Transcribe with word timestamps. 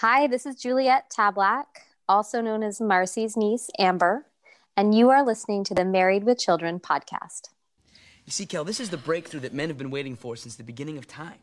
Hi, 0.00 0.26
this 0.26 0.44
is 0.44 0.56
Juliet 0.56 1.08
Tablak, 1.08 1.64
also 2.06 2.42
known 2.42 2.62
as 2.62 2.82
Marcy's 2.82 3.34
niece, 3.34 3.70
Amber, 3.78 4.26
and 4.76 4.94
you 4.94 5.08
are 5.08 5.24
listening 5.24 5.64
to 5.64 5.74
the 5.74 5.86
Married 5.86 6.22
with 6.22 6.38
Children 6.38 6.80
podcast. 6.80 7.48
You 8.26 8.30
see, 8.30 8.44
Kel, 8.44 8.62
this 8.62 8.78
is 8.78 8.90
the 8.90 8.98
breakthrough 8.98 9.40
that 9.40 9.54
men 9.54 9.70
have 9.70 9.78
been 9.78 9.90
waiting 9.90 10.14
for 10.14 10.36
since 10.36 10.54
the 10.54 10.62
beginning 10.62 10.98
of 10.98 11.08
time. 11.08 11.38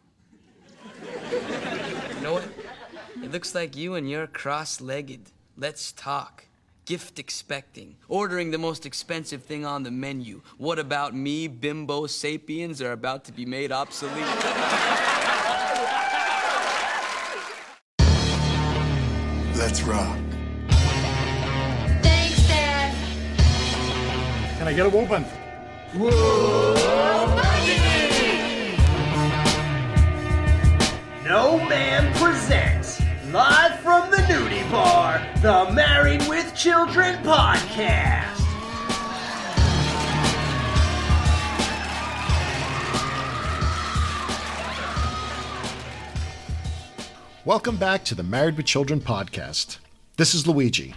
you 1.02 2.22
know 2.22 2.34
what? 2.34 2.48
It 3.24 3.32
looks 3.32 3.56
like 3.56 3.76
you 3.76 3.96
and 3.96 4.08
your 4.08 4.28
cross 4.28 4.80
legged, 4.80 5.32
let's 5.58 5.92
talk, 5.92 6.46
gift 6.86 7.18
expecting, 7.18 7.96
ordering 8.08 8.52
the 8.52 8.60
most 8.60 8.86
expensive 8.86 9.42
thing 9.42 9.66
on 9.66 9.82
the 9.82 9.90
menu. 9.90 10.44
What 10.60 10.78
about 10.78 11.16
me, 11.16 11.48
bimbo 11.48 12.06
sapiens, 12.06 12.84
are 12.84 12.92
about 12.92 13.26
to 13.26 13.32
be 13.32 13.48
made 13.48 13.72
obsolete? 13.72 15.33
Let's 19.66 19.82
rock. 19.84 20.20
Thanks, 22.02 22.48
Dad. 22.50 22.94
Can 24.58 24.68
I 24.68 24.74
get 24.74 24.86
a 24.86 24.90
whooping? 24.90 25.24
No 31.24 31.58
Man 31.70 32.14
presents, 32.16 33.02
live 33.32 33.80
from 33.80 34.12
the 34.12 34.18
nudie 34.18 34.70
bar, 34.70 35.26
the 35.42 35.72
Married 35.72 36.28
with 36.28 36.54
Children 36.54 37.24
podcast. 37.24 38.33
Welcome 47.46 47.76
back 47.76 48.06
to 48.06 48.16
the 48.16 48.24
Married 48.24 48.56
with 48.56 48.66
Children 48.66 49.02
podcast. 49.02 49.80
This 50.16 50.34
is 50.34 50.48
Luigi. 50.48 50.96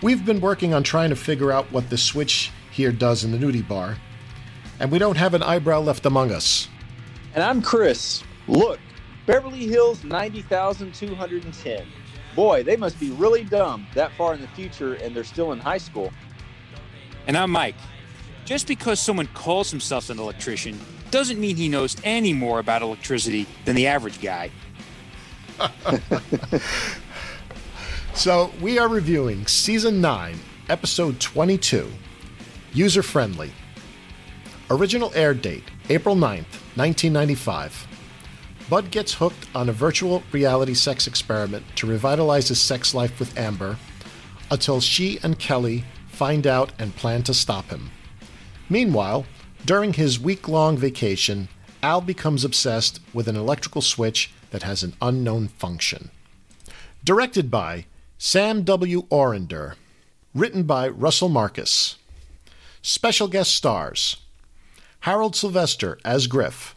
We've 0.00 0.24
been 0.24 0.40
working 0.40 0.72
on 0.72 0.84
trying 0.84 1.10
to 1.10 1.16
figure 1.16 1.50
out 1.50 1.64
what 1.72 1.90
the 1.90 1.98
switch 1.98 2.52
here 2.70 2.92
does 2.92 3.24
in 3.24 3.32
the 3.32 3.38
nudie 3.38 3.66
bar, 3.66 3.96
and 4.78 4.88
we 4.88 5.00
don't 5.00 5.16
have 5.16 5.34
an 5.34 5.42
eyebrow 5.42 5.80
left 5.80 6.06
among 6.06 6.30
us. 6.30 6.68
And 7.34 7.42
I'm 7.42 7.60
Chris. 7.60 8.22
Look, 8.46 8.78
Beverly 9.26 9.66
Hills 9.66 10.04
90,210. 10.04 11.86
Boy, 12.36 12.62
they 12.62 12.76
must 12.76 13.00
be 13.00 13.10
really 13.10 13.42
dumb 13.42 13.88
that 13.96 14.12
far 14.12 14.34
in 14.34 14.40
the 14.40 14.46
future 14.46 14.94
and 14.94 15.12
they're 15.12 15.24
still 15.24 15.50
in 15.50 15.58
high 15.58 15.78
school. 15.78 16.12
And 17.26 17.36
I'm 17.36 17.50
Mike. 17.50 17.74
Just 18.44 18.68
because 18.68 19.00
someone 19.00 19.26
calls 19.34 19.72
himself 19.72 20.08
an 20.08 20.20
electrician 20.20 20.78
doesn't 21.10 21.40
mean 21.40 21.56
he 21.56 21.68
knows 21.68 21.96
any 22.04 22.32
more 22.32 22.60
about 22.60 22.82
electricity 22.82 23.48
than 23.64 23.74
the 23.74 23.88
average 23.88 24.20
guy. 24.20 24.48
So, 28.14 28.52
we 28.60 28.78
are 28.78 28.88
reviewing 28.88 29.46
Season 29.46 30.02
9, 30.02 30.38
Episode 30.68 31.18
22 31.18 31.90
User 32.74 33.02
Friendly. 33.02 33.50
Original 34.68 35.10
air 35.14 35.32
date 35.32 35.64
April 35.88 36.14
9th, 36.14 36.60
1995. 36.76 37.88
Bud 38.68 38.90
gets 38.90 39.14
hooked 39.14 39.48
on 39.54 39.70
a 39.70 39.72
virtual 39.72 40.22
reality 40.30 40.74
sex 40.74 41.06
experiment 41.06 41.64
to 41.76 41.86
revitalize 41.86 42.48
his 42.48 42.60
sex 42.60 42.94
life 42.94 43.18
with 43.18 43.36
Amber 43.38 43.78
until 44.50 44.78
she 44.78 45.18
and 45.22 45.38
Kelly 45.38 45.82
find 46.08 46.46
out 46.46 46.70
and 46.78 46.94
plan 46.94 47.22
to 47.22 47.32
stop 47.32 47.70
him. 47.70 47.90
Meanwhile, 48.68 49.24
during 49.64 49.94
his 49.94 50.20
week 50.20 50.48
long 50.48 50.76
vacation, 50.76 51.48
Al 51.82 52.02
becomes 52.02 52.44
obsessed 52.44 53.00
with 53.14 53.26
an 53.26 53.36
electrical 53.36 53.80
switch 53.80 54.30
that 54.52 54.62
has 54.62 54.82
an 54.82 54.94
unknown 55.02 55.48
function. 55.48 56.10
Directed 57.04 57.50
by 57.50 57.86
Sam 58.16 58.62
W. 58.62 59.02
Orender. 59.08 59.74
Written 60.34 60.62
by 60.62 60.88
Russell 60.88 61.28
Marcus. 61.28 61.96
Special 62.80 63.28
guest 63.28 63.54
stars 63.54 64.18
Harold 65.00 65.34
Sylvester 65.34 65.98
as 66.04 66.28
Griff, 66.28 66.76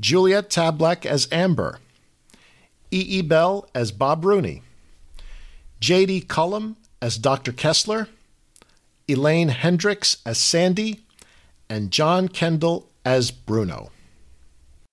Juliet 0.00 0.50
Tablak 0.50 1.06
as 1.06 1.28
Amber, 1.30 1.78
E. 2.90 2.98
E. 3.00 3.22
Bell 3.22 3.68
as 3.74 3.92
Bob 3.92 4.24
Rooney, 4.24 4.62
J.D. 5.80 6.22
Cullum 6.22 6.76
as 7.00 7.16
Dr. 7.16 7.52
Kessler, 7.52 8.08
Elaine 9.06 9.50
Hendrix 9.50 10.16
as 10.26 10.38
Sandy, 10.38 11.00
and 11.70 11.92
John 11.92 12.28
Kendall 12.28 12.88
as 13.04 13.30
Bruno. 13.30 13.90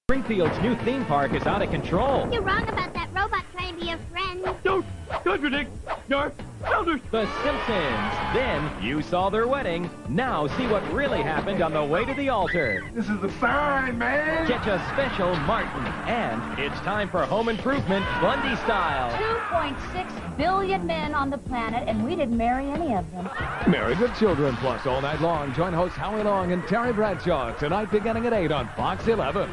Springfield's 0.08 0.60
new 0.62 0.76
theme 0.86 1.04
park 1.06 1.34
is 1.34 1.48
out 1.48 1.64
of 1.64 1.72
control. 1.72 2.32
You're 2.32 2.44
wrong 2.44 2.62
about 2.70 2.94
that 2.94 3.10
robot 3.14 3.44
trying 3.52 3.74
to 3.74 3.82
be 3.82 3.88
your 3.88 3.98
friend. 4.12 4.46
Don't 4.64 4.86
contradict 5.24 5.72
your 6.08 6.32
elders. 6.64 7.02
The 7.10 7.26
Simpsons. 7.44 8.36
Then 8.36 8.84
you 8.84 9.02
saw 9.02 9.32
their 9.32 9.48
wedding. 9.48 9.90
Now 10.08 10.46
see 10.46 10.68
what 10.68 10.84
really 10.94 11.24
happened 11.24 11.64
on 11.64 11.74
the 11.74 11.84
way 11.84 12.06
to 12.06 12.14
the 12.14 12.30
altar. 12.30 12.88
This 12.94 13.10
is 13.10 13.20
the 13.20 13.32
sign, 13.40 13.98
man. 13.98 14.48
Catch 14.48 14.68
a 14.68 14.78
special 14.94 15.36
Martin. 15.48 15.86
And 16.08 16.60
it's 16.60 16.80
time 16.82 17.10
for 17.10 17.26
home 17.26 17.50
improvement 17.50 18.06
Bundy 18.22 18.56
style. 18.58 19.12
2.6 19.52 20.38
billion 20.38 20.86
men 20.86 21.16
on 21.16 21.32
the 21.32 21.40
planet, 21.40 21.90
and 21.90 22.06
we 22.06 22.16
didn't 22.16 22.38
marry 22.38 22.70
any 22.70 22.94
of 22.94 23.10
them. 23.12 23.28
Married 23.68 24.00
with 24.00 24.16
Children 24.20 24.56
Plus 24.58 24.86
all 24.86 25.02
night 25.02 25.20
long. 25.20 25.52
Join 25.56 25.74
hosts 25.74 25.98
Howie 25.98 26.24
Long 26.24 26.52
and 26.52 26.66
Terry 26.68 26.94
Bradshaw 26.94 27.54
tonight 27.58 27.90
beginning 27.90 28.28
at 28.28 28.34
8 28.34 28.52
on 28.52 28.70
Fox 28.78 29.08
11. 29.08 29.50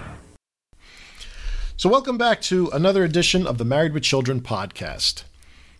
So, 1.83 1.89
welcome 1.89 2.17
back 2.17 2.41
to 2.43 2.71
another 2.73 3.03
edition 3.03 3.45
of 3.45 3.59
the 3.59 3.65
Married 3.65 3.93
with 3.93 4.05
Children 4.05 4.41
podcast. 4.41 5.25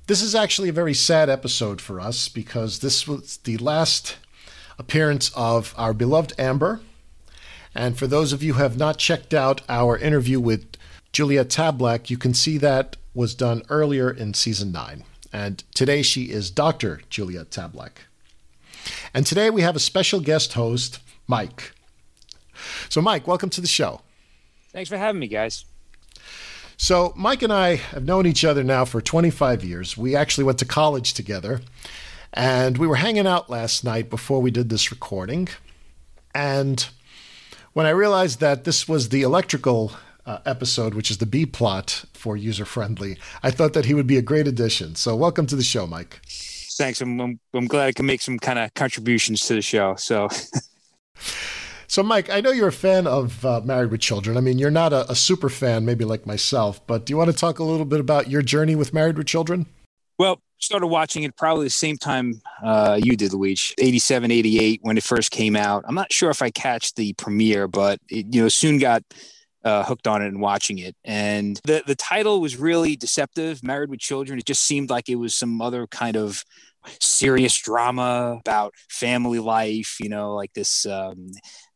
This 0.09 0.21
is 0.21 0.35
actually 0.35 0.69
a 0.69 0.73
very 0.73 0.95
sad 0.95 1.31
episode 1.31 1.81
for 1.81 2.01
us 2.01 2.29
because 2.29 2.81
this 2.81 3.07
was 3.07 3.37
the 3.45 3.57
last 3.59 4.17
appearance 4.81 5.31
of 5.37 5.73
our 5.79 5.95
beloved 5.95 6.33
Amber. 6.41 6.81
And 7.73 7.97
for 7.97 8.09
those 8.09 8.33
of 8.33 8.43
you 8.43 8.55
who 8.55 8.63
have 8.65 8.77
not 8.77 8.99
checked 8.99 9.33
out 9.33 9.61
our 9.69 9.97
interview 9.97 10.41
with 10.41 10.77
Julia 11.13 11.45
Tablak, 11.45 12.11
you 12.11 12.19
can 12.19 12.35
see 12.35 12.59
that 12.59 12.97
was 13.15 13.37
done 13.37 13.63
earlier 13.69 14.11
in 14.11 14.35
season 14.35 14.73
9. 14.73 15.05
And 15.33 15.63
today 15.73 16.03
she 16.03 16.33
is 16.33 16.51
Dr. 16.51 17.03
Julia 17.11 17.45
Tablak. 17.45 18.09
And 19.15 19.25
today 19.25 19.51
we 19.51 19.63
have 19.63 19.77
a 19.77 19.79
special 19.79 20.19
guest 20.19 20.55
host, 20.55 20.99
Mike. 21.29 21.71
So, 22.89 23.01
Mike, 23.01 23.29
welcome 23.29 23.51
to 23.51 23.61
the 23.61 23.69
show. 23.69 24.01
Thanks 24.73 24.91
for 24.91 24.97
having 24.97 25.21
me, 25.21 25.29
guys. 25.29 25.65
So, 26.83 27.13
Mike 27.15 27.43
and 27.43 27.53
I 27.53 27.77
have 27.77 28.05
known 28.05 28.27
each 28.27 28.45
other 28.45 28.65
now 28.65 28.85
for 28.85 29.01
25 29.01 29.63
years. 29.63 29.97
We 29.97 30.17
actually 30.17 30.43
went 30.43 30.59
to 30.59 30.65
college 30.65 31.15
together, 31.15 31.61
and 32.33 32.77
we 32.77 32.89
were 32.89 32.97
hanging 32.97 33.25
out 33.25 33.49
last 33.49 33.85
night 33.85 34.11
before 34.11 34.43
we 34.43 34.51
did 34.51 34.69
this 34.69 34.91
recording. 34.91 35.49
And 36.35 36.85
when 37.73 37.87
I 37.87 37.91
realized 37.91 38.41
that 38.41 38.65
this 38.65 38.89
was 38.89 39.11
the 39.11 39.23
electrical 39.23 39.93
uh, 40.27 40.39
episode, 40.45 40.95
which 40.95 41.09
is 41.09 41.19
the 41.19 41.25
B 41.25 41.47
plot 41.47 42.05
for 42.15 42.37
user 42.37 42.65
friendly, 42.65 43.17
I 43.45 43.53
thought 43.53 43.75
that 43.75 43.85
he 43.85 43.95
would 43.95 44.09
be 44.09 44.17
a 44.19 44.23
great 44.23 44.49
addition. 44.49 44.97
So, 44.97 45.15
welcome 45.15 45.47
to 45.47 45.55
the 45.55 45.63
show, 45.63 45.87
Mike. 45.87 46.21
Thanks. 46.77 47.01
I'm, 47.01 47.21
I'm, 47.21 47.39
I'm 47.55 47.69
glad 47.69 47.87
I 47.87 47.93
can 47.93 48.07
make 48.07 48.23
some 48.23 48.41
kind 48.41 48.59
of 48.59 48.75
contributions 48.75 49.43
to 49.43 49.55
the 49.55 49.63
show. 49.63 49.95
So, 49.95 50.29
So, 51.93 52.03
Mike, 52.03 52.31
I 52.31 52.41
know 52.41 52.53
you're 52.53 52.69
a 52.69 52.73
fan 52.73 53.07
of 53.07 53.45
uh, 53.45 53.61
Married 53.63 53.91
with 53.91 54.01
Children. 54.01 54.39
I 54.39 54.41
mean, 54.41 54.59
you're 54.59 54.71
not 54.71 54.95
a, 54.95 55.13
a 55.13 55.15
super 55.15 55.51
fan, 55.51 55.85
maybe 55.85 56.07
like 56.07 56.25
myself, 56.25 56.81
but 56.87 57.05
do 57.05 57.13
you 57.13 57.19
want 57.19 57.31
to 57.31 57.37
talk 57.37 57.59
a 57.59 57.65
little 57.65 57.85
bit 57.85 58.01
about 58.01 58.31
your 58.31 58.41
journey 58.41 58.75
with 58.75 58.95
Married 58.95 59.19
with 59.19 59.27
Children? 59.27 59.67
well, 60.19 60.41
started 60.59 60.87
watching 60.87 61.25
it 61.25 61.37
probably 61.37 61.67
the 61.67 61.71
same 61.71 61.99
time 61.99 62.41
uh, 62.65 62.99
you 63.03 63.15
did, 63.15 63.35
Luigi, 63.35 63.75
87, 63.77 64.31
88, 64.31 64.81
when 64.81 64.97
it 64.97 65.03
first 65.03 65.33
came 65.33 65.55
out. 65.55 65.85
I'm 65.87 65.95
not 65.95 66.11
sure 66.11 66.31
if 66.31 66.41
I 66.41 66.49
catch 66.49 66.95
the 66.95 67.13
premiere, 67.13 67.69
but 67.69 67.99
it, 68.09 68.25
you 68.35 68.41
know, 68.41 68.49
soon 68.49 68.79
got 68.79 69.03
uh, 69.63 69.85
hooked 69.85 70.07
on 70.07 70.23
it 70.23 70.29
and 70.29 70.41
watching 70.41 70.79
it. 70.79 70.97
And 71.05 71.61
the, 71.65 71.83
the 71.87 71.95
title 71.95 72.41
was 72.41 72.57
really 72.57 72.97
deceptive, 72.97 73.63
Married 73.63 73.91
with 73.91 74.01
Children. 74.01 74.39
It 74.39 74.47
just 74.47 74.63
seemed 74.63 74.89
like 74.89 75.11
it 75.11 75.17
was 75.17 75.35
some 75.35 75.61
other 75.61 75.87
kind 75.89 76.17
of 76.17 76.43
serious 77.01 77.57
drama 77.59 78.39
about 78.41 78.75
family 78.89 79.39
life, 79.39 79.99
you 80.01 80.09
know, 80.09 80.35
like 80.35 80.53
this 80.55 80.87
um, 80.87 81.31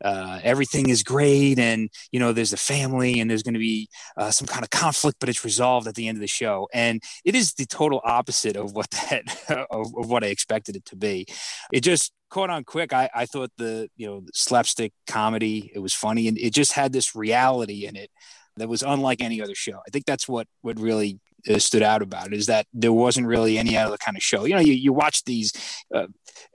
uh, 0.04 0.40
everything 0.42 0.88
is 0.88 1.02
great 1.02 1.58
and, 1.58 1.88
you 2.12 2.20
know, 2.20 2.32
there's 2.32 2.52
a 2.52 2.58
family 2.58 3.20
and 3.20 3.30
there's 3.30 3.42
going 3.42 3.54
to 3.54 3.60
be 3.60 3.88
uh, 4.16 4.30
some 4.30 4.46
kind 4.46 4.62
of 4.62 4.70
conflict, 4.70 5.18
but 5.20 5.28
it's 5.28 5.44
resolved 5.44 5.86
at 5.86 5.94
the 5.94 6.08
end 6.08 6.16
of 6.16 6.20
the 6.20 6.26
show. 6.26 6.68
And 6.72 7.02
it 7.24 7.34
is 7.34 7.54
the 7.54 7.66
total 7.66 8.00
opposite 8.04 8.56
of 8.56 8.72
what 8.72 8.90
that, 9.10 9.22
of, 9.70 9.86
of 9.96 10.10
what 10.10 10.24
I 10.24 10.28
expected 10.28 10.76
it 10.76 10.84
to 10.86 10.96
be. 10.96 11.26
It 11.72 11.80
just 11.80 12.12
caught 12.28 12.50
on 12.50 12.64
quick. 12.64 12.92
I, 12.92 13.08
I 13.14 13.26
thought 13.26 13.50
the, 13.56 13.88
you 13.96 14.06
know, 14.06 14.22
slapstick 14.34 14.92
comedy, 15.06 15.70
it 15.74 15.78
was 15.78 15.94
funny 15.94 16.28
and 16.28 16.38
it 16.38 16.52
just 16.52 16.72
had 16.72 16.92
this 16.92 17.14
reality 17.14 17.86
in 17.86 17.96
it 17.96 18.10
that 18.56 18.68
was 18.68 18.82
unlike 18.82 19.20
any 19.20 19.40
other 19.42 19.54
show. 19.54 19.80
I 19.86 19.90
think 19.90 20.06
that's 20.06 20.28
what, 20.28 20.46
what 20.62 20.80
really 20.80 21.20
stood 21.58 21.82
out 21.82 22.02
about 22.02 22.28
it 22.28 22.34
is 22.34 22.46
that 22.46 22.66
there 22.72 22.92
wasn't 22.92 23.26
really 23.26 23.58
any 23.58 23.76
other 23.76 23.96
kind 23.96 24.16
of 24.16 24.22
show. 24.22 24.44
You 24.44 24.54
know, 24.54 24.60
you, 24.60 24.72
you 24.72 24.92
watch 24.92 25.24
these 25.24 25.52
uh, 25.94 26.06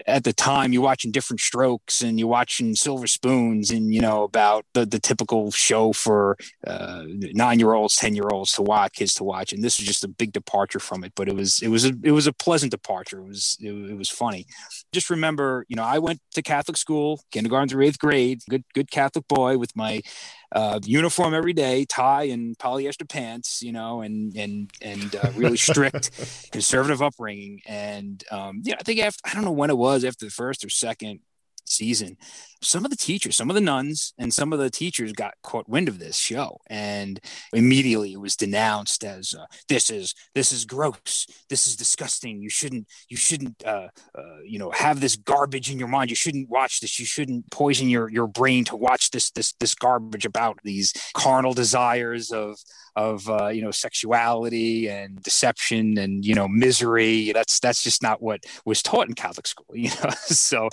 at 0.08 0.24
the 0.24 0.34
time, 0.34 0.74
you're 0.74 0.82
watching 0.82 1.12
different 1.12 1.40
strokes 1.40 2.02
and 2.02 2.20
you're 2.20 2.28
watching 2.28 2.76
silver 2.76 3.08
spoons 3.08 3.70
and, 3.70 3.94
you 3.94 4.02
know, 4.02 4.24
about 4.24 4.66
the, 4.74 4.86
the 4.86 5.00
typical 5.00 5.52
show 5.52 5.94
for 5.94 6.38
uh, 6.66 7.04
nine 7.08 7.60
year 7.60 7.74
olds, 7.74 7.96
10 7.96 8.16
year 8.16 8.30
olds 8.32 8.54
to 8.54 8.62
watch, 8.62 8.94
kids 8.94 9.14
to 9.16 9.24
watch. 9.24 9.54
And 9.54 9.64
this 9.64 9.80
was 9.80 9.88
just 9.88 10.04
a 10.04 10.08
big 10.08 10.32
departure 10.34 10.80
from 10.80 11.04
it, 11.04 11.14
but 11.16 11.28
it 11.28 11.36
was, 11.36 11.62
it 11.62 11.70
was, 11.70 11.86
a, 11.86 11.94
it 12.04 12.12
was 12.12 12.28
a 12.28 12.34
pleasant 12.34 12.72
departure. 12.72 13.20
It 13.20 13.28
was, 13.28 13.58
it, 13.60 13.72
it 13.72 13.98
was 13.98 14.10
funny. 14.10 14.46
Just 14.92 15.10
remember, 15.10 15.66
you 15.68 15.76
know, 15.76 15.84
I 15.84 16.00
went 16.00 16.20
to 16.34 16.42
Catholic 16.42 16.78
school, 16.78 17.22
kindergarten 17.32 17.70
through 17.70 17.86
eighth 17.86 18.00
grade, 18.00 18.42
good, 18.50 18.64
good 18.74 18.92
Catholic 18.92 19.28
boy 19.28 19.58
with 19.58 19.76
my 19.76 20.02
uh, 20.51 20.80
uniform 20.83 21.33
every 21.33 21.53
day, 21.53 21.86
tie 21.86 22.24
and 22.24 22.57
polyester 22.57 23.07
pants, 23.07 23.62
you 23.63 23.71
know, 23.71 24.01
and 24.01 24.36
and 24.36 24.69
and 24.81 25.15
uh, 25.15 25.31
really 25.36 25.57
strict 25.57 26.50
conservative 26.51 27.01
upbringing. 27.01 27.62
And 27.65 28.24
um, 28.31 28.62
yeah, 28.63 28.75
I 28.80 28.83
think 28.83 29.00
after 29.00 29.21
I 29.24 29.33
don't 29.33 29.45
know 29.45 29.51
when 29.51 29.69
it 29.69 29.77
was 29.77 30.03
after 30.03 30.25
the 30.25 30.31
first 30.31 30.65
or 30.65 30.69
second 30.69 31.19
season, 31.66 32.18
some 32.62 32.86
of 32.86 32.92
the 32.92 32.98
teachers, 32.98 33.36
some 33.36 33.50
of 33.50 33.56
the 33.56 33.62
nuns, 33.62 34.13
and 34.19 34.34
some 34.34 34.54
of 34.54 34.60
the 34.60 34.69
teachers 34.69 35.13
got 35.13 35.34
caught 35.42 35.68
wind 35.68 35.88
of 35.88 36.00
this 36.00 36.18
show, 36.18 36.58
and 36.68 37.19
immediately 37.54 38.13
it 38.13 38.22
was 38.22 38.36
denounced 38.36 39.04
as 39.04 39.34
uh, 39.34 39.46
this 39.68 39.90
is 39.90 40.13
this 40.36 40.52
is 40.52 40.66
gross, 40.66 41.25
this 41.50 41.66
is 41.66 41.75
disgusting. 41.75 42.42
You 42.42 42.50
shouldn't 42.50 42.88
you 43.10 43.18
shouldn't 43.18 43.63
uh, 43.66 43.88
uh, 44.16 44.42
you 44.46 44.60
know 44.60 44.72
have 44.72 45.00
this 45.02 45.16
garbage 45.16 45.72
in 45.72 45.80
your 45.80 45.88
mind. 45.88 46.10
You 46.10 46.16
shouldn't 46.16 46.50
watch 46.50 46.81
this. 46.81 47.00
You 47.00 47.06
shouldn't 47.06 47.50
poison 47.52 47.90
your 47.90 48.10
your 48.10 48.28
brain 48.28 48.63
to 48.66 48.75
watch 48.75 49.12
this 49.12 49.31
this 49.31 49.54
this 49.60 49.74
garbage 49.74 50.25
about 50.25 50.60
these 50.63 50.94
carnal 51.16 51.54
desires 51.54 52.31
of 52.31 52.58
of 52.96 53.28
uh, 53.30 53.48
you 53.48 53.62
know 53.62 53.72
sexuality 53.72 54.90
and 54.90 55.22
deception 55.24 55.98
and 55.98 56.25
you 56.25 56.36
know 56.36 56.48
misery. 56.48 57.31
That's 57.31 57.60
that's 57.60 57.84
just 57.84 58.04
not 58.04 58.22
what 58.22 58.44
was 58.66 58.84
taught 58.84 59.08
in 59.08 59.16
Catholic 59.16 59.48
school. 59.48 59.66
You 59.81 59.90
know, 60.04 60.12
so 60.25 60.69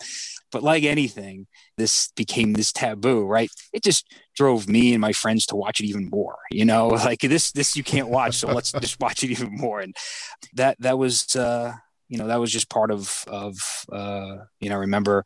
but 0.50 0.62
like 0.62 0.84
anything, 0.84 1.46
this 1.76 2.10
became 2.16 2.52
this 2.52 2.72
taboo, 2.72 3.24
right? 3.24 3.50
It 3.72 3.82
just 3.82 4.06
drove 4.36 4.68
me 4.68 4.94
and 4.94 5.00
my 5.00 5.12
friends 5.12 5.46
to 5.46 5.56
watch 5.56 5.80
it 5.80 5.86
even 5.86 6.08
more. 6.10 6.36
You 6.50 6.64
know, 6.64 6.88
like 6.88 7.20
this, 7.20 7.52
this 7.52 7.76
you 7.76 7.84
can't 7.84 8.08
watch, 8.08 8.36
so 8.36 8.48
let's 8.48 8.72
just 8.72 9.00
watch 9.00 9.22
it 9.24 9.30
even 9.30 9.50
more. 9.52 9.80
And 9.80 9.94
that 10.54 10.76
that 10.80 10.98
was, 10.98 11.34
uh, 11.36 11.72
you 12.08 12.18
know, 12.18 12.28
that 12.28 12.40
was 12.40 12.50
just 12.50 12.70
part 12.70 12.90
of 12.90 13.24
of 13.28 13.56
uh, 13.92 14.36
you 14.60 14.68
know. 14.68 14.76
I 14.76 14.80
remember 14.80 15.24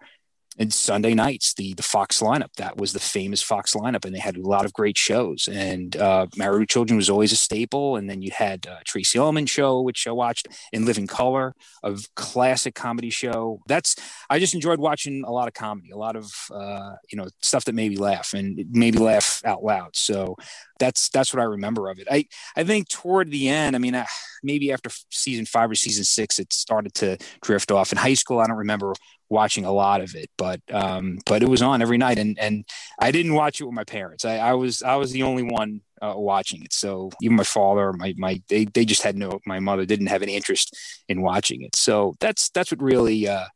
and 0.58 0.72
Sunday 0.72 1.14
nights, 1.14 1.54
the 1.54 1.75
the 1.75 1.82
Fox 1.82 2.20
lineup. 2.20 2.52
That 2.56 2.76
was 2.76 2.93
the 2.93 3.00
famous 3.00 3.43
Fox 3.43 3.75
lineup, 3.75 4.04
and 4.04 4.14
they 4.14 4.19
had 4.20 4.37
a 4.37 4.43
lot 4.43 4.64
of 4.64 4.72
great 4.72 4.99
shows. 4.99 5.49
And 5.50 5.96
uh, 5.96 6.26
Children 6.69 6.96
was 6.96 7.10
always 7.10 7.32
a 7.32 7.37
staple. 7.37 7.96
And 7.96 8.08
then 8.08 8.22
you 8.22 8.31
had 8.31 8.66
uh, 8.66 8.78
Tracey 8.84 9.19
Ullman 9.19 9.46
show, 9.46 9.81
which 9.81 10.06
I 10.06 10.12
watched, 10.12 10.49
In 10.72 10.84
Living 10.84 11.06
Color, 11.06 11.54
a 11.82 11.99
classic 12.16 12.75
comedy 12.75 13.10
show. 13.10 13.60
That's 13.66 13.96
I 14.28 14.38
just 14.38 14.54
enjoyed 14.54 14.78
watching 14.78 15.25
a 15.26 15.31
lot 15.31 15.49
of 15.49 15.54
comedy, 15.54 15.90
a 15.90 15.96
lot 15.96 16.16
of 16.16 16.31
uh, 16.52 16.93
you 17.10 17.16
know 17.19 17.28
stuff 17.40 17.64
that 17.66 17.75
made 17.75 17.90
me 17.90 17.96
laugh 17.96 18.34
and 18.34 18.64
maybe 18.70 18.99
laugh 18.99 19.40
out 19.44 19.62
loud. 19.62 19.96
So 19.96 20.37
that's 20.78 21.08
that's 21.10 21.32
what 21.32 21.40
I 21.40 21.44
remember 21.44 21.88
of 21.90 21.99
it. 21.99 22.08
I 22.10 22.26
I 22.56 22.64
think 22.64 22.88
toward 22.88 23.31
the 23.31 23.49
end, 23.49 23.76
I 23.76 23.78
mean, 23.78 24.02
maybe 24.43 24.72
after 24.72 24.90
season 25.10 25.46
five 25.46 25.70
or 25.70 25.75
season 25.75 26.04
six, 26.04 26.38
it 26.38 26.52
started 26.52 26.94
to 26.94 27.19
drift 27.43 27.70
off. 27.70 27.93
In 27.93 27.99
high 27.99 28.14
school, 28.14 28.40
I 28.40 28.46
don't 28.46 28.58
remember 28.58 28.94
watching 29.32 29.64
a 29.64 29.73
lot 29.73 30.00
of 30.00 30.14
it, 30.14 30.31
but 30.37 30.61
um, 30.70 31.19
but 31.26 31.43
it 31.43 31.49
was 31.49 31.62
on 31.62 31.82
every 31.82 31.99
night, 31.99 32.19
and 32.19 32.38
and 32.38 32.64
I 33.00 33.11
didn't 33.11 33.34
watch 33.34 33.61
it 33.61 33.64
with 33.64 33.75
my 33.75 33.84
parents. 33.84 34.25
I, 34.25 34.37
I 34.37 34.52
was 34.52 34.82
I 34.82 34.96
was 34.96 35.11
the 35.11 35.23
only 35.25 35.43
one 35.43 35.81
uh, 36.00 36.14
watching 36.17 36.62
it. 36.62 36.73
So 36.73 37.11
even 37.23 37.37
my 37.37 37.44
father, 37.44 37.93
my 37.94 38.14
my 38.19 38.43
they 38.49 38.67
they 38.67 38.84
just 38.84 39.02
had 39.02 39.17
no. 39.17 39.40
My 39.46 39.58
mother 39.58 39.87
didn't 39.87 40.08
have 40.08 40.23
any 40.23 40.37
interest 40.37 40.76
in 41.08 41.23
watching 41.23 41.62
it. 41.62 41.75
So 41.75 42.14
that's 42.20 42.50
that's 42.50 42.70
what 42.70 42.82
really. 42.82 43.26
Uh, 43.26 43.46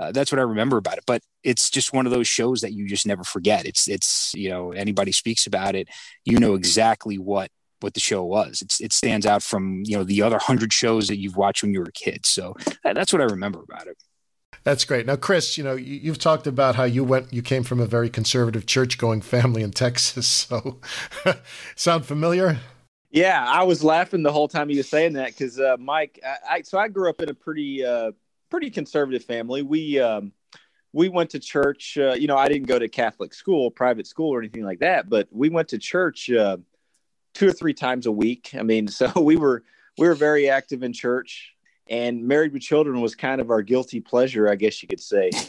uh, 0.00 0.10
that's 0.10 0.32
what 0.32 0.38
I 0.38 0.42
remember 0.42 0.78
about 0.78 0.96
it. 0.96 1.04
But 1.06 1.20
it's 1.44 1.68
just 1.68 1.92
one 1.92 2.06
of 2.06 2.12
those 2.12 2.26
shows 2.26 2.62
that 2.62 2.72
you 2.72 2.88
just 2.88 3.06
never 3.06 3.24
forget. 3.24 3.66
It's 3.66 3.88
it's 3.88 4.32
you 4.34 4.48
know 4.48 4.72
anybody 4.72 5.12
speaks 5.12 5.46
about 5.46 5.74
it, 5.74 5.88
you 6.24 6.38
know 6.38 6.54
exactly 6.54 7.18
what 7.18 7.50
what 7.82 7.94
the 7.94 8.00
show 8.00 8.24
was. 8.24 8.62
It's, 8.62 8.80
it 8.80 8.92
stands 8.92 9.26
out 9.26 9.42
from 9.42 9.82
you 9.84 9.96
know 9.96 10.04
the 10.04 10.22
other 10.22 10.38
hundred 10.38 10.72
shows 10.72 11.08
that 11.08 11.18
you've 11.18 11.36
watched 11.36 11.62
when 11.62 11.74
you 11.74 11.80
were 11.80 11.88
a 11.88 11.92
kid. 11.92 12.24
So 12.24 12.54
that's 12.84 13.12
what 13.12 13.20
I 13.20 13.26
remember 13.26 13.60
about 13.62 13.86
it. 13.86 13.98
That's 14.64 14.84
great. 14.84 15.06
Now, 15.06 15.16
Chris, 15.16 15.58
you 15.58 15.64
know, 15.64 15.74
you, 15.74 16.10
have 16.10 16.18
talked 16.18 16.46
about 16.46 16.76
how 16.76 16.84
you 16.84 17.02
went, 17.02 17.32
you 17.32 17.42
came 17.42 17.64
from 17.64 17.80
a 17.80 17.86
very 17.86 18.08
conservative 18.08 18.64
church 18.64 18.96
going 18.96 19.20
family 19.20 19.62
in 19.62 19.72
Texas. 19.72 20.48
So, 20.52 20.78
sound 21.76 22.04
familiar? 22.04 22.58
Yeah, 23.10 23.44
I 23.46 23.64
was 23.64 23.82
laughing 23.82 24.22
the 24.22 24.32
whole 24.32 24.48
time 24.48 24.70
you 24.70 24.78
were 24.78 24.82
saying 24.82 25.14
that 25.14 25.28
because 25.28 25.58
uh, 25.58 25.76
Mike, 25.78 26.20
I, 26.24 26.54
I, 26.56 26.62
so 26.62 26.78
I 26.78 26.88
grew 26.88 27.08
up 27.08 27.20
in 27.20 27.28
a 27.28 27.34
pretty, 27.34 27.84
uh, 27.84 28.12
pretty 28.50 28.70
conservative 28.70 29.24
family. 29.24 29.62
We, 29.62 29.98
um, 29.98 30.32
we 30.92 31.08
went 31.08 31.30
to 31.30 31.38
church. 31.38 31.96
Uh, 31.98 32.12
you 32.12 32.26
know, 32.26 32.36
I 32.36 32.48
didn't 32.48 32.68
go 32.68 32.78
to 32.78 32.88
Catholic 32.88 33.34
school, 33.34 33.70
private 33.70 34.06
school, 34.06 34.32
or 34.32 34.38
anything 34.38 34.64
like 34.64 34.80
that, 34.80 35.08
but 35.08 35.28
we 35.30 35.48
went 35.48 35.68
to 35.68 35.78
church 35.78 36.30
uh, 36.30 36.58
two 37.34 37.48
or 37.48 37.52
three 37.52 37.74
times 37.74 38.06
a 38.06 38.12
week. 38.12 38.50
I 38.58 38.62
mean, 38.62 38.88
so 38.88 39.10
we 39.20 39.36
were 39.36 39.64
we 39.98 40.06
were 40.06 40.14
very 40.14 40.48
active 40.48 40.82
in 40.82 40.92
church 40.92 41.54
and 41.88 42.26
Married 42.26 42.52
with 42.52 42.62
Children 42.62 43.00
was 43.00 43.14
kind 43.14 43.40
of 43.40 43.50
our 43.50 43.62
guilty 43.62 44.00
pleasure, 44.00 44.48
I 44.48 44.54
guess 44.54 44.82
you 44.82 44.88
could 44.88 45.00
say. 45.00 45.30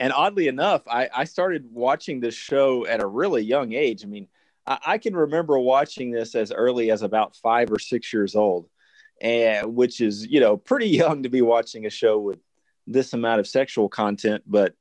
And 0.00 0.12
oddly 0.12 0.46
enough, 0.46 0.82
I, 0.86 1.08
I 1.12 1.24
started 1.24 1.72
watching 1.72 2.20
this 2.20 2.34
show 2.34 2.86
at 2.86 3.02
a 3.02 3.06
really 3.06 3.42
young 3.42 3.72
age. 3.72 4.04
I 4.04 4.06
mean, 4.06 4.28
I, 4.64 4.78
I, 4.86 4.98
can 4.98 5.16
remember 5.16 5.58
watching 5.58 6.12
this 6.12 6.36
as 6.36 6.52
early 6.52 6.92
as 6.92 7.02
about 7.02 7.34
five 7.34 7.72
or 7.72 7.80
six 7.80 8.12
years 8.12 8.36
old, 8.36 8.68
and 9.20 9.74
which 9.74 10.00
is 10.00 10.24
you 10.24 10.38
know 10.38 10.56
pretty 10.56 10.88
young 11.02 11.24
to 11.24 11.28
be 11.28 11.42
watching 11.42 11.84
a 11.84 11.90
show 11.90 12.20
with 12.20 12.38
this 12.86 13.12
amount 13.12 13.40
of 13.40 13.48
sexual 13.48 13.88
content. 13.88 14.44
But 14.46 14.76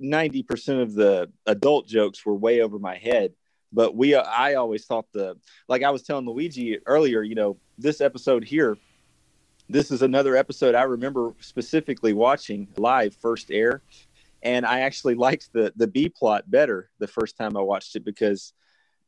ninety 0.00 0.42
percent 0.42 0.80
of 0.80 0.94
the 0.94 1.30
adult 1.44 1.86
jokes 1.86 2.24
were 2.24 2.34
way 2.34 2.62
over 2.62 2.78
my 2.78 2.96
head. 2.96 3.34
But 3.74 3.94
we, 3.94 4.14
I 4.14 4.54
always 4.54 4.86
thought 4.86 5.12
the 5.12 5.36
like 5.68 5.82
I 5.82 5.90
was 5.90 6.02
telling 6.02 6.24
Luigi 6.24 6.78
earlier, 6.86 7.22
you 7.22 7.34
know, 7.34 7.58
this 7.76 8.00
episode 8.00 8.42
here 8.42 8.78
this 9.68 9.90
is 9.90 10.02
another 10.02 10.36
episode 10.36 10.74
I 10.74 10.82
remember 10.82 11.34
specifically 11.40 12.12
watching 12.12 12.68
live 12.76 13.14
first 13.14 13.50
air, 13.50 13.82
and 14.42 14.64
I 14.64 14.80
actually 14.80 15.14
liked 15.14 15.52
the 15.52 15.72
the 15.76 15.86
B 15.86 16.08
plot 16.08 16.50
better 16.50 16.90
the 16.98 17.06
first 17.06 17.36
time 17.36 17.56
I 17.56 17.60
watched 17.60 17.96
it 17.96 18.04
because 18.04 18.52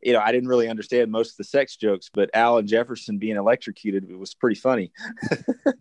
you 0.02 0.12
know 0.12 0.20
I 0.20 0.32
didn't 0.32 0.48
really 0.48 0.68
understand 0.68 1.10
most 1.10 1.32
of 1.32 1.36
the 1.38 1.44
sex 1.44 1.76
jokes, 1.76 2.10
but 2.12 2.30
Al 2.34 2.58
and 2.58 2.68
Jefferson 2.68 3.18
being 3.18 3.36
electrocuted 3.36 4.10
it 4.10 4.18
was 4.18 4.34
pretty 4.34 4.58
funny. 4.60 4.92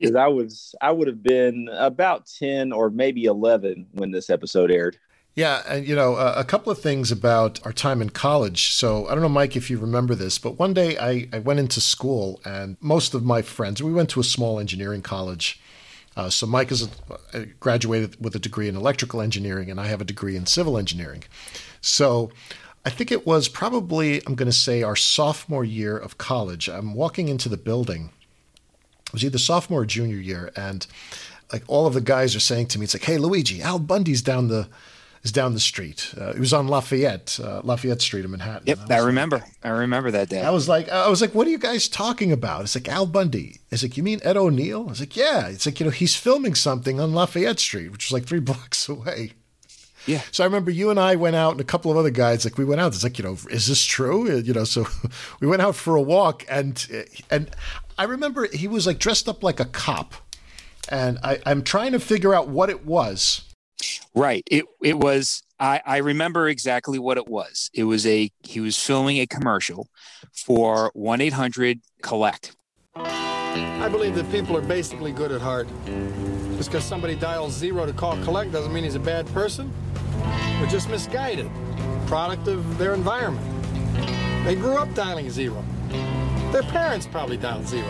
Because 0.00 0.16
I 0.16 0.26
was 0.26 0.74
I 0.80 0.90
would 0.90 1.06
have 1.06 1.22
been 1.22 1.68
about 1.72 2.26
ten 2.26 2.72
or 2.72 2.90
maybe 2.90 3.26
eleven 3.26 3.86
when 3.92 4.10
this 4.10 4.28
episode 4.28 4.72
aired. 4.72 4.98
Yeah, 5.34 5.62
and 5.66 5.86
you 5.86 5.96
know, 5.96 6.14
uh, 6.14 6.34
a 6.36 6.44
couple 6.44 6.70
of 6.70 6.80
things 6.80 7.10
about 7.10 7.64
our 7.66 7.72
time 7.72 8.00
in 8.00 8.10
college. 8.10 8.72
So 8.72 9.08
I 9.08 9.14
don't 9.14 9.22
know, 9.22 9.28
Mike, 9.28 9.56
if 9.56 9.68
you 9.68 9.78
remember 9.78 10.14
this, 10.14 10.38
but 10.38 10.58
one 10.58 10.72
day 10.74 10.96
I, 10.96 11.28
I 11.32 11.40
went 11.40 11.58
into 11.58 11.80
school, 11.80 12.40
and 12.44 12.76
most 12.80 13.14
of 13.14 13.24
my 13.24 13.42
friends, 13.42 13.82
we 13.82 13.92
went 13.92 14.10
to 14.10 14.20
a 14.20 14.24
small 14.24 14.60
engineering 14.60 15.02
college. 15.02 15.60
Uh, 16.16 16.30
so 16.30 16.46
Mike 16.46 16.70
is 16.70 16.82
a, 16.82 16.88
uh, 17.36 17.44
graduated 17.58 18.22
with 18.22 18.36
a 18.36 18.38
degree 18.38 18.68
in 18.68 18.76
electrical 18.76 19.20
engineering, 19.20 19.70
and 19.70 19.80
I 19.80 19.86
have 19.86 20.00
a 20.00 20.04
degree 20.04 20.36
in 20.36 20.46
civil 20.46 20.78
engineering. 20.78 21.24
So 21.80 22.30
I 22.84 22.90
think 22.90 23.10
it 23.10 23.26
was 23.26 23.48
probably 23.48 24.24
I'm 24.24 24.36
going 24.36 24.46
to 24.46 24.52
say 24.52 24.84
our 24.84 24.94
sophomore 24.94 25.64
year 25.64 25.98
of 25.98 26.16
college. 26.16 26.68
I'm 26.68 26.94
walking 26.94 27.28
into 27.28 27.48
the 27.48 27.56
building. 27.56 28.10
It 29.06 29.12
was 29.12 29.24
either 29.24 29.38
sophomore 29.38 29.80
or 29.80 29.86
junior 29.86 30.16
year, 30.16 30.52
and 30.54 30.86
like 31.52 31.64
all 31.66 31.88
of 31.88 31.94
the 31.94 32.00
guys 32.00 32.36
are 32.36 32.40
saying 32.40 32.66
to 32.68 32.78
me, 32.78 32.84
it's 32.84 32.94
like, 32.94 33.04
"Hey, 33.04 33.18
Luigi, 33.18 33.60
Al 33.60 33.80
Bundy's 33.80 34.22
down 34.22 34.46
the." 34.46 34.68
Is 35.24 35.32
down 35.32 35.54
the 35.54 35.60
street. 35.60 36.14
Uh, 36.20 36.30
it 36.30 36.38
was 36.38 36.52
on 36.52 36.68
Lafayette, 36.68 37.40
uh, 37.42 37.62
Lafayette 37.64 38.02
Street 38.02 38.24
in 38.24 38.30
Manhattan. 38.30 38.64
Yep, 38.66 38.78
I, 38.90 38.96
I 38.96 38.98
remember. 38.98 39.38
Like, 39.38 39.52
I 39.64 39.70
remember 39.70 40.10
that 40.10 40.28
day. 40.28 40.42
I 40.42 40.50
was 40.50 40.68
like, 40.68 40.90
I 40.90 41.08
was 41.08 41.22
like, 41.22 41.34
what 41.34 41.46
are 41.46 41.50
you 41.50 41.58
guys 41.58 41.88
talking 41.88 42.30
about? 42.30 42.62
It's 42.62 42.74
like 42.74 42.88
Al 42.88 43.06
Bundy. 43.06 43.60
It's 43.70 43.82
like, 43.82 43.96
you 43.96 44.02
mean 44.02 44.20
Ed 44.22 44.36
O'Neill? 44.36 44.82
I 44.86 44.90
was 44.90 45.00
like, 45.00 45.16
yeah. 45.16 45.48
It's 45.48 45.64
like, 45.64 45.80
you 45.80 45.86
know, 45.86 45.90
he's 45.90 46.14
filming 46.14 46.54
something 46.54 47.00
on 47.00 47.14
Lafayette 47.14 47.58
Street, 47.58 47.90
which 47.90 48.06
is 48.06 48.12
like 48.12 48.26
three 48.26 48.40
blocks 48.40 48.86
away. 48.88 49.32
Yeah. 50.06 50.20
So 50.30 50.44
I 50.44 50.46
remember 50.46 50.70
you 50.70 50.90
and 50.90 51.00
I 51.00 51.16
went 51.16 51.36
out, 51.36 51.52
and 51.52 51.60
a 51.62 51.64
couple 51.64 51.90
of 51.90 51.96
other 51.96 52.10
guys. 52.10 52.44
Like 52.44 52.58
we 52.58 52.66
went 52.66 52.82
out. 52.82 52.94
It's 52.94 53.02
like, 53.02 53.18
you 53.18 53.24
know, 53.24 53.38
is 53.50 53.66
this 53.66 53.82
true? 53.82 54.30
Uh, 54.30 54.36
you 54.36 54.52
know, 54.52 54.64
so 54.64 54.86
we 55.40 55.46
went 55.48 55.62
out 55.62 55.74
for 55.74 55.96
a 55.96 56.02
walk, 56.02 56.44
and 56.46 56.86
and 57.30 57.50
I 57.96 58.04
remember 58.04 58.46
he 58.52 58.68
was 58.68 58.86
like 58.86 58.98
dressed 58.98 59.30
up 59.30 59.42
like 59.42 59.60
a 59.60 59.64
cop, 59.64 60.12
and 60.90 61.18
I, 61.24 61.38
I'm 61.46 61.62
trying 61.62 61.92
to 61.92 62.00
figure 62.00 62.34
out 62.34 62.48
what 62.48 62.68
it 62.68 62.84
was 62.84 63.53
Right. 64.14 64.44
It 64.50 64.64
it 64.82 64.98
was 64.98 65.42
I, 65.58 65.80
I 65.84 65.96
remember 65.98 66.48
exactly 66.48 66.98
what 66.98 67.16
it 67.16 67.26
was. 67.28 67.70
It 67.74 67.84
was 67.84 68.06
a 68.06 68.30
he 68.42 68.60
was 68.60 68.78
filming 68.78 69.18
a 69.18 69.26
commercial 69.26 69.88
for 70.32 70.90
one 70.94 71.20
eight 71.20 71.32
hundred 71.32 71.80
collect. 72.02 72.56
I 72.96 73.88
believe 73.90 74.14
that 74.14 74.30
people 74.30 74.56
are 74.56 74.62
basically 74.62 75.12
good 75.12 75.32
at 75.32 75.40
heart. 75.40 75.68
Just 76.56 76.70
because 76.70 76.84
somebody 76.84 77.14
dials 77.14 77.52
zero 77.52 77.86
to 77.86 77.92
call 77.92 78.16
collect 78.24 78.52
doesn't 78.52 78.72
mean 78.72 78.84
he's 78.84 78.94
a 78.94 79.00
bad 79.00 79.26
person. 79.28 79.72
They're 80.58 80.66
just 80.66 80.88
misguided, 80.88 81.50
product 82.06 82.48
of 82.48 82.78
their 82.78 82.94
environment. 82.94 83.46
They 84.44 84.54
grew 84.54 84.76
up 84.76 84.92
dialing 84.94 85.30
zero. 85.30 85.64
Their 86.52 86.62
parents 86.62 87.06
probably 87.06 87.36
dialed 87.36 87.66
zero. 87.66 87.88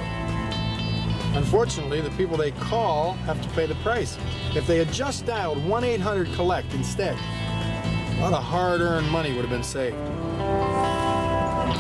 Unfortunately, 1.35 2.01
the 2.01 2.11
people 2.11 2.37
they 2.37 2.53
call 2.53 3.15
have 3.27 3.43
to 3.43 3.49
pay 3.51 3.67
the 3.67 3.75
price. 3.77 4.17
If 4.55 4.67
they 4.67 4.79
had 4.79 4.93
just 4.93 5.27
dialed 5.27 5.65
1 5.65 5.85
800 5.85 6.33
Collect 6.35 6.73
instead, 6.75 7.17
a 7.17 8.21
lot 8.21 8.33
of 8.33 8.43
hard 8.43 8.81
earned 8.81 9.11
money 9.11 9.33
would 9.33 9.41
have 9.41 9.51
been 9.51 9.65
saved. 9.65 9.97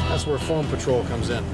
That's 0.08 0.26
where 0.26 0.38
Phone 0.38 0.66
Patrol 0.66 1.04
comes 1.04 1.30
in. 1.30 1.44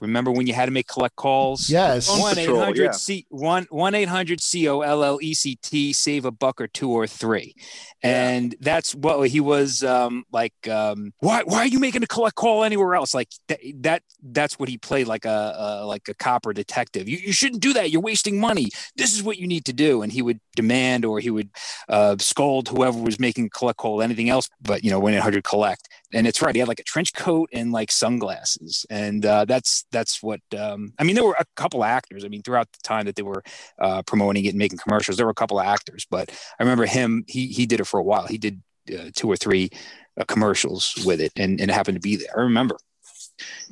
Remember 0.00 0.30
when 0.30 0.46
you 0.46 0.54
had 0.54 0.66
to 0.66 0.70
make 0.70 0.88
collect 0.88 1.16
calls? 1.16 1.68
Yes. 1.68 2.08
One 2.08 2.38
eight 2.38 2.46
Patrol, 2.46 2.64
hundred 2.64 2.84
yeah. 2.84 2.90
C 2.92 3.26
one 3.28 3.66
one 3.70 3.94
eight 3.94 4.08
hundred 4.08 4.40
C 4.40 4.68
O 4.68 4.80
L 4.80 5.04
L 5.04 5.18
E 5.20 5.34
C 5.34 5.56
T 5.62 5.92
save 5.92 6.24
a 6.24 6.30
buck 6.30 6.60
or 6.60 6.66
two 6.66 6.90
or 6.90 7.06
three, 7.06 7.54
and 8.02 8.54
that's 8.60 8.94
what 8.94 9.28
he 9.28 9.40
was 9.40 9.82
um, 9.84 10.24
like. 10.32 10.54
Um, 10.68 11.12
why 11.20 11.42
why 11.44 11.58
are 11.58 11.66
you 11.66 11.78
making 11.78 12.02
a 12.02 12.06
collect 12.06 12.36
call 12.36 12.64
anywhere 12.64 12.94
else? 12.94 13.14
Like 13.14 13.28
that, 13.48 13.60
that 13.80 14.02
that's 14.22 14.58
what 14.58 14.68
he 14.68 14.78
played 14.78 15.06
like 15.06 15.24
a, 15.24 15.54
a 15.58 15.86
like 15.86 16.08
a 16.08 16.14
cop 16.14 16.46
or 16.46 16.52
detective. 16.52 17.08
You 17.08 17.18
you 17.18 17.32
shouldn't 17.32 17.62
do 17.62 17.72
that. 17.74 17.90
You're 17.90 18.00
wasting 18.00 18.40
money. 18.40 18.70
This 18.96 19.14
is 19.14 19.22
what 19.22 19.38
you 19.38 19.46
need 19.46 19.64
to 19.66 19.72
do. 19.72 20.02
And 20.02 20.10
he 20.10 20.22
would 20.22 20.40
demand 20.56 21.04
or 21.04 21.20
he 21.20 21.30
would 21.30 21.50
uh, 21.88 22.16
scold 22.18 22.68
whoever 22.68 22.98
was 22.98 23.20
making 23.20 23.46
a 23.46 23.50
collect 23.50 23.78
call. 23.78 24.02
Anything 24.02 24.30
else, 24.30 24.48
but 24.62 24.82
you 24.82 24.90
know 24.90 24.98
one 24.98 25.14
eight 25.14 25.20
hundred 25.20 25.44
collect. 25.44 25.88
And 26.12 26.26
it's 26.26 26.42
right. 26.42 26.54
He 26.54 26.58
had 26.58 26.68
like 26.68 26.80
a 26.80 26.84
trench 26.84 27.12
coat 27.14 27.50
and 27.52 27.70
like 27.70 27.92
sunglasses, 27.92 28.84
and 28.90 29.24
uh, 29.24 29.44
that's 29.44 29.84
that's 29.92 30.22
what 30.22 30.40
um, 30.58 30.92
I 30.98 31.04
mean. 31.04 31.14
There 31.14 31.24
were 31.24 31.36
a 31.38 31.44
couple 31.54 31.84
actors. 31.84 32.24
I 32.24 32.28
mean, 32.28 32.42
throughout 32.42 32.72
the 32.72 32.80
time 32.82 33.06
that 33.06 33.14
they 33.14 33.22
were 33.22 33.44
uh, 33.78 34.02
promoting 34.02 34.44
it 34.44 34.50
and 34.50 34.58
making 34.58 34.78
commercials, 34.78 35.16
there 35.16 35.26
were 35.26 35.30
a 35.30 35.34
couple 35.34 35.60
of 35.60 35.66
actors. 35.66 36.06
But 36.10 36.30
I 36.58 36.64
remember 36.64 36.86
him. 36.86 37.24
He 37.28 37.46
he 37.46 37.64
did 37.64 37.78
it 37.78 37.86
for 37.86 38.00
a 38.00 38.02
while. 38.02 38.26
He 38.26 38.38
did 38.38 38.60
uh, 38.92 39.10
two 39.14 39.30
or 39.30 39.36
three 39.36 39.70
uh, 40.18 40.24
commercials 40.24 40.94
with 41.04 41.20
it, 41.20 41.32
and, 41.36 41.60
and 41.60 41.70
it 41.70 41.74
happened 41.74 41.96
to 41.96 42.00
be 42.00 42.16
there. 42.16 42.36
I 42.36 42.40
remember. 42.40 42.76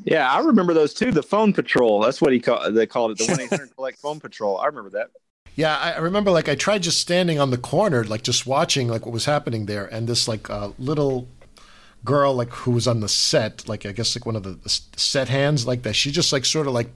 Yeah, 0.05 0.31
I 0.31 0.41
remember 0.41 0.75
those 0.75 0.95
too. 0.95 1.11
The 1.11 1.23
phone 1.23 1.53
patrol. 1.53 2.01
That's 2.01 2.21
what 2.21 2.33
he 2.33 2.41
called. 2.41 2.75
They 2.75 2.87
called 2.87 3.13
it 3.13 3.19
the 3.19 3.27
one 3.27 3.41
eight 3.41 3.51
hundred 3.51 3.75
collect 3.77 3.99
phone 3.99 4.21
patrol. 4.21 4.59
I 4.59 4.67
remember 4.67 4.91
that. 4.91 5.09
Yeah, 5.57 5.77
I 5.77 5.93
I 5.93 5.99
remember 5.99 6.31
like 6.31 6.49
I 6.49 6.55
tried 6.55 6.83
just 6.83 7.01
standing 7.01 7.39
on 7.39 7.51
the 7.51 7.59
corner, 7.59 8.05
like 8.05 8.23
just 8.23 8.47
watching 8.47 8.89
like 8.89 9.05
what 9.05 9.13
was 9.13 9.25
happening 9.25 9.67
there, 9.67 9.87
and 9.87 10.07
this 10.07 10.29
like 10.29 10.49
uh, 10.49 10.71
little 10.79 11.29
girl 12.09 12.33
like 12.33 12.49
who 12.49 12.71
was 12.71 12.89
on 12.89 13.01
the 13.01 13.09
set, 13.09 13.69
like 13.69 13.85
I 13.85 13.93
guess 13.93 14.17
like 14.17 14.25
one 14.25 14.35
of 14.35 14.43
the, 14.43 14.81
set 14.97 15.29
hands 15.29 15.67
like 15.67 15.83
that. 15.83 15.95
She 15.95 16.11
just 16.11 16.33
like 16.33 16.47
sort 16.47 16.67
of 16.67 16.73
like 16.73 16.89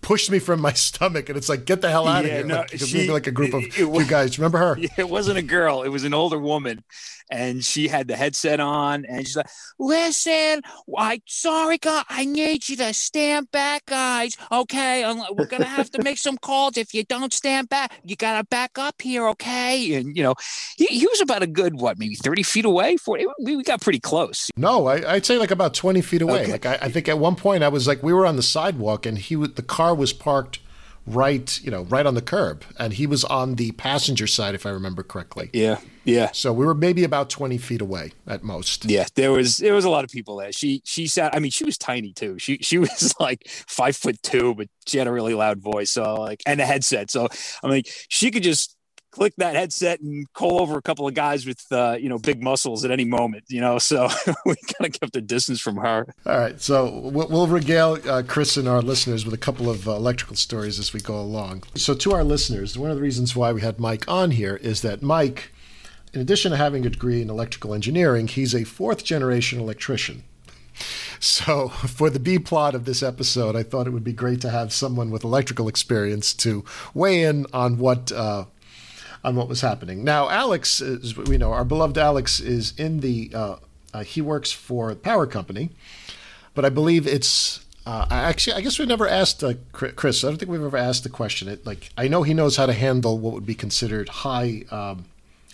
pushed 0.00 0.30
me 0.30 0.38
from 0.38 0.60
my 0.60 0.72
stomach, 0.88 1.28
and 1.28 1.36
it's 1.38 1.48
like 1.48 1.64
get 1.64 1.80
the 1.80 1.90
hell 1.90 2.06
out 2.08 2.24
Yeah, 2.24 2.30
of 2.30 2.36
here. 2.38 2.46
no, 2.46 2.56
like, 2.56 2.78
she- 2.78 3.10
like 3.10 3.26
a 3.26 3.30
group 3.32 3.54
of 3.54 3.62
it- 3.62 3.78
it 3.80 3.84
was- 3.84 4.04
you 4.04 4.10
guys. 4.10 4.38
Remember 4.38 4.58
her? 4.58 4.76
It 4.98 5.08
wasn't 5.08 5.38
a 5.38 5.42
girl. 5.42 5.82
It 5.82 5.88
was 5.88 6.04
an 6.04 6.14
older 6.14 6.38
woman, 6.38 6.84
and 7.30 7.64
she 7.64 7.88
had 7.88 8.08
the 8.08 8.16
headset 8.16 8.60
on, 8.60 9.04
and 9.06 9.26
she's 9.26 9.36
like, 9.36 9.46
"Listen, 9.78 10.62
I 10.96 11.20
sorry, 11.26 11.78
God, 11.78 12.04
I 12.08 12.24
need 12.24 12.68
you 12.68 12.76
to 12.76 12.92
stand 12.94 13.50
back, 13.50 13.86
guys. 13.86 14.36
Okay, 14.50 15.04
we're 15.32 15.46
gonna 15.46 15.64
have 15.64 15.90
to 15.92 16.02
make 16.02 16.18
some 16.18 16.38
calls. 16.38 16.76
If 16.76 16.94
you 16.94 17.04
don't 17.04 17.32
stand 17.32 17.68
back, 17.68 17.92
you 18.04 18.16
gotta 18.16 18.44
back 18.46 18.78
up 18.78 19.00
here, 19.02 19.26
okay?" 19.28 19.94
And 19.94 20.16
you 20.16 20.22
know, 20.22 20.34
he, 20.76 20.86
he 20.86 21.06
was 21.06 21.20
about 21.20 21.42
a 21.42 21.46
good 21.46 21.74
what, 21.80 21.98
maybe 21.98 22.14
thirty 22.14 22.42
feet 22.42 22.64
away. 22.64 22.96
For 22.96 23.18
we, 23.40 23.56
we 23.56 23.62
got 23.62 23.80
pretty 23.80 24.00
close. 24.00 24.50
No, 24.56 24.86
I, 24.86 25.14
I'd 25.14 25.26
say 25.26 25.38
like 25.38 25.50
about 25.50 25.74
twenty 25.74 26.00
feet 26.02 26.22
away. 26.22 26.42
Okay. 26.42 26.52
Like 26.52 26.66
I, 26.66 26.78
I 26.82 26.88
think 26.90 27.08
at 27.08 27.18
one 27.18 27.36
point 27.36 27.62
I 27.62 27.68
was 27.68 27.86
like 27.86 28.02
we 28.02 28.12
were 28.12 28.26
on 28.26 28.36
the 28.36 28.42
sidewalk, 28.42 29.06
and 29.06 29.18
he 29.18 29.36
would 29.36 29.56
the 29.60 29.66
car 29.66 29.94
was 29.94 30.14
parked 30.14 30.58
right, 31.06 31.60
you 31.62 31.70
know, 31.70 31.82
right 31.82 32.06
on 32.06 32.14
the 32.14 32.22
curb, 32.22 32.64
and 32.78 32.94
he 32.94 33.06
was 33.06 33.24
on 33.24 33.56
the 33.56 33.72
passenger 33.72 34.26
side, 34.26 34.54
if 34.54 34.64
I 34.64 34.70
remember 34.70 35.02
correctly. 35.02 35.50
Yeah, 35.52 35.78
yeah. 36.04 36.30
So 36.32 36.50
we 36.50 36.64
were 36.64 36.74
maybe 36.74 37.04
about 37.04 37.28
twenty 37.28 37.58
feet 37.58 37.82
away 37.82 38.12
at 38.26 38.42
most. 38.42 38.86
Yeah, 38.86 39.04
there 39.16 39.32
was 39.32 39.58
there 39.58 39.74
was 39.74 39.84
a 39.84 39.90
lot 39.90 40.04
of 40.04 40.10
people 40.10 40.36
there. 40.36 40.50
She 40.50 40.80
she 40.86 41.06
sat. 41.06 41.34
I 41.34 41.40
mean, 41.40 41.50
she 41.50 41.64
was 41.64 41.76
tiny 41.76 42.14
too. 42.14 42.38
She 42.38 42.56
she 42.62 42.78
was 42.86 43.14
like 43.20 43.46
five 43.48 43.96
foot 43.96 44.22
two, 44.22 44.54
but 44.54 44.68
she 44.86 44.96
had 44.96 45.06
a 45.06 45.12
really 45.12 45.34
loud 45.34 45.60
voice. 45.60 45.90
So 45.90 46.14
like, 46.14 46.42
and 46.46 46.58
a 46.58 46.64
headset. 46.66 47.10
So 47.10 47.28
I'm 47.62 47.70
like, 47.70 47.86
she 48.08 48.30
could 48.30 48.42
just 48.42 48.76
click 49.10 49.34
that 49.36 49.56
headset 49.56 50.00
and 50.00 50.32
call 50.32 50.60
over 50.60 50.78
a 50.78 50.82
couple 50.82 51.06
of 51.06 51.14
guys 51.14 51.46
with 51.46 51.64
uh, 51.72 51.96
you 51.98 52.08
know 52.08 52.18
big 52.18 52.42
muscles 52.42 52.84
at 52.84 52.90
any 52.90 53.04
moment. 53.04 53.44
You 53.48 53.60
know, 53.60 53.78
so 53.78 54.08
we 54.46 54.54
kind 54.54 54.94
of 54.94 55.00
kept 55.00 55.16
a 55.16 55.20
distance 55.20 55.60
from 55.60 55.76
her. 55.76 56.06
All 56.26 56.38
right, 56.38 56.60
so 56.60 57.10
we'll, 57.12 57.46
regale 57.46 57.98
uh, 58.08 58.22
Chris 58.26 58.56
and 58.56 58.68
our 58.68 58.82
listeners 58.82 59.24
with 59.24 59.34
a 59.34 59.38
couple 59.38 59.68
of 59.68 59.88
uh, 59.88 59.92
electrical 59.92 60.36
stories 60.36 60.78
as 60.78 60.92
we 60.92 61.00
go 61.00 61.18
along. 61.18 61.64
So, 61.74 61.94
to 61.94 62.12
our 62.12 62.24
listeners, 62.24 62.78
one 62.78 62.90
of 62.90 62.96
the 62.96 63.02
reasons 63.02 63.34
why 63.34 63.52
we 63.52 63.60
had 63.60 63.80
Mike 63.80 64.06
on 64.08 64.32
here 64.32 64.56
is 64.56 64.82
that 64.82 65.02
Mike, 65.02 65.52
in 66.12 66.20
addition 66.20 66.52
to 66.52 66.56
having 66.56 66.86
a 66.86 66.90
degree 66.90 67.22
in 67.22 67.30
electrical 67.30 67.74
engineering, 67.74 68.28
he's 68.28 68.54
a 68.54 68.64
fourth 68.64 69.04
generation 69.04 69.60
electrician. 69.60 70.24
So, 71.22 71.68
for 71.68 72.08
the 72.08 72.18
B 72.18 72.38
plot 72.38 72.74
of 72.74 72.86
this 72.86 73.02
episode, 73.02 73.54
I 73.54 73.62
thought 73.62 73.86
it 73.86 73.90
would 73.90 74.04
be 74.04 74.14
great 74.14 74.40
to 74.40 74.48
have 74.48 74.72
someone 74.72 75.10
with 75.10 75.22
electrical 75.22 75.68
experience 75.68 76.32
to 76.32 76.64
weigh 76.94 77.24
in 77.24 77.44
on 77.52 77.76
what 77.76 78.10
uh, 78.10 78.46
on 79.22 79.36
what 79.36 79.48
was 79.48 79.60
happening. 79.60 80.04
Now, 80.04 80.28
Alex, 80.28 80.80
is, 80.80 81.16
we 81.16 81.36
know 81.36 81.52
our 81.52 81.64
beloved 81.64 81.98
Alex 81.98 82.40
is 82.40 82.72
in 82.78 83.00
the. 83.00 83.30
Uh, 83.34 83.56
uh, 83.92 84.04
he 84.04 84.20
works 84.20 84.52
for 84.52 84.90
the 84.90 85.00
power 85.00 85.26
company, 85.26 85.70
but 86.54 86.64
I 86.64 86.68
believe 86.68 87.06
it's. 87.06 87.64
Uh, 87.86 88.06
I 88.10 88.18
actually, 88.18 88.54
I 88.54 88.60
guess 88.60 88.78
we 88.78 88.86
never 88.86 89.08
asked 89.08 89.42
uh, 89.42 89.54
Chris. 89.72 90.22
I 90.22 90.28
don't 90.28 90.36
think 90.36 90.50
we've 90.50 90.62
ever 90.62 90.76
asked 90.76 91.02
the 91.02 91.08
question. 91.08 91.48
It 91.48 91.66
like 91.66 91.90
I 91.96 92.08
know 92.08 92.22
he 92.22 92.34
knows 92.34 92.56
how 92.56 92.66
to 92.66 92.72
handle 92.72 93.18
what 93.18 93.34
would 93.34 93.46
be 93.46 93.54
considered 93.54 94.08
high 94.08 94.64
um, 94.70 95.06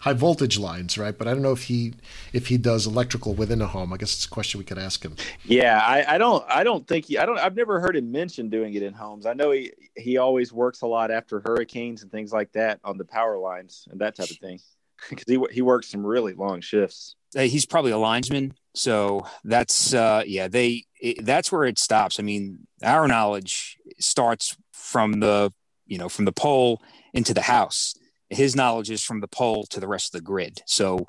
high 0.06 0.12
voltage 0.12 0.56
lines, 0.56 0.96
right? 0.96 1.18
But 1.18 1.26
I 1.26 1.32
don't 1.32 1.42
know 1.42 1.50
if 1.50 1.64
he 1.64 1.94
if 2.32 2.46
he 2.46 2.56
does 2.56 2.86
electrical 2.86 3.34
within 3.34 3.60
a 3.60 3.66
home. 3.66 3.92
I 3.92 3.96
guess 3.96 4.14
it's 4.14 4.24
a 4.24 4.28
question 4.28 4.58
we 4.58 4.64
could 4.64 4.78
ask 4.78 5.04
him. 5.04 5.16
Yeah, 5.44 5.80
I, 5.84 6.14
I 6.14 6.18
don't 6.18 6.44
I 6.48 6.62
don't 6.62 6.86
think 6.86 7.06
he 7.06 7.18
I 7.18 7.26
don't 7.26 7.38
I've 7.38 7.56
never 7.56 7.80
heard 7.80 7.96
him 7.96 8.12
mention 8.12 8.48
doing 8.48 8.74
it 8.74 8.84
in 8.84 8.94
homes. 8.94 9.26
I 9.26 9.32
know 9.32 9.50
he 9.50 9.72
he 9.96 10.16
always 10.18 10.52
works 10.52 10.82
a 10.82 10.86
lot 10.86 11.10
after 11.10 11.40
hurricanes 11.40 12.04
and 12.04 12.12
things 12.12 12.32
like 12.32 12.52
that 12.52 12.78
on 12.84 12.98
the 12.98 13.04
power 13.04 13.36
lines 13.36 13.88
and 13.90 14.00
that 14.00 14.14
type 14.14 14.30
of 14.30 14.36
thing 14.36 14.60
because 15.10 15.24
he 15.26 15.44
he 15.50 15.60
works 15.60 15.88
some 15.88 16.06
really 16.06 16.34
long 16.34 16.60
shifts. 16.60 17.16
He's 17.34 17.66
probably 17.66 17.90
a 17.90 17.98
linesman. 17.98 18.54
So 18.74 19.26
that's 19.42 19.92
uh, 19.92 20.22
yeah. 20.24 20.46
They 20.46 20.84
it, 21.00 21.24
that's 21.24 21.50
where 21.50 21.64
it 21.64 21.80
stops. 21.80 22.20
I 22.20 22.22
mean, 22.22 22.68
our 22.80 23.08
knowledge 23.08 23.76
starts 23.98 24.56
from 24.70 25.18
the 25.18 25.52
you 25.84 25.98
know 25.98 26.08
from 26.08 26.26
the 26.26 26.32
pole 26.32 26.80
into 27.12 27.34
the 27.34 27.42
house. 27.42 27.94
His 28.28 28.56
knowledge 28.56 28.90
is 28.90 29.02
from 29.02 29.20
the 29.20 29.28
pole 29.28 29.64
to 29.70 29.80
the 29.80 29.88
rest 29.88 30.14
of 30.14 30.18
the 30.18 30.24
grid. 30.24 30.60
So 30.66 31.06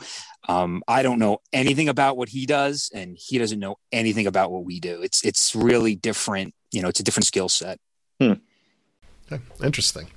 um, 0.48 0.84
I 0.88 1.02
don't 1.02 1.20
know 1.20 1.40
anything 1.52 1.90
about 1.90 2.18
what 2.18 2.30
he 2.30 2.46
does, 2.46 2.92
and 2.94 3.18
he 3.20 3.38
doesn't 3.38 3.60
know 3.60 3.78
anything 3.92 4.28
about 4.28 4.52
what 4.52 4.66
we 4.66 4.80
do. 4.80 5.02
It's 5.02 5.24
it's 5.24 5.56
really 5.56 5.96
different. 5.96 6.54
You 6.72 6.82
know, 6.82 6.90
it's 6.90 7.00
a 7.00 7.04
different 7.04 7.26
skill 7.26 7.50
set. 7.50 7.80
Okay, 8.22 9.44
Interesting. 9.64 10.08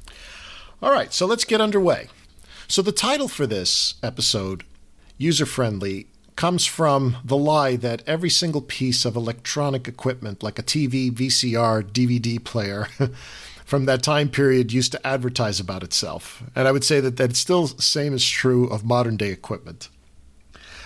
All 0.82 0.92
right, 0.92 1.12
so 1.12 1.26
let's 1.26 1.44
get 1.44 1.60
underway. 1.60 2.08
So 2.66 2.80
the 2.80 2.92
title 2.92 3.28
for 3.28 3.46
this 3.46 3.94
episode, 4.02 4.64
user 5.18 5.44
friendly, 5.44 6.06
comes 6.36 6.64
from 6.64 7.18
the 7.22 7.36
lie 7.36 7.76
that 7.76 8.02
every 8.06 8.30
single 8.30 8.62
piece 8.62 9.04
of 9.04 9.14
electronic 9.14 9.86
equipment, 9.86 10.42
like 10.42 10.58
a 10.58 10.62
TV, 10.62 11.10
VCR, 11.10 11.82
DVD 11.82 12.42
player, 12.42 12.86
from 13.70 13.84
that 13.84 14.02
time 14.02 14.28
period 14.28 14.72
used 14.72 14.90
to 14.90 15.06
advertise 15.06 15.60
about 15.60 15.84
itself. 15.84 16.42
And 16.56 16.66
I 16.66 16.72
would 16.72 16.82
say 16.82 16.98
that 16.98 17.16
that's 17.16 17.38
still 17.38 17.68
the 17.68 17.80
same 17.80 18.12
is 18.12 18.28
true 18.28 18.66
of 18.66 18.84
modern 18.84 19.16
day 19.16 19.30
equipment. 19.30 19.88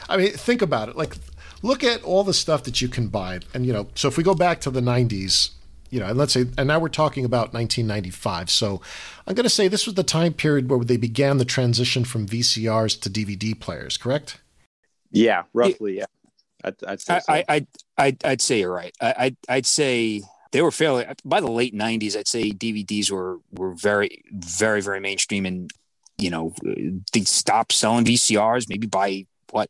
I 0.06 0.18
mean, 0.18 0.32
think 0.32 0.60
about 0.60 0.90
it. 0.90 0.96
Like, 0.96 1.16
look 1.62 1.82
at 1.82 2.02
all 2.02 2.24
the 2.24 2.34
stuff 2.34 2.64
that 2.64 2.82
you 2.82 2.88
can 2.88 3.08
buy. 3.08 3.40
And, 3.54 3.64
you 3.64 3.72
know, 3.72 3.88
so 3.94 4.06
if 4.06 4.18
we 4.18 4.22
go 4.22 4.34
back 4.34 4.60
to 4.60 4.70
the 4.70 4.82
90s, 4.82 5.52
you 5.88 5.98
know, 5.98 6.08
and 6.08 6.18
let's 6.18 6.34
say, 6.34 6.44
and 6.58 6.68
now 6.68 6.78
we're 6.78 6.90
talking 6.90 7.24
about 7.24 7.54
1995. 7.54 8.50
So 8.50 8.82
I'm 9.26 9.34
going 9.34 9.44
to 9.44 9.50
say 9.50 9.66
this 9.66 9.86
was 9.86 9.94
the 9.94 10.02
time 10.02 10.34
period 10.34 10.68
where 10.68 10.80
they 10.80 10.98
began 10.98 11.38
the 11.38 11.46
transition 11.46 12.04
from 12.04 12.26
VCRs 12.26 13.00
to 13.00 13.08
DVD 13.08 13.58
players, 13.58 13.96
correct? 13.96 14.42
Yeah, 15.10 15.44
roughly. 15.54 15.96
Yeah, 15.96 16.06
I'd, 16.62 16.84
I'd 16.86 17.00
say 17.00 17.20
so. 17.20 17.32
I, 17.32 17.44
I'd, 17.48 17.66
I'd, 17.96 18.24
I'd 18.26 18.40
say 18.42 18.60
you're 18.60 18.74
right. 18.74 18.94
I, 19.00 19.14
I'd, 19.18 19.36
I'd 19.48 19.66
say 19.66 20.20
they 20.54 20.62
were 20.62 20.70
fairly 20.70 21.04
by 21.24 21.40
the 21.40 21.50
late 21.50 21.74
'90s. 21.74 22.16
I'd 22.16 22.28
say 22.28 22.52
DVDs 22.52 23.10
were 23.10 23.40
were 23.50 23.72
very, 23.72 24.22
very, 24.32 24.80
very 24.80 25.00
mainstream, 25.00 25.46
and 25.46 25.68
you 26.16 26.30
know 26.30 26.54
they 27.12 27.22
stopped 27.22 27.72
selling 27.72 28.04
VCRs 28.04 28.68
maybe 28.68 28.86
by 28.86 29.26
what 29.50 29.68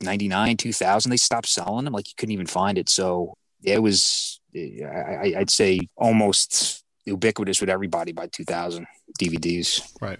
99, 0.00 0.56
2000. 0.56 1.10
They 1.10 1.18
stopped 1.18 1.46
selling 1.46 1.84
them. 1.84 1.92
Like 1.92 2.08
you 2.08 2.14
couldn't 2.16 2.32
even 2.32 2.46
find 2.46 2.78
it. 2.78 2.88
So 2.88 3.34
it 3.62 3.82
was, 3.82 4.40
I, 4.56 5.34
I'd 5.36 5.50
say, 5.50 5.90
almost 5.94 6.82
ubiquitous 7.04 7.60
with 7.60 7.68
everybody 7.68 8.12
by 8.12 8.26
2000 8.28 8.86
DVDs. 9.20 9.86
Right. 10.00 10.18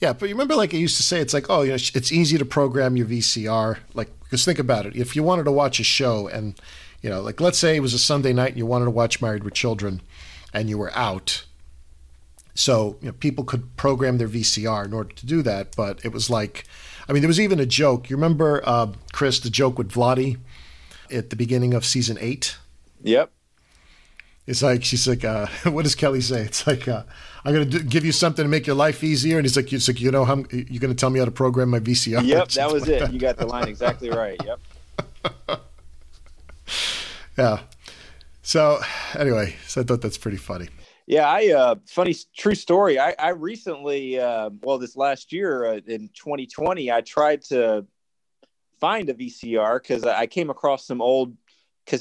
Yeah, 0.00 0.14
but 0.14 0.30
you 0.30 0.34
remember, 0.34 0.56
like 0.56 0.72
I 0.72 0.78
used 0.78 0.96
to 0.96 1.02
say, 1.02 1.20
it's 1.20 1.34
like, 1.34 1.50
oh, 1.50 1.60
you 1.60 1.68
know, 1.68 1.74
it's 1.74 2.10
easy 2.10 2.38
to 2.38 2.44
program 2.46 2.96
your 2.96 3.06
VCR. 3.06 3.76
Like, 3.92 4.08
because 4.20 4.46
think 4.46 4.58
about 4.58 4.86
it. 4.86 4.96
If 4.96 5.14
you 5.14 5.22
wanted 5.22 5.44
to 5.44 5.52
watch 5.52 5.78
a 5.78 5.84
show, 5.84 6.26
and 6.26 6.58
you 7.04 7.10
know, 7.10 7.20
like 7.20 7.38
let's 7.38 7.58
say 7.58 7.76
it 7.76 7.80
was 7.80 7.92
a 7.92 7.98
Sunday 7.98 8.32
night 8.32 8.48
and 8.48 8.56
you 8.56 8.64
wanted 8.64 8.86
to 8.86 8.90
watch 8.90 9.20
Married 9.20 9.44
with 9.44 9.52
Children, 9.52 10.00
and 10.54 10.70
you 10.70 10.78
were 10.78 10.90
out, 10.94 11.44
so 12.54 12.96
you 13.02 13.08
know, 13.08 13.12
people 13.12 13.44
could 13.44 13.76
program 13.76 14.16
their 14.16 14.26
VCR 14.26 14.86
in 14.86 14.94
order 14.94 15.12
to 15.12 15.26
do 15.26 15.42
that. 15.42 15.76
But 15.76 16.02
it 16.02 16.12
was 16.12 16.30
like, 16.30 16.64
I 17.06 17.12
mean, 17.12 17.20
there 17.20 17.28
was 17.28 17.38
even 17.38 17.60
a 17.60 17.66
joke. 17.66 18.08
You 18.08 18.16
remember, 18.16 18.62
uh, 18.64 18.92
Chris, 19.12 19.38
the 19.38 19.50
joke 19.50 19.76
with 19.76 19.90
Vladi 19.90 20.38
at 21.12 21.28
the 21.28 21.36
beginning 21.36 21.74
of 21.74 21.84
season 21.84 22.16
eight? 22.22 22.56
Yep. 23.02 23.30
It's 24.46 24.62
like 24.62 24.82
she's 24.82 25.06
like, 25.06 25.26
uh, 25.26 25.46
what 25.64 25.82
does 25.82 25.94
Kelly 25.94 26.22
say? 26.22 26.40
It's 26.40 26.66
like, 26.66 26.88
uh, 26.88 27.02
I'm 27.44 27.52
gonna 27.52 27.66
do, 27.66 27.82
give 27.82 28.06
you 28.06 28.12
something 28.12 28.46
to 28.46 28.48
make 28.48 28.66
your 28.66 28.76
life 28.76 29.04
easier, 29.04 29.36
and 29.36 29.44
he's 29.44 29.58
like, 29.58 29.70
it's 29.74 29.88
like, 29.88 30.00
you 30.00 30.10
know, 30.10 30.24
how 30.24 30.42
you're 30.50 30.80
gonna 30.80 30.94
tell 30.94 31.10
me 31.10 31.18
how 31.18 31.26
to 31.26 31.30
program 31.30 31.68
my 31.68 31.80
VCR. 31.80 32.24
Yep, 32.24 32.48
that 32.52 32.72
was 32.72 32.84
like 32.84 32.92
it. 32.92 33.00
That. 33.00 33.12
You 33.12 33.18
got 33.18 33.36
the 33.36 33.44
line 33.44 33.68
exactly 33.68 34.08
right. 34.08 34.40
Yep. 34.42 35.60
yeah. 37.38 37.60
So 38.42 38.80
anyway, 39.18 39.56
so 39.66 39.80
I 39.80 39.84
thought 39.84 40.02
that's 40.02 40.18
pretty 40.18 40.36
funny. 40.36 40.68
Yeah, 41.06 41.28
I 41.28 41.48
uh, 41.52 41.74
funny 41.86 42.14
true 42.36 42.54
story. 42.54 42.98
I, 42.98 43.14
I 43.18 43.28
recently, 43.30 44.18
uh, 44.18 44.50
well, 44.62 44.78
this 44.78 44.96
last 44.96 45.32
year 45.32 45.66
uh, 45.66 45.80
in 45.86 46.08
2020, 46.14 46.90
I 46.90 47.02
tried 47.02 47.42
to 47.46 47.86
find 48.80 49.08
a 49.10 49.14
VCR 49.14 49.82
because 49.82 50.04
I 50.04 50.26
came 50.26 50.50
across 50.50 50.86
some 50.86 51.02
old 51.02 51.36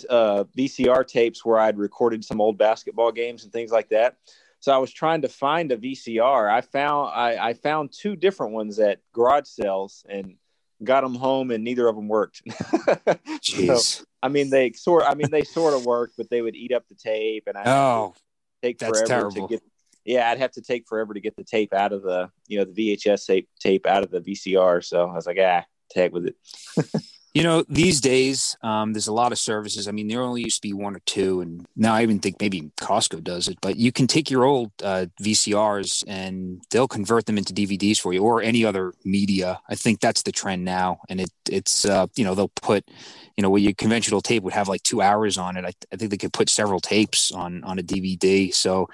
uh, 0.09 0.45
VCR 0.57 1.05
tapes 1.05 1.43
where 1.43 1.59
I'd 1.59 1.77
recorded 1.77 2.23
some 2.23 2.39
old 2.39 2.57
basketball 2.57 3.11
games 3.11 3.43
and 3.43 3.51
things 3.51 3.71
like 3.71 3.89
that. 3.89 4.17
So 4.59 4.73
I 4.73 4.77
was 4.77 4.93
trying 4.93 5.21
to 5.23 5.29
find 5.29 5.73
a 5.73 5.77
VCR. 5.77 6.49
I 6.49 6.61
found 6.61 7.11
I, 7.13 7.49
I 7.49 7.53
found 7.53 7.91
two 7.91 8.15
different 8.15 8.53
ones 8.53 8.79
at 8.79 8.99
garage 9.11 9.47
sales 9.47 10.05
and 10.07 10.35
got 10.83 11.01
them 11.01 11.15
home, 11.15 11.51
and 11.51 11.63
neither 11.63 11.87
of 11.87 11.95
them 11.95 12.07
worked. 12.07 12.41
Jeez. 12.47 13.77
So, 13.77 14.05
I 14.21 14.29
mean, 14.29 14.49
they 14.49 14.71
sort. 14.73 15.03
I 15.07 15.15
mean, 15.15 15.29
they 15.31 15.43
sort 15.43 15.73
of 15.73 15.85
worked, 15.85 16.13
but 16.17 16.29
they 16.29 16.41
would 16.41 16.55
eat 16.55 16.71
up 16.71 16.87
the 16.87 16.95
tape, 16.95 17.43
and 17.47 17.57
I 17.57 17.63
oh, 17.65 18.13
take 18.61 18.79
forever 18.79 19.05
terrible. 19.05 19.47
to 19.47 19.55
get. 19.55 19.63
Yeah, 20.05 20.29
I'd 20.29 20.39
have 20.39 20.51
to 20.51 20.61
take 20.61 20.87
forever 20.87 21.13
to 21.13 21.21
get 21.21 21.35
the 21.37 21.45
tape 21.45 21.73
out 21.73 21.93
of 21.93 22.03
the, 22.03 22.29
you 22.47 22.57
know, 22.57 22.65
the 22.65 22.97
VHS 22.97 23.25
tape 23.25 23.47
tape 23.59 23.85
out 23.87 24.03
of 24.03 24.11
the 24.11 24.19
VCR. 24.19 24.83
So 24.83 25.07
I 25.07 25.13
was 25.13 25.25
like, 25.25 25.37
ah, 25.39 25.63
tag 25.91 26.11
with 26.11 26.27
it. 26.27 26.35
You 27.33 27.41
know, 27.41 27.63
these 27.67 27.99
days, 27.99 28.55
um, 28.61 28.93
there's 28.93 29.07
a 29.07 29.13
lot 29.13 29.31
of 29.31 29.39
services. 29.39 29.87
I 29.87 29.91
mean, 29.91 30.07
there 30.07 30.21
only 30.21 30.43
used 30.43 30.57
to 30.57 30.67
be 30.67 30.73
one 30.73 30.95
or 30.95 30.99
two, 30.99 31.41
and 31.41 31.65
now 31.75 31.95
I 31.95 32.03
even 32.03 32.19
think 32.19 32.39
maybe 32.39 32.69
Costco 32.79 33.23
does 33.23 33.47
it. 33.47 33.57
But 33.59 33.75
you 33.75 33.91
can 33.91 34.05
take 34.05 34.29
your 34.29 34.43
old 34.43 34.71
uh, 34.83 35.07
VCRs 35.19 36.03
and 36.05 36.61
they'll 36.69 36.87
convert 36.87 37.25
them 37.25 37.39
into 37.39 37.51
DVDs 37.51 37.99
for 37.99 38.13
you, 38.13 38.21
or 38.21 38.43
any 38.43 38.63
other 38.63 38.93
media. 39.03 39.59
I 39.67 39.73
think 39.73 39.99
that's 39.99 40.21
the 40.21 40.31
trend 40.31 40.63
now, 40.63 40.99
and 41.09 41.21
it 41.21 41.31
it's 41.49 41.85
uh, 41.85 42.05
you 42.15 42.23
know 42.23 42.35
they'll 42.35 42.49
put 42.61 42.87
you 43.35 43.41
know 43.41 43.49
where 43.49 43.61
your 43.61 43.73
conventional 43.73 44.21
tape 44.21 44.43
would 44.43 44.53
have 44.53 44.67
like 44.67 44.83
two 44.83 45.01
hours 45.01 45.39
on 45.39 45.57
it. 45.57 45.65
I, 45.65 45.71
I 45.91 45.95
think 45.95 46.11
they 46.11 46.17
could 46.17 46.33
put 46.33 46.49
several 46.49 46.79
tapes 46.79 47.31
on 47.31 47.63
on 47.63 47.79
a 47.79 47.83
DVD. 47.83 48.53
So, 48.53 48.89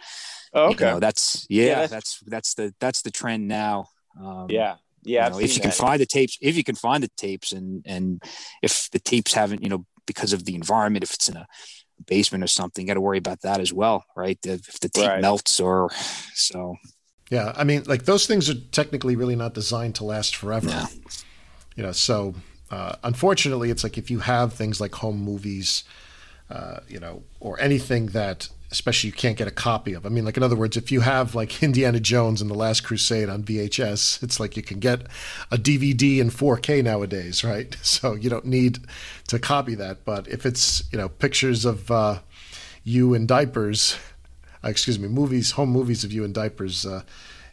oh, 0.53 0.69
okay, 0.69 0.85
you 0.85 0.91
know, 0.93 0.99
that's 1.01 1.45
yeah, 1.49 1.65
Yeah, 1.65 1.75
that's, 1.87 1.91
that's- 1.91 2.23
that's 2.27 2.53
the 2.53 2.73
that's 2.79 3.01
the 3.01 3.11
trend 3.11 3.49
now. 3.49 3.89
Um, 4.17 4.47
Yeah, 4.49 4.75
yeah. 5.03 5.25
you 5.25 5.31
know, 5.31 5.39
if 5.39 5.49
seen 5.49 5.55
you 5.55 5.61
can 5.61 5.71
find 5.71 5.99
the 6.01 6.05
tapes 6.05 6.37
if 6.41 6.57
you 6.57 6.63
can 6.63 6.75
find 6.75 7.03
the 7.03 7.11
tapes 7.17 7.51
and 7.51 7.83
and 7.85 8.21
if 8.61 8.89
the 8.91 8.99
tapes 8.99 9.33
haven't 9.33 9.63
you 9.63 9.69
know 9.69 9.85
because 10.05 10.33
of 10.33 10.45
the 10.45 10.55
environment 10.55 11.03
if 11.03 11.13
it's 11.13 11.29
in 11.29 11.37
a 11.37 11.47
basement 12.07 12.43
or 12.43 12.47
something 12.47 12.83
you 12.83 12.87
got 12.87 12.93
to 12.93 13.01
worry 13.01 13.17
about 13.17 13.41
that 13.41 13.59
as 13.59 13.73
well 13.73 14.03
right 14.15 14.39
if 14.45 14.79
the 14.79 14.89
tape 14.89 15.07
Right. 15.07 15.21
melts 15.21 15.59
or 15.59 15.89
so 16.33 16.75
Yeah, 17.29 17.53
I 17.55 17.63
mean, 17.63 17.83
like 17.85 18.05
those 18.05 18.25
things 18.25 18.49
are 18.49 18.59
technically 18.71 19.15
really 19.15 19.35
not 19.35 19.53
designed 19.53 19.93
to 19.95 20.03
last 20.03 20.35
forever. 20.35 20.87
You 21.75 21.83
know, 21.83 21.91
so 21.91 22.33
uh, 22.71 22.95
unfortunately, 23.03 23.69
it's 23.69 23.83
like 23.83 23.97
if 23.99 24.09
you 24.09 24.19
have 24.19 24.53
things 24.53 24.81
like 24.81 24.95
home 24.95 25.19
movies, 25.23 25.83
uh, 26.49 26.79
you 26.87 26.99
know, 26.99 27.21
or 27.39 27.59
anything 27.59 28.07
that 28.07 28.49
especially 28.71 29.07
you 29.07 29.13
can't 29.13 29.37
get 29.37 29.47
a 29.47 29.51
copy 29.51 29.93
of. 29.93 30.05
I 30.05 30.09
mean, 30.09 30.25
like 30.25 30.37
in 30.37 30.43
other 30.43 30.55
words, 30.55 30.77
if 30.77 30.91
you 30.91 31.01
have 31.01 31.35
like 31.35 31.63
Indiana 31.69 31.99
Jones 31.99 32.41
and 32.41 32.49
the 32.49 32.55
Last 32.55 32.81
Crusade 32.81 33.29
on 33.29 33.43
VHS, 33.43 34.21
it's 34.21 34.39
like 34.39 34.55
you 34.55 34.63
can 34.63 34.79
get 34.79 35.01
a 35.51 35.57
DVD 35.57 36.19
in 36.19 36.29
4K 36.29 36.83
nowadays, 36.83 37.43
right? 37.43 37.75
So 37.89 38.13
you 38.13 38.29
don't 38.29 38.45
need 38.45 38.79
to 39.27 39.39
copy 39.39 39.75
that. 39.75 40.05
But 40.05 40.27
if 40.27 40.45
it's 40.45 40.83
you 40.91 40.97
know 40.97 41.09
pictures 41.09 41.65
of 41.65 41.89
uh, 41.89 42.19
you 42.83 43.13
in 43.13 43.25
diapers, 43.25 43.97
uh, 44.63 44.69
excuse 44.69 44.99
me, 44.99 45.07
movies, 45.07 45.51
home 45.51 45.69
movies 45.69 46.03
of 46.03 46.13
you 46.13 46.23
in 46.23 46.31
diapers, 46.31 46.85
uh, 46.85 47.01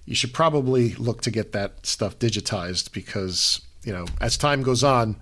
you 0.05 0.15
should 0.15 0.33
probably 0.33 0.95
look 0.95 1.23
to 1.23 1.31
get 1.31 1.53
that 1.53 1.85
stuff 1.87 2.19
digitized 2.19 2.93
because 2.93 3.61
you 3.83 3.93
know 3.93 4.07
as 4.21 4.37
time 4.37 4.63
goes 4.63 4.85
on, 4.85 5.17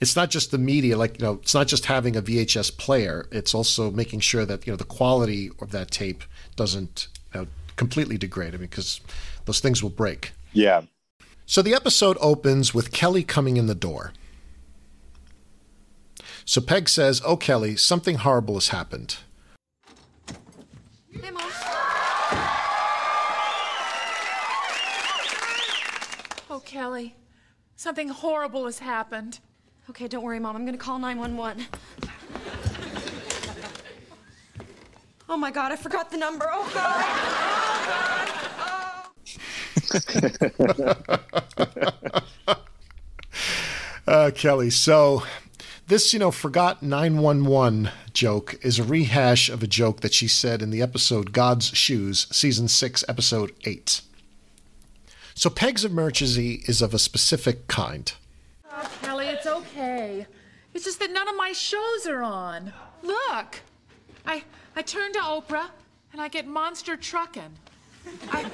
it's 0.00 0.16
not 0.16 0.30
just 0.30 0.50
the 0.50 0.58
media. 0.58 0.96
Like 0.96 1.20
you 1.20 1.26
know, 1.26 1.34
it's 1.34 1.54
not 1.54 1.66
just 1.66 1.86
having 1.86 2.16
a 2.16 2.22
VHS 2.22 2.76
player. 2.78 3.28
It's 3.30 3.54
also 3.54 3.90
making 3.90 4.20
sure 4.20 4.46
that 4.46 4.66
you 4.66 4.72
know 4.72 4.76
the 4.76 4.84
quality 4.84 5.50
of 5.60 5.70
that 5.72 5.90
tape 5.90 6.24
doesn't 6.56 7.08
you 7.34 7.42
know, 7.42 7.46
completely 7.76 8.16
degrade. 8.16 8.54
I 8.54 8.58
mean, 8.58 8.68
because 8.68 9.00
those 9.44 9.60
things 9.60 9.82
will 9.82 9.90
break. 9.90 10.32
Yeah. 10.52 10.82
So 11.46 11.62
the 11.62 11.74
episode 11.74 12.16
opens 12.20 12.72
with 12.72 12.92
Kelly 12.92 13.24
coming 13.24 13.56
in 13.56 13.66
the 13.66 13.74
door. 13.74 14.12
So 16.44 16.60
Peg 16.60 16.88
says, 16.88 17.20
Oh, 17.24 17.36
Kelly, 17.36 17.76
something 17.76 18.16
horrible 18.16 18.54
has 18.54 18.68
happened. 18.68 19.18
Hey, 21.12 21.30
Mom. 21.30 21.42
Oh, 26.48 26.62
Kelly, 26.64 27.14
something 27.76 28.08
horrible 28.08 28.64
has 28.64 28.78
happened. 28.78 29.40
Okay, 29.90 30.06
don't 30.06 30.22
worry, 30.22 30.38
Mom. 30.38 30.54
I'm 30.54 30.64
gonna 30.64 30.78
call 30.78 31.00
911. 31.00 31.66
Oh 35.28 35.36
my 35.36 35.50
god, 35.50 35.72
I 35.72 35.76
forgot 35.76 36.12
the 36.12 36.16
number. 36.16 36.48
Oh 36.48 36.70
god. 36.72 37.06
Uh, 44.06 44.30
Kelly, 44.34 44.70
so 44.70 45.22
this, 45.86 46.12
you 46.12 46.18
know, 46.18 46.32
forgot 46.32 46.82
911 46.82 47.90
joke 48.12 48.56
is 48.60 48.80
a 48.80 48.82
rehash 48.82 49.48
of 49.48 49.62
a 49.62 49.68
joke 49.68 50.00
that 50.00 50.12
she 50.12 50.26
said 50.26 50.62
in 50.62 50.70
the 50.70 50.82
episode 50.82 51.32
God's 51.32 51.66
Shoes, 51.66 52.26
season 52.32 52.66
6, 52.66 53.04
episode 53.08 53.52
8. 53.64 54.00
So 55.34 55.48
Peg's 55.48 55.84
of 55.84 55.92
emergency 55.92 56.64
is 56.66 56.82
of 56.82 56.92
a 56.92 56.98
specific 56.98 57.68
kind. 57.68 58.12
Oh, 58.82 58.90
Kelly, 59.02 59.26
it's 59.26 59.46
okay. 59.46 60.26
It's 60.72 60.84
just 60.84 61.00
that 61.00 61.10
none 61.10 61.28
of 61.28 61.36
my 61.36 61.52
shows 61.52 62.06
are 62.06 62.22
on. 62.22 62.72
Look, 63.02 63.60
I 64.24 64.42
I 64.74 64.80
turn 64.80 65.12
to 65.12 65.18
Oprah 65.18 65.68
and 66.12 66.20
I 66.20 66.28
get 66.28 66.46
monster 66.46 66.96
trucking. 66.96 67.58
I 68.30 68.46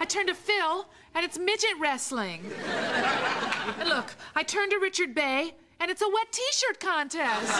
I 0.00 0.04
turn 0.04 0.26
to 0.26 0.34
Phil 0.34 0.88
and 1.14 1.24
it's 1.24 1.38
midget 1.38 1.78
wrestling. 1.78 2.50
And 3.78 3.88
look, 3.88 4.14
I 4.34 4.42
turn 4.42 4.68
to 4.70 4.78
Richard 4.78 5.14
Bey 5.14 5.54
and 5.78 5.92
it's 5.92 6.02
a 6.02 6.08
wet 6.08 6.32
T-shirt 6.32 6.80
contest. 6.80 7.52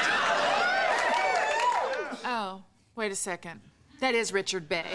Oh, 2.24 2.64
wait 2.96 3.12
a 3.12 3.16
second. 3.16 3.60
That 4.00 4.16
is 4.16 4.32
Richard 4.32 4.68
Bey. 4.68 4.86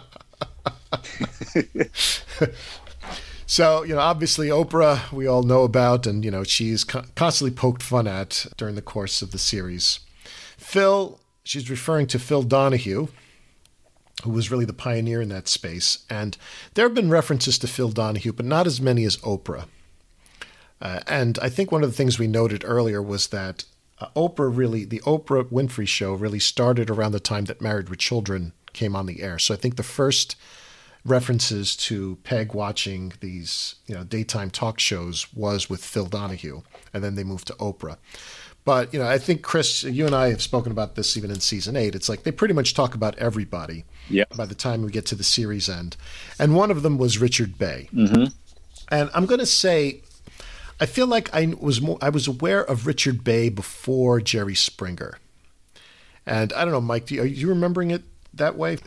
So, 3.48 3.84
you 3.84 3.94
know, 3.94 4.00
obviously 4.00 4.48
Oprah, 4.48 5.10
we 5.12 5.28
all 5.28 5.44
know 5.44 5.62
about, 5.62 6.04
and, 6.04 6.24
you 6.24 6.32
know, 6.32 6.42
she's 6.42 6.82
co- 6.82 7.04
constantly 7.14 7.56
poked 7.56 7.82
fun 7.82 8.08
at 8.08 8.46
during 8.56 8.74
the 8.74 8.82
course 8.82 9.22
of 9.22 9.30
the 9.30 9.38
series. 9.38 10.00
Phil, 10.56 11.20
she's 11.44 11.70
referring 11.70 12.08
to 12.08 12.18
Phil 12.18 12.42
Donahue, 12.42 13.06
who 14.24 14.30
was 14.30 14.50
really 14.50 14.64
the 14.64 14.72
pioneer 14.72 15.22
in 15.22 15.28
that 15.28 15.46
space. 15.46 16.04
And 16.10 16.36
there 16.74 16.86
have 16.86 16.94
been 16.94 17.08
references 17.08 17.56
to 17.60 17.68
Phil 17.68 17.90
Donahue, 17.90 18.32
but 18.32 18.46
not 18.46 18.66
as 18.66 18.80
many 18.80 19.04
as 19.04 19.16
Oprah. 19.18 19.66
Uh, 20.80 21.00
and 21.06 21.38
I 21.40 21.48
think 21.48 21.70
one 21.70 21.84
of 21.84 21.90
the 21.90 21.96
things 21.96 22.18
we 22.18 22.26
noted 22.26 22.64
earlier 22.66 23.00
was 23.00 23.28
that 23.28 23.64
uh, 24.00 24.08
Oprah 24.16 24.54
really, 24.54 24.84
the 24.84 25.00
Oprah 25.06 25.44
Winfrey 25.44 25.86
show 25.86 26.14
really 26.14 26.40
started 26.40 26.90
around 26.90 27.12
the 27.12 27.20
time 27.20 27.44
that 27.44 27.62
Married 27.62 27.90
with 27.90 28.00
Children 28.00 28.52
came 28.72 28.96
on 28.96 29.06
the 29.06 29.22
air. 29.22 29.38
So 29.38 29.54
I 29.54 29.56
think 29.56 29.76
the 29.76 29.84
first 29.84 30.34
references 31.08 31.76
to 31.76 32.18
Peg 32.24 32.54
watching 32.54 33.12
these, 33.20 33.76
you 33.86 33.94
know, 33.94 34.04
daytime 34.04 34.50
talk 34.50 34.78
shows 34.78 35.32
was 35.32 35.70
with 35.70 35.84
Phil 35.84 36.06
Donahue, 36.06 36.62
and 36.92 37.02
then 37.02 37.14
they 37.14 37.24
moved 37.24 37.46
to 37.48 37.54
Oprah. 37.54 37.96
But 38.64 38.92
you 38.92 38.98
know, 38.98 39.06
I 39.06 39.18
think 39.18 39.42
Chris, 39.42 39.84
you 39.84 40.06
and 40.06 40.14
I 40.14 40.30
have 40.30 40.42
spoken 40.42 40.72
about 40.72 40.96
this 40.96 41.16
even 41.16 41.30
in 41.30 41.38
season 41.38 41.76
eight. 41.76 41.94
It's 41.94 42.08
like 42.08 42.24
they 42.24 42.32
pretty 42.32 42.52
much 42.52 42.74
talk 42.74 42.94
about 42.94 43.16
everybody. 43.16 43.84
Yeah. 44.10 44.24
By 44.36 44.46
the 44.46 44.56
time 44.56 44.82
we 44.82 44.90
get 44.90 45.06
to 45.06 45.14
the 45.14 45.24
series 45.24 45.68
end, 45.68 45.96
and 46.38 46.54
one 46.54 46.72
of 46.72 46.82
them 46.82 46.98
was 46.98 47.18
Richard 47.18 47.58
Bey. 47.58 47.88
Mm-hmm. 47.94 48.24
And 48.88 49.10
I'm 49.14 49.26
going 49.26 49.40
to 49.40 49.46
say, 49.46 50.02
I 50.80 50.86
feel 50.86 51.06
like 51.06 51.32
I 51.34 51.54
was 51.60 51.80
more, 51.80 51.98
I 52.02 52.08
was 52.08 52.26
aware 52.26 52.64
of 52.64 52.86
Richard 52.86 53.22
Bey 53.24 53.48
before 53.48 54.20
Jerry 54.20 54.54
Springer. 54.54 55.18
And 56.26 56.52
I 56.52 56.64
don't 56.64 56.72
know, 56.72 56.80
Mike, 56.80 57.06
do 57.06 57.14
you, 57.14 57.22
are 57.22 57.26
you 57.26 57.48
remembering 57.48 57.92
it 57.92 58.02
that 58.34 58.56
way? 58.56 58.78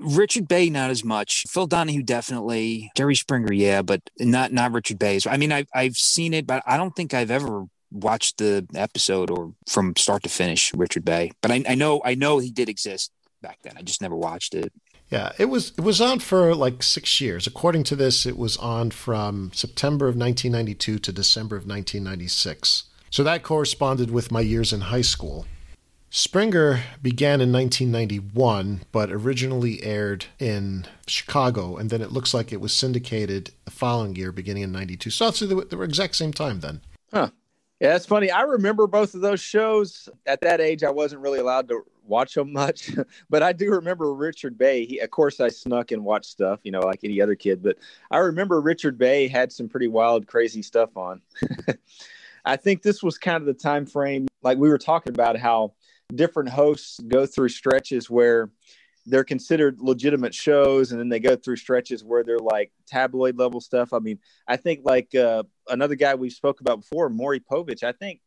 Richard 0.00 0.48
Bey, 0.48 0.70
not 0.70 0.90
as 0.90 1.04
much. 1.04 1.44
Phil 1.48 1.66
Donahue, 1.66 2.02
definitely. 2.02 2.90
Jerry 2.96 3.14
Springer, 3.14 3.52
yeah, 3.52 3.82
but 3.82 4.00
not 4.18 4.52
not 4.52 4.72
Richard 4.72 4.98
Bey. 4.98 5.20
I 5.26 5.36
mean, 5.36 5.52
I've 5.52 5.68
I've 5.74 5.96
seen 5.96 6.34
it, 6.34 6.46
but 6.46 6.62
I 6.66 6.76
don't 6.76 6.94
think 6.96 7.14
I've 7.14 7.30
ever 7.30 7.64
watched 7.90 8.38
the 8.38 8.66
episode 8.74 9.30
or 9.30 9.52
from 9.68 9.94
start 9.96 10.22
to 10.22 10.28
finish. 10.28 10.72
Richard 10.74 11.04
Bey, 11.04 11.32
but 11.42 11.50
I, 11.50 11.64
I 11.68 11.74
know 11.74 12.00
I 12.04 12.14
know 12.14 12.38
he 12.38 12.50
did 12.50 12.68
exist 12.68 13.12
back 13.42 13.58
then. 13.62 13.74
I 13.76 13.82
just 13.82 14.02
never 14.02 14.16
watched 14.16 14.54
it. 14.54 14.72
Yeah, 15.10 15.32
it 15.38 15.46
was 15.46 15.72
it 15.76 15.82
was 15.82 16.00
on 16.00 16.20
for 16.20 16.54
like 16.54 16.82
six 16.82 17.20
years. 17.20 17.46
According 17.46 17.84
to 17.84 17.96
this, 17.96 18.26
it 18.26 18.38
was 18.38 18.56
on 18.56 18.90
from 18.90 19.50
September 19.52 20.06
of 20.06 20.16
1992 20.16 20.98
to 21.00 21.12
December 21.12 21.56
of 21.56 21.66
1996. 21.66 22.84
So 23.10 23.24
that 23.24 23.42
corresponded 23.42 24.12
with 24.12 24.30
my 24.30 24.40
years 24.40 24.72
in 24.72 24.82
high 24.82 25.00
school. 25.02 25.46
Springer 26.12 26.82
began 27.00 27.40
in 27.40 27.52
1991, 27.52 28.82
but 28.90 29.12
originally 29.12 29.80
aired 29.84 30.26
in 30.40 30.84
Chicago, 31.06 31.76
and 31.76 31.88
then 31.88 32.02
it 32.02 32.10
looks 32.10 32.34
like 32.34 32.52
it 32.52 32.60
was 32.60 32.72
syndicated 32.72 33.52
the 33.64 33.70
following 33.70 34.16
year, 34.16 34.32
beginning 34.32 34.64
in 34.64 34.72
92. 34.72 35.08
So 35.10 35.30
were, 35.54 35.64
they 35.64 35.76
were 35.76 35.84
exact 35.84 36.16
same 36.16 36.32
time 36.32 36.60
then. 36.60 36.80
Huh. 37.12 37.30
Yeah, 37.78 37.92
that's 37.92 38.06
funny. 38.06 38.30
I 38.30 38.42
remember 38.42 38.88
both 38.88 39.14
of 39.14 39.20
those 39.20 39.40
shows. 39.40 40.08
At 40.26 40.40
that 40.40 40.60
age, 40.60 40.82
I 40.82 40.90
wasn't 40.90 41.22
really 41.22 41.38
allowed 41.38 41.68
to 41.68 41.82
watch 42.04 42.34
them 42.34 42.52
much, 42.52 42.90
but 43.30 43.44
I 43.44 43.52
do 43.52 43.70
remember 43.70 44.12
Richard 44.12 44.58
Bey. 44.58 44.84
He, 44.84 44.98
of 44.98 45.10
course, 45.12 45.38
I 45.38 45.48
snuck 45.48 45.92
and 45.92 46.04
watched 46.04 46.30
stuff, 46.30 46.58
you 46.64 46.72
know, 46.72 46.80
like 46.80 47.04
any 47.04 47.22
other 47.22 47.36
kid. 47.36 47.62
But 47.62 47.78
I 48.10 48.18
remember 48.18 48.60
Richard 48.60 48.98
Bey 48.98 49.28
had 49.28 49.52
some 49.52 49.68
pretty 49.68 49.88
wild, 49.88 50.26
crazy 50.26 50.60
stuff 50.60 50.96
on. 50.96 51.22
I 52.44 52.56
think 52.56 52.82
this 52.82 53.00
was 53.00 53.16
kind 53.16 53.36
of 53.36 53.46
the 53.46 53.54
time 53.54 53.86
frame, 53.86 54.26
like 54.42 54.58
we 54.58 54.68
were 54.68 54.78
talking 54.78 55.14
about, 55.14 55.38
how 55.38 55.72
different 56.14 56.48
hosts 56.48 57.00
go 57.00 57.26
through 57.26 57.48
stretches 57.48 58.10
where 58.10 58.50
they're 59.06 59.24
considered 59.24 59.80
legitimate 59.80 60.34
shows 60.34 60.92
and 60.92 61.00
then 61.00 61.08
they 61.08 61.20
go 61.20 61.34
through 61.34 61.56
stretches 61.56 62.04
where 62.04 62.22
they're 62.22 62.38
like 62.38 62.70
tabloid 62.86 63.38
level 63.38 63.60
stuff. 63.60 63.92
I 63.92 63.98
mean 63.98 64.18
i 64.46 64.56
think 64.56 64.80
like 64.84 65.14
uh, 65.14 65.42
another 65.68 65.94
guy 65.94 66.14
we 66.14 66.30
spoke 66.30 66.60
about 66.60 66.80
before 66.80 67.08
maury 67.08 67.40
povich 67.40 67.82
i 67.82 67.92
think 67.92 68.20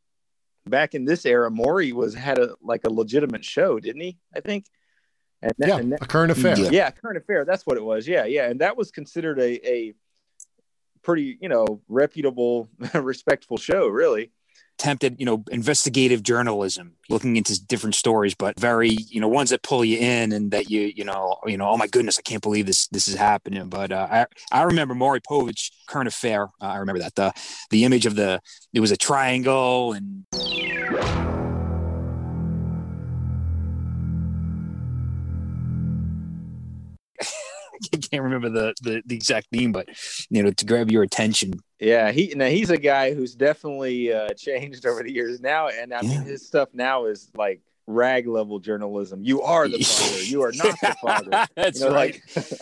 back 0.65 0.95
in 0.95 1.05
this 1.05 1.25
era 1.25 1.51
maury 1.51 1.91
was 1.91 2.13
had 2.13 2.39
a 2.39 2.55
like 2.61 2.81
a 2.85 2.89
legitimate 2.91 3.43
show 3.43 3.79
didn't 3.79 4.01
he 4.01 4.17
i 4.35 4.39
think? 4.39 4.65
And 5.41 5.51
that, 5.57 5.67
yeah 5.67 5.77
and 5.77 5.91
that, 5.91 6.01
a 6.01 6.05
current 6.05 6.31
affair. 6.31 6.57
Yeah. 6.57 6.69
yeah 6.71 6.91
current 6.91 7.17
affair 7.17 7.43
that's 7.43 7.65
what 7.65 7.77
it 7.77 7.83
was. 7.83 8.07
Yeah 8.07 8.25
yeah 8.25 8.49
and 8.49 8.61
that 8.61 8.77
was 8.77 8.91
considered 8.91 9.39
a, 9.39 9.69
a 9.69 9.93
pretty 11.01 11.37
you 11.41 11.49
know 11.49 11.81
reputable 11.89 12.69
respectful 12.93 13.57
show 13.57 13.87
really 13.87 14.31
attempted, 14.77 15.15
you 15.19 15.25
know, 15.25 15.43
investigative 15.51 16.23
journalism, 16.23 16.93
looking 17.09 17.35
into 17.37 17.63
different 17.65 17.95
stories, 17.95 18.33
but 18.33 18.59
very, 18.59 18.89
you 18.89 19.21
know, 19.21 19.27
ones 19.27 19.51
that 19.51 19.61
pull 19.63 19.85
you 19.85 19.97
in 19.97 20.31
and 20.31 20.51
that 20.51 20.69
you, 20.69 20.91
you 20.95 21.03
know, 21.03 21.37
you 21.45 21.57
know, 21.57 21.69
oh 21.69 21.77
my 21.77 21.87
goodness, 21.87 22.19
I 22.19 22.21
can't 22.21 22.41
believe 22.41 22.65
this, 22.65 22.87
this 22.87 23.07
is 23.07 23.15
happening. 23.15 23.69
But 23.69 23.91
uh, 23.91 24.07
I, 24.09 24.25
I 24.51 24.63
remember 24.63 24.95
Maury 24.95 25.21
Povich, 25.21 25.71
Current 25.87 26.07
Affair. 26.07 26.43
Uh, 26.61 26.65
I 26.65 26.77
remember 26.77 26.99
that 26.99 27.15
the, 27.15 27.33
the 27.69 27.85
image 27.85 28.05
of 28.05 28.15
the, 28.15 28.41
it 28.73 28.79
was 28.79 28.91
a 28.91 28.97
triangle 28.97 29.93
and. 29.93 30.25
can't 38.11 38.23
remember 38.23 38.49
the, 38.49 38.73
the, 38.81 39.01
the 39.05 39.15
exact 39.15 39.51
name, 39.51 39.71
but 39.71 39.89
you 40.29 40.43
know, 40.43 40.51
to 40.51 40.65
grab 40.65 40.91
your 40.91 41.03
attention. 41.03 41.53
Yeah, 41.79 42.11
he 42.11 42.33
now 42.35 42.47
he's 42.47 42.69
a 42.69 42.77
guy 42.77 43.13
who's 43.13 43.35
definitely 43.35 44.13
uh, 44.13 44.29
changed 44.37 44.85
over 44.85 45.03
the 45.03 45.11
years 45.11 45.41
now, 45.41 45.67
and 45.67 45.93
I 45.93 46.01
yeah. 46.01 46.09
mean 46.09 46.21
his 46.21 46.47
stuff 46.47 46.69
now 46.73 47.05
is 47.05 47.29
like 47.35 47.61
rag 47.87 48.27
level 48.27 48.59
journalism. 48.59 49.23
You 49.23 49.41
are 49.41 49.67
the 49.67 49.83
father. 49.83 50.23
You 50.23 50.43
are 50.43 50.51
not 50.53 50.79
the 50.79 50.95
father. 51.01 51.47
That's 51.55 51.79
you 51.79 51.87
know, 51.87 51.93
right. 51.93 52.21
Like... 52.35 52.59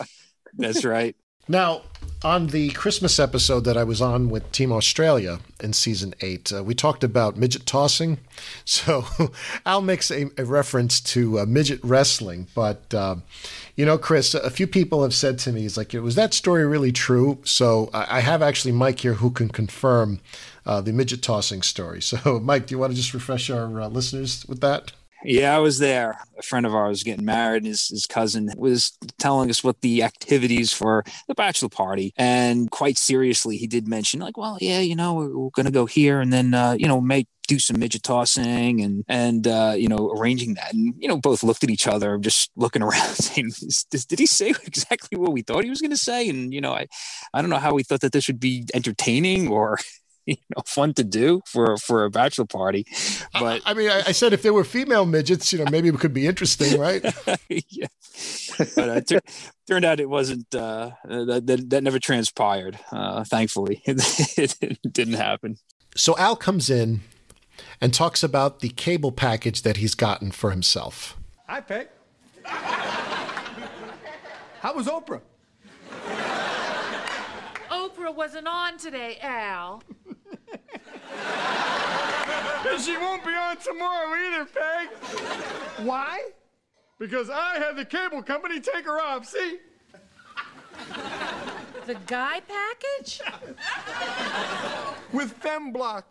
That's 0.54 0.84
right. 0.84 1.16
Now, 1.48 1.82
on 2.24 2.48
the 2.48 2.70
Christmas 2.70 3.18
episode 3.18 3.60
that 3.64 3.76
I 3.76 3.84
was 3.84 4.00
on 4.00 4.28
with 4.28 4.50
Team 4.52 4.72
Australia 4.72 5.40
in 5.60 5.72
season 5.72 6.14
eight, 6.20 6.52
uh, 6.52 6.62
we 6.62 6.74
talked 6.74 7.02
about 7.02 7.36
midget 7.36 7.66
tossing. 7.66 8.18
So 8.64 9.04
Al 9.66 9.82
makes 9.82 10.10
a, 10.10 10.26
a 10.38 10.44
reference 10.44 11.00
to 11.00 11.40
uh, 11.40 11.46
midget 11.46 11.80
wrestling, 11.82 12.46
but 12.54 12.92
uh, 12.94 13.16
you 13.76 13.84
know, 13.84 13.98
Chris, 13.98 14.34
a 14.34 14.50
few 14.50 14.66
people 14.66 15.02
have 15.02 15.14
said 15.14 15.38
to 15.40 15.52
me, 15.52 15.64
"Is 15.64 15.76
like, 15.76 15.92
was 15.94 16.14
that 16.14 16.34
story 16.34 16.66
really 16.66 16.92
true?" 16.92 17.38
So 17.44 17.90
I, 17.92 18.18
I 18.18 18.20
have 18.20 18.42
actually 18.42 18.72
Mike 18.72 19.00
here 19.00 19.14
who 19.14 19.30
can 19.30 19.48
confirm 19.48 20.20
uh, 20.64 20.80
the 20.80 20.92
midget 20.92 21.22
tossing 21.22 21.62
story. 21.62 22.00
So, 22.12 22.40
Mike, 22.40 22.66
do 22.66 22.74
you 22.74 22.78
want 22.78 22.92
to 22.92 22.96
just 22.96 23.14
refresh 23.14 23.48
our 23.50 23.80
uh, 23.80 23.88
listeners 23.88 24.44
with 24.46 24.60
that? 24.60 24.92
Yeah, 25.24 25.54
I 25.54 25.58
was 25.58 25.78
there. 25.78 26.18
A 26.38 26.42
friend 26.42 26.66
of 26.66 26.74
ours 26.74 27.02
getting 27.02 27.24
married. 27.24 27.58
And 27.58 27.66
his, 27.66 27.88
his 27.88 28.06
cousin 28.06 28.50
was 28.56 28.96
telling 29.18 29.50
us 29.50 29.62
what 29.62 29.80
the 29.80 30.02
activities 30.02 30.72
for 30.72 31.04
the 31.28 31.34
bachelor 31.34 31.68
party. 31.68 32.12
And 32.16 32.70
quite 32.70 32.98
seriously, 32.98 33.56
he 33.56 33.66
did 33.66 33.86
mention, 33.86 34.20
like, 34.20 34.36
well, 34.36 34.58
yeah, 34.60 34.80
you 34.80 34.96
know, 34.96 35.14
we're, 35.14 35.36
we're 35.36 35.50
going 35.50 35.66
to 35.66 35.72
go 35.72 35.86
here 35.86 36.20
and 36.20 36.32
then, 36.32 36.54
uh, 36.54 36.76
you 36.78 36.88
know, 36.88 37.00
make 37.00 37.28
do 37.48 37.58
some 37.58 37.78
midget 37.78 38.02
tossing 38.04 38.80
and 38.80 39.04
and 39.08 39.48
uh, 39.48 39.74
you 39.76 39.88
know 39.88 40.12
arranging 40.16 40.54
that 40.54 40.72
and 40.72 40.94
you 40.96 41.08
know 41.08 41.16
both 41.16 41.42
looked 41.42 41.64
at 41.64 41.70
each 41.70 41.88
other 41.88 42.16
just 42.18 42.50
looking 42.56 42.82
around 42.86 43.14
saying 43.14 43.50
did 43.90 44.18
he 44.18 44.26
say 44.26 44.50
exactly 44.64 45.18
what 45.18 45.32
we 45.32 45.42
thought 45.42 45.64
he 45.64 45.68
was 45.70 45.80
going 45.80 45.90
to 45.90 45.96
say 45.96 46.28
and 46.28 46.54
you 46.54 46.60
know 46.60 46.72
I 46.72 46.86
I 47.34 47.40
don't 47.40 47.50
know 47.50 47.58
how 47.58 47.74
we 47.74 47.82
thought 47.82 48.00
that 48.02 48.12
this 48.12 48.28
would 48.28 48.40
be 48.40 48.64
entertaining 48.74 49.48
or 49.48 49.78
you 50.26 50.36
know 50.54 50.62
fun 50.64 50.94
to 50.94 51.04
do 51.04 51.42
for 51.46 51.76
for 51.76 52.04
a 52.04 52.10
bachelor 52.10 52.44
party 52.44 52.86
but 53.32 53.60
i, 53.66 53.70
I 53.70 53.74
mean 53.74 53.90
I, 53.90 54.02
I, 54.08 54.12
said 54.12 54.32
if 54.32 54.42
there 54.42 54.52
were 54.52 54.64
female 54.64 55.04
midgets 55.04 55.52
you 55.52 55.58
know 55.58 55.70
maybe 55.70 55.88
it 55.88 55.98
could 55.98 56.14
be 56.14 56.26
interesting 56.26 56.78
right? 56.78 57.04
Yeah. 57.68 57.86
But 58.76 58.88
uh, 58.88 59.00
t- 59.00 59.18
turned 59.66 59.84
out 59.84 60.00
it 60.00 60.08
wasn't 60.08 60.54
uh, 60.54 60.90
that, 61.04 61.46
that, 61.46 61.70
that 61.70 61.82
never 61.82 61.98
transpired 61.98 62.78
uh, 62.90 63.24
thankfully. 63.24 63.82
It, 63.84 64.58
it 64.62 64.92
didn't 64.92 65.14
happen. 65.14 65.58
So 65.96 66.16
al 66.18 66.36
comes 66.36 66.70
in 66.70 67.00
and 67.80 67.92
talks 67.92 68.22
about 68.22 68.60
the 68.60 68.68
cable 68.70 69.12
package 69.12 69.62
that 69.62 69.78
he's 69.78 69.94
gotten 69.94 70.30
for 70.30 70.50
himself. 70.50 71.16
Hi 71.48 71.60
peg. 71.60 71.88
How 72.44 73.64
was 74.74 74.86
oprah? 74.86 75.20
Oprah 77.70 78.14
wasn't 78.14 78.46
on 78.46 78.78
today, 78.78 79.18
Al. 79.22 79.82
And 82.72 82.80
she 82.80 82.96
won't 82.96 83.24
be 83.24 83.32
on 83.32 83.56
tomorrow 83.58 84.14
either, 84.14 84.44
Peg. 84.46 84.88
Why? 85.86 86.30
Because 86.98 87.28
I 87.30 87.58
had 87.58 87.76
the 87.76 87.84
cable 87.84 88.22
company 88.22 88.60
take 88.60 88.84
her 88.84 89.00
off, 89.00 89.26
see? 89.26 89.58
The 91.86 91.94
guy 92.06 92.40
package? 92.40 93.20
With 95.12 95.38
FemBlock. 95.40 96.04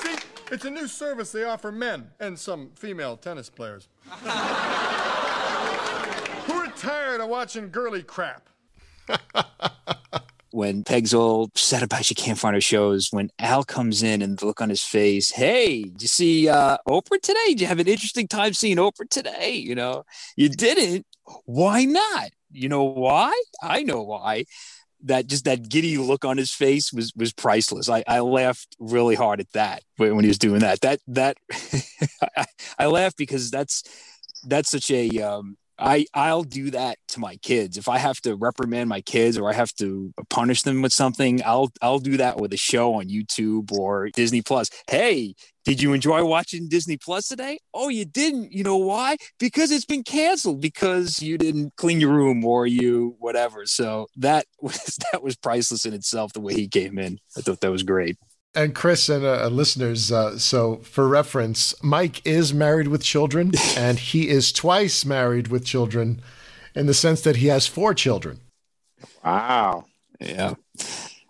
see, 0.00 0.16
it's 0.52 0.64
a 0.64 0.70
new 0.70 0.86
service 0.86 1.32
they 1.32 1.44
offer 1.44 1.72
men 1.72 2.10
and 2.20 2.38
some 2.38 2.70
female 2.76 3.16
tennis 3.16 3.50
players. 3.50 3.88
Who 6.46 6.54
are 6.54 6.72
tired 6.76 7.20
of 7.20 7.28
watching 7.28 7.70
girly 7.70 8.02
crap? 8.02 8.48
when 10.52 10.84
Peg's 10.84 11.14
all 11.14 11.50
set 11.54 11.82
about 11.82 12.04
she 12.04 12.14
can't 12.14 12.38
find 12.38 12.54
her 12.54 12.60
shows, 12.60 13.08
when 13.10 13.30
Al 13.38 13.64
comes 13.64 14.02
in 14.02 14.22
and 14.22 14.38
the 14.38 14.46
look 14.46 14.60
on 14.60 14.68
his 14.68 14.82
face, 14.82 15.30
hey, 15.30 15.82
did 15.82 16.02
you 16.02 16.08
see 16.08 16.48
uh, 16.48 16.78
Oprah 16.86 17.20
today? 17.20 17.48
Did 17.48 17.62
you 17.62 17.66
have 17.66 17.78
an 17.78 17.88
interesting 17.88 18.28
time 18.28 18.52
seeing 18.52 18.76
Oprah 18.76 19.08
today? 19.08 19.54
You 19.54 19.74
know, 19.74 20.04
you 20.36 20.48
didn't. 20.48 21.06
Why 21.44 21.84
not? 21.84 22.30
You 22.50 22.68
know 22.68 22.84
why? 22.84 23.32
I 23.62 23.82
know 23.82 24.02
why. 24.02 24.44
That 25.04 25.26
just 25.26 25.46
that 25.46 25.68
giddy 25.68 25.98
look 25.98 26.24
on 26.24 26.36
his 26.36 26.52
face 26.52 26.92
was 26.92 27.12
was 27.16 27.32
priceless. 27.32 27.88
I, 27.88 28.04
I 28.06 28.20
laughed 28.20 28.76
really 28.78 29.16
hard 29.16 29.40
at 29.40 29.50
that 29.52 29.82
when 29.96 30.20
he 30.20 30.28
was 30.28 30.38
doing 30.38 30.60
that. 30.60 30.80
That 30.82 31.00
that 31.08 31.36
I, 32.36 32.44
I 32.78 32.86
laughed 32.86 33.16
because 33.16 33.50
that's 33.50 33.82
that's 34.44 34.70
such 34.70 34.90
a 34.92 35.08
um, 35.20 35.56
I 35.78 36.06
I'll 36.14 36.42
do 36.42 36.70
that 36.70 36.98
to 37.08 37.20
my 37.20 37.36
kids. 37.36 37.76
If 37.76 37.88
I 37.88 37.98
have 37.98 38.20
to 38.22 38.36
reprimand 38.36 38.88
my 38.88 39.00
kids 39.00 39.38
or 39.38 39.48
I 39.50 39.52
have 39.52 39.72
to 39.74 40.12
punish 40.30 40.62
them 40.62 40.82
with 40.82 40.92
something, 40.92 41.42
I'll 41.44 41.70
I'll 41.80 41.98
do 41.98 42.16
that 42.18 42.38
with 42.38 42.52
a 42.52 42.56
show 42.56 42.94
on 42.94 43.06
YouTube 43.06 43.72
or 43.72 44.10
Disney 44.10 44.42
Plus. 44.42 44.68
Hey, 44.88 45.34
did 45.64 45.80
you 45.80 45.92
enjoy 45.92 46.24
watching 46.24 46.68
Disney 46.68 46.96
Plus 46.96 47.28
today? 47.28 47.58
Oh, 47.72 47.88
you 47.88 48.04
didn't. 48.04 48.52
You 48.52 48.64
know 48.64 48.76
why? 48.76 49.16
Because 49.38 49.70
it's 49.70 49.84
been 49.84 50.02
canceled 50.02 50.60
because 50.60 51.22
you 51.22 51.38
didn't 51.38 51.76
clean 51.76 52.00
your 52.00 52.12
room 52.12 52.44
or 52.44 52.66
you 52.66 53.16
whatever. 53.18 53.66
So 53.66 54.08
that 54.16 54.46
was 54.60 54.98
that 55.12 55.22
was 55.22 55.36
priceless 55.36 55.84
in 55.84 55.94
itself 55.94 56.32
the 56.32 56.40
way 56.40 56.54
he 56.54 56.68
came 56.68 56.98
in. 56.98 57.18
I 57.36 57.40
thought 57.40 57.60
that 57.60 57.70
was 57.70 57.82
great. 57.82 58.16
And 58.54 58.74
Chris 58.74 59.08
and 59.08 59.24
uh, 59.24 59.48
listeners, 59.48 60.12
uh, 60.12 60.38
so 60.38 60.76
for 60.78 61.08
reference, 61.08 61.74
Mike 61.82 62.20
is 62.26 62.52
married 62.52 62.88
with 62.88 63.02
children, 63.02 63.52
and 63.76 63.98
he 63.98 64.28
is 64.28 64.52
twice 64.52 65.04
married 65.04 65.48
with 65.48 65.64
children, 65.64 66.20
in 66.74 66.86
the 66.86 66.94
sense 66.94 67.22
that 67.22 67.36
he 67.36 67.46
has 67.46 67.66
four 67.66 67.94
children. 67.94 68.40
Wow. 69.24 69.86
Yeah. 70.20 70.54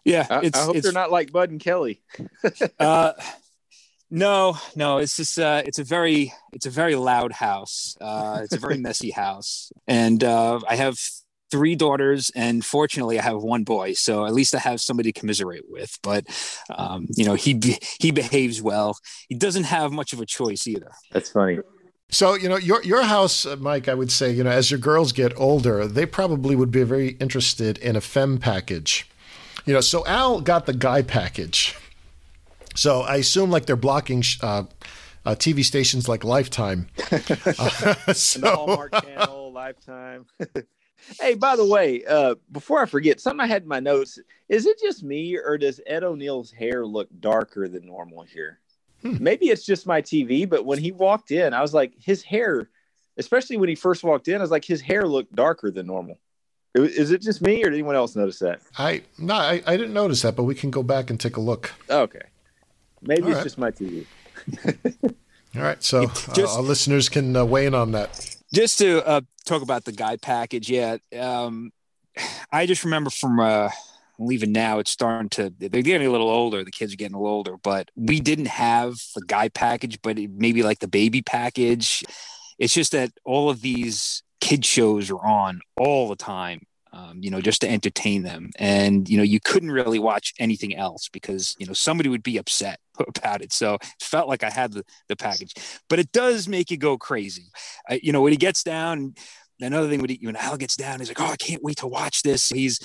Yeah. 0.05 0.27
I, 0.29 0.51
I 0.53 0.59
hope 0.59 0.77
they're 0.77 0.93
not 0.93 1.13
like 1.13 1.31
Bud 1.31 1.51
and 1.51 1.61
Kelly. 1.61 2.03
uh, 2.81 3.13
no, 4.11 4.59
no. 4.77 4.99
It's 4.99 5.17
just 5.17 5.39
uh, 5.39 5.63
it's 5.65 5.79
a 5.79 5.85
very 5.85 6.33
it's 6.53 6.67
a 6.67 6.71
very 6.71 6.97
loud 6.97 7.33
house. 7.33 7.97
Uh, 8.01 8.41
it's 8.43 8.55
a 8.55 8.59
very 8.59 8.79
messy 8.87 9.11
house, 9.11 9.73
and 9.87 10.23
uh, 10.23 10.61
I 10.69 10.77
have 10.77 10.99
three 11.53 11.77
daughters, 11.77 12.33
and 12.35 12.65
fortunately, 12.65 13.21
I 13.21 13.23
have 13.23 13.43
one 13.43 13.63
boy. 13.63 13.93
So 13.93 14.27
at 14.27 14.33
least 14.33 14.55
I 14.55 14.59
have 14.59 14.81
somebody 14.81 15.13
to 15.13 15.21
commiserate 15.21 15.69
with. 15.69 15.99
But 16.03 16.25
um, 16.77 17.07
you 17.11 17.25
know, 17.25 17.35
he 17.35 17.79
he 18.01 18.11
behaves 18.11 18.61
well. 18.61 18.97
He 19.29 19.37
doesn't 19.37 19.65
have 19.65 19.93
much 19.93 20.13
of 20.13 20.21
a 20.21 20.27
choice 20.27 20.67
either. 20.67 20.91
That's 21.13 21.31
funny. 21.31 21.59
So 22.11 22.35
you 22.35 22.49
know 22.49 22.57
your 22.57 22.83
your 22.83 23.03
house, 23.03 23.47
uh, 23.47 23.57
Mike. 23.57 23.89
I 23.89 23.95
would 23.95 24.11
say 24.11 24.33
you 24.33 24.43
know 24.43 24.51
as 24.51 24.71
your 24.71 24.81
girls 24.81 25.13
get 25.13 25.33
older, 25.39 25.87
they 25.87 26.07
probably 26.07 26.57
would 26.57 26.71
be 26.71 26.83
very 26.83 27.11
interested 27.21 27.79
in 27.79 27.95
a 27.95 28.01
fem 28.01 28.39
package. 28.39 29.09
You 29.67 29.75
know, 29.75 29.81
so 29.81 30.05
Al 30.07 30.41
got 30.41 30.67
the 30.67 30.73
guy 30.73 31.03
package. 31.03 31.77
So 32.75 33.03
I 33.03 33.17
assume 33.17 33.51
like 33.51 33.67
they're 33.67 33.77
blocking 33.77 34.25
uh, 34.41 34.65
uh, 35.25 35.35
TV 35.35 35.65
stations 35.65 36.09
like 36.09 36.25
Lifetime. 36.25 36.89
Uh, 37.11 37.19
so, 38.15 38.41
the 38.41 38.51
Hallmark 38.51 39.05
Channel, 39.05 39.53
Lifetime. 39.53 40.27
hey, 41.21 41.35
by 41.35 41.57
the 41.57 41.67
way, 41.67 42.05
uh, 42.05 42.35
before 42.51 42.83
I 42.83 42.87
forget, 42.87 43.21
something 43.21 43.41
I 43.41 43.47
had 43.47 43.63
in 43.63 43.69
my 43.69 43.81
notes. 43.81 44.19
Is 44.49 44.67
it 44.67 44.81
just 44.81 45.03
me, 45.03 45.37
or 45.37 45.59
does 45.59 45.81
Ed 45.87 46.05
O'Neill's 46.05 46.51
hair 46.51 46.87
look 46.87 47.09
darker 47.21 47.69
than 47.69 47.87
normal 47.87 48.23
here? 48.23 48.61
Hmm. 49.03 49.17
Maybe 49.21 49.47
it's 49.47 49.65
just 49.65 49.87
my 49.87 50.01
TV, 50.01 50.49
but 50.49 50.65
when 50.65 50.79
he 50.79 50.93
walked 50.93 51.31
in, 51.31 51.55
I 51.55 51.63
was 51.63 51.75
like, 51.75 51.95
his 51.99 52.23
hair, 52.23 52.69
especially 53.17 53.57
when 53.57 53.69
he 53.69 53.75
first 53.75 54.05
walked 54.05 54.29
in, 54.29 54.37
I 54.37 54.41
was 54.41 54.51
like, 54.51 54.65
his 54.65 54.81
hair 54.81 55.07
looked 55.07 55.35
darker 55.35 55.71
than 55.71 55.87
normal. 55.87 56.19
Is 56.75 57.11
it 57.11 57.21
just 57.21 57.43
me, 57.43 57.63
or 57.63 57.69
did 57.69 57.75
anyone 57.75 57.97
else 57.97 58.17
notice 58.17 58.39
that? 58.39 58.61
I 58.79 59.03
no, 59.19 59.35
I, 59.35 59.63
I 59.67 59.77
didn't 59.77 59.93
notice 59.93 60.23
that, 60.23 60.37
but 60.37 60.45
we 60.45 60.55
can 60.55 60.71
go 60.71 60.83
back 60.83 61.11
and 61.11 61.21
take 61.21 61.37
a 61.37 61.41
look. 61.41 61.71
Okay, 61.91 62.23
maybe 63.03 63.25
All 63.25 63.29
it's 63.29 63.37
right. 63.37 63.45
just 63.45 63.59
my 63.59 63.71
TV. 63.71 64.07
All 65.55 65.63
right, 65.63 65.83
so 65.83 66.05
uh, 66.05 66.47
our 66.49 66.63
listeners 66.63 67.11
can 67.11 67.37
uh, 67.37 67.45
weigh 67.45 67.67
in 67.67 67.75
on 67.75 67.93
that. 67.93 68.37
Just 68.53 68.79
to 68.79 69.07
uh, 69.07 69.21
talk 69.45 69.63
about 69.63 69.85
the 69.85 69.93
guy 69.93 70.17
package 70.17 70.71
yeah 70.71 70.97
um, 71.19 71.73
i 72.53 72.67
just 72.67 72.85
remember 72.85 73.11
from 73.11 73.41
uh, 73.41 73.69
leaving 74.19 74.53
now 74.53 74.79
it's 74.79 74.91
starting 74.91 75.29
to 75.29 75.53
they're 75.59 75.83
getting 75.83 76.07
a 76.07 76.11
little 76.11 76.31
older 76.31 76.65
the 76.65 76.71
kids 76.71 76.93
are 76.93 76.97
getting 76.97 77.15
a 77.15 77.19
little 77.19 77.35
older 77.35 77.57
but 77.57 77.91
we 77.97 78.21
didn't 78.21 78.47
have 78.47 78.95
the 79.15 79.23
guy 79.27 79.49
package 79.49 80.01
but 80.03 80.17
maybe 80.17 80.63
like 80.63 80.79
the 80.81 80.89
baby 80.89 81.23
package. 81.23 82.05
It's 82.59 82.75
just 82.75 82.93
that 82.93 83.11
all 83.25 83.51
of 83.51 83.61
these 83.61 84.23
kid 84.41 84.65
shows 84.65 85.11
are 85.11 85.25
on 85.25 85.61
all 85.77 86.09
the 86.09 86.17
time 86.17 86.61
um, 86.93 87.19
you 87.21 87.31
know 87.31 87.41
just 87.41 87.61
to 87.63 87.71
entertain 87.71 88.23
them. 88.23 88.51
And 88.59 89.09
you 89.09 89.17
know 89.17 89.23
you 89.23 89.41
couldn't 89.41 89.71
really 89.71 89.99
watch 89.99 90.35
anything 90.39 90.77
else 90.77 91.09
because 91.09 91.55
you 91.59 91.67
know 91.67 91.73
somebody 91.73 92.09
would 92.09 92.23
be 92.23 92.37
upset 92.37 92.81
about 93.17 93.43
it. 93.43 93.53
So 93.53 93.75
it 93.75 93.85
felt 94.01 94.29
like 94.29 94.43
i 94.43 94.51
had 94.51 94.73
the, 94.73 94.85
the 95.09 95.17
package. 95.17 95.55
But 95.89 95.99
it 95.99 96.13
does 96.13 96.49
make 96.49 96.71
you 96.71 96.77
go 96.77 96.99
crazy. 96.99 97.51
I, 97.89 98.01
you 98.03 98.13
know 98.13 98.23
when 98.23 98.33
he 98.33 98.39
gets 98.39 98.63
down 98.63 99.15
another 99.61 99.89
thing 99.89 100.01
when, 100.01 100.11
he, 100.11 100.19
when 100.23 100.35
al 100.35 100.57
gets 100.57 100.75
down 100.75 100.99
he's 100.99 101.07
like 101.07 101.21
oh 101.21 101.31
i 101.31 101.37
can't 101.37 101.63
wait 101.63 101.79
to 101.79 101.87
watch 101.87 102.23
this. 102.23 102.49
He's 102.49 102.81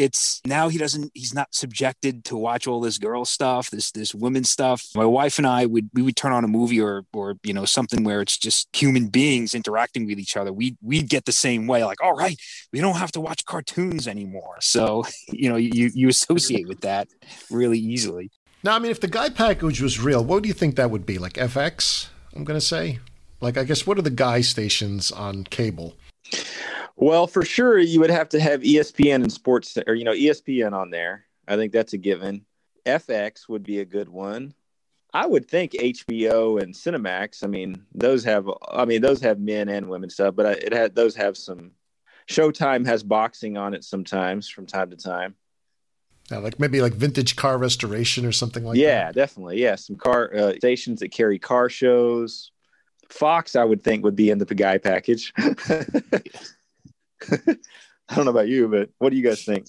it's 0.00 0.40
now 0.46 0.68
he 0.68 0.78
doesn't 0.78 1.10
he's 1.14 1.34
not 1.34 1.54
subjected 1.54 2.24
to 2.24 2.34
watch 2.34 2.66
all 2.66 2.80
this 2.80 2.96
girl 2.96 3.26
stuff 3.26 3.70
this 3.70 3.90
this 3.92 4.14
women 4.14 4.42
stuff 4.44 4.86
my 4.94 5.04
wife 5.04 5.36
and 5.36 5.46
i 5.46 5.66
would 5.66 5.90
we 5.92 6.00
would 6.00 6.16
turn 6.16 6.32
on 6.32 6.42
a 6.42 6.48
movie 6.48 6.80
or 6.80 7.04
or 7.12 7.34
you 7.42 7.52
know 7.52 7.66
something 7.66 8.02
where 8.02 8.22
it's 8.22 8.38
just 8.38 8.74
human 8.74 9.08
beings 9.08 9.54
interacting 9.54 10.06
with 10.06 10.18
each 10.18 10.38
other 10.38 10.52
we 10.52 10.74
we'd 10.80 11.08
get 11.10 11.26
the 11.26 11.32
same 11.32 11.66
way 11.66 11.84
like 11.84 12.02
all 12.02 12.14
right 12.14 12.40
we 12.72 12.80
don't 12.80 12.96
have 12.96 13.12
to 13.12 13.20
watch 13.20 13.44
cartoons 13.44 14.08
anymore 14.08 14.56
so 14.60 15.04
you 15.28 15.50
know 15.50 15.56
you 15.56 15.90
you 15.94 16.08
associate 16.08 16.66
with 16.66 16.80
that 16.80 17.06
really 17.50 17.78
easily 17.78 18.30
Now, 18.62 18.76
I 18.76 18.78
mean, 18.78 18.90
if 18.90 19.00
the 19.00 19.08
guy 19.08 19.30
package 19.30 19.80
was 19.80 19.98
real, 19.98 20.22
what 20.22 20.42
do 20.42 20.48
you 20.48 20.54
think 20.54 20.76
that 20.76 20.90
would 20.90 21.06
be? 21.06 21.16
Like 21.16 21.34
FX? 21.34 22.08
I'm 22.36 22.44
to 22.44 22.60
say. 22.60 22.98
Like, 23.40 23.56
I 23.56 23.64
guess 23.64 23.86
what 23.86 23.96
are 23.98 24.02
the 24.02 24.10
guy 24.10 24.42
stations 24.42 25.10
on 25.10 25.44
cable? 25.44 25.94
Well, 27.00 27.26
for 27.26 27.42
sure, 27.46 27.78
you 27.78 27.98
would 28.00 28.10
have 28.10 28.28
to 28.28 28.40
have 28.40 28.60
ESPN 28.60 29.22
and 29.22 29.32
sports, 29.32 29.78
or 29.86 29.94
you 29.94 30.04
know, 30.04 30.12
ESPN 30.12 30.74
on 30.74 30.90
there. 30.90 31.24
I 31.48 31.56
think 31.56 31.72
that's 31.72 31.94
a 31.94 31.98
given. 31.98 32.44
FX 32.84 33.48
would 33.48 33.62
be 33.62 33.80
a 33.80 33.86
good 33.86 34.08
one. 34.08 34.52
I 35.12 35.26
would 35.26 35.48
think 35.48 35.72
HBO 35.72 36.62
and 36.62 36.74
Cinemax. 36.74 37.42
I 37.42 37.46
mean, 37.46 37.86
those 37.94 38.22
have. 38.24 38.48
I 38.70 38.84
mean, 38.84 39.00
those 39.00 39.22
have 39.22 39.40
men 39.40 39.70
and 39.70 39.88
women 39.88 40.10
stuff, 40.10 40.36
but 40.36 40.58
it 40.62 40.74
had 40.74 40.94
those 40.94 41.16
have 41.16 41.38
some. 41.38 41.72
Showtime 42.28 42.86
has 42.86 43.02
boxing 43.02 43.56
on 43.56 43.72
it 43.72 43.82
sometimes 43.82 44.48
from 44.48 44.66
time 44.66 44.90
to 44.90 44.96
time. 44.96 45.34
Yeah, 46.30 46.38
like 46.38 46.60
maybe 46.60 46.82
like 46.82 46.92
vintage 46.92 47.34
car 47.34 47.56
restoration 47.56 48.26
or 48.26 48.30
something 48.30 48.62
like 48.62 48.76
yeah, 48.76 48.86
that. 48.86 49.06
Yeah, 49.06 49.12
definitely. 49.12 49.62
Yeah, 49.62 49.76
some 49.76 49.96
car 49.96 50.32
uh, 50.34 50.52
stations 50.56 51.00
that 51.00 51.08
carry 51.08 51.38
car 51.38 51.70
shows. 51.70 52.52
Fox, 53.08 53.56
I 53.56 53.64
would 53.64 53.82
think, 53.82 54.04
would 54.04 54.14
be 54.14 54.30
in 54.30 54.38
the 54.38 54.44
guy 54.54 54.76
package. 54.76 55.32
I 57.30 58.14
don't 58.16 58.24
know 58.24 58.30
about 58.30 58.48
you, 58.48 58.68
but 58.68 58.90
what 58.98 59.10
do 59.10 59.16
you 59.16 59.22
guys 59.22 59.44
think? 59.44 59.66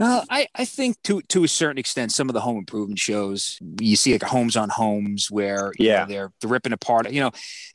Uh, 0.00 0.24
I, 0.30 0.46
I 0.54 0.64
think 0.64 0.96
to 1.04 1.20
to 1.22 1.42
a 1.44 1.48
certain 1.48 1.78
extent, 1.78 2.12
some 2.12 2.28
of 2.28 2.34
the 2.34 2.40
home 2.40 2.56
improvement 2.58 3.00
shows 3.00 3.58
you 3.80 3.96
see 3.96 4.12
like 4.12 4.22
homes 4.22 4.56
on 4.56 4.68
homes 4.68 5.28
where 5.30 5.72
you 5.78 5.86
Yeah. 5.86 6.00
know, 6.00 6.06
they're 6.06 6.32
they're 6.40 6.50
ripping 6.50 6.72
apart. 6.72 7.10
You 7.10 7.20
know, 7.20 7.30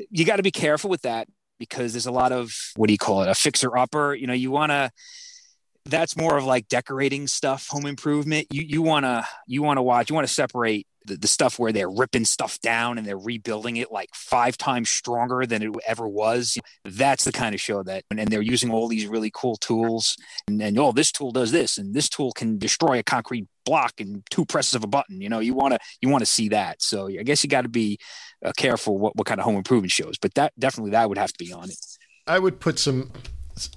you 0.10 0.24
got 0.24 0.38
to 0.38 0.44
be 0.44 0.52
careful 0.52 0.90
with 0.90 1.02
that 1.02 1.28
because 1.60 1.92
there's 1.94 2.06
a 2.06 2.12
lot 2.12 2.32
of 2.32 2.54
what 2.78 2.88
do 2.88 2.94
you 2.94 2.98
call 2.98 3.24
it 3.24 3.30
a 3.30 3.36
fixer 3.36 3.78
upper. 3.78 4.14
You 4.14 4.28
know, 4.28 4.34
you 4.34 4.52
want 4.52 4.72
to. 4.72 4.90
That's 5.86 6.16
more 6.16 6.38
of 6.38 6.46
like 6.46 6.68
decorating 6.68 7.28
stuff, 7.28 7.68
home 7.68 7.86
improvement. 7.86 8.48
You 8.52 8.64
you 8.64 8.82
want 8.82 9.06
to 9.06 9.28
you 9.48 9.62
want 9.62 9.78
to 9.78 9.82
watch. 9.82 10.10
You 10.10 10.16
want 10.16 10.28
to 10.28 10.34
separate 10.34 10.88
the, 11.06 11.18
the 11.18 11.28
stuff 11.28 11.60
where 11.60 11.72
they're 11.72 11.90
ripping 11.90 12.26
stuff 12.26 12.60
down 12.62 12.98
and 12.98 13.06
they're 13.06 13.18
rebuilding 13.18 13.78
it 13.78 13.92
like 13.92 14.10
five 14.14 14.58
times 14.58 14.90
stronger 14.90 15.46
than 15.46 15.62
it 15.62 15.72
ever 15.86 16.08
was. 16.08 16.58
That's 16.86 17.24
the 17.24 17.32
kind 17.32 17.54
of 17.54 17.62
show 17.62 17.84
that, 17.84 18.04
and, 18.10 18.20
and 18.20 18.30
they're 18.30 18.42
using 18.42 18.72
all 18.72 18.88
these 18.88 19.08
really 19.08 19.32
cool 19.34 19.56
tools. 19.58 20.16
And, 20.48 20.62
and 20.62 20.78
oh, 20.80 20.92
this 20.92 21.12
tool 21.12 21.32
does 21.32 21.52
this, 21.52 21.78
and 21.78 21.94
this 21.94 22.10
tool 22.10 22.32
can 22.32 22.58
destroy 22.58 23.00
a 23.00 23.04
concrete 23.04 23.48
block 23.66 23.94
in 24.00 24.24
two 24.30 24.46
presses 24.46 24.76
of 24.76 24.84
a 24.84 24.88
button. 24.88 25.22
You 25.22 25.30
know, 25.30 25.40
you 25.40 25.54
want 25.54 25.74
to 25.74 25.80
you 26.02 26.10
want 26.10 26.22
to 26.22 26.26
see 26.26 26.50
that. 26.50 26.82
So 26.82 27.08
I 27.08 27.24
guess 27.24 27.44
you 27.44 27.50
got 27.50 27.64
to 27.64 27.70
be 27.70 27.98
uh, 28.44 28.52
careful 28.56 28.98
what 28.98 29.16
what 29.16 29.28
kind 29.28 29.40
of 29.40 29.46
home 29.46 29.56
improvement 29.56 29.92
shows. 29.92 30.18
But 30.18 30.34
that 30.36 30.54
definitely 30.58 30.92
that 30.92 31.10
would 31.10 31.18
have 31.18 31.34
to 31.34 31.44
be 31.44 31.52
on 31.52 31.70
it. 31.70 31.78
I 32.26 32.40
would 32.40 32.60
put 32.60 32.80
some 32.80 33.12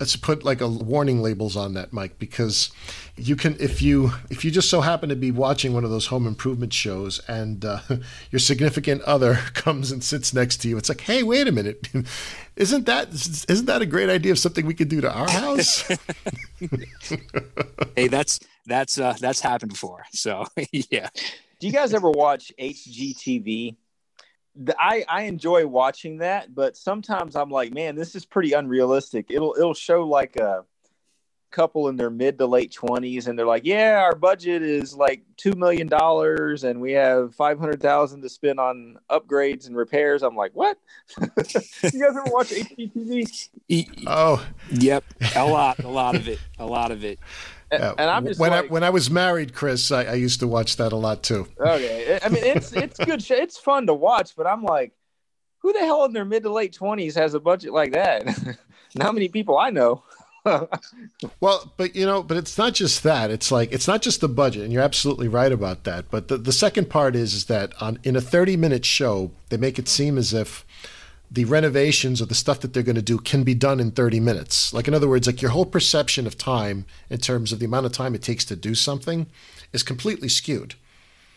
let's 0.01 0.17
put 0.17 0.45
like 0.45 0.61
a 0.61 0.69
warning 0.69 1.23
labels 1.23 1.57
on 1.57 1.75
that 1.75 1.93
mike 1.93 2.19
because 2.19 2.71
you 3.17 3.37
can 3.37 3.57
if 3.61 3.83
you 3.83 4.12
if 4.31 4.45
you 4.45 4.51
just 4.51 4.71
so 4.71 4.81
happen 4.81 5.09
to 5.09 5.17
be 5.17 5.31
watching 5.31 5.73
one 5.75 5.85
of 5.85 5.91
those 5.91 6.07
home 6.07 6.27
improvement 6.27 6.73
shows 6.73 7.21
and 7.29 7.65
uh, 7.65 7.81
your 8.31 8.39
significant 8.39 9.03
other 9.03 9.35
comes 9.55 9.93
and 9.93 10.03
sits 10.03 10.33
next 10.33 10.59
to 10.59 10.69
you 10.69 10.77
it's 10.77 10.89
like 10.89 11.03
hey 11.03 11.23
wait 11.23 11.47
a 11.47 11.53
minute 11.53 11.89
isn't 12.57 12.87
that 12.87 13.12
isn't 13.49 13.67
that 13.67 13.83
a 13.83 13.87
great 13.87 14.09
idea 14.09 14.33
of 14.33 14.39
something 14.39 14.65
we 14.65 14.75
could 14.75 14.89
do 14.89 15.01
to 15.01 15.12
our 15.12 15.29
house 15.29 15.85
hey, 17.97 18.09
that's 18.09 18.41
that's 18.67 18.99
uh, 18.99 19.15
that's 19.21 19.41
happened 19.41 19.73
before. 19.73 20.05
So 20.12 20.45
yeah. 20.73 21.09
Do 21.59 21.67
you 21.67 21.73
guys 21.73 21.95
ever 21.95 22.11
watch 22.11 22.53
HGTV? 22.61 23.77
The, 24.57 24.75
I 24.79 25.05
I 25.09 25.23
enjoy 25.23 25.66
watching 25.66 26.19
that, 26.19 26.55
but 26.55 26.77
sometimes 26.77 27.37
I'm 27.37 27.51
like, 27.51 27.73
man, 27.73 27.95
this 27.95 28.14
is 28.14 28.25
pretty 28.25 28.53
unrealistic. 28.53 29.27
It'll 29.31 29.55
it'll 29.59 29.75
show 29.75 30.07
like 30.07 30.37
a 30.37 30.64
couple 31.51 31.88
in 31.88 31.97
their 31.97 32.11
mid 32.11 32.38
to 32.38 32.47
late 32.47 32.73
twenties, 32.73 33.27
and 33.27 33.38
they're 33.38 33.47
like, 33.47 33.64
yeah, 33.64 34.01
our 34.03 34.14
budget 34.14 34.62
is 34.62 34.95
like 34.95 35.23
two 35.37 35.53
million 35.53 35.87
dollars, 35.87 36.64
and 36.64 36.81
we 36.81 36.92
have 36.92 37.35
five 37.35 37.59
hundred 37.59 37.81
thousand 37.81 38.23
to 38.23 38.29
spend 38.29 38.59
on 38.59 38.99
upgrades 39.11 39.66
and 39.66 39.77
repairs. 39.77 40.23
I'm 40.23 40.37
like, 40.37 40.53
what? 40.55 40.79
you 41.19 41.25
guys 41.27 41.92
ever 41.92 42.25
watch 42.27 42.51
HGTV? 42.51 43.49
oh 44.07 44.47
Yep, 44.71 45.05
a 45.35 45.47
lot, 45.47 45.79
a 45.81 45.88
lot 45.88 46.14
of 46.14 46.29
it, 46.29 46.38
a 46.59 46.66
lot 46.66 46.90
of 46.90 47.05
it. 47.05 47.19
Yeah, 47.72 47.94
and 47.98 48.09
I'm 48.11 48.24
just 48.26 48.38
when 48.38 48.50
like- 48.50 48.64
I 48.66 48.68
when 48.68 48.85
I 48.85 48.90
was 48.90 49.11
married, 49.11 49.52
Chris, 49.55 49.90
I, 49.90 50.05
I 50.05 50.14
used 50.14 50.40
to 50.40 50.46
watch 50.46 50.76
that 50.76 50.92
a 50.92 50.96
lot 50.96 51.22
too. 51.22 51.48
Okay, 51.59 52.18
I 52.22 52.29
mean 52.29 52.44
it's 52.44 52.72
it's 52.72 52.98
good. 52.98 53.22
Sh- 53.22 53.33
it's 53.33 53.59
fun 53.59 53.87
to 53.88 53.94
watch, 53.94 54.37
but 54.37 54.46
I'm 54.46 54.62
like, 54.62 54.92
who 55.59 55.72
the 55.72 55.81
hell 55.81 56.05
in 56.05 56.12
their 56.12 56.24
mid 56.24 56.44
to 56.44 56.52
late 56.52 56.72
twenties 56.74 57.14
has 57.16 57.35
a 57.35 57.40
budget 57.40 57.72
like 57.72 57.92
that? 57.92 58.57
Not 58.94 59.14
many 59.14 59.29
people 59.29 59.59
I 59.59 59.70
know. 59.70 60.02
Well, 61.40 61.72
but 61.76 61.96
you 61.96 62.07
know, 62.07 62.22
but 62.22 62.37
it's 62.37 62.57
not 62.57 62.74
just 62.74 63.02
that. 63.02 63.31
It's 63.31 63.50
like 63.50 63.72
it's 63.72 63.88
not 63.88 64.02
just 64.02 64.20
the 64.20 64.29
budget, 64.29 64.62
and 64.64 64.72
you're 64.72 64.83
absolutely 64.83 65.29
right 65.29 65.50
about 65.50 65.85
that. 65.85 66.11
But 66.11 66.29
the, 66.29 66.37
the 66.38 66.52
second 66.52 66.88
part 66.90 67.16
is, 67.16 67.35
is 67.35 67.46
that 67.46 67.72
on 67.83 67.98
in 68.05 68.16
a 68.16 68.20
30 68.20 68.57
minute 68.57 68.85
show, 68.85 69.33
they 69.48 69.57
make 69.57 69.79
it 69.79 69.88
seem 69.88 70.18
as 70.18 70.33
if 70.35 70.65
the 71.31 71.45
renovations 71.45 72.23
or 72.23 72.27
the 72.27 72.35
stuff 72.35 72.61
that 72.61 72.73
they're 72.73 72.83
going 72.83 72.97
to 72.97 73.03
do 73.03 73.19
can 73.19 73.43
be 73.43 73.55
done 73.55 73.81
in 73.81 73.91
30 73.91 74.21
minutes. 74.21 74.73
Like 74.73 74.89
in 74.89 74.95
other 74.95 75.09
words, 75.09 75.27
like 75.27 75.43
your 75.43 75.51
whole 75.51 75.67
perception 75.67 76.27
of 76.27 76.39
time 76.39 76.85
in 77.11 77.19
terms 77.19 77.53
of 77.53 77.59
the 77.59 77.67
amount 77.67 77.87
of 77.87 77.93
time 77.93 78.15
it 78.15 78.23
takes 78.23 78.45
to 78.47 78.57
do 78.57 78.75
something 78.75 79.27
is 79.73 79.83
completely 79.83 80.29
skewed. 80.29 80.75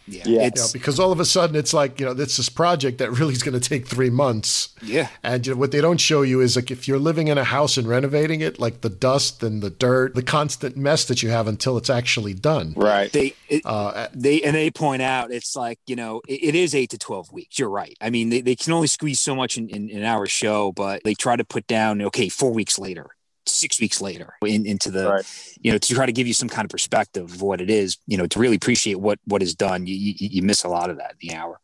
Yeah, 0.10 0.44
You 0.46 0.52
know, 0.56 0.68
because 0.74 1.00
all 1.00 1.12
of 1.12 1.20
a 1.20 1.26
sudden 1.26 1.56
it's 1.56 1.74
like 1.74 2.00
you 2.00 2.06
know 2.06 2.12
it's 2.12 2.38
this 2.38 2.50
project 2.50 2.98
that 2.98 3.12
really 3.12 3.34
is 3.34 3.44
going 3.44 3.60
to 3.60 3.70
take 3.70 3.88
three 3.88 4.10
months. 4.10 4.70
Yeah. 4.82 5.10
And 5.24 5.46
you 5.46 5.54
know, 5.54 5.60
what 5.60 5.72
they 5.72 5.82
don't 5.82 6.00
show 6.00 6.22
you 6.22 6.42
is 6.42 6.56
like 6.56 6.72
if 6.72 6.88
you're 6.88 7.00
living 7.00 7.28
in 7.28 7.38
a 7.38 7.44
house 7.44 7.78
and 7.78 7.88
renovating 7.88 8.42
it, 8.42 8.60
like 8.60 8.82
the 8.82 8.90
dust 8.90 9.44
and 9.44 9.62
the 9.62 9.70
dirt, 9.70 10.16
the 10.16 10.24
constant 10.24 10.78
mess 10.78 11.06
that 11.06 11.22
you 11.22 11.30
have 11.30 11.48
until 11.48 11.78
it's 11.78 11.90
actually 11.90 12.34
done. 12.34 12.74
Right. 12.76 13.12
they 13.12 13.34
it, 13.48 13.62
Uh, 13.66 14.08
they 14.14 14.42
and 14.42 14.56
they 14.56 14.72
point 14.72 15.02
out 15.02 15.32
it's 15.32 15.56
like 15.56 15.80
you 15.86 15.96
know 15.96 16.22
it, 16.28 16.44
it 16.44 16.56
is 16.56 16.74
eight 16.76 16.90
to 16.92 16.98
12 16.98 17.32
weeks 17.32 17.60
you're 17.60 17.70
right 17.70 17.98
i 18.02 18.10
mean 18.10 18.30
they, 18.30 18.42
they 18.42 18.56
can 18.56 18.74
only 18.74 18.88
squeeze 18.88 19.20
so 19.20 19.36
much 19.36 19.58
in, 19.58 19.70
in, 19.70 19.90
in 19.90 20.04
our 20.04 20.26
show 20.26 20.72
but 20.72 21.04
they 21.04 21.14
try 21.14 21.36
to 21.36 21.44
put 21.44 21.68
down 21.68 22.02
okay 22.02 22.30
four 22.30 22.52
weeks 22.52 22.80
later 22.80 23.08
six 23.46 23.80
weeks 23.80 24.02
later 24.02 24.34
in, 24.46 24.66
into 24.66 24.92
the 24.92 25.10
Right. 25.10 25.56
you 25.62 25.72
know 25.72 25.78
to 25.78 25.94
try 25.94 26.06
to 26.06 26.12
give 26.12 26.28
you 26.28 26.34
some 26.34 26.50
kind 26.50 26.66
of 26.66 26.70
perspective 26.70 27.24
of 27.32 27.42
what 27.42 27.62
it 27.62 27.70
is 27.70 27.98
you 28.06 28.18
know 28.18 28.28
to 28.28 28.40
really 28.40 28.56
appreciate 28.56 28.96
what 29.00 29.20
what 29.26 29.42
is 29.42 29.56
done 29.56 29.88
you 29.88 29.96
you, 29.96 30.14
you 30.18 30.42
miss 30.42 30.64
a 30.64 30.70
lot 30.70 30.90
of 30.90 30.98
that 30.98 31.16
in 31.22 31.30
the 31.30 31.36
hour 31.36 31.60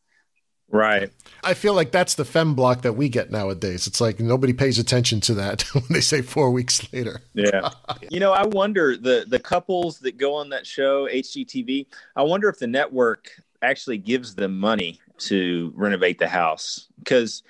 Right. 0.67 1.11
I 1.43 1.53
feel 1.53 1.73
like 1.73 1.91
that's 1.91 2.15
the 2.15 2.25
fem 2.25 2.55
block 2.55 2.81
that 2.81 2.93
we 2.93 3.07
get 3.07 3.29
nowadays. 3.31 3.85
It's 3.85 4.01
like 4.01 4.19
nobody 4.19 4.51
pays 4.51 4.79
attention 4.79 5.21
to 5.21 5.35
that 5.35 5.61
when 5.73 5.83
they 5.89 6.01
say 6.01 6.21
four 6.21 6.49
weeks 6.49 6.91
later. 6.91 7.21
Yeah. 7.33 7.69
you 8.09 8.19
know, 8.19 8.31
I 8.33 8.45
wonder 8.47 8.97
the 8.97 9.25
the 9.27 9.39
couples 9.39 9.99
that 9.99 10.17
go 10.17 10.33
on 10.33 10.49
that 10.49 10.65
show, 10.65 11.07
HGTV. 11.07 11.85
I 12.15 12.23
wonder 12.23 12.49
if 12.49 12.57
the 12.57 12.67
network 12.67 13.29
actually 13.61 13.99
gives 13.99 14.35
them 14.35 14.59
money 14.59 14.99
to 15.19 15.71
renovate 15.75 16.17
the 16.19 16.27
house 16.27 16.87
because 16.99 17.43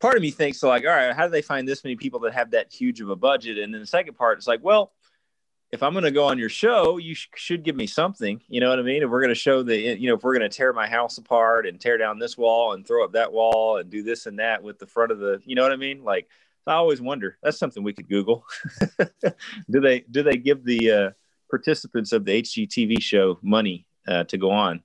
part 0.00 0.16
of 0.16 0.22
me 0.22 0.30
thinks 0.30 0.62
like 0.62 0.84
all 0.84 0.90
right 0.90 1.14
how 1.14 1.26
do 1.26 1.30
they 1.30 1.42
find 1.42 1.66
this 1.66 1.84
many 1.84 1.96
people 1.96 2.20
that 2.20 2.34
have 2.34 2.50
that 2.50 2.72
huge 2.72 3.00
of 3.00 3.10
a 3.10 3.16
budget? 3.16 3.58
And 3.58 3.72
then 3.72 3.80
the 3.80 3.86
second 3.86 4.14
part 4.14 4.38
is 4.38 4.46
like 4.46 4.62
well 4.62 4.92
if 5.72 5.82
i'm 5.82 5.92
going 5.92 6.04
to 6.04 6.10
go 6.10 6.26
on 6.26 6.38
your 6.38 6.48
show 6.48 6.98
you 6.98 7.14
sh- 7.14 7.28
should 7.34 7.64
give 7.64 7.74
me 7.74 7.86
something 7.86 8.40
you 8.48 8.60
know 8.60 8.68
what 8.68 8.78
i 8.78 8.82
mean? 8.82 9.02
If 9.02 9.10
we're 9.10 9.20
going 9.20 9.30
to 9.30 9.34
show 9.34 9.62
the 9.62 9.76
you 9.76 10.08
know 10.08 10.14
if 10.14 10.22
we're 10.22 10.36
going 10.36 10.48
to 10.48 10.56
tear 10.56 10.72
my 10.72 10.86
house 10.86 11.18
apart 11.18 11.66
and 11.66 11.80
tear 11.80 11.98
down 11.98 12.18
this 12.18 12.36
wall 12.36 12.72
and 12.72 12.86
throw 12.86 13.04
up 13.04 13.12
that 13.12 13.32
wall 13.32 13.78
and 13.78 13.90
do 13.90 14.02
this 14.02 14.26
and 14.26 14.38
that 14.38 14.62
with 14.62 14.78
the 14.78 14.86
front 14.86 15.12
of 15.12 15.18
the 15.18 15.40
you 15.44 15.54
know 15.54 15.62
what 15.62 15.72
i 15.72 15.76
mean? 15.76 16.04
Like 16.04 16.28
i 16.66 16.74
always 16.74 17.00
wonder 17.00 17.38
that's 17.42 17.58
something 17.58 17.82
we 17.82 17.92
could 17.92 18.08
google. 18.08 18.44
Do 19.70 19.80
they 19.80 20.00
do 20.00 20.22
they 20.22 20.36
give 20.36 20.64
the 20.64 20.90
uh, 20.90 21.10
participants 21.50 22.12
of 22.12 22.24
the 22.24 22.42
hgtv 22.42 23.02
show 23.02 23.38
money 23.42 23.86
uh, 24.08 24.24
to 24.24 24.38
go 24.38 24.50
on? 24.50 24.82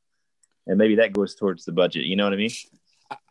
And 0.67 0.77
maybe 0.77 0.95
that 0.95 1.13
goes 1.13 1.35
towards 1.35 1.65
the 1.65 1.71
budget 1.71 2.05
you 2.05 2.15
know 2.15 2.25
what 2.25 2.33
i 2.33 2.37
mean 2.37 2.51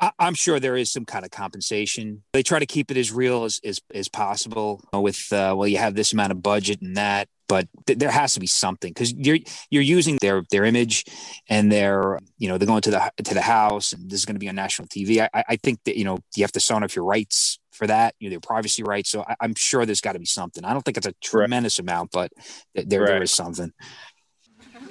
I, 0.00 0.12
am 0.18 0.34
sure 0.34 0.58
there 0.58 0.76
is 0.76 0.90
some 0.90 1.04
kind 1.04 1.24
of 1.24 1.30
compensation. 1.30 2.22
They 2.32 2.42
try 2.42 2.58
to 2.58 2.66
keep 2.66 2.90
it 2.90 2.96
as 2.96 3.12
real 3.12 3.44
as 3.44 3.60
as, 3.64 3.80
as 3.94 4.08
possible. 4.08 4.82
With 4.92 5.32
uh, 5.32 5.54
well, 5.56 5.68
you 5.68 5.78
have 5.78 5.94
this 5.94 6.12
amount 6.12 6.32
of 6.32 6.42
budget 6.42 6.82
and 6.82 6.96
that, 6.96 7.28
but 7.48 7.68
th- 7.86 7.98
there 7.98 8.10
has 8.10 8.34
to 8.34 8.40
be 8.40 8.46
something 8.46 8.92
because 8.92 9.12
you're 9.12 9.38
you're 9.70 9.82
using 9.82 10.18
their 10.20 10.42
their 10.50 10.64
image 10.64 11.04
and 11.48 11.70
their 11.70 12.18
you 12.38 12.48
know 12.48 12.58
they're 12.58 12.66
going 12.66 12.82
to 12.82 12.90
the 12.90 13.12
to 13.22 13.34
the 13.34 13.42
house 13.42 13.92
and 13.92 14.10
this 14.10 14.18
is 14.20 14.24
going 14.24 14.34
to 14.34 14.40
be 14.40 14.48
on 14.48 14.56
national 14.56 14.88
TV. 14.88 15.28
I, 15.32 15.44
I 15.48 15.56
think 15.56 15.80
that 15.84 15.96
you 15.96 16.04
know 16.04 16.18
you 16.34 16.42
have 16.42 16.52
to 16.52 16.60
sign 16.60 16.82
off 16.82 16.96
your 16.96 17.04
rights 17.04 17.58
for 17.70 17.86
that, 17.86 18.14
you 18.18 18.28
know, 18.28 18.34
their 18.34 18.40
privacy 18.40 18.82
rights. 18.82 19.10
So 19.10 19.24
I, 19.26 19.36
am 19.40 19.54
sure 19.54 19.86
there's 19.86 20.00
got 20.00 20.12
to 20.12 20.18
be 20.18 20.26
something. 20.26 20.64
I 20.64 20.72
don't 20.72 20.82
think 20.82 20.96
it's 20.96 21.06
a 21.06 21.14
tremendous 21.22 21.78
right. 21.78 21.84
amount, 21.84 22.10
but 22.10 22.32
th- 22.74 22.88
there 22.88 23.00
right. 23.00 23.06
there 23.06 23.22
is 23.22 23.32
something. 23.32 23.72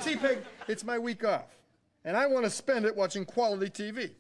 T 0.02 0.16
Pig, 0.16 0.40
it's 0.68 0.84
my 0.84 0.98
week 0.98 1.26
off, 1.26 1.46
and 2.06 2.16
I 2.16 2.28
want 2.28 2.46
to 2.46 2.50
spend 2.50 2.86
it 2.86 2.96
watching 2.96 3.26
quality 3.26 3.70
TV. 3.70 4.12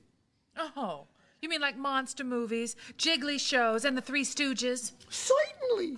Oh, 0.57 1.05
you 1.41 1.49
mean 1.49 1.61
like 1.61 1.77
monster 1.77 2.23
movies, 2.23 2.75
jiggly 2.97 3.39
shows, 3.39 3.85
and 3.85 3.97
the 3.97 4.01
Three 4.01 4.23
Stooges? 4.23 4.93
Certainly. 5.09 5.97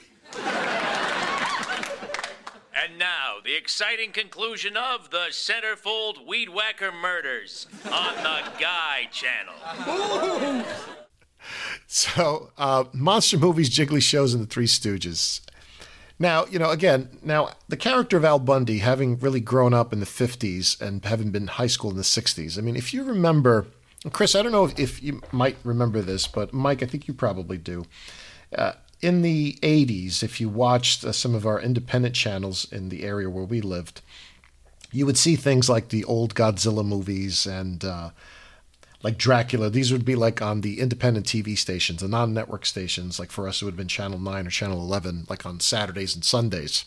And 2.82 2.98
now, 2.98 3.38
the 3.44 3.56
exciting 3.56 4.12
conclusion 4.12 4.78
of 4.78 5.10
the 5.10 5.28
Centerfold 5.32 6.26
Weed 6.26 6.50
Whacker 6.50 6.92
Murders 6.92 7.68
on 7.86 8.16
the 8.16 8.42
Guy 8.60 9.10
Channel. 9.12 10.66
so, 11.88 12.52
uh, 12.58 12.86
monster 12.94 13.38
movies, 13.38 13.70
jiggly 13.70 14.02
shows, 14.02 14.34
and 14.34 14.44
the 14.44 14.48
Three 14.48 14.68
Stooges. 14.68 15.42
Now, 16.18 16.46
you 16.46 16.60
know, 16.60 16.70
again, 16.70 17.10
now 17.22 17.52
the 17.68 17.78
character 17.78 18.18
of 18.18 18.26
Al 18.26 18.40
Bundy, 18.40 18.80
having 18.80 19.18
really 19.20 19.40
grown 19.40 19.74
up 19.74 19.94
in 19.94 20.00
the 20.00 20.06
50s 20.06 20.80
and 20.80 21.04
having 21.06 21.32
been 21.32 21.48
high 21.48 21.68
school 21.68 21.92
in 21.92 21.98
the 21.98 22.04
60s, 22.04 22.58
I 22.58 22.62
mean, 22.62 22.76
if 22.76 22.94
you 22.94 23.04
remember 23.04 23.68
Chris, 24.14 24.34
I 24.34 24.42
don't 24.42 24.52
know 24.54 24.70
if 24.78 25.04
you 25.04 25.22
might 25.32 25.58
remember 25.64 26.02
this, 26.02 26.26
but 26.26 26.54
Mike, 26.54 26.82
I 26.82 26.86
think 26.86 27.08
you 27.08 27.14
probably 27.14 27.58
do. 27.58 27.86
Uh, 28.56 28.74
in 29.02 29.22
the 29.22 29.58
80s, 29.62 30.24
if 30.24 30.40
you 30.40 30.50
watched 30.50 31.04
uh, 31.04 31.12
some 31.12 31.36
of 31.36 31.46
our 31.46 31.60
independent 31.60 32.16
channels 32.16 32.66
in 32.72 32.90
the 32.90 33.04
area 33.04 33.30
where 33.30 33.44
we 33.44 33.62
lived, 33.62 34.02
you 34.92 35.06
would 35.06 35.18
see 35.18 35.36
things 35.36 35.70
like 35.70 35.90
the 35.90 36.04
old 36.06 36.34
Godzilla 36.34 36.86
movies 36.86 37.46
and 37.46 37.84
uh, 37.84 38.10
like 39.04 39.18
Dracula. 39.18 39.70
These 39.70 39.92
would 39.92 40.06
be 40.06 40.16
like 40.16 40.42
on 40.42 40.62
the 40.62 40.80
independent 40.80 41.26
TV 41.26 41.58
stations, 41.58 42.02
the 42.02 42.08
non 42.08 42.34
network 42.34 42.66
stations. 42.66 43.20
Like 43.20 43.32
for 43.32 43.48
us, 43.48 43.62
it 43.62 43.66
would 43.66 43.74
have 43.74 43.78
been 43.78 43.88
Channel 43.88 44.20
9 44.20 44.48
or 44.48 44.50
Channel 44.50 44.80
11, 44.80 45.28
like 45.30 45.46
on 45.46 45.60
Saturdays 45.60 46.16
and 46.16 46.24
Sundays. 46.24 46.86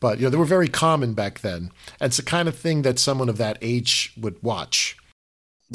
But, 0.00 0.18
you 0.18 0.24
know, 0.24 0.30
they 0.30 0.36
were 0.36 0.44
very 0.44 0.68
common 0.68 1.14
back 1.14 1.40
then. 1.40 1.70
And 2.00 2.10
it's 2.10 2.16
the 2.16 2.22
kind 2.22 2.48
of 2.48 2.56
thing 2.56 2.82
that 2.82 2.98
someone 2.98 3.28
of 3.28 3.38
that 3.38 3.58
age 3.62 4.12
would 4.16 4.42
watch. 4.42 4.96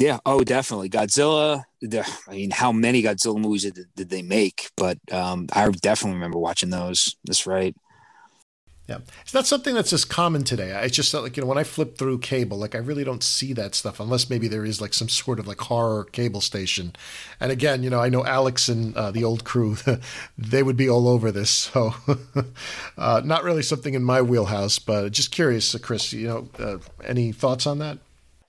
Yeah. 0.00 0.18
Oh, 0.24 0.42
definitely. 0.42 0.88
Godzilla. 0.88 1.64
I 1.84 2.30
mean, 2.30 2.50
how 2.50 2.72
many 2.72 3.02
Godzilla 3.02 3.38
movies 3.38 3.64
did, 3.64 3.84
did 3.94 4.08
they 4.08 4.22
make? 4.22 4.70
But 4.74 4.98
um, 5.12 5.46
I 5.52 5.68
definitely 5.68 6.14
remember 6.14 6.38
watching 6.38 6.70
those. 6.70 7.16
That's 7.24 7.46
right. 7.46 7.76
Yeah, 8.88 8.98
it's 9.20 9.34
not 9.34 9.46
something 9.46 9.74
that's 9.74 9.92
as 9.92 10.04
common 10.04 10.42
today. 10.42 10.74
I 10.74 10.88
just 10.88 11.14
like 11.14 11.36
you 11.36 11.42
know 11.42 11.46
when 11.46 11.58
I 11.58 11.62
flip 11.64 11.96
through 11.96 12.18
cable, 12.18 12.58
like 12.58 12.74
I 12.74 12.78
really 12.78 13.04
don't 13.04 13.22
see 13.22 13.52
that 13.52 13.76
stuff 13.76 14.00
unless 14.00 14.28
maybe 14.28 14.48
there 14.48 14.64
is 14.64 14.80
like 14.80 14.94
some 14.94 15.08
sort 15.08 15.38
of 15.38 15.46
like 15.46 15.60
horror 15.60 16.04
cable 16.04 16.40
station. 16.40 16.94
And 17.38 17.52
again, 17.52 17.84
you 17.84 17.90
know, 17.90 18.00
I 18.00 18.08
know 18.08 18.24
Alex 18.24 18.68
and 18.68 18.96
uh, 18.96 19.12
the 19.12 19.22
old 19.22 19.44
crew, 19.44 19.76
they 20.38 20.64
would 20.64 20.76
be 20.76 20.88
all 20.88 21.06
over 21.06 21.30
this. 21.30 21.50
So, 21.50 21.94
uh, 22.98 23.20
not 23.24 23.44
really 23.44 23.62
something 23.62 23.94
in 23.94 24.02
my 24.02 24.22
wheelhouse, 24.22 24.80
but 24.80 25.12
just 25.12 25.30
curious, 25.30 25.78
Chris. 25.78 26.12
You 26.12 26.26
know, 26.26 26.48
uh, 26.58 26.78
any 27.04 27.30
thoughts 27.30 27.68
on 27.68 27.78
that? 27.78 27.98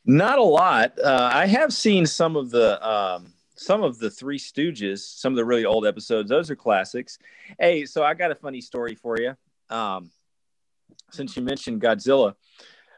Not 0.05 0.39
a 0.39 0.43
lot. 0.43 0.97
Uh, 0.99 1.29
I 1.31 1.45
have 1.45 1.73
seen 1.73 2.05
some 2.05 2.35
of 2.35 2.49
the 2.49 2.85
um, 2.87 3.33
some 3.55 3.83
of 3.83 3.99
the 3.99 4.09
Three 4.09 4.39
Stooges, 4.39 4.99
some 4.99 5.33
of 5.33 5.37
the 5.37 5.45
really 5.45 5.65
old 5.65 5.85
episodes. 5.85 6.29
Those 6.29 6.49
are 6.49 6.55
classics. 6.55 7.19
Hey, 7.59 7.85
so 7.85 8.03
I 8.03 8.15
got 8.15 8.31
a 8.31 8.35
funny 8.35 8.61
story 8.61 8.95
for 8.95 9.19
you. 9.19 9.35
Um, 9.69 10.09
since 11.11 11.35
you 11.35 11.43
mentioned 11.43 11.81
Godzilla, 11.81 12.33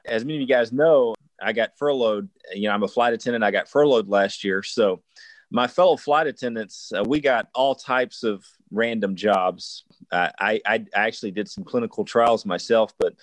as 0.05 0.23
many 0.23 0.35
of 0.35 0.41
you 0.41 0.47
guys 0.47 0.71
know, 0.71 1.15
I 1.41 1.51
got 1.51 1.77
furloughed. 1.77 2.29
You 2.53 2.69
know, 2.69 2.73
I'm 2.73 2.83
a 2.83 2.87
flight 2.87 3.13
attendant. 3.13 3.43
I 3.43 3.51
got 3.51 3.67
furloughed 3.67 4.07
last 4.07 4.45
year, 4.45 4.63
so 4.63 5.01
my 5.51 5.67
fellow 5.67 5.97
flight 5.97 6.25
attendants, 6.25 6.91
uh, 6.95 7.03
we 7.05 7.19
got 7.19 7.47
all 7.53 7.75
types 7.75 8.23
of 8.23 8.43
random 8.71 9.15
jobs. 9.15 9.83
Uh, 10.11 10.29
I, 10.39 10.59
I 10.65 10.85
actually 10.95 11.29
did 11.29 11.47
some 11.47 11.63
clinical 11.63 12.03
trials 12.03 12.43
myself, 12.43 12.91
but 12.97 13.13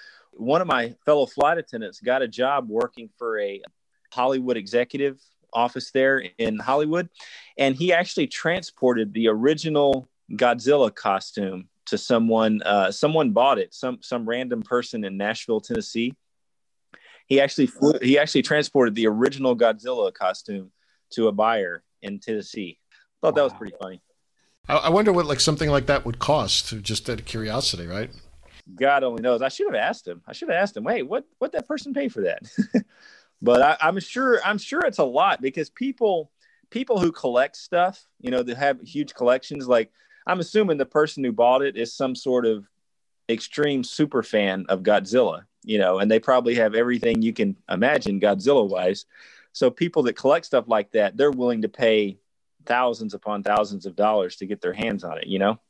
one 0.40 0.60
of 0.60 0.66
my 0.66 0.94
fellow 1.04 1.26
flight 1.26 1.58
attendants 1.58 2.00
got 2.00 2.22
a 2.22 2.28
job 2.28 2.68
working 2.68 3.10
for 3.18 3.38
a 3.38 3.62
Hollywood 4.12 4.56
executive 4.56 5.20
office 5.52 5.90
there 5.90 6.24
in 6.38 6.58
Hollywood. 6.58 7.08
And 7.58 7.76
he 7.76 7.92
actually 7.92 8.26
transported 8.26 9.12
the 9.12 9.28
original 9.28 10.08
Godzilla 10.32 10.94
costume 10.94 11.68
to 11.86 11.98
someone. 11.98 12.62
Uh, 12.62 12.90
someone 12.90 13.32
bought 13.32 13.58
it. 13.58 13.74
Some 13.74 13.98
some 14.00 14.28
random 14.28 14.62
person 14.62 15.04
in 15.04 15.16
Nashville, 15.16 15.60
Tennessee. 15.60 16.14
He 17.26 17.40
actually 17.40 17.66
flew, 17.66 17.94
he 18.02 18.18
actually 18.18 18.42
transported 18.42 18.94
the 18.94 19.06
original 19.06 19.56
Godzilla 19.56 20.12
costume 20.12 20.72
to 21.10 21.28
a 21.28 21.32
buyer 21.32 21.84
in 22.02 22.18
Tennessee. 22.18 22.78
Thought 23.20 23.34
wow. 23.34 23.36
that 23.36 23.44
was 23.44 23.52
pretty 23.52 23.76
funny. 23.80 24.02
I 24.68 24.88
wonder 24.88 25.12
what 25.12 25.26
like 25.26 25.40
something 25.40 25.68
like 25.68 25.86
that 25.86 26.04
would 26.04 26.18
cost, 26.18 26.80
just 26.82 27.10
out 27.10 27.18
of 27.18 27.26
curiosity, 27.26 27.86
right? 27.86 28.10
God 28.74 29.04
only 29.04 29.22
knows. 29.22 29.42
I 29.42 29.48
should 29.48 29.66
have 29.66 29.74
asked 29.74 30.06
him. 30.06 30.22
I 30.26 30.32
should 30.32 30.48
have 30.48 30.58
asked 30.58 30.76
him. 30.76 30.84
Wait, 30.84 31.02
what? 31.02 31.24
What 31.38 31.52
that 31.52 31.66
person 31.68 31.94
pay 31.94 32.08
for 32.08 32.22
that? 32.22 32.42
but 33.42 33.62
I, 33.62 33.76
I'm 33.80 33.98
sure. 34.00 34.40
I'm 34.44 34.58
sure 34.58 34.80
it's 34.80 34.98
a 34.98 35.04
lot 35.04 35.40
because 35.40 35.70
people, 35.70 36.30
people 36.70 37.00
who 37.00 37.12
collect 37.12 37.56
stuff, 37.56 38.06
you 38.20 38.30
know, 38.30 38.42
that 38.42 38.56
have 38.56 38.80
huge 38.82 39.14
collections. 39.14 39.68
Like 39.68 39.90
I'm 40.26 40.40
assuming 40.40 40.78
the 40.78 40.86
person 40.86 41.24
who 41.24 41.32
bought 41.32 41.62
it 41.62 41.76
is 41.76 41.92
some 41.92 42.14
sort 42.14 42.46
of 42.46 42.66
extreme 43.28 43.84
super 43.84 44.22
fan 44.22 44.66
of 44.68 44.82
Godzilla. 44.82 45.44
You 45.62 45.78
know, 45.78 45.98
and 45.98 46.10
they 46.10 46.20
probably 46.20 46.54
have 46.54 46.74
everything 46.74 47.20
you 47.20 47.34
can 47.34 47.54
imagine 47.68 48.20
Godzilla 48.20 48.66
wise. 48.66 49.04
So 49.52 49.70
people 49.70 50.04
that 50.04 50.14
collect 50.14 50.46
stuff 50.46 50.68
like 50.68 50.92
that, 50.92 51.16
they're 51.16 51.30
willing 51.30 51.62
to 51.62 51.68
pay 51.68 52.18
thousands 52.64 53.12
upon 53.14 53.42
thousands 53.42 53.84
of 53.84 53.94
dollars 53.94 54.36
to 54.36 54.46
get 54.46 54.60
their 54.60 54.72
hands 54.72 55.04
on 55.04 55.18
it. 55.18 55.26
You 55.26 55.38
know. 55.38 55.60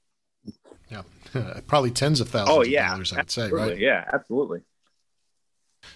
Yeah, 0.90 1.03
probably 1.66 1.90
tens 1.90 2.20
of 2.20 2.29
thousands 2.29 2.57
oh, 2.57 2.62
yeah, 2.62 2.87
of 2.87 2.90
dollars, 2.92 3.12
I'd 3.12 3.31
say, 3.31 3.50
right? 3.50 3.79
Yeah, 3.79 4.09
absolutely. 4.12 4.62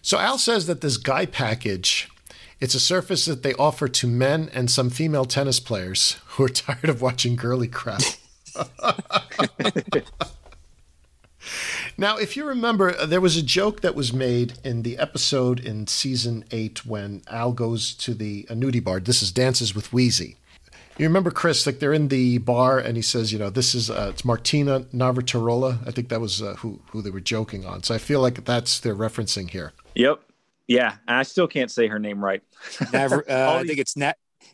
So 0.03 0.19
Al 0.19 0.39
says 0.39 0.67
that 0.67 0.81
this 0.81 0.97
guy 0.97 1.27
package, 1.27 2.09
it's 2.61 2.75
a 2.75 2.81
service 2.81 3.25
that 3.27 3.43
they 3.43 3.55
offer 3.55 3.89
to 3.89 4.07
men 4.07 4.51
and 4.53 4.71
some 4.71 4.91
female 4.91 5.25
tennis 5.25 5.61
players 5.61 6.19
who 6.27 6.45
are 6.45 6.49
tired 6.51 6.89
of 6.89 7.03
watching 7.03 7.37
girly 7.37 7.69
crap. 7.69 8.03
now, 11.99 12.17
if 12.17 12.37
you 12.37 12.47
remember, 12.47 12.97
uh, 12.97 13.07
there 13.07 13.21
was 13.21 13.37
a 13.37 13.43
joke 13.43 13.81
that 13.81 13.97
was 13.97 14.13
made 14.13 14.55
in 14.63 14.83
the 14.83 14.97
episode 14.99 15.59
in 15.59 15.87
season 15.89 16.45
eight 16.53 16.87
when 16.87 17.23
Al 17.29 17.53
goes 17.53 17.95
to 17.95 18.15
the 18.15 18.47
uh, 18.49 18.55
nudie 18.55 18.83
bar. 18.83 19.01
This 19.01 19.23
is 19.23 19.33
Dances 19.33 19.75
with 19.75 19.91
Weezie. 19.91 20.37
You 20.97 21.07
remember 21.07 21.31
Chris? 21.31 21.67
Like 21.67 21.81
they're 21.81 21.93
in 21.93 22.09
the 22.09 22.39
bar, 22.39 22.79
and 22.79 22.97
he 22.97 23.03
says, 23.03 23.33
"You 23.33 23.39
know, 23.39 23.51
this 23.51 23.75
is 23.75 23.91
uh, 23.91 24.11
it's 24.13 24.25
Martina 24.25 24.81
Navratilova." 24.95 25.87
I 25.87 25.91
think 25.91 26.09
that 26.09 26.21
was 26.21 26.41
uh, 26.41 26.55
who 26.59 26.81
who 26.91 27.03
they 27.03 27.11
were 27.11 27.21
joking 27.21 27.67
on. 27.67 27.83
So 27.83 27.95
I 27.95 27.99
feel 27.99 28.21
like 28.21 28.45
that's 28.45 28.79
they're 28.79 28.95
referencing 28.95 29.51
here. 29.51 29.73
Yep. 29.97 30.21
Yeah, 30.67 30.97
and 31.07 31.19
I 31.19 31.25
still 31.25 31.47
can't 31.47 31.71
say 31.71 31.89
her 31.89 31.99
name 31.99 32.25
right. 32.25 32.43
Navr- 32.79 33.29
uh, 33.29 33.57
I 33.61 33.65
think 33.65 33.79
it's 33.79 33.97
Na- 33.97 34.13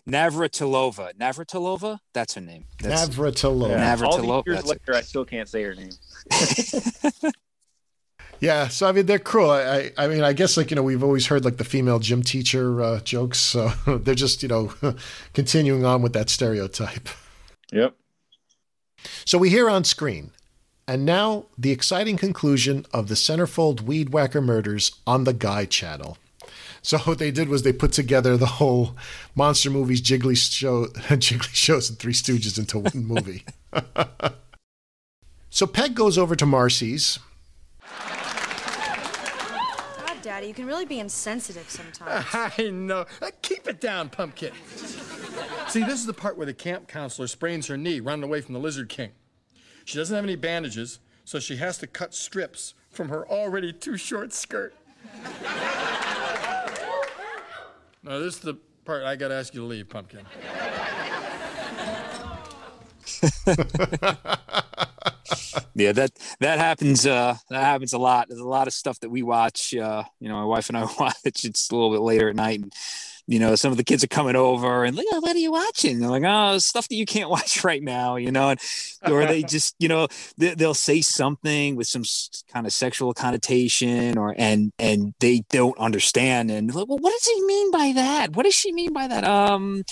Navratilova. 0.08 1.14
Navratilova. 1.14 2.00
That's 2.12 2.34
her 2.34 2.40
name. 2.40 2.64
That's, 2.82 3.08
Navratilova. 3.08 3.70
Yeah. 3.70 3.96
Navratilova. 3.96 4.28
All 4.28 4.42
these 4.42 4.54
years 4.54 4.66
later, 4.66 4.94
I 4.94 5.02
still 5.02 5.24
can't 5.24 5.48
say 5.48 5.62
her 5.62 5.74
name. 5.74 5.90
Yeah, 8.40 8.68
so 8.68 8.88
I 8.88 8.92
mean 8.92 9.04
they're 9.06 9.18
cruel. 9.18 9.50
I, 9.50 9.60
I, 9.60 9.92
I 9.98 10.08
mean 10.08 10.22
I 10.22 10.32
guess 10.32 10.56
like 10.56 10.70
you 10.70 10.74
know 10.74 10.82
we've 10.82 11.04
always 11.04 11.26
heard 11.26 11.44
like 11.44 11.58
the 11.58 11.64
female 11.64 11.98
gym 11.98 12.22
teacher 12.22 12.82
uh, 12.82 13.00
jokes, 13.00 13.38
so 13.38 13.68
they're 13.86 14.14
just 14.14 14.42
you 14.42 14.48
know 14.48 14.72
continuing 15.34 15.84
on 15.84 16.00
with 16.02 16.14
that 16.14 16.30
stereotype. 16.30 17.08
Yep. 17.70 17.94
So 19.24 19.38
we 19.38 19.50
hear 19.50 19.68
on 19.68 19.84
screen, 19.84 20.30
and 20.88 21.04
now 21.04 21.46
the 21.58 21.70
exciting 21.70 22.16
conclusion 22.16 22.86
of 22.92 23.08
the 23.08 23.14
Centerfold 23.14 23.82
Weed 23.82 24.10
Whacker 24.10 24.40
murders 24.40 24.92
on 25.06 25.24
the 25.24 25.34
Guy 25.34 25.66
Channel. 25.66 26.16
So 26.82 26.96
what 26.98 27.18
they 27.18 27.30
did 27.30 27.50
was 27.50 27.62
they 27.62 27.74
put 27.74 27.92
together 27.92 28.38
the 28.38 28.46
whole 28.46 28.96
monster 29.34 29.68
movies, 29.68 30.00
Jiggly 30.00 30.36
show, 30.36 30.86
Jiggly 31.08 31.54
shows, 31.54 31.90
and 31.90 31.98
Three 31.98 32.14
Stooges 32.14 32.58
into 32.58 32.78
one 32.78 33.04
movie. 33.04 33.44
so 35.50 35.66
Peg 35.66 35.94
goes 35.94 36.16
over 36.16 36.34
to 36.34 36.46
Marcy's. 36.46 37.18
God, 40.22 40.22
Daddy, 40.40 40.48
you 40.48 40.54
can 40.54 40.64
really 40.64 40.86
be 40.86 41.00
insensitive 41.00 41.68
sometimes. 41.68 42.24
I 42.32 42.70
know. 42.70 43.04
Uh, 43.20 43.30
Keep 43.42 43.68
it 43.68 43.78
down, 43.78 44.08
pumpkin. 44.08 44.52
See, 45.68 45.84
this 45.84 46.00
is 46.00 46.06
the 46.06 46.14
part 46.14 46.38
where 46.38 46.46
the 46.46 46.54
camp 46.54 46.88
counselor 46.88 47.26
sprains 47.26 47.66
her 47.66 47.76
knee 47.76 48.00
running 48.00 48.24
away 48.24 48.40
from 48.40 48.54
the 48.54 48.58
Lizard 48.58 48.88
King. 48.88 49.10
She 49.84 49.98
doesn't 49.98 50.16
have 50.16 50.24
any 50.24 50.36
bandages, 50.36 50.98
so 51.26 51.40
she 51.40 51.56
has 51.56 51.76
to 51.76 51.86
cut 51.86 52.14
strips 52.14 52.72
from 52.88 53.10
her 53.10 53.28
already 53.28 53.70
too 53.70 53.98
short 53.98 54.32
skirt. 54.32 54.72
now, 58.02 58.18
this 58.18 58.36
is 58.36 58.40
the 58.40 58.54
part 58.86 59.04
I 59.04 59.16
gotta 59.16 59.34
ask 59.34 59.52
you 59.52 59.60
to 59.60 59.66
leave, 59.66 59.90
pumpkin. 59.90 60.24
Yeah, 65.74 65.92
that 65.92 66.12
that 66.40 66.58
happens. 66.58 67.06
Uh, 67.06 67.36
that 67.48 67.62
happens 67.62 67.92
a 67.92 67.98
lot. 67.98 68.28
There's 68.28 68.40
a 68.40 68.46
lot 68.46 68.66
of 68.66 68.72
stuff 68.72 69.00
that 69.00 69.10
we 69.10 69.22
watch. 69.22 69.74
Uh, 69.74 70.04
you 70.20 70.28
know, 70.28 70.36
my 70.36 70.44
wife 70.44 70.68
and 70.68 70.78
I 70.78 70.82
watch. 70.98 71.16
It's 71.24 71.70
a 71.70 71.74
little 71.74 71.90
bit 71.90 72.00
later 72.00 72.28
at 72.28 72.36
night, 72.36 72.60
and 72.60 72.72
you 73.30 73.38
know, 73.38 73.54
some 73.54 73.70
of 73.70 73.76
the 73.76 73.84
kids 73.84 74.02
are 74.02 74.08
coming 74.08 74.34
over 74.34 74.84
and 74.84 74.96
like, 74.96 75.06
oh, 75.12 75.20
what 75.20 75.36
are 75.36 75.38
you 75.38 75.52
watching? 75.52 76.00
They're 76.00 76.10
like, 76.10 76.24
oh, 76.26 76.58
stuff 76.58 76.88
that 76.88 76.96
you 76.96 77.06
can't 77.06 77.30
watch 77.36 77.62
right 77.62 77.80
now, 77.80 78.16
you 78.16 78.32
know, 78.32 78.50
and, 78.50 78.60
or 79.06 79.24
they 79.24 79.42
just, 79.48 79.76
you 79.78 79.86
know, 79.86 80.08
they, 80.36 80.56
will 80.58 80.74
say 80.74 81.00
something 81.00 81.76
with 81.76 81.86
some 81.86 82.02
kind 82.52 82.66
of 82.66 82.72
sexual 82.72 83.14
connotation 83.14 84.18
or, 84.18 84.34
and, 84.36 84.72
and 84.80 85.14
they 85.20 85.44
don't 85.48 85.78
understand. 85.78 86.50
And 86.50 86.74
like, 86.74 86.88
well, 86.88 86.98
what 86.98 87.12
does 87.12 87.26
he 87.26 87.46
mean 87.46 87.70
by 87.70 87.92
that? 87.94 88.34
What 88.34 88.46
does 88.46 88.54
she 88.54 88.72
mean 88.72 88.92
by 88.92 89.06
that? 89.06 89.22
Um, 89.22 89.84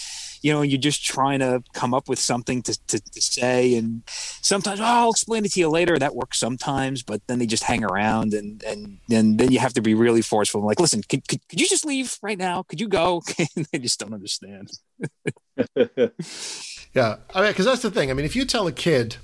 you 0.42 0.52
know, 0.52 0.62
you're 0.62 0.78
just 0.78 1.04
trying 1.04 1.40
to 1.40 1.62
come 1.72 1.94
up 1.94 2.08
with 2.08 2.18
something 2.18 2.62
to, 2.62 2.78
to, 2.86 3.00
to 3.00 3.20
say. 3.20 3.76
And 3.76 4.02
sometimes, 4.06 4.80
oh, 4.80 4.84
I'll 4.84 5.10
explain 5.10 5.44
it 5.44 5.52
to 5.52 5.60
you 5.60 5.68
later. 5.68 5.98
That 5.98 6.14
works 6.14 6.38
sometimes, 6.38 7.02
but 7.02 7.26
then 7.26 7.38
they 7.38 7.46
just 7.46 7.64
hang 7.64 7.84
around 7.84 8.34
and, 8.34 8.62
and, 8.64 8.98
and 9.10 9.38
then 9.38 9.52
you 9.52 9.58
have 9.58 9.74
to 9.74 9.82
be 9.82 9.94
really 9.94 10.22
forceful. 10.22 10.64
like, 10.64 10.80
listen, 10.80 11.02
could, 11.02 11.26
could, 11.28 11.46
could 11.48 11.60
you 11.60 11.68
just 11.68 11.84
leave 11.84 12.18
right 12.22 12.38
now? 12.38 12.62
Could 12.62 12.80
you 12.80 12.88
go? 12.88 13.22
they 13.72 13.78
just 13.78 14.00
don't 14.00 14.14
understand. 14.14 14.70
yeah. 15.76 17.16
I 17.34 17.42
mean, 17.42 17.54
cause 17.54 17.64
that's 17.64 17.82
the 17.82 17.90
thing. 17.90 18.10
I 18.10 18.14
mean, 18.14 18.26
if 18.26 18.36
you 18.36 18.44
tell 18.44 18.66
a 18.66 18.72
kid, 18.72 19.16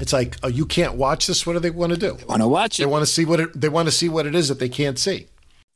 it's 0.00 0.12
like, 0.12 0.36
oh, 0.42 0.48
you 0.48 0.66
can't 0.66 0.94
watch 0.94 1.26
this. 1.26 1.46
What 1.46 1.52
do 1.54 1.60
they 1.60 1.70
want 1.70 1.92
to 1.92 1.98
do? 1.98 2.14
They 2.14 2.24
want 2.24 2.42
to 2.42 2.48
watch 2.48 2.78
it. 2.78 2.82
They 2.82 2.86
want 2.86 3.02
to 3.02 3.10
see 3.10 3.24
what 3.24 3.40
it, 3.40 3.60
they 3.60 3.68
want 3.68 3.86
to 3.86 3.92
see 3.92 4.08
what 4.08 4.26
it 4.26 4.34
is 4.34 4.48
that 4.48 4.58
they 4.58 4.68
can't 4.68 4.98
see. 4.98 5.28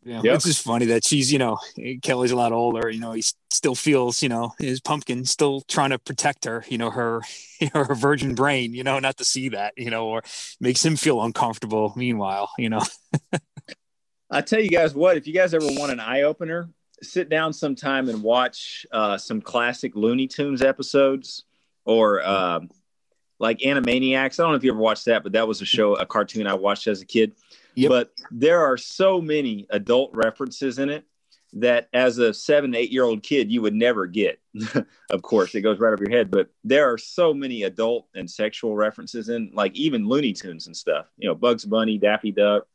Yeah, 0.04 0.20
yep. 0.22 0.36
it's 0.36 0.44
just 0.44 0.64
funny 0.64 0.86
that 0.86 1.04
she's, 1.04 1.32
you 1.32 1.38
know, 1.38 1.58
Kelly's 2.02 2.30
a 2.30 2.36
lot 2.36 2.52
older. 2.52 2.88
You 2.88 3.00
know, 3.00 3.12
he 3.12 3.22
still 3.50 3.74
feels, 3.74 4.22
you 4.22 4.28
know, 4.28 4.54
his 4.58 4.80
pumpkin 4.80 5.24
still 5.24 5.62
trying 5.62 5.90
to 5.90 5.98
protect 5.98 6.44
her. 6.44 6.64
You 6.68 6.78
know, 6.78 6.90
her, 6.90 7.22
her 7.74 7.94
virgin 7.94 8.34
brain. 8.34 8.74
You 8.74 8.84
know, 8.84 8.98
not 8.98 9.16
to 9.18 9.24
see 9.24 9.50
that. 9.50 9.74
You 9.76 9.90
know, 9.90 10.06
or 10.06 10.22
makes 10.60 10.84
him 10.84 10.96
feel 10.96 11.22
uncomfortable. 11.22 11.92
Meanwhile, 11.96 12.50
you 12.58 12.70
know. 12.70 12.82
I 14.30 14.42
tell 14.42 14.60
you 14.60 14.68
guys 14.68 14.94
what, 14.94 15.16
if 15.16 15.26
you 15.26 15.32
guys 15.32 15.54
ever 15.54 15.66
want 15.66 15.90
an 15.90 16.00
eye 16.00 16.22
opener, 16.22 16.68
sit 17.02 17.28
down 17.28 17.52
sometime 17.52 18.08
and 18.08 18.22
watch 18.22 18.86
uh, 18.92 19.16
some 19.16 19.40
classic 19.40 19.96
Looney 19.96 20.26
Tunes 20.26 20.62
episodes 20.62 21.44
or 21.84 22.22
uh, 22.22 22.60
like 23.38 23.58
Animaniacs. 23.60 24.38
I 24.38 24.42
don't 24.42 24.52
know 24.52 24.56
if 24.56 24.64
you 24.64 24.72
ever 24.72 24.80
watched 24.80 25.06
that, 25.06 25.22
but 25.22 25.32
that 25.32 25.48
was 25.48 25.62
a 25.62 25.64
show, 25.64 25.94
a 25.94 26.06
cartoon 26.06 26.46
I 26.46 26.54
watched 26.54 26.86
as 26.86 27.00
a 27.00 27.06
kid. 27.06 27.32
Yep. 27.74 27.88
But 27.88 28.12
there 28.30 28.60
are 28.60 28.76
so 28.76 29.20
many 29.20 29.66
adult 29.70 30.10
references 30.14 30.78
in 30.78 30.88
it 30.88 31.04
that 31.54 31.88
as 31.92 32.18
a 32.18 32.34
seven, 32.34 32.74
eight 32.74 32.90
year 32.90 33.04
old 33.04 33.22
kid, 33.22 33.50
you 33.50 33.62
would 33.62 33.74
never 33.74 34.06
get. 34.06 34.40
of 35.10 35.22
course, 35.22 35.54
it 35.54 35.62
goes 35.62 35.78
right 35.78 35.92
over 35.92 36.04
your 36.04 36.16
head. 36.16 36.30
But 36.30 36.50
there 36.64 36.92
are 36.92 36.98
so 36.98 37.32
many 37.32 37.62
adult 37.62 38.06
and 38.14 38.30
sexual 38.30 38.76
references 38.76 39.28
in, 39.28 39.50
like 39.54 39.74
even 39.74 40.08
Looney 40.08 40.32
Tunes 40.32 40.66
and 40.66 40.76
stuff, 40.76 41.06
you 41.16 41.28
know, 41.28 41.34
Bugs 41.34 41.64
Bunny, 41.64 41.98
Daffy 41.98 42.32
Duck, 42.32 42.66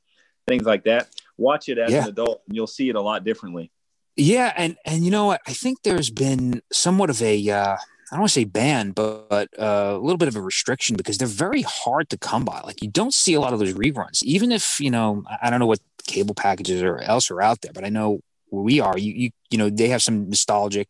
things 0.47 0.63
like 0.63 0.85
that. 0.85 1.09
Watch 1.37 1.69
it 1.69 1.77
as 1.77 1.91
yeah. 1.91 2.03
an 2.03 2.09
adult 2.09 2.41
and 2.47 2.55
you'll 2.55 2.67
see 2.67 2.89
it 2.89 2.95
a 2.95 3.01
lot 3.01 3.23
differently. 3.23 3.71
Yeah. 4.15 4.53
And, 4.55 4.77
and 4.85 5.03
you 5.03 5.11
know 5.11 5.25
what? 5.25 5.41
I 5.47 5.53
think 5.53 5.81
there's 5.83 6.09
been 6.09 6.61
somewhat 6.71 7.09
of 7.09 7.21
a, 7.21 7.49
uh, 7.49 7.77
I 8.13 8.15
don't 8.15 8.21
want 8.21 8.29
to 8.29 8.33
say 8.33 8.43
ban, 8.43 8.91
but, 8.91 9.27
but 9.27 9.49
uh, 9.57 9.95
a 9.95 9.97
little 9.97 10.19
bit 10.19 10.27
of 10.27 10.35
a 10.35 10.41
restriction 10.41 10.95
because 10.95 11.17
they're 11.17 11.27
very 11.27 11.63
hard 11.63 12.11
to 12.11 12.17
come 12.17 12.45
by. 12.45 12.61
Like 12.61 12.83
you 12.83 12.87
don't 12.87 13.11
see 13.13 13.33
a 13.33 13.39
lot 13.39 13.53
of 13.53 13.59
those 13.59 13.73
reruns, 13.73 14.21
even 14.21 14.51
if 14.51 14.79
you 14.79 14.91
know 14.91 15.23
I 15.41 15.49
don't 15.49 15.59
know 15.59 15.65
what 15.65 15.79
cable 16.05 16.35
packages 16.35 16.83
or 16.83 16.99
else 16.99 17.31
are 17.31 17.41
out 17.41 17.61
there, 17.61 17.73
but 17.73 17.83
I 17.83 17.89
know 17.89 18.19
where 18.49 18.61
we 18.61 18.79
are. 18.79 18.95
You 18.99 19.13
you 19.13 19.29
you 19.49 19.57
know 19.57 19.71
they 19.71 19.87
have 19.87 20.03
some 20.03 20.29
nostalgic, 20.29 20.89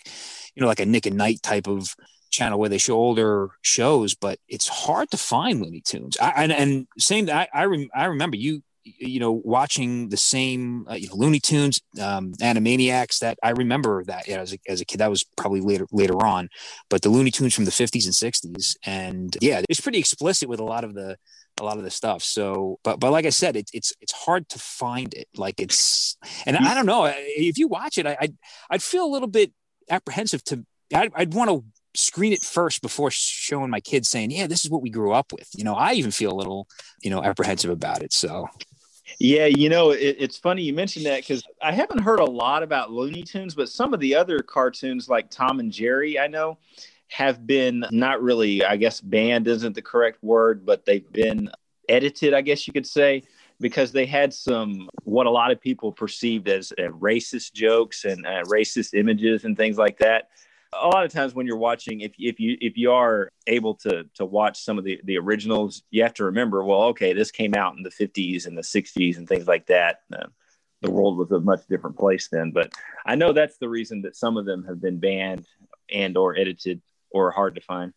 you 0.53 0.61
know, 0.61 0.67
like 0.67 0.81
a 0.81 0.85
Nick 0.85 1.07
at 1.07 1.13
Nite 1.13 1.41
type 1.41 1.65
of 1.65 1.95
channel 2.29 2.59
where 2.59 2.67
they 2.67 2.77
show 2.77 2.95
older 2.95 3.51
shows, 3.61 4.15
but 4.15 4.37
it's 4.49 4.67
hard 4.67 5.09
to 5.11 5.17
find 5.17 5.61
Looney 5.61 5.79
Tunes. 5.79 6.17
I, 6.21 6.43
and, 6.43 6.51
and 6.51 6.87
same, 6.97 7.29
I 7.29 7.47
I, 7.53 7.63
rem, 7.63 7.87
I 7.95 8.05
remember 8.05 8.35
you 8.35 8.63
you 8.83 9.19
know, 9.19 9.41
watching 9.43 10.09
the 10.09 10.17
same, 10.17 10.87
uh, 10.89 10.95
you 10.95 11.07
know, 11.07 11.15
Looney 11.15 11.39
Tunes, 11.39 11.79
um, 12.01 12.33
Animaniacs. 12.41 13.19
That 13.19 13.37
I 13.43 13.51
remember 13.51 14.03
that 14.05 14.27
you 14.27 14.35
know, 14.35 14.41
as 14.41 14.53
a, 14.53 14.57
as 14.67 14.81
a 14.81 14.85
kid. 14.85 14.99
That 14.99 15.09
was 15.09 15.23
probably 15.37 15.61
later 15.61 15.87
later 15.91 16.23
on, 16.25 16.49
but 16.89 17.01
the 17.01 17.09
Looney 17.09 17.31
Tunes 17.31 17.53
from 17.53 17.65
the 17.65 17.71
fifties 17.71 18.05
and 18.05 18.15
sixties, 18.15 18.77
and 18.85 19.35
yeah, 19.41 19.61
it's 19.69 19.81
pretty 19.81 19.99
explicit 19.99 20.49
with 20.49 20.59
a 20.59 20.65
lot 20.65 20.83
of 20.83 20.93
the 20.93 21.17
a 21.59 21.63
lot 21.63 21.77
of 21.77 21.83
the 21.83 21.91
stuff. 21.91 22.23
So, 22.23 22.79
but 22.83 22.99
but 22.99 23.11
like 23.11 23.25
I 23.25 23.29
said, 23.29 23.55
it's 23.55 23.71
it's 23.73 23.93
it's 24.01 24.13
hard 24.13 24.49
to 24.49 24.59
find 24.59 25.13
it. 25.13 25.27
Like 25.35 25.59
it's, 25.59 26.17
and 26.45 26.57
I 26.57 26.73
don't 26.73 26.85
know 26.85 27.11
if 27.15 27.57
you 27.57 27.67
watch 27.67 27.97
it, 27.97 28.07
I 28.07 28.17
I'd, 28.19 28.37
I'd 28.69 28.83
feel 28.83 29.05
a 29.05 29.11
little 29.11 29.27
bit 29.27 29.51
apprehensive 29.89 30.43
to. 30.45 30.65
I'd, 30.93 31.11
I'd 31.15 31.33
want 31.33 31.49
to 31.49 31.63
screen 31.95 32.33
it 32.33 32.43
first 32.43 32.81
before 32.81 33.11
showing 33.11 33.69
my 33.69 33.79
kids 33.79 34.09
saying, 34.09 34.31
yeah, 34.31 34.47
this 34.47 34.65
is 34.65 34.71
what 34.71 34.81
we 34.81 34.89
grew 34.89 35.13
up 35.13 35.31
with. 35.31 35.47
You 35.55 35.63
know, 35.63 35.75
I 35.75 35.93
even 35.93 36.11
feel 36.11 36.31
a 36.31 36.35
little, 36.35 36.67
you 37.01 37.09
know, 37.09 37.23
apprehensive 37.23 37.71
about 37.71 38.01
it. 38.01 38.13
So 38.13 38.47
yeah, 39.23 39.45
you 39.45 39.69
know, 39.69 39.91
it, 39.91 40.17
it's 40.19 40.37
funny 40.37 40.63
you 40.63 40.73
mentioned 40.73 41.05
that 41.05 41.21
because 41.21 41.45
I 41.61 41.71
haven't 41.71 41.99
heard 41.99 42.19
a 42.19 42.25
lot 42.25 42.61
about 42.61 42.91
Looney 42.91 43.23
Tunes, 43.23 43.55
but 43.55 43.69
some 43.69 43.93
of 43.93 44.01
the 44.01 44.13
other 44.13 44.39
cartoons 44.39 45.07
like 45.07 45.29
Tom 45.29 45.61
and 45.61 45.71
Jerry, 45.71 46.19
I 46.19 46.27
know, 46.27 46.57
have 47.07 47.47
been 47.47 47.85
not 47.89 48.21
really, 48.21 48.65
I 48.65 48.75
guess, 48.75 48.99
banned 48.99 49.47
isn't 49.47 49.75
the 49.75 49.81
correct 49.81 50.21
word, 50.21 50.65
but 50.65 50.85
they've 50.85 51.09
been 51.13 51.49
edited, 51.87 52.33
I 52.33 52.41
guess 52.41 52.67
you 52.67 52.73
could 52.73 52.85
say, 52.85 53.23
because 53.61 53.93
they 53.93 54.05
had 54.05 54.33
some 54.33 54.89
what 55.05 55.25
a 55.25 55.31
lot 55.31 55.51
of 55.51 55.61
people 55.61 55.93
perceived 55.93 56.49
as 56.49 56.73
uh, 56.73 56.89
racist 56.89 57.53
jokes 57.53 58.03
and 58.03 58.25
uh, 58.25 58.43
racist 58.47 58.93
images 58.93 59.45
and 59.45 59.55
things 59.55 59.77
like 59.77 59.99
that 59.99 60.31
a 60.81 60.87
lot 60.87 61.05
of 61.05 61.11
times 61.11 61.33
when 61.33 61.45
you're 61.45 61.57
watching 61.57 62.01
if, 62.01 62.13
if 62.17 62.39
you 62.39 62.57
if 62.61 62.77
you 62.77 62.91
are 62.91 63.29
able 63.47 63.75
to 63.75 64.03
to 64.15 64.25
watch 64.25 64.59
some 64.59 64.77
of 64.77 64.83
the 64.83 64.99
the 65.03 65.17
originals 65.17 65.83
you 65.91 66.03
have 66.03 66.13
to 66.13 66.25
remember 66.25 66.63
well 66.63 66.83
okay 66.83 67.13
this 67.13 67.31
came 67.31 67.53
out 67.53 67.75
in 67.75 67.83
the 67.83 67.89
50s 67.89 68.45
and 68.45 68.57
the 68.57 68.61
60s 68.61 69.17
and 69.17 69.27
things 69.27 69.47
like 69.47 69.65
that 69.67 70.01
uh, 70.13 70.25
the 70.81 70.91
world 70.91 71.17
was 71.17 71.31
a 71.31 71.39
much 71.39 71.61
different 71.67 71.97
place 71.97 72.27
then 72.31 72.51
but 72.51 72.71
i 73.05 73.15
know 73.15 73.33
that's 73.33 73.57
the 73.57 73.69
reason 73.69 74.01
that 74.01 74.15
some 74.15 74.37
of 74.37 74.45
them 74.45 74.63
have 74.65 74.81
been 74.81 74.99
banned 74.99 75.45
and 75.91 76.17
or 76.17 76.37
edited 76.37 76.81
or 77.11 77.31
hard 77.31 77.55
to 77.55 77.61
find 77.61 77.93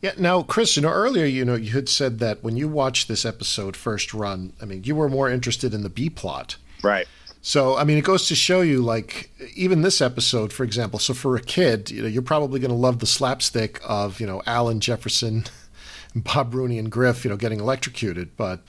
yeah. 0.00 0.12
Now, 0.16 0.42
Chris, 0.42 0.76
you 0.76 0.82
know, 0.82 0.90
earlier, 0.90 1.26
you 1.26 1.44
know, 1.44 1.56
you 1.56 1.72
had 1.72 1.88
said 1.88 2.20
that 2.20 2.44
when 2.44 2.56
you 2.56 2.68
watched 2.68 3.08
this 3.08 3.24
episode 3.24 3.76
first 3.76 4.14
run, 4.14 4.52
I 4.62 4.64
mean, 4.64 4.84
you 4.84 4.94
were 4.94 5.08
more 5.08 5.28
interested 5.28 5.74
in 5.74 5.82
the 5.82 5.88
B 5.88 6.08
plot. 6.08 6.56
Right. 6.82 7.08
So, 7.42 7.76
I 7.76 7.84
mean, 7.84 7.96
it 7.96 8.04
goes 8.04 8.28
to 8.28 8.34
show 8.34 8.60
you, 8.60 8.82
like, 8.82 9.30
even 9.54 9.80
this 9.80 10.00
episode, 10.00 10.52
for 10.52 10.62
example. 10.62 10.98
So, 10.98 11.14
for 11.14 11.36
a 11.36 11.40
kid, 11.40 11.90
you 11.90 12.02
know, 12.02 12.08
you're 12.08 12.20
probably 12.20 12.60
going 12.60 12.70
to 12.70 12.76
love 12.76 12.98
the 12.98 13.06
slapstick 13.06 13.80
of, 13.82 14.20
you 14.20 14.26
know, 14.26 14.42
Alan 14.46 14.80
Jefferson, 14.80 15.44
Bob 16.14 16.54
Rooney, 16.54 16.78
and 16.78 16.90
Griff, 16.90 17.24
you 17.24 17.30
know, 17.30 17.38
getting 17.38 17.60
electrocuted. 17.60 18.36
But, 18.36 18.60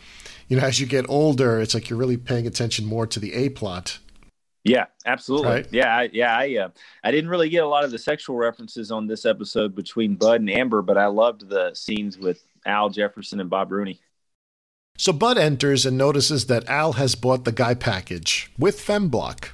you 0.47 0.57
know, 0.57 0.63
as 0.63 0.79
you 0.79 0.85
get 0.85 1.05
older, 1.09 1.59
it's 1.59 1.73
like 1.73 1.89
you're 1.89 1.99
really 1.99 2.17
paying 2.17 2.47
attention 2.47 2.85
more 2.85 3.05
to 3.07 3.19
the 3.19 3.33
A 3.33 3.49
plot. 3.49 3.99
Yeah, 4.63 4.85
absolutely. 5.05 5.49
Right? 5.49 5.67
Yeah, 5.71 5.95
I, 5.95 6.09
yeah. 6.13 6.37
I 6.37 6.55
uh, 6.57 6.69
I 7.03 7.11
didn't 7.11 7.29
really 7.29 7.49
get 7.49 7.63
a 7.63 7.67
lot 7.67 7.83
of 7.83 7.91
the 7.91 7.97
sexual 7.97 8.35
references 8.35 8.91
on 8.91 9.07
this 9.07 9.25
episode 9.25 9.75
between 9.75 10.15
Bud 10.15 10.39
and 10.41 10.49
Amber, 10.49 10.81
but 10.81 10.97
I 10.97 11.07
loved 11.07 11.49
the 11.49 11.73
scenes 11.73 12.17
with 12.17 12.43
Al 12.65 12.89
Jefferson 12.89 13.39
and 13.39 13.49
Bob 13.49 13.71
Rooney. 13.71 13.99
So 14.97 15.11
Bud 15.11 15.37
enters 15.37 15.85
and 15.85 15.97
notices 15.97 16.45
that 16.45 16.67
Al 16.69 16.93
has 16.93 17.15
bought 17.15 17.43
the 17.43 17.51
guy 17.51 17.73
package 17.73 18.51
with 18.57 18.79
Femblock. 18.79 19.49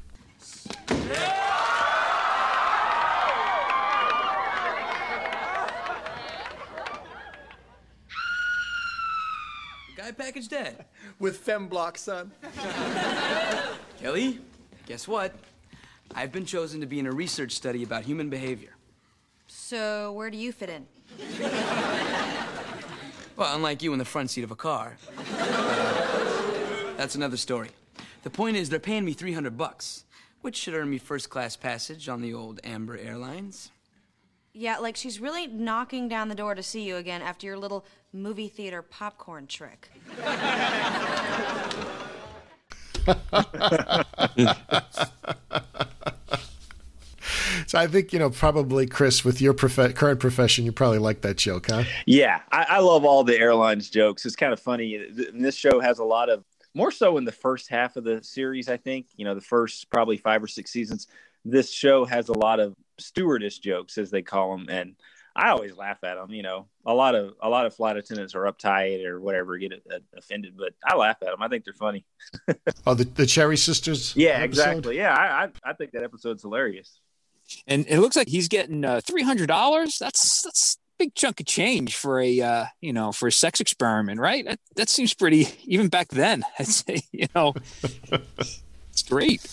Guy 9.95 10.11
package 10.11 10.47
package 10.47 10.47
dead. 10.47 10.85
With 11.19 11.43
Femblock, 11.43 11.97
son. 11.97 12.31
Kelly, 13.99 14.39
guess 14.85 15.07
what? 15.07 15.33
I've 16.13 16.31
been 16.31 16.45
chosen 16.45 16.79
to 16.81 16.85
be 16.85 16.99
in 16.99 17.07
a 17.07 17.11
research 17.11 17.53
study 17.53 17.83
about 17.83 18.03
human 18.03 18.29
behavior. 18.29 18.75
So, 19.47 20.11
where 20.13 20.29
do 20.29 20.37
you 20.37 20.51
fit 20.51 20.69
in? 20.69 20.85
Well, 23.37 23.55
unlike 23.55 23.83
you 23.83 23.93
in 23.93 23.99
the 23.99 24.05
front 24.05 24.31
seat 24.31 24.43
of 24.43 24.49
a 24.49 24.55
car. 24.55 24.97
That's 26.97 27.13
another 27.13 27.37
story. 27.37 27.69
The 28.23 28.31
point 28.31 28.57
is, 28.57 28.69
they're 28.69 28.79
paying 28.79 29.05
me 29.05 29.13
300 29.13 29.55
bucks, 29.55 30.05
which 30.41 30.55
should 30.55 30.73
earn 30.73 30.89
me 30.89 30.97
first 30.97 31.29
class 31.29 31.55
passage 31.55 32.09
on 32.09 32.21
the 32.21 32.33
old 32.33 32.59
Amber 32.63 32.97
Airlines. 32.97 33.69
Yeah, 34.53 34.79
like 34.79 34.95
she's 34.95 35.19
really 35.19 35.45
knocking 35.45 36.07
down 36.07 36.29
the 36.29 36.35
door 36.35 36.55
to 36.55 36.63
see 36.63 36.81
you 36.81 36.95
again 36.95 37.21
after 37.21 37.45
your 37.45 37.59
little 37.59 37.85
movie 38.11 38.47
theater 38.47 38.81
popcorn 38.81 39.45
trick. 39.45 39.91
So 47.67 47.77
I 47.77 47.85
think 47.85 48.13
you 48.13 48.19
know 48.19 48.29
probably 48.29 48.87
Chris, 48.87 49.25
with 49.25 49.41
your 49.41 49.53
prof- 49.53 49.93
current 49.93 50.21
profession, 50.21 50.65
you 50.65 50.71
probably 50.71 50.99
like 50.99 51.21
that 51.21 51.37
joke, 51.37 51.67
huh? 51.69 51.83
Yeah, 52.05 52.39
I, 52.49 52.65
I 52.69 52.79
love 52.79 53.03
all 53.03 53.25
the 53.25 53.37
airlines 53.37 53.89
jokes. 53.89 54.25
It's 54.25 54.37
kind 54.37 54.53
of 54.53 54.59
funny. 54.59 55.05
This 55.33 55.55
show 55.55 55.81
has 55.81 55.99
a 55.99 56.05
lot 56.05 56.29
of 56.29 56.45
more 56.73 56.91
so 56.91 57.17
in 57.17 57.25
the 57.25 57.31
first 57.31 57.69
half 57.69 57.97
of 57.97 58.05
the 58.05 58.23
series. 58.23 58.69
I 58.69 58.77
think 58.77 59.07
you 59.17 59.25
know 59.25 59.35
the 59.35 59.41
first 59.41 59.89
probably 59.89 60.15
five 60.15 60.41
or 60.41 60.47
six 60.47 60.71
seasons. 60.71 61.07
This 61.43 61.69
show 61.69 62.05
has 62.05 62.29
a 62.29 62.37
lot 62.37 62.61
of 62.61 62.73
stewardess 62.99 63.59
jokes, 63.59 63.97
as 63.97 64.11
they 64.11 64.21
call 64.21 64.57
them, 64.57 64.67
and 64.69 64.95
I 65.35 65.49
always 65.49 65.75
laugh 65.75 66.03
at 66.03 66.15
them. 66.15 66.31
You 66.31 66.43
know, 66.43 66.67
a 66.85 66.93
lot 66.93 67.15
of 67.15 67.33
a 67.43 67.49
lot 67.49 67.65
of 67.65 67.75
flight 67.75 67.97
attendants 67.97 68.33
are 68.33 68.43
uptight 68.43 69.05
or 69.05 69.19
whatever, 69.19 69.57
get 69.57 69.73
uh, 69.73 69.99
offended, 70.17 70.55
but 70.57 70.73
I 70.85 70.95
laugh 70.95 71.17
at 71.21 71.31
them. 71.31 71.41
I 71.41 71.49
think 71.49 71.65
they're 71.65 71.73
funny. 71.73 72.05
Oh, 72.85 72.93
the, 72.93 73.03
the 73.03 73.25
Cherry 73.25 73.57
Sisters. 73.57 74.15
Yeah, 74.15 74.29
episode? 74.29 74.45
exactly. 74.45 74.97
Yeah, 74.97 75.13
I, 75.13 75.43
I 75.43 75.71
I 75.71 75.73
think 75.73 75.91
that 75.91 76.03
episode's 76.03 76.41
hilarious. 76.41 77.01
And 77.65 77.85
it 77.87 77.99
looks 77.99 78.15
like 78.15 78.27
he's 78.27 78.47
getting 78.47 78.83
uh, 78.85 79.01
three 79.05 79.23
hundred 79.23 79.47
dollars. 79.47 79.97
That's 79.99 80.41
that's 80.41 80.75
a 80.75 81.03
big 81.03 81.15
chunk 81.15 81.39
of 81.39 81.45
change 81.45 81.95
for 81.95 82.19
a 82.19 82.41
uh, 82.41 82.65
you 82.81 82.93
know 82.93 83.11
for 83.11 83.27
a 83.27 83.31
sex 83.31 83.59
experiment, 83.59 84.19
right? 84.19 84.45
That, 84.45 84.59
that 84.75 84.89
seems 84.89 85.13
pretty 85.13 85.47
even 85.65 85.87
back 85.87 86.09
then. 86.09 86.43
I'd 86.59 86.67
say 86.67 87.01
you 87.11 87.27
know 87.35 87.53
it's 88.91 89.03
great. 89.07 89.45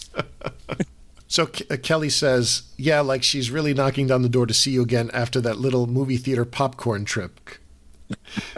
So 1.27 1.47
K- 1.47 1.67
uh, 1.69 1.77
Kelly 1.83 2.11
says, 2.11 2.63
"Yeah, 2.77 3.01
like 3.01 3.23
she's 3.23 3.51
really 3.51 3.75
knocking 3.75 4.07
down 4.07 4.23
the 4.23 4.29
door 4.29 4.47
to 4.47 4.55
see 4.55 4.71
you 4.71 4.83
again 4.83 5.11
after 5.13 5.41
that 5.41 5.59
little 5.59 5.87
movie 5.87 6.17
theater 6.17 6.45
popcorn 6.45 7.05
trip." 7.05 7.41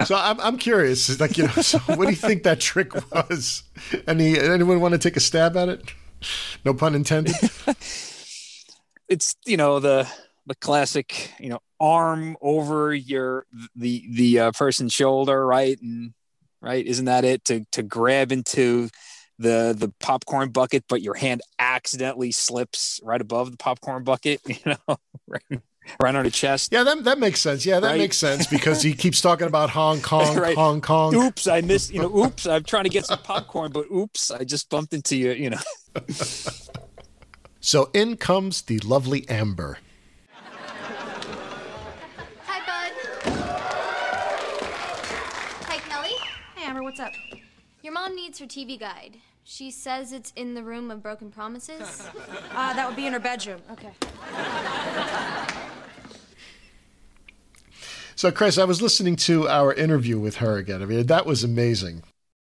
so 0.04 0.16
I'm 0.16 0.38
I'm 0.40 0.58
curious, 0.58 1.18
like 1.18 1.38
you 1.38 1.44
know, 1.44 1.52
so 1.52 1.78
what 1.78 2.04
do 2.04 2.10
you 2.10 2.16
think 2.16 2.42
that 2.42 2.60
trick 2.60 2.92
was? 3.12 3.62
Any 4.06 4.38
anyone 4.38 4.80
want 4.80 4.92
to 4.92 4.98
take 4.98 5.16
a 5.16 5.20
stab 5.20 5.56
at 5.56 5.68
it? 5.68 5.94
No 6.64 6.74
pun 6.74 6.94
intended. 6.94 7.34
It's 9.08 9.36
you 9.44 9.56
know 9.56 9.78
the 9.80 10.08
the 10.46 10.54
classic 10.56 11.32
you 11.40 11.48
know 11.48 11.60
arm 11.80 12.36
over 12.40 12.94
your 12.94 13.46
the 13.74 14.04
the 14.10 14.38
uh, 14.40 14.52
person's 14.52 14.92
shoulder, 14.92 15.46
right? 15.46 15.80
And 15.80 16.12
right, 16.60 16.84
isn't 16.84 17.04
that 17.06 17.24
it? 17.24 17.44
To 17.46 17.64
to 17.72 17.82
grab 17.82 18.32
into 18.32 18.88
the 19.38 19.74
the 19.78 19.92
popcorn 20.00 20.50
bucket, 20.50 20.84
but 20.88 21.02
your 21.02 21.14
hand 21.14 21.42
accidentally 21.58 22.32
slips 22.32 23.00
right 23.02 23.20
above 23.20 23.50
the 23.50 23.56
popcorn 23.58 24.02
bucket. 24.04 24.40
You 24.48 24.76
know, 24.88 24.96
right, 25.28 25.60
right 26.00 26.14
on 26.14 26.24
the 26.24 26.30
chest. 26.30 26.72
Yeah, 26.72 26.82
that 26.84 27.04
that 27.04 27.18
makes 27.18 27.40
sense. 27.40 27.64
Yeah, 27.66 27.78
that 27.80 27.88
Right. 27.90 27.98
makes 27.98 28.16
sense 28.16 28.46
because 28.46 28.82
he 28.82 28.92
keeps 28.94 29.20
talking 29.20 29.46
about 29.46 29.70
Hong 29.70 30.00
Kong, 30.02 30.36
Right. 30.36 30.56
Hong 30.56 30.80
Kong. 30.80 31.14
Oops, 31.14 31.46
I 31.46 31.60
missed. 31.60 31.92
You 31.92 32.00
know, 32.00 32.16
oops, 32.24 32.46
I'm 32.46 32.64
trying 32.64 32.84
to 32.84 32.90
get 32.90 33.06
some 33.06 33.18
popcorn, 33.18 33.70
but 33.72 33.86
oops, 33.94 34.30
I 34.30 34.44
just 34.44 34.68
bumped 34.70 34.94
into 34.94 35.16
you. 35.16 35.32
You 35.32 35.50
know. 35.50 35.60
So 37.66 37.90
in 37.92 38.16
comes 38.16 38.62
the 38.62 38.78
lovely 38.78 39.28
Amber. 39.28 39.78
Hi, 42.44 42.60
Bud. 42.64 42.92
Hi, 45.66 45.78
Kelly. 45.78 46.14
Hey, 46.54 46.64
Amber, 46.64 46.84
what's 46.84 47.00
up? 47.00 47.12
Your 47.82 47.92
mom 47.92 48.14
needs 48.14 48.38
her 48.38 48.46
TV 48.46 48.78
guide. 48.78 49.16
She 49.42 49.72
says 49.72 50.12
it's 50.12 50.32
in 50.36 50.54
the 50.54 50.62
room 50.62 50.92
of 50.92 51.02
broken 51.02 51.32
promises. 51.32 52.08
Uh, 52.52 52.72
that 52.72 52.86
would 52.86 52.94
be 52.96 53.06
in 53.06 53.12
her 53.12 53.18
bedroom. 53.18 53.60
Okay. 53.72 53.90
So 58.14 58.30
Chris, 58.30 58.56
I 58.56 58.64
was 58.64 58.80
listening 58.80 59.16
to 59.16 59.48
our 59.48 59.74
interview 59.74 60.18
with 60.20 60.36
her 60.36 60.56
again. 60.56 60.82
I 60.82 60.86
mean, 60.86 61.04
that 61.06 61.26
was 61.26 61.42
amazing. 61.42 62.04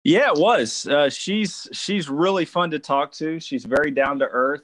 Yeah, 0.03 0.31
it 0.33 0.39
was. 0.39 0.87
Uh, 0.87 1.09
she's 1.09 1.69
she's 1.71 2.09
really 2.09 2.43
fun 2.43 2.71
to 2.71 2.79
talk 2.79 3.13
to. 3.13 3.39
She's 3.39 3.63
very 3.63 3.91
down 3.91 4.19
to 4.19 4.25
earth. 4.25 4.63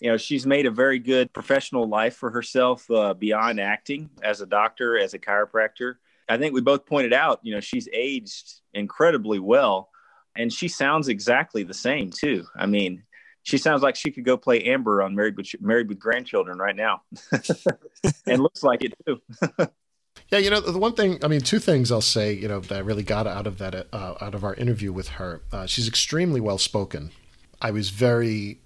You 0.00 0.10
know, 0.10 0.16
she's 0.16 0.46
made 0.46 0.66
a 0.66 0.70
very 0.70 0.98
good 0.98 1.32
professional 1.32 1.88
life 1.88 2.14
for 2.14 2.30
herself 2.30 2.88
uh, 2.90 3.14
beyond 3.14 3.60
acting 3.60 4.10
as 4.22 4.40
a 4.40 4.46
doctor, 4.46 4.98
as 4.98 5.14
a 5.14 5.18
chiropractor. 5.18 5.94
I 6.28 6.36
think 6.38 6.54
we 6.54 6.60
both 6.60 6.86
pointed 6.86 7.12
out, 7.12 7.40
you 7.42 7.54
know, 7.54 7.60
she's 7.60 7.88
aged 7.92 8.60
incredibly 8.74 9.38
well, 9.38 9.90
and 10.36 10.52
she 10.52 10.68
sounds 10.68 11.08
exactly 11.08 11.62
the 11.62 11.74
same 11.74 12.10
too. 12.10 12.46
I 12.54 12.66
mean, 12.66 13.02
she 13.42 13.58
sounds 13.58 13.82
like 13.82 13.96
she 13.96 14.10
could 14.10 14.24
go 14.24 14.36
play 14.36 14.62
Amber 14.64 15.02
on 15.02 15.14
Married 15.16 15.36
with 15.36 15.48
Married 15.60 15.88
with 15.88 15.98
Grandchildren 15.98 16.58
right 16.58 16.76
now, 16.76 17.02
and 18.26 18.42
looks 18.42 18.62
like 18.62 18.84
it 18.84 18.94
too. 19.06 19.20
Yeah, 20.30 20.38
you 20.38 20.50
know, 20.50 20.60
the 20.60 20.78
one 20.78 20.92
thing, 20.92 21.18
I 21.24 21.28
mean, 21.28 21.40
two 21.40 21.58
things 21.58 21.90
I'll 21.90 22.02
say, 22.02 22.34
you 22.34 22.48
know, 22.48 22.60
that 22.60 22.76
I 22.76 22.80
really 22.80 23.02
got 23.02 23.26
out 23.26 23.46
of 23.46 23.58
that, 23.58 23.86
uh, 23.92 24.14
out 24.20 24.34
of 24.34 24.44
our 24.44 24.54
interview 24.54 24.92
with 24.92 25.08
her. 25.08 25.40
Uh, 25.50 25.64
she's 25.64 25.88
extremely 25.88 26.40
well 26.40 26.58
spoken. 26.58 27.12
I 27.62 27.70
was 27.70 27.88
very, 27.88 28.60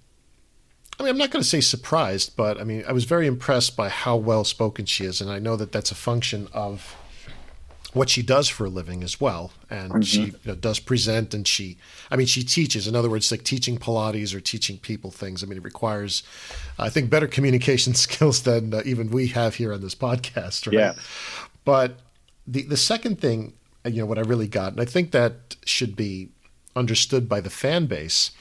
I 0.99 1.03
mean, 1.03 1.11
I'm 1.11 1.17
not 1.17 1.31
going 1.31 1.41
to 1.41 1.47
say 1.47 1.61
surprised, 1.61 2.35
but 2.35 2.59
I 2.59 2.63
mean, 2.63 2.83
I 2.87 2.91
was 2.91 3.05
very 3.05 3.27
impressed 3.27 3.75
by 3.75 3.89
how 3.89 4.15
well 4.15 4.43
spoken 4.43 4.85
she 4.85 5.05
is. 5.05 5.21
And 5.21 5.31
I 5.31 5.39
know 5.39 5.55
that 5.55 5.71
that's 5.71 5.91
a 5.91 5.95
function 5.95 6.47
of 6.53 6.95
what 7.93 8.09
she 8.09 8.21
does 8.21 8.49
for 8.49 8.65
a 8.65 8.69
living 8.69 9.03
as 9.03 9.21
well. 9.21 9.53
And 9.69 10.05
she 10.05 10.21
you 10.25 10.33
know, 10.45 10.55
does 10.55 10.79
present 10.79 11.33
and 11.33 11.47
she, 11.47 11.77
I 12.11 12.15
mean, 12.15 12.27
she 12.27 12.43
teaches. 12.43 12.87
In 12.87 12.95
other 12.95 13.09
words, 13.09 13.31
like 13.31 13.43
teaching 13.43 13.77
Pilates 13.77 14.33
or 14.35 14.39
teaching 14.39 14.77
people 14.77 15.11
things. 15.11 15.43
I 15.43 15.47
mean, 15.47 15.57
it 15.57 15.63
requires, 15.63 16.23
I 16.77 16.89
think, 16.89 17.09
better 17.09 17.27
communication 17.27 17.93
skills 17.95 18.43
than 18.43 18.73
uh, 18.73 18.81
even 18.85 19.09
we 19.09 19.27
have 19.27 19.55
here 19.55 19.73
on 19.73 19.81
this 19.81 19.95
podcast, 19.95 20.67
right? 20.67 20.73
Yeah. 20.73 20.93
But 21.65 21.99
the 22.45 22.63
the 22.63 22.77
second 22.77 23.19
thing, 23.21 23.53
uh, 23.85 23.89
you 23.89 23.99
know, 23.99 24.05
what 24.05 24.17
I 24.17 24.21
really 24.21 24.47
got, 24.47 24.73
and 24.73 24.81
I 24.81 24.85
think 24.85 25.11
that 25.11 25.55
should 25.65 25.95
be 25.95 26.29
understood 26.75 27.29
by 27.29 27.39
the 27.39 27.49
fan 27.49 27.85
base. 27.85 28.31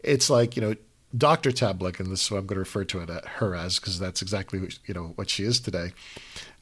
It's 0.00 0.30
like 0.30 0.56
you 0.56 0.62
know, 0.62 0.74
Dr. 1.16 1.50
Tablak, 1.50 2.00
and 2.00 2.10
this 2.10 2.24
is 2.24 2.30
what 2.30 2.38
I'm 2.38 2.46
going 2.46 2.56
to 2.56 2.60
refer 2.60 2.84
to 2.84 3.00
it 3.00 3.08
her 3.24 3.54
as 3.54 3.78
because 3.78 3.98
that's 3.98 4.22
exactly 4.22 4.58
what, 4.58 4.78
you 4.86 4.94
know 4.94 5.12
what 5.14 5.30
she 5.30 5.44
is 5.44 5.60
today. 5.60 5.92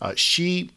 Uh, 0.01 0.13
she, 0.17 0.71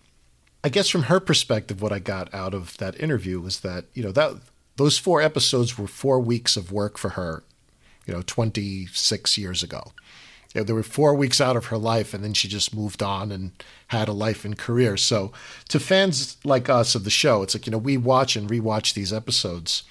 I 0.63 0.69
guess, 0.69 0.89
from 0.89 1.03
her 1.03 1.19
perspective, 1.19 1.81
what 1.81 1.91
I 1.91 1.99
got 1.99 2.33
out 2.33 2.53
of 2.53 2.77
that 2.77 2.99
interview 2.99 3.39
was 3.39 3.59
that 3.61 3.85
you 3.93 4.03
know 4.03 4.11
that 4.13 4.35
those 4.77 4.97
four 4.97 5.21
episodes 5.21 5.77
were 5.77 5.87
four 5.87 6.19
weeks 6.19 6.55
of 6.55 6.71
work 6.71 6.97
for 6.97 7.09
her, 7.09 7.43
you 8.05 8.13
know, 8.13 8.21
26 8.25 9.37
years 9.37 9.63
ago. 9.63 9.91
You 10.53 10.61
know, 10.61 10.65
there 10.65 10.75
were 10.75 10.83
four 10.83 11.13
weeks 11.13 11.41
out 11.41 11.57
of 11.57 11.65
her 11.65 11.77
life, 11.77 12.13
and 12.13 12.23
then 12.23 12.33
she 12.33 12.47
just 12.47 12.75
moved 12.75 13.03
on 13.03 13.31
and 13.31 13.51
had 13.87 14.07
a 14.07 14.13
life 14.13 14.45
and 14.45 14.57
career. 14.57 14.95
So, 14.95 15.33
to 15.69 15.79
fans 15.79 16.37
like 16.45 16.69
us 16.69 16.95
of 16.95 17.03
the 17.03 17.09
show, 17.09 17.43
it's 17.43 17.53
like 17.53 17.67
you 17.67 17.71
know 17.71 17.77
we 17.77 17.97
watch 17.97 18.35
and 18.35 18.49
rewatch 18.49 18.93
these 18.93 19.11
episodes, 19.11 19.83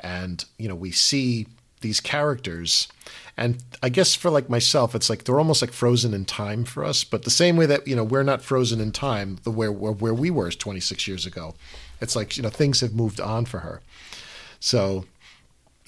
and 0.00 0.44
you 0.58 0.68
know 0.68 0.74
we 0.74 0.90
see 0.90 1.46
these 1.80 2.00
characters, 2.00 2.88
and 3.36 3.62
I 3.82 3.88
guess 3.88 4.14
for 4.14 4.30
like 4.30 4.50
myself, 4.50 4.94
it's 4.94 5.08
like 5.08 5.24
they're 5.24 5.38
almost 5.38 5.62
like 5.62 5.72
frozen 5.72 6.14
in 6.14 6.24
time 6.24 6.64
for 6.64 6.84
us. 6.84 7.04
But 7.04 7.24
the 7.24 7.30
same 7.30 7.56
way 7.56 7.66
that 7.66 7.86
you 7.86 7.96
know 7.96 8.04
we're 8.04 8.22
not 8.22 8.42
frozen 8.42 8.80
in 8.80 8.92
time, 8.92 9.38
the 9.44 9.50
where 9.50 9.72
where, 9.72 10.14
we 10.14 10.30
were 10.30 10.50
26 10.50 11.06
years 11.06 11.26
ago, 11.26 11.54
it's 12.00 12.16
like 12.16 12.36
you 12.36 12.42
know 12.42 12.50
things 12.50 12.80
have 12.80 12.94
moved 12.94 13.20
on 13.20 13.44
for 13.44 13.60
her. 13.60 13.80
So 14.60 15.04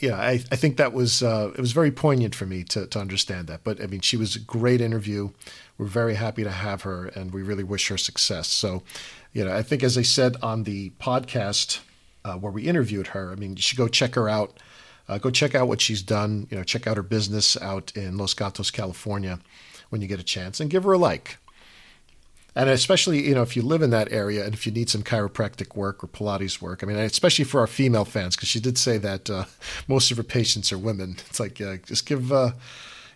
yeah, 0.00 0.16
I, 0.16 0.40
I 0.50 0.56
think 0.56 0.76
that 0.78 0.92
was 0.92 1.22
uh, 1.22 1.50
it 1.54 1.60
was 1.60 1.72
very 1.72 1.90
poignant 1.90 2.34
for 2.34 2.46
me 2.46 2.64
to, 2.64 2.86
to 2.86 2.98
understand 2.98 3.48
that. 3.48 3.64
But 3.64 3.82
I 3.82 3.86
mean, 3.86 4.00
she 4.00 4.16
was 4.16 4.34
a 4.34 4.40
great 4.40 4.80
interview. 4.80 5.30
We're 5.78 5.86
very 5.86 6.14
happy 6.14 6.42
to 6.42 6.50
have 6.50 6.82
her, 6.82 7.06
and 7.06 7.32
we 7.32 7.42
really 7.42 7.64
wish 7.64 7.88
her 7.88 7.98
success. 7.98 8.48
So, 8.48 8.82
you 9.32 9.44
know, 9.44 9.54
I 9.54 9.62
think 9.62 9.82
as 9.82 9.98
I 9.98 10.02
said 10.02 10.36
on 10.42 10.64
the 10.64 10.90
podcast 11.00 11.80
uh, 12.24 12.34
where 12.34 12.52
we 12.52 12.62
interviewed 12.62 13.08
her, 13.08 13.30
I 13.30 13.34
mean, 13.34 13.56
you 13.56 13.62
should 13.62 13.78
go 13.78 13.88
check 13.88 14.14
her 14.14 14.28
out. 14.28 14.58
Uh, 15.10 15.18
go 15.18 15.28
check 15.28 15.56
out 15.56 15.66
what 15.66 15.80
she's 15.80 16.02
done. 16.02 16.46
You 16.50 16.56
know, 16.56 16.62
check 16.62 16.86
out 16.86 16.96
her 16.96 17.02
business 17.02 17.60
out 17.60 17.90
in 17.96 18.16
Los 18.16 18.32
Gatos, 18.32 18.70
California, 18.70 19.40
when 19.88 20.00
you 20.00 20.06
get 20.06 20.20
a 20.20 20.24
chance, 20.24 20.60
and 20.60 20.70
give 20.70 20.84
her 20.84 20.92
a 20.92 20.98
like. 20.98 21.38
And 22.54 22.70
especially, 22.70 23.26
you 23.26 23.34
know, 23.34 23.42
if 23.42 23.56
you 23.56 23.62
live 23.62 23.82
in 23.82 23.90
that 23.90 24.12
area 24.12 24.44
and 24.44 24.54
if 24.54 24.66
you 24.66 24.72
need 24.72 24.88
some 24.88 25.02
chiropractic 25.02 25.74
work 25.74 26.04
or 26.04 26.06
Pilates 26.06 26.62
work, 26.62 26.84
I 26.84 26.86
mean, 26.86 26.96
especially 26.96 27.44
for 27.44 27.58
our 27.58 27.66
female 27.66 28.04
fans, 28.04 28.36
because 28.36 28.48
she 28.48 28.60
did 28.60 28.78
say 28.78 28.98
that 28.98 29.28
uh, 29.28 29.46
most 29.88 30.12
of 30.12 30.16
her 30.16 30.22
patients 30.22 30.72
are 30.72 30.78
women. 30.78 31.16
It's 31.28 31.40
like, 31.40 31.60
uh, 31.60 31.78
just 31.84 32.06
give, 32.06 32.30
uh, 32.30 32.52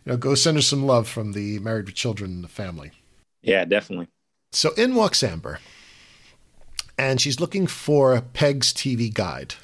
you 0.05 0.13
know, 0.13 0.17
go 0.17 0.35
send 0.35 0.57
her 0.57 0.63
some 0.63 0.85
love 0.85 1.07
from 1.07 1.31
the 1.31 1.61
Married 1.61 1.87
with 1.87 1.95
Children 1.95 2.45
family. 2.49 2.91
Yeah, 3.41 3.65
definitely. 3.65 4.09
So 4.51 4.73
in 4.75 4.97
walks 4.97 5.23
Amber, 5.23 5.61
and 6.99 7.21
she's 7.21 7.39
looking 7.39 7.69
for 7.69 8.21
Peg's 8.33 8.73
TV 8.73 9.15
guide. 9.15 9.55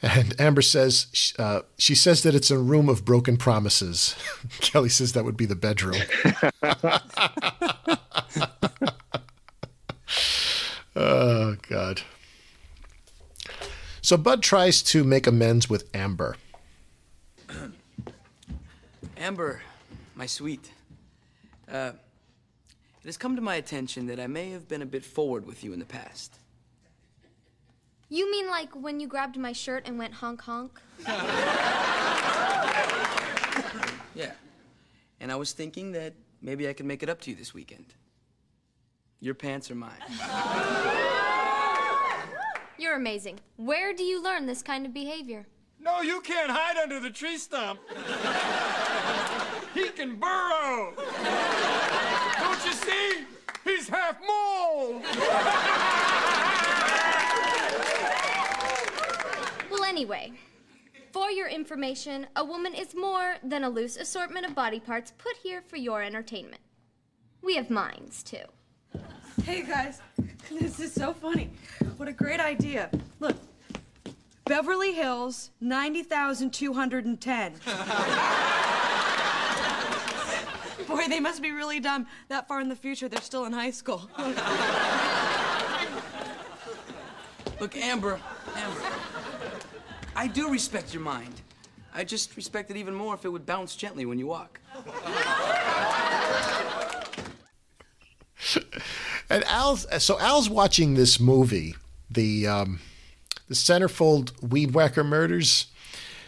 And 0.00 0.40
Amber 0.40 0.62
says 0.62 1.34
uh, 1.38 1.60
she 1.76 1.94
says 1.94 2.22
that 2.22 2.34
it's 2.34 2.50
a 2.50 2.58
room 2.58 2.88
of 2.88 3.04
broken 3.04 3.36
promises. 3.36 4.16
Kelly 4.60 4.88
says 4.88 5.12
that 5.12 5.24
would 5.24 5.36
be 5.36 5.46
the 5.46 5.56
bedroom. 5.56 6.00
oh 10.96 11.56
God. 11.68 12.02
So 14.00 14.16
Bud 14.16 14.42
tries 14.42 14.82
to 14.84 15.02
make 15.02 15.26
amends 15.26 15.68
with 15.68 15.90
Amber. 15.92 16.36
Amber, 19.18 19.60
my 20.14 20.26
sweet, 20.26 20.70
uh, 21.70 21.92
it 23.02 23.06
has 23.06 23.16
come 23.16 23.36
to 23.36 23.42
my 23.42 23.56
attention 23.56 24.06
that 24.06 24.20
I 24.20 24.28
may 24.28 24.50
have 24.50 24.68
been 24.68 24.80
a 24.80 24.86
bit 24.86 25.04
forward 25.04 25.44
with 25.44 25.64
you 25.64 25.72
in 25.72 25.80
the 25.80 25.84
past. 25.84 26.38
You 28.08 28.30
mean 28.30 28.48
like 28.48 28.74
when 28.74 29.00
you 29.00 29.06
grabbed 29.06 29.36
my 29.36 29.52
shirt 29.52 29.86
and 29.86 29.98
went 29.98 30.14
honk 30.14 30.40
honk? 30.42 30.80
Yeah. 34.14 34.32
And 35.20 35.30
I 35.30 35.36
was 35.36 35.52
thinking 35.52 35.92
that 35.92 36.14
maybe 36.42 36.68
I 36.68 36.72
could 36.72 36.86
make 36.86 37.04
it 37.04 37.08
up 37.08 37.20
to 37.20 37.30
you 37.30 37.36
this 37.36 37.54
weekend. 37.54 37.94
Your 39.20 39.34
pants 39.34 39.70
are 39.70 39.76
mine. 39.76 39.92
You're 42.78 42.96
amazing. 42.96 43.38
Where 43.56 43.92
do 43.92 44.02
you 44.02 44.20
learn 44.22 44.46
this 44.46 44.62
kind 44.62 44.86
of 44.86 44.92
behavior? 44.92 45.46
No, 45.80 46.00
you 46.00 46.20
can't 46.20 46.50
hide 46.50 46.76
under 46.76 46.98
the 46.98 47.10
tree 47.10 47.38
stump. 47.38 47.78
he 49.74 49.88
can 49.90 50.16
burrow. 50.16 50.94
Don't 52.40 52.64
you 52.64 52.72
see? 52.72 53.24
He's 53.64 53.88
half 53.88 54.18
mole. 54.20 55.00
Anyway, 59.88 60.32
for 61.12 61.30
your 61.30 61.48
information, 61.48 62.26
a 62.36 62.44
woman 62.44 62.74
is 62.74 62.94
more 62.94 63.36
than 63.42 63.64
a 63.64 63.70
loose 63.70 63.96
assortment 63.96 64.44
of 64.44 64.54
body 64.54 64.78
parts 64.78 65.14
put 65.16 65.38
here 65.42 65.62
for 65.66 65.76
your 65.76 66.02
entertainment. 66.02 66.60
We 67.42 67.56
have 67.56 67.70
minds, 67.70 68.22
too. 68.22 68.44
Hey 69.44 69.62
guys, 69.62 70.02
this 70.50 70.78
is 70.78 70.92
so 70.92 71.14
funny. 71.14 71.48
What 71.96 72.06
a 72.08 72.12
great 72.12 72.40
idea. 72.40 72.90
Look, 73.18 73.36
Beverly 74.44 74.92
Hills, 74.92 75.50
90,210. 75.60 77.52
Boy, 80.86 81.08
they 81.08 81.20
must 81.20 81.40
be 81.40 81.50
really 81.50 81.80
dumb. 81.80 82.06
That 82.28 82.46
far 82.46 82.60
in 82.60 82.68
the 82.68 82.76
future, 82.76 83.08
they're 83.08 83.22
still 83.22 83.46
in 83.46 83.54
high 83.54 83.70
school. 83.70 84.10
Look, 87.60 87.76
Amber, 87.76 88.20
Amber, 88.54 88.80
I 90.18 90.26
do 90.26 90.50
respect 90.50 90.92
your 90.92 91.04
mind. 91.04 91.32
I 91.94 92.02
just 92.02 92.36
respect 92.36 92.72
it 92.72 92.76
even 92.76 92.92
more 92.92 93.14
if 93.14 93.24
it 93.24 93.28
would 93.28 93.46
bounce 93.46 93.76
gently 93.76 94.04
when 94.04 94.18
you 94.18 94.26
walk. 94.26 94.60
And 99.30 99.44
Al's 99.44 99.86
so 100.02 100.18
Al's 100.18 100.48
watching 100.48 100.94
this 100.94 101.20
movie, 101.20 101.74
the 102.10 102.46
um, 102.46 102.80
the 103.46 103.54
Centerfold 103.54 104.32
Weed 104.42 104.72
Whacker 104.72 105.04
Murders. 105.04 105.66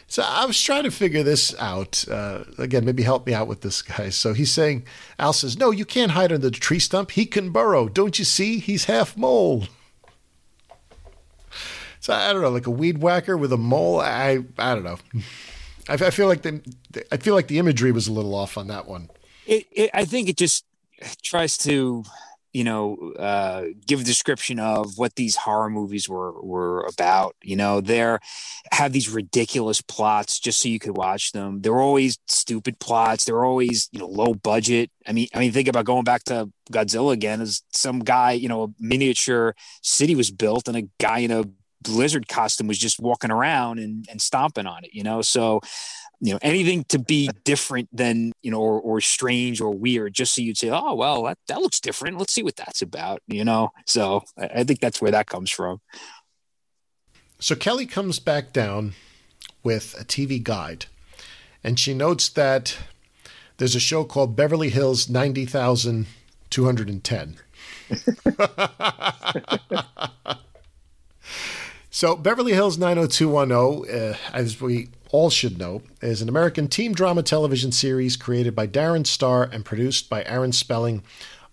So 0.07 0.23
I 0.23 0.45
was 0.45 0.61
trying 0.61 0.85
to 0.85 0.91
figure 0.91 1.23
this 1.23 1.59
out. 1.59 2.05
Uh, 2.07 2.45
again, 2.59 2.85
maybe 2.85 3.03
help 3.03 3.27
me 3.27 3.33
out 3.33 3.49
with 3.49 3.63
this, 3.63 3.81
guy. 3.81 4.11
So 4.11 4.35
he's 4.35 4.51
saying, 4.51 4.85
Al 5.19 5.33
says, 5.33 5.57
"No, 5.57 5.71
you 5.71 5.87
can't 5.87 6.13
hide 6.13 6.31
under 6.31 6.51
the 6.51 6.51
tree 6.51 6.79
stump. 6.79 7.13
He 7.13 7.25
can 7.25 7.53
burrow. 7.53 7.89
Don't 7.89 8.19
you 8.19 8.27
see? 8.27 8.59
He's 8.59 8.85
half 8.85 9.17
mole." 9.17 9.65
So 12.01 12.15
I 12.15 12.33
don't 12.33 12.43
know, 12.43 12.51
like 12.51 12.67
a 12.67 12.71
weed 12.71 12.99
whacker 12.99 13.37
with 13.37 13.53
a 13.53 13.59
mole. 13.59 14.01
I 14.01 14.39
I 14.59 14.75
don't 14.75 14.85
know. 14.85 14.99
I, 15.89 15.95
I 15.95 16.11
feel 16.11 16.27
like 16.27 16.43
the 16.43 16.63
I 17.13 17.19
feel 17.19 17.35
like 17.35 17.49
the 17.49 17.59
imagery 17.59 17.93
was 17.93 18.09
a 18.09 18.13
little 18.13 18.35
off 18.35 18.57
on 18.57 18.69
that 18.69 18.87
one. 18.87 19.11
It, 19.47 19.67
it, 19.71 19.91
I 19.93 20.05
think 20.05 20.29
it 20.29 20.37
just 20.37 20.65
tries 21.23 21.57
to, 21.59 22.05
you 22.53 22.65
know, 22.65 23.13
uh, 23.19 23.65
give 23.87 24.01
a 24.01 24.05
description 24.05 24.61
of 24.61 24.97
what 24.97 25.17
these 25.17 25.35
horror 25.35 25.69
movies 25.69 26.09
were 26.09 26.33
were 26.41 26.83
about. 26.83 27.37
You 27.43 27.57
know, 27.57 27.81
they're 27.81 28.21
have 28.73 28.93
these 28.93 29.11
ridiculous 29.11 29.83
plots 29.83 30.39
just 30.39 30.61
so 30.61 30.69
you 30.69 30.79
could 30.79 30.97
watch 30.97 31.33
them. 31.33 31.61
They're 31.61 31.81
always 31.81 32.19
stupid 32.27 32.79
plots. 32.79 33.25
They're 33.25 33.45
always 33.45 33.89
you 33.93 33.99
know 33.99 34.07
low 34.07 34.33
budget. 34.35 34.91
I 35.07 35.13
mean, 35.13 35.29
I 35.35 35.39
mean, 35.39 35.53
think 35.53 35.69
about 35.69 35.85
going 35.85 36.05
back 36.05 36.25
to 36.25 36.51
Godzilla 36.73 37.13
again. 37.13 37.41
As 37.41 37.63
some 37.73 38.01
guy, 38.01 38.33
you 38.33 38.49
know, 38.49 38.63
a 38.63 38.69
miniature 38.79 39.55
city 39.83 40.15
was 40.15 40.31
built, 40.31 40.69
and 40.69 40.77
a 40.77 40.89
guy 40.99 41.19
in 41.19 41.31
a 41.31 41.45
blizzard 41.83 42.29
costume 42.29 42.67
was 42.67 42.79
just 42.79 43.01
walking 43.01 43.31
around 43.31 43.79
and, 43.79 44.07
and 44.11 44.21
stomping 44.21 44.67
on 44.67 44.85
it. 44.85 44.95
You 44.95 45.03
know, 45.03 45.23
so 45.23 45.61
you 46.21 46.33
know 46.33 46.39
anything 46.43 46.85
to 46.85 46.99
be 46.99 47.31
different 47.45 47.89
than 47.93 48.33
you 48.43 48.51
know 48.51 48.61
or, 48.61 48.81
or 48.81 49.01
strange 49.01 49.61
or 49.61 49.71
weird 49.71 50.13
just 50.13 50.35
so 50.35 50.43
you'd 50.43 50.59
say 50.59 50.69
oh 50.69 50.95
well 50.95 51.23
that, 51.23 51.39
that 51.49 51.63
looks 51.63 51.81
different 51.81 52.19
let's 52.19 52.35
see 52.35 52.43
what 52.43 52.57
that's 52.57 52.83
about 52.83 53.23
you 53.27 53.43
know 53.43 53.71
so 53.87 54.23
I, 54.39 54.51
I 54.57 54.65
think 54.65 54.81
that's 54.81 55.01
where 55.01 55.13
that 55.13 55.29
comes 55.29 55.51
from 55.51 55.81
So 57.39 57.57
Kelly 57.57 57.87
comes 57.87 58.19
back 58.19 58.53
down 58.53 58.93
with 59.63 59.95
a 59.99 60.05
TV 60.05 60.43
guide, 60.43 60.85
and 61.65 61.81
she 61.81 61.95
notes 61.95 62.29
that 62.29 62.77
there's 63.57 63.75
a 63.75 63.81
show 63.81 64.05
called 64.05 64.37
Beverly 64.37 64.69
Hills 64.69 65.09
90,210. 65.09 67.37
so, 72.01 72.17
Beverly 72.17 72.55
Hills 72.55 72.79
90210, 72.79 73.95
uh, 73.95 74.17
as 74.33 74.59
we 74.59 74.89
all 75.13 75.29
should 75.29 75.59
know, 75.59 75.83
is 76.01 76.23
an 76.23 76.31
American 76.31 76.67
teen 76.67 76.95
drama 76.95 77.23
television 77.23 77.73
series 77.73 78.17
created 78.17 78.57
by 78.57 78.67
Darren 78.67 79.07
Star 79.07 79.45
and 79.45 79.67
produced 79.67 80.09
by 80.09 80.25
Aaron 80.25 80.53
Spelling 80.53 81.03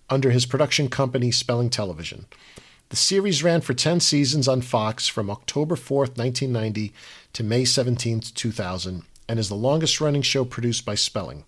under 0.10 0.32
his 0.32 0.46
production 0.46 0.88
company 0.88 1.32
Spelling 1.32 1.70
Television. 1.70 2.28
The 2.88 2.96
series 2.96 3.44
ran 3.44 3.60
for 3.60 3.74
10 3.74 4.00
seasons 4.00 4.48
on 4.48 4.62
Fox 4.62 5.10
from 5.10 5.30
October 5.30 5.76
4th, 5.76 6.16
1990 6.18 6.94
to 7.34 7.44
May 7.44 7.64
17th, 7.64 8.34
2000, 8.34 9.04
and 9.28 9.40
is 9.40 9.50
the 9.50 9.56
longest 9.56 10.00
running 10.00 10.22
show 10.22 10.46
produced 10.46 10.86
by 10.86 10.96
Spelling. 10.96 11.44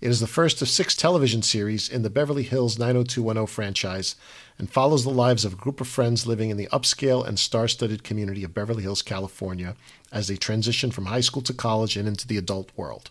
It 0.00 0.08
is 0.08 0.20
the 0.20 0.26
first 0.26 0.62
of 0.62 0.68
six 0.70 0.96
television 0.96 1.42
series 1.42 1.86
in 1.86 2.00
the 2.00 2.08
Beverly 2.08 2.42
Hills 2.42 2.78
90210 2.78 3.46
franchise 3.46 4.16
and 4.58 4.70
follows 4.70 5.04
the 5.04 5.10
lives 5.10 5.44
of 5.44 5.52
a 5.52 5.56
group 5.56 5.78
of 5.78 5.88
friends 5.88 6.26
living 6.26 6.48
in 6.48 6.56
the 6.56 6.68
upscale 6.72 7.26
and 7.26 7.38
star 7.38 7.68
studded 7.68 8.02
community 8.02 8.42
of 8.42 8.54
Beverly 8.54 8.82
Hills, 8.82 9.02
California, 9.02 9.76
as 10.10 10.26
they 10.26 10.36
transition 10.36 10.90
from 10.90 11.06
high 11.06 11.20
school 11.20 11.42
to 11.42 11.52
college 11.52 11.98
and 11.98 12.08
into 12.08 12.26
the 12.26 12.38
adult 12.38 12.70
world. 12.76 13.10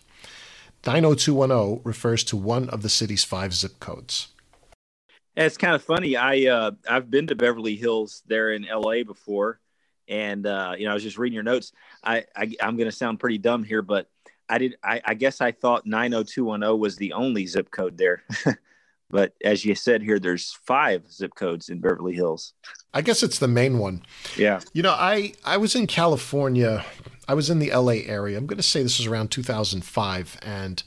90210 0.84 1.80
refers 1.84 2.24
to 2.24 2.36
one 2.36 2.68
of 2.70 2.82
the 2.82 2.88
city's 2.88 3.22
five 3.22 3.54
zip 3.54 3.78
codes. 3.78 4.28
It's 5.36 5.56
kind 5.56 5.76
of 5.76 5.84
funny. 5.84 6.16
I 6.16 6.46
uh, 6.46 6.72
I've 6.88 7.08
been 7.08 7.28
to 7.28 7.36
Beverly 7.36 7.76
Hills 7.76 8.24
there 8.26 8.50
in 8.50 8.66
L.A. 8.66 9.04
before, 9.04 9.60
and 10.08 10.44
uh, 10.44 10.74
you 10.76 10.86
know 10.86 10.90
I 10.90 10.94
was 10.94 11.04
just 11.04 11.18
reading 11.18 11.34
your 11.34 11.44
notes. 11.44 11.72
I, 12.02 12.24
I 12.34 12.52
I'm 12.60 12.76
going 12.76 12.90
to 12.90 12.96
sound 12.96 13.20
pretty 13.20 13.38
dumb 13.38 13.62
here, 13.62 13.80
but 13.80 14.08
I 14.50 14.58
did. 14.58 14.76
I, 14.82 15.00
I 15.04 15.14
guess 15.14 15.40
I 15.40 15.52
thought 15.52 15.86
90210 15.86 16.78
was 16.78 16.96
the 16.96 17.12
only 17.12 17.46
zip 17.46 17.70
code 17.70 17.96
there, 17.96 18.22
but 19.10 19.34
as 19.44 19.64
you 19.64 19.74
said 19.74 20.02
here, 20.02 20.18
there's 20.18 20.58
five 20.64 21.10
zip 21.10 21.34
codes 21.34 21.68
in 21.68 21.80
Beverly 21.80 22.14
Hills. 22.14 22.52
I 22.92 23.02
guess 23.02 23.22
it's 23.22 23.38
the 23.38 23.48
main 23.48 23.78
one. 23.78 24.02
Yeah. 24.36 24.60
You 24.72 24.82
know, 24.82 24.92
I 24.92 25.34
I 25.44 25.56
was 25.56 25.74
in 25.74 25.86
California. 25.86 26.84
I 27.28 27.34
was 27.34 27.48
in 27.48 27.60
the 27.60 27.70
LA 27.70 28.02
area. 28.06 28.36
I'm 28.36 28.46
going 28.46 28.56
to 28.56 28.62
say 28.62 28.82
this 28.82 28.98
was 28.98 29.06
around 29.06 29.30
2005 29.30 30.38
and 30.42 30.82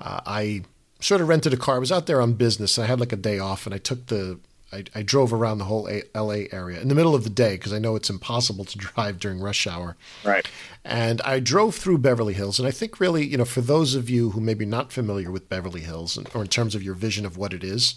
uh, 0.00 0.20
I 0.26 0.64
sort 1.00 1.22
of 1.22 1.28
rented 1.28 1.54
a 1.54 1.56
car. 1.56 1.76
I 1.76 1.78
was 1.78 1.90
out 1.90 2.06
there 2.06 2.20
on 2.20 2.34
business. 2.34 2.76
And 2.76 2.84
I 2.84 2.88
had 2.88 3.00
like 3.00 3.12
a 3.12 3.16
day 3.16 3.38
off 3.38 3.64
and 3.64 3.74
I 3.74 3.78
took 3.78 4.06
the 4.06 4.38
I, 4.72 4.84
I 4.94 5.02
drove 5.02 5.32
around 5.32 5.58
the 5.58 5.64
whole 5.64 5.88
a- 5.88 6.04
LA 6.14 6.46
area 6.50 6.80
in 6.80 6.88
the 6.88 6.94
middle 6.94 7.14
of 7.14 7.24
the 7.24 7.30
day 7.30 7.56
because 7.56 7.72
I 7.72 7.78
know 7.78 7.96
it's 7.96 8.10
impossible 8.10 8.64
to 8.64 8.78
drive 8.94 9.18
during 9.18 9.40
rush 9.40 9.66
hour. 9.66 9.96
Right. 10.24 10.48
And 10.84 11.20
I 11.22 11.40
drove 11.40 11.74
through 11.74 11.98
Beverly 11.98 12.34
Hills. 12.34 12.58
And 12.58 12.66
I 12.66 12.70
think, 12.70 12.98
really, 12.98 13.24
you 13.24 13.36
know, 13.36 13.44
for 13.44 13.60
those 13.60 13.94
of 13.94 14.10
you 14.10 14.30
who 14.30 14.40
may 14.40 14.54
be 14.54 14.66
not 14.66 14.92
familiar 14.92 15.30
with 15.30 15.48
Beverly 15.48 15.82
Hills 15.82 16.18
or 16.34 16.42
in 16.42 16.48
terms 16.48 16.74
of 16.74 16.82
your 16.82 16.94
vision 16.94 17.26
of 17.26 17.36
what 17.36 17.52
it 17.52 17.62
is, 17.62 17.94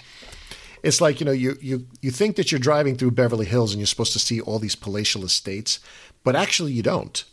it's 0.84 1.02
like, 1.02 1.20
you 1.20 1.26
know, 1.26 1.32
you, 1.32 1.58
you, 1.62 1.88
you 2.02 2.12
think 2.12 2.36
that 2.36 2.52
you're 2.52 2.60
driving 2.60 2.96
through 2.96 3.12
Beverly 3.12 3.48
Hills 3.48 3.72
and 3.72 3.80
you're 3.80 3.88
supposed 3.88 4.14
to 4.14 4.20
see 4.20 4.40
all 4.40 4.60
these 4.60 4.76
palatial 4.76 5.24
estates, 5.24 5.80
but 6.24 6.36
actually 6.36 6.74
you 6.74 6.84
don't. 6.84 7.24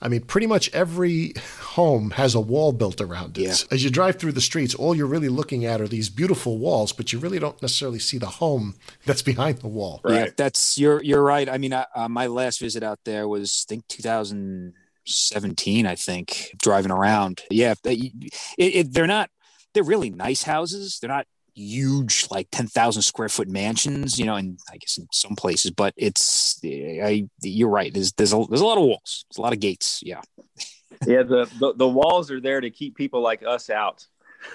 I 0.00 0.08
mean, 0.08 0.22
pretty 0.22 0.46
much 0.46 0.72
every 0.72 1.34
home 1.60 2.10
has 2.12 2.34
a 2.34 2.40
wall 2.40 2.72
built 2.72 3.00
around 3.00 3.36
it. 3.38 3.42
Yeah. 3.42 3.54
As 3.70 3.82
you 3.82 3.90
drive 3.90 4.16
through 4.16 4.32
the 4.32 4.40
streets, 4.40 4.74
all 4.74 4.94
you're 4.94 5.06
really 5.06 5.28
looking 5.28 5.64
at 5.64 5.80
are 5.80 5.88
these 5.88 6.08
beautiful 6.08 6.58
walls, 6.58 6.92
but 6.92 7.12
you 7.12 7.18
really 7.18 7.38
don't 7.38 7.60
necessarily 7.60 7.98
see 7.98 8.18
the 8.18 8.26
home 8.26 8.76
that's 9.06 9.22
behind 9.22 9.58
the 9.58 9.68
wall. 9.68 10.00
Yeah, 10.06 10.28
that's 10.36 10.78
you're 10.78 11.02
you're 11.02 11.22
right. 11.22 11.48
I 11.48 11.58
mean, 11.58 11.72
I, 11.72 11.86
uh, 11.94 12.08
my 12.08 12.26
last 12.28 12.60
visit 12.60 12.82
out 12.82 13.00
there 13.04 13.26
was 13.26 13.66
I 13.66 13.68
think 13.68 13.88
2017. 13.88 15.86
I 15.86 15.94
think 15.94 16.54
driving 16.62 16.92
around. 16.92 17.42
Yeah, 17.50 17.74
they, 17.82 18.12
it, 18.56 18.74
it, 18.76 18.92
they're 18.92 19.06
not. 19.06 19.30
They're 19.74 19.82
really 19.84 20.10
nice 20.10 20.44
houses. 20.44 20.98
They're 21.00 21.08
not 21.08 21.26
huge, 21.58 22.26
like 22.30 22.48
ten 22.50 22.66
thousand 22.66 23.02
square 23.02 23.28
foot 23.28 23.48
mansions, 23.48 24.18
you 24.18 24.24
know, 24.24 24.36
and 24.36 24.58
I 24.70 24.76
guess 24.76 24.98
in 24.98 25.08
some 25.12 25.36
places, 25.36 25.70
but 25.70 25.94
it's 25.96 26.60
eh, 26.64 27.00
I 27.04 27.28
you're 27.42 27.68
right. 27.68 27.92
There's 27.92 28.12
there's 28.12 28.32
a 28.32 28.44
there's 28.48 28.60
a 28.60 28.66
lot 28.66 28.78
of 28.78 28.84
walls, 28.84 29.24
there's 29.28 29.38
a 29.38 29.42
lot 29.42 29.52
of 29.52 29.60
gates. 29.60 30.00
Yeah. 30.02 30.20
yeah, 31.06 31.22
the, 31.22 31.50
the 31.58 31.74
the 31.74 31.88
walls 31.88 32.30
are 32.30 32.40
there 32.40 32.60
to 32.60 32.70
keep 32.70 32.96
people 32.96 33.20
like 33.20 33.42
us 33.46 33.70
out. 33.70 34.06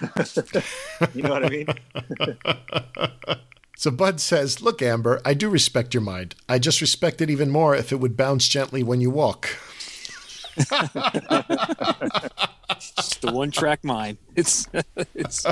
you 1.14 1.22
know 1.22 1.30
what 1.30 1.44
I 1.44 1.48
mean? 1.48 1.66
So 3.76 3.90
Bud 3.90 4.20
says, 4.20 4.62
Look, 4.62 4.80
Amber, 4.80 5.20
I 5.24 5.34
do 5.34 5.50
respect 5.50 5.94
your 5.94 6.00
mind. 6.00 6.36
I 6.48 6.60
just 6.60 6.80
respect 6.80 7.20
it 7.20 7.28
even 7.28 7.50
more 7.50 7.74
if 7.74 7.90
it 7.92 7.96
would 7.96 8.16
bounce 8.16 8.46
gently 8.48 8.84
when 8.84 9.00
you 9.00 9.10
walk. 9.10 9.58
It's 12.96 13.16
the 13.18 13.32
one 13.32 13.50
track 13.50 13.84
mind. 13.84 14.18
It's 14.36 14.68
it's 15.14 15.44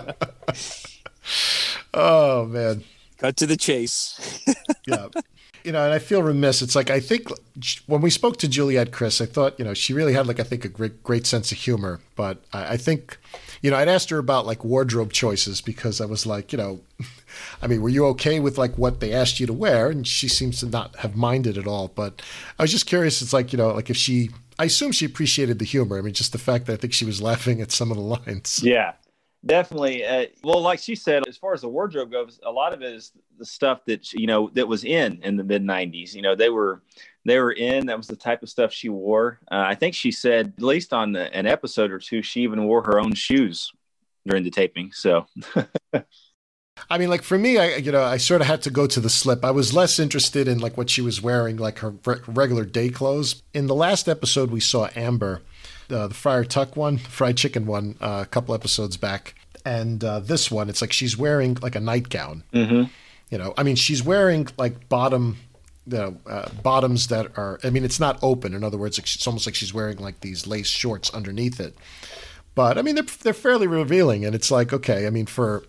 oh 1.95 2.47
man. 2.47 2.85
Cut 3.19 3.37
to 3.37 3.47
the 3.47 3.57
chase. 3.57 4.43
yeah. 4.87 5.09
You 5.65 5.71
know, 5.71 5.85
and 5.85 5.95
I 5.95 6.01
feel 6.01 6.25
remiss. 6.25 6.61
It's 6.61 6.75
like 6.75 6.91
I 6.91 6.99
think 6.99 7.29
when 7.87 8.01
we 8.01 8.11
spoke 8.11 8.37
to 8.39 8.49
Juliet 8.49 8.91
Chris, 8.91 9.21
I 9.21 9.27
thought, 9.27 9.57
you 9.61 9.65
know, 9.65 9.75
she 9.75 9.95
really 9.95 10.13
had 10.13 10.27
like 10.27 10.41
I 10.41 10.43
think 10.43 10.65
a 10.65 10.69
great 10.69 11.05
great 11.05 11.25
sense 11.25 11.53
of 11.53 11.59
humor. 11.59 12.01
But 12.17 12.43
I, 12.53 12.73
I 12.73 12.77
think, 12.77 13.17
you 13.61 13.71
know, 13.71 13.77
I'd 13.77 13.87
asked 13.87 14.11
her 14.11 14.19
about 14.19 14.45
like 14.45 14.65
wardrobe 14.65 15.13
choices 15.13 15.61
because 15.61 16.01
I 16.01 16.07
was 16.07 16.27
like, 16.27 16.53
you 16.53 16.59
know, 16.59 16.81
I 17.63 17.69
mean, 17.69 17.81
were 17.81 17.89
you 17.89 18.07
okay 18.07 18.41
with 18.41 18.59
like 18.59 18.77
what 18.77 18.99
they 18.99 19.13
asked 19.13 19.39
you 19.39 19.47
to 19.47 19.53
wear? 19.53 19.89
And 19.89 20.05
she 20.05 20.27
seems 20.27 20.59
to 20.61 20.67
not 20.67 20.97
have 20.97 21.15
minded 21.15 21.57
at 21.57 21.69
all. 21.69 21.89
But 21.89 22.21
I 22.59 22.65
was 22.65 22.73
just 22.73 22.87
curious. 22.87 23.23
It's 23.23 23.33
like, 23.33 23.53
you 23.53 23.57
know, 23.57 23.71
like 23.71 23.89
if 23.89 23.97
she 23.97 24.31
I 24.59 24.67
assume 24.67 24.93
she 24.93 25.05
appreciated 25.05 25.59
the 25.59 25.65
humor. 25.65 25.99
I 25.99 26.03
mean, 26.03 26.15
just 26.15 26.33
the 26.33 26.39
fact 26.39 26.67
that 26.67 26.75
I 26.75 26.77
think 26.77 26.93
she 26.93 27.05
was 27.05 27.23
laughing 27.23 27.61
at 27.61 27.73
some 27.73 27.91
of 27.91 27.97
the 27.97 28.03
lines. 28.03 28.61
Yeah, 28.63 28.93
definitely. 29.45 30.05
Uh, 30.05 30.27
well, 30.43 30.61
like 30.61 30.79
she 30.79 30.95
said, 30.95 31.27
as 31.29 31.37
far 31.37 31.55
as 31.55 31.63
the 31.63 31.69
wardrobe 31.69 32.11
goes, 32.11 32.41
a 32.45 32.51
lot 32.51 32.73
of 32.73 32.83
it 32.83 32.95
is 32.95 33.13
the 33.39 33.45
stuff 33.45 33.85
that 33.87 34.13
you 34.13 34.27
know 34.27 34.51
that 34.55 34.67
was 34.67 34.85
in 34.85 35.21
in 35.23 35.37
the 35.37 35.45
mid 35.45 35.63
'90s. 35.63 36.15
You 36.15 36.23
know, 36.23 36.35
they 36.35 36.49
were 36.49 36.83
they 37.25 37.39
were 37.39 37.53
in. 37.53 37.87
That 37.87 37.97
was 37.97 38.07
the 38.07 38.17
type 38.17 38.43
of 38.43 38.49
stuff 38.49 38.73
she 38.73 38.89
wore. 38.89 39.41
Uh, 39.51 39.65
I 39.67 39.75
think 39.75 39.95
she 39.95 40.11
said, 40.11 40.55
at 40.57 40.63
least 40.63 40.93
on 40.93 41.13
the, 41.13 41.33
an 41.35 41.47
episode 41.47 41.91
or 41.91 41.99
two, 41.99 42.23
she 42.23 42.43
even 42.43 42.65
wore 42.65 42.83
her 42.83 42.99
own 42.99 43.15
shoes 43.15 43.73
during 44.27 44.45
the 44.45 44.51
taping. 44.51 44.93
So. 44.93 45.27
I 46.91 46.99
mean, 46.99 47.11
like 47.11 47.23
for 47.23 47.39
me, 47.39 47.59
I 47.59 47.77
you 47.77 47.93
know 47.93 48.03
I 48.03 48.17
sort 48.17 48.41
of 48.41 48.47
had 48.47 48.63
to 48.63 48.71
go 48.71 48.87
to 48.87 49.01
the 49.01 49.11
slip. 49.11 49.45
I 49.45 49.51
was 49.51 49.75
less 49.75 49.99
interested 49.99 50.49
in 50.49 50.59
like 50.59 50.77
what 50.77 50.91
she 50.91 51.01
was 51.01 51.23
wearing, 51.23 51.57
like 51.57 51.79
her 51.79 51.95
re- 52.05 52.21
regular 52.27 52.65
day 52.65 52.89
clothes. 52.89 53.43
In 53.55 53.67
the 53.67 53.75
last 53.75 54.09
episode, 54.09 54.51
we 54.51 54.61
saw 54.61 54.89
Amber, 54.97 55.43
uh, 55.93 56.09
the 56.09 56.15
Friar 56.15 56.45
Tuck 56.45 56.77
one, 56.77 56.99
fried 56.99 57.37
chicken 57.37 57.67
one, 57.67 57.97
uh, 58.01 58.21
a 58.23 58.27
couple 58.27 58.55
episodes 58.55 58.97
back, 58.97 59.35
and 59.65 60.03
uh, 60.03 60.21
this 60.21 60.51
one, 60.51 60.69
it's 60.69 60.81
like 60.81 60.93
she's 60.93 61.17
wearing 61.17 61.57
like 61.63 61.77
a 61.77 61.81
nightgown. 61.81 62.43
Mm-hmm. 62.53 62.85
You 63.31 63.39
know, 63.39 63.55
I 63.57 63.63
mean, 63.63 63.77
she's 63.77 64.03
wearing 64.03 64.49
like 64.57 64.89
bottom. 64.89 65.39
You 65.85 65.99
know, 65.99 66.17
uh, 66.29 66.49
bottoms 66.63 67.09
that 67.09 67.37
are, 67.37 67.59
I 67.65 67.71
mean, 67.71 67.85
it's 67.85 67.99
not 67.99 68.17
open. 68.23 68.55
In 68.55 68.63
other 68.63 68.79
words, 68.79 69.01
it's 69.01 69.27
almost 69.27 69.47
like 69.47 69.57
she's 69.57 69.75
wearing 69.75 69.99
like 69.99 70.21
these 70.21 70.47
lace 70.47 70.69
shorts 70.69 71.13
underneath 71.13 71.59
it. 71.59 71.75
But 72.55 72.79
I 72.79 72.83
mean, 72.83 72.95
they're, 72.95 73.05
they're 73.23 73.33
fairly 73.33 73.67
revealing. 73.67 74.25
And 74.25 74.33
it's 74.33 74.53
like, 74.53 74.73
okay, 74.73 75.09
I 75.09 75.11
mean, 75.11 75.27
for 75.27 75.65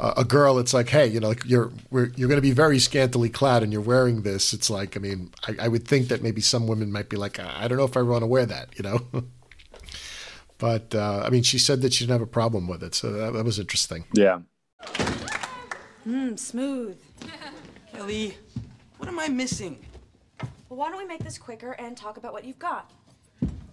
a 0.00 0.24
girl, 0.24 0.58
it's 0.58 0.72
like, 0.72 0.88
hey, 0.88 1.06
you 1.06 1.18
know, 1.18 1.28
like 1.28 1.44
you're 1.44 1.72
you're 1.90 2.28
going 2.28 2.36
to 2.36 2.40
be 2.40 2.52
very 2.52 2.78
scantily 2.78 3.28
clad, 3.28 3.62
and 3.62 3.72
you're 3.72 3.82
wearing 3.82 4.22
this. 4.22 4.52
It's 4.52 4.70
like, 4.70 4.96
I 4.96 5.00
mean, 5.00 5.32
I, 5.46 5.64
I, 5.64 5.68
would 5.68 5.88
think 5.88 6.08
that 6.08 6.22
maybe 6.22 6.40
some 6.40 6.68
women 6.68 6.92
might 6.92 7.08
be 7.08 7.16
like, 7.16 7.40
I 7.40 7.66
don't 7.66 7.78
know 7.78 7.84
if 7.84 7.96
I 7.96 8.02
want 8.02 8.22
to 8.22 8.26
wear 8.26 8.46
that, 8.46 8.68
you 8.76 8.84
know. 8.84 9.00
but 10.58 10.94
uh, 10.94 11.22
I 11.24 11.30
mean, 11.30 11.42
she 11.42 11.58
said 11.58 11.82
that 11.82 11.92
she 11.92 12.04
didn't 12.04 12.12
have 12.12 12.22
a 12.22 12.30
problem 12.30 12.68
with 12.68 12.84
it, 12.84 12.94
so 12.94 13.10
that, 13.10 13.32
that 13.32 13.44
was 13.44 13.58
interesting. 13.58 14.04
Yeah. 14.12 14.40
Mmm, 16.06 16.38
smooth. 16.38 16.96
Kelly, 17.92 18.38
what 18.98 19.08
am 19.08 19.18
I 19.18 19.26
missing? 19.26 19.84
Well, 20.68 20.78
why 20.78 20.90
don't 20.90 20.98
we 20.98 21.06
make 21.06 21.24
this 21.24 21.38
quicker 21.38 21.72
and 21.72 21.96
talk 21.96 22.18
about 22.18 22.32
what 22.32 22.44
you've 22.44 22.58
got? 22.60 22.92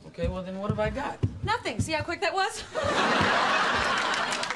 Okay, 0.07 0.27
well 0.27 0.41
then, 0.41 0.57
what 0.57 0.71
have 0.71 0.79
I 0.79 0.89
got? 0.89 1.19
Nothing. 1.43 1.79
See 1.79 1.91
how 1.91 2.01
quick 2.01 2.21
that 2.21 2.33
was? 2.33 2.63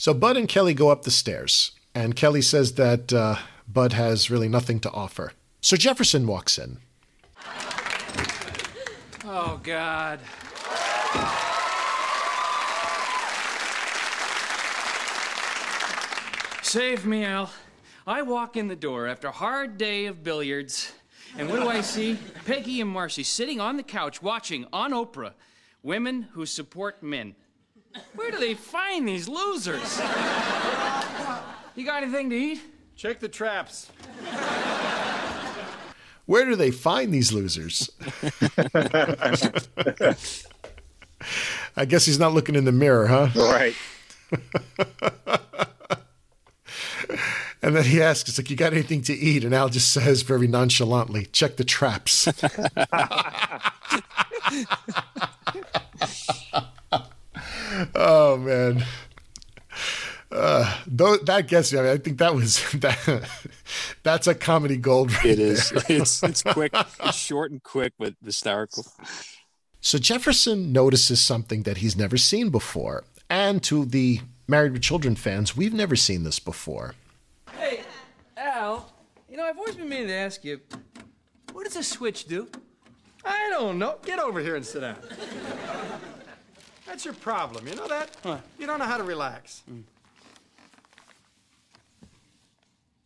So 0.00 0.14
Bud 0.14 0.36
and 0.36 0.48
Kelly 0.48 0.74
go 0.74 0.90
up 0.90 1.02
the 1.02 1.10
stairs, 1.10 1.72
and 1.92 2.14
Kelly 2.14 2.40
says 2.40 2.74
that 2.74 3.12
uh, 3.12 3.34
Bud 3.66 3.94
has 3.94 4.30
really 4.30 4.48
nothing 4.48 4.78
to 4.80 4.90
offer. 4.92 5.32
So 5.60 5.76
Jefferson 5.76 6.24
walks 6.24 6.56
in. 6.56 6.78
Oh, 9.24 9.60
God. 9.60 10.20
Save 16.62 17.04
me, 17.04 17.24
Al. 17.24 17.50
I 18.06 18.22
walk 18.22 18.56
in 18.56 18.68
the 18.68 18.76
door 18.76 19.08
after 19.08 19.26
a 19.26 19.32
hard 19.32 19.78
day 19.78 20.06
of 20.06 20.22
billiards, 20.22 20.92
and 21.36 21.50
what 21.50 21.58
do 21.58 21.68
I 21.68 21.80
see? 21.80 22.16
Peggy 22.44 22.80
and 22.80 22.88
Marcy 22.88 23.24
sitting 23.24 23.60
on 23.60 23.76
the 23.76 23.82
couch 23.82 24.22
watching 24.22 24.64
on 24.72 24.92
Oprah 24.92 25.32
women 25.82 26.22
who 26.34 26.46
support 26.46 27.02
men. 27.02 27.34
Where 28.14 28.30
do 28.30 28.38
they 28.38 28.54
find 28.54 29.08
these 29.08 29.28
losers? 29.28 29.98
You 31.74 31.84
got 31.84 32.02
anything 32.02 32.30
to 32.30 32.36
eat? 32.36 32.60
Check 32.96 33.20
the 33.20 33.28
traps. 33.28 33.90
Where 36.26 36.44
do 36.44 36.56
they 36.56 36.70
find 36.70 37.14
these 37.14 37.32
losers? 37.32 37.90
I 41.76 41.84
guess 41.86 42.04
he's 42.04 42.18
not 42.18 42.34
looking 42.34 42.54
in 42.54 42.64
the 42.64 42.72
mirror, 42.72 43.06
huh? 43.06 43.28
Right. 43.34 43.74
and 47.62 47.74
then 47.76 47.84
he 47.84 48.02
asks, 48.02 48.36
like 48.36 48.50
you 48.50 48.56
got 48.56 48.72
anything 48.72 49.02
to 49.02 49.14
eat?" 49.14 49.44
And 49.44 49.54
Al 49.54 49.68
just 49.68 49.92
says 49.92 50.22
very 50.22 50.48
nonchalantly, 50.48 51.26
"Check 51.26 51.56
the 51.56 51.64
traps." 51.64 52.28
oh 57.94 58.36
man. 58.36 58.84
Uh, 60.30 60.78
though 60.86 61.16
that 61.16 61.48
gets 61.48 61.72
me. 61.72 61.78
I, 61.78 61.82
mean, 61.82 61.92
I 61.92 61.96
think 61.96 62.18
that 62.18 62.34
was 62.34 62.62
that. 62.74 63.28
That's 64.02 64.26
a 64.26 64.34
comedy 64.34 64.76
gold. 64.76 65.12
Right 65.12 65.26
it 65.26 65.38
is. 65.38 65.72
It's 65.88 66.22
it's 66.22 66.42
quick. 66.42 66.72
It's 66.74 67.16
short 67.16 67.50
and 67.50 67.62
quick, 67.62 67.94
but 67.98 68.14
hysterical. 68.24 68.86
So 69.80 69.98
Jefferson 69.98 70.72
notices 70.72 71.20
something 71.20 71.62
that 71.62 71.78
he's 71.78 71.96
never 71.96 72.16
seen 72.16 72.50
before, 72.50 73.04
and 73.30 73.62
to 73.64 73.84
the 73.84 74.20
Married 74.46 74.72
with 74.72 74.82
Children 74.82 75.14
fans, 75.14 75.56
we've 75.56 75.74
never 75.74 75.96
seen 75.96 76.24
this 76.24 76.38
before. 76.38 76.94
Hey, 77.52 77.80
Al. 78.36 78.92
You 79.28 79.36
know, 79.36 79.44
I've 79.44 79.58
always 79.58 79.76
been 79.76 79.88
meaning 79.88 80.08
to 80.08 80.14
ask 80.14 80.42
you, 80.42 80.60
what 81.52 81.64
does 81.64 81.76
a 81.76 81.82
switch 81.82 82.26
do? 82.26 82.48
I 83.24 83.50
don't 83.50 83.78
know. 83.78 83.98
Get 84.04 84.18
over 84.18 84.40
here 84.40 84.56
and 84.56 84.64
sit 84.64 84.80
down. 84.80 84.96
That's 86.88 87.04
your 87.04 87.14
problem. 87.14 87.68
You 87.68 87.74
know 87.74 87.86
that? 87.86 88.16
What? 88.22 88.40
You 88.58 88.66
don't 88.66 88.78
know 88.78 88.86
how 88.86 88.96
to 88.96 89.04
relax. 89.04 89.62
Mm. 89.70 89.82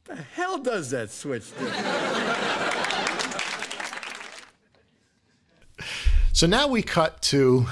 The 0.04 0.14
hell 0.14 0.58
does 0.58 0.90
that 0.90 1.10
switch 1.10 1.50
do? 1.58 1.66
so 6.32 6.46
now 6.46 6.68
we 6.68 6.82
cut 6.82 7.20
to 7.22 7.66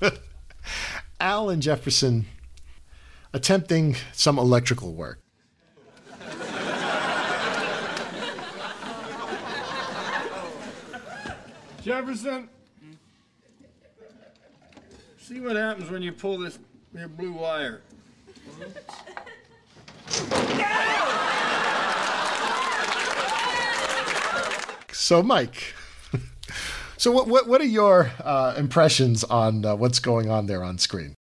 Al 1.20 1.50
and 1.50 1.60
Jefferson 1.60 2.26
attempting 3.32 3.96
some 4.12 4.38
electrical 4.38 4.94
work. 4.94 5.18
Jefferson, 11.82 12.48
see 15.32 15.40
what 15.40 15.56
happens 15.56 15.90
when 15.90 16.02
you 16.02 16.12
pull 16.12 16.38
this 16.38 16.58
your 16.94 17.08
blue 17.08 17.32
wire. 17.32 17.80
So, 24.92 25.22
Mike, 25.22 25.74
so 26.96 27.10
what, 27.10 27.28
what, 27.28 27.48
what 27.48 27.60
are 27.60 27.64
your 27.64 28.12
uh, 28.22 28.54
impressions 28.56 29.24
on 29.24 29.64
uh, 29.64 29.74
what's 29.74 29.98
going 29.98 30.30
on 30.30 30.46
there 30.46 30.62
on 30.62 30.78
screen? 30.78 31.14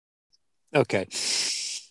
Okay. 0.76 1.08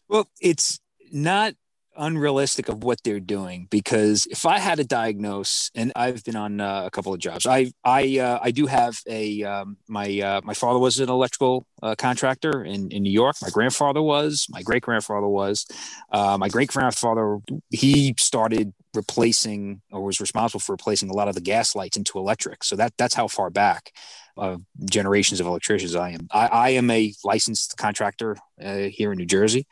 Well, 0.09 0.29
it's 0.41 0.81
not 1.13 1.55
unrealistic 1.99 2.69
of 2.69 2.85
what 2.85 3.03
they're 3.03 3.21
doing 3.21 3.67
because 3.71 4.27
if 4.27 4.47
I 4.47 4.59
had 4.59 4.79
to 4.79 4.85
diagnose, 4.85 5.71
and 5.75 5.93
I've 5.95 6.25
been 6.25 6.37
on 6.37 6.61
uh, 6.61 6.85
a 6.87 6.91
couple 6.91 7.13
of 7.13 7.21
jobs, 7.21 7.47
I 7.47 7.73
I 7.85 8.19
uh, 8.19 8.39
I 8.43 8.51
do 8.51 8.67
have 8.67 8.99
a 9.07 9.43
um, 9.43 9.77
my 9.89 10.21
uh, 10.21 10.41
my 10.45 10.55
father 10.55 10.79
was 10.79 11.01
an 11.01 11.09
electrical 11.09 11.67
uh, 11.83 11.95
contractor 11.97 12.65
in 12.65 12.91
in 12.91 13.03
New 13.03 13.13
York. 13.13 13.37
My 13.43 13.51
grandfather 13.51 14.01
was. 14.03 14.47
My 14.49 14.63
great 14.63 14.83
grandfather 14.83 15.29
was. 15.29 15.67
Uh, 16.13 16.39
my 16.39 16.49
great 16.49 16.69
grandfather 16.69 17.39
he 17.71 18.15
started 18.19 18.73
replacing 18.95 19.83
or 19.93 20.03
was 20.03 20.21
responsible 20.21 20.61
for 20.61 20.73
replacing 20.73 21.11
a 21.11 21.13
lot 21.13 21.29
of 21.29 21.35
the 21.35 21.41
gas 21.41 21.75
lights 21.75 21.97
into 21.97 22.19
electric. 22.19 22.65
So 22.65 22.77
that 22.77 22.95
that's 22.97 23.15
how 23.15 23.29
far 23.29 23.51
back 23.51 23.93
of 24.39 24.63
generations 24.89 25.41
of 25.41 25.47
electricians 25.47 25.95
I 25.95 26.11
am. 26.11 26.29
I, 26.31 26.47
I 26.47 26.69
am 26.71 26.91
a 26.91 27.13
licensed 27.25 27.77
contractor 27.77 28.37
uh, 28.63 28.83
here 28.85 29.13
in 29.13 29.19
New 29.19 29.27
Jersey. 29.27 29.67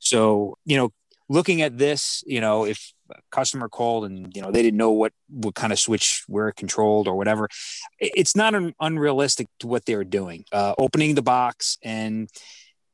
So, 0.00 0.56
you 0.64 0.76
know, 0.76 0.90
looking 1.28 1.62
at 1.62 1.78
this, 1.78 2.22
you 2.26 2.40
know, 2.40 2.64
if 2.64 2.92
a 3.10 3.20
customer 3.30 3.68
called 3.68 4.04
and, 4.04 4.34
you 4.34 4.42
know, 4.42 4.50
they 4.50 4.62
didn't 4.62 4.78
know 4.78 4.92
what, 4.92 5.12
what 5.28 5.54
kind 5.54 5.72
of 5.72 5.78
switch 5.78 6.24
where 6.26 6.48
it 6.48 6.56
controlled 6.56 7.08
or 7.08 7.16
whatever, 7.16 7.48
it's 7.98 8.36
not 8.36 8.54
un- 8.54 8.74
unrealistic 8.80 9.48
to 9.60 9.66
what 9.66 9.84
they 9.86 9.96
were 9.96 10.04
doing. 10.04 10.44
Uh, 10.52 10.74
opening 10.78 11.14
the 11.14 11.22
box 11.22 11.78
and, 11.82 12.28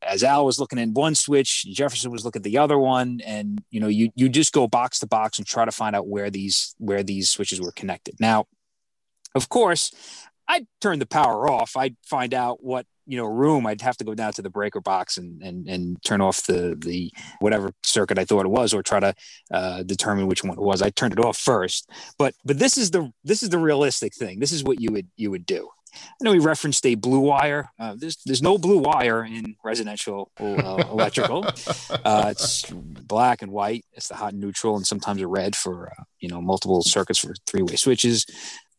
as 0.05 0.25
Al 0.25 0.45
was 0.45 0.59
looking 0.59 0.81
at 0.81 0.89
one 0.89 1.15
switch, 1.15 1.65
Jefferson 1.65 2.11
was 2.11 2.25
looking 2.25 2.41
at 2.41 2.45
the 2.45 2.59
other 2.59 2.79
one, 2.79 3.21
and 3.25 3.63
you 3.71 3.79
know, 3.79 3.87
you 3.87 4.11
you 4.17 4.29
just 4.29 4.53
go 4.53 4.67
box 4.67 4.99
to 4.99 5.07
box 5.07 5.39
and 5.39 5.47
try 5.47 5.65
to 5.65 5.71
find 5.71 5.95
out 5.95 6.09
where 6.09 6.29
these 6.29 6.75
where 6.79 7.03
these 7.03 7.29
switches 7.29 7.61
were 7.61 7.71
connected. 7.71 8.17
Now, 8.19 8.47
of 9.35 9.49
course, 9.49 9.93
I'd 10.49 10.67
turn 10.81 10.99
the 10.99 11.07
power 11.07 11.51
off. 11.51 11.77
I'd 11.77 11.97
find 12.05 12.35
out 12.35 12.63
what 12.63 12.87
you 13.07 13.17
know 13.17 13.27
room. 13.27 13.67
I'd 13.67 13.81
have 13.81 13.97
to 13.99 14.05
go 14.05 14.15
down 14.15 14.33
to 14.35 14.43
the 14.43 14.51
breaker 14.51 14.81
box 14.81 15.17
and 15.17 15.43
and 15.43 15.69
and 15.69 16.03
turn 16.05 16.21
off 16.21 16.47
the 16.47 16.77
the 16.79 17.13
whatever 17.41 17.73
circuit 17.83 18.19
I 18.19 18.25
thought 18.25 18.45
it 18.45 18.51
was, 18.51 18.75
or 18.75 18.83
try 18.83 19.01
to 19.01 19.15
uh, 19.53 19.83
determine 19.83 20.27
which 20.27 20.45
one 20.45 20.59
it 20.59 20.63
was. 20.63 20.83
I 20.83 20.91
turned 20.91 21.13
it 21.13 21.25
off 21.25 21.39
first. 21.39 21.91
But 22.19 22.35
but 22.45 22.59
this 22.59 22.77
is 22.77 22.91
the 22.91 23.13
this 23.25 23.43
is 23.43 23.51
the 23.51 23.59
realistic 23.59 24.15
thing. 24.15 24.41
This 24.41 24.53
is 24.53 24.65
what 24.65 24.81
you 24.81 24.93
would 24.93 25.09
you 25.17 25.31
would 25.31 25.47
do. 25.47 25.69
I 25.95 26.25
know 26.25 26.33
we 26.33 26.39
referenced 26.39 26.87
a 26.87 26.95
blue 26.95 27.21
wire. 27.21 27.71
Uh, 27.79 27.95
there's 27.97 28.17
there's 28.25 28.43
no 28.43 28.59
blue 28.59 28.79
wire 28.79 29.25
in 29.25 29.57
residential 29.63 30.31
uh, 30.41 30.85
electrical. 30.91 31.45
Uh, 31.45 32.29
it's 32.31 32.65
black 32.71 33.43
and 33.43 33.53
white. 33.53 33.85
It's 33.93 34.09
the 34.09 34.15
hot 34.15 34.33
and 34.33 34.41
neutral, 34.41 34.77
and 34.77 34.87
sometimes 34.87 35.21
a 35.21 35.27
red 35.27 35.55
for 35.55 35.89
uh, 35.89 36.05
you 36.21 36.29
know 36.29 36.41
multiple 36.41 36.83
circuits 36.83 37.19
for 37.19 37.35
three 37.47 37.63
way 37.63 37.77
switches. 37.77 38.27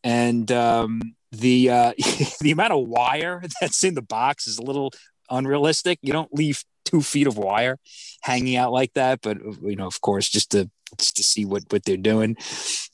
And 0.02 0.50
um, 0.52 1.14
the 1.40 1.70
uh, 1.70 1.92
the 2.40 2.50
amount 2.50 2.72
of 2.72 2.86
wire 2.86 3.42
that's 3.60 3.84
in 3.84 3.94
the 3.94 4.02
box 4.02 4.46
is 4.46 4.58
a 4.58 4.62
little 4.62 4.92
unrealistic. 5.30 5.98
You 6.02 6.12
don't 6.12 6.32
leave 6.34 6.64
two 6.84 7.00
feet 7.00 7.26
of 7.26 7.38
wire 7.38 7.78
hanging 8.22 8.56
out 8.56 8.72
like 8.72 8.92
that, 8.94 9.20
but 9.22 9.38
you 9.62 9.76
know, 9.76 9.86
of 9.86 10.00
course, 10.00 10.28
just 10.28 10.50
to 10.52 10.70
just 10.98 11.16
to 11.16 11.24
see 11.24 11.44
what 11.44 11.64
what 11.70 11.84
they're 11.84 11.96
doing. 11.96 12.36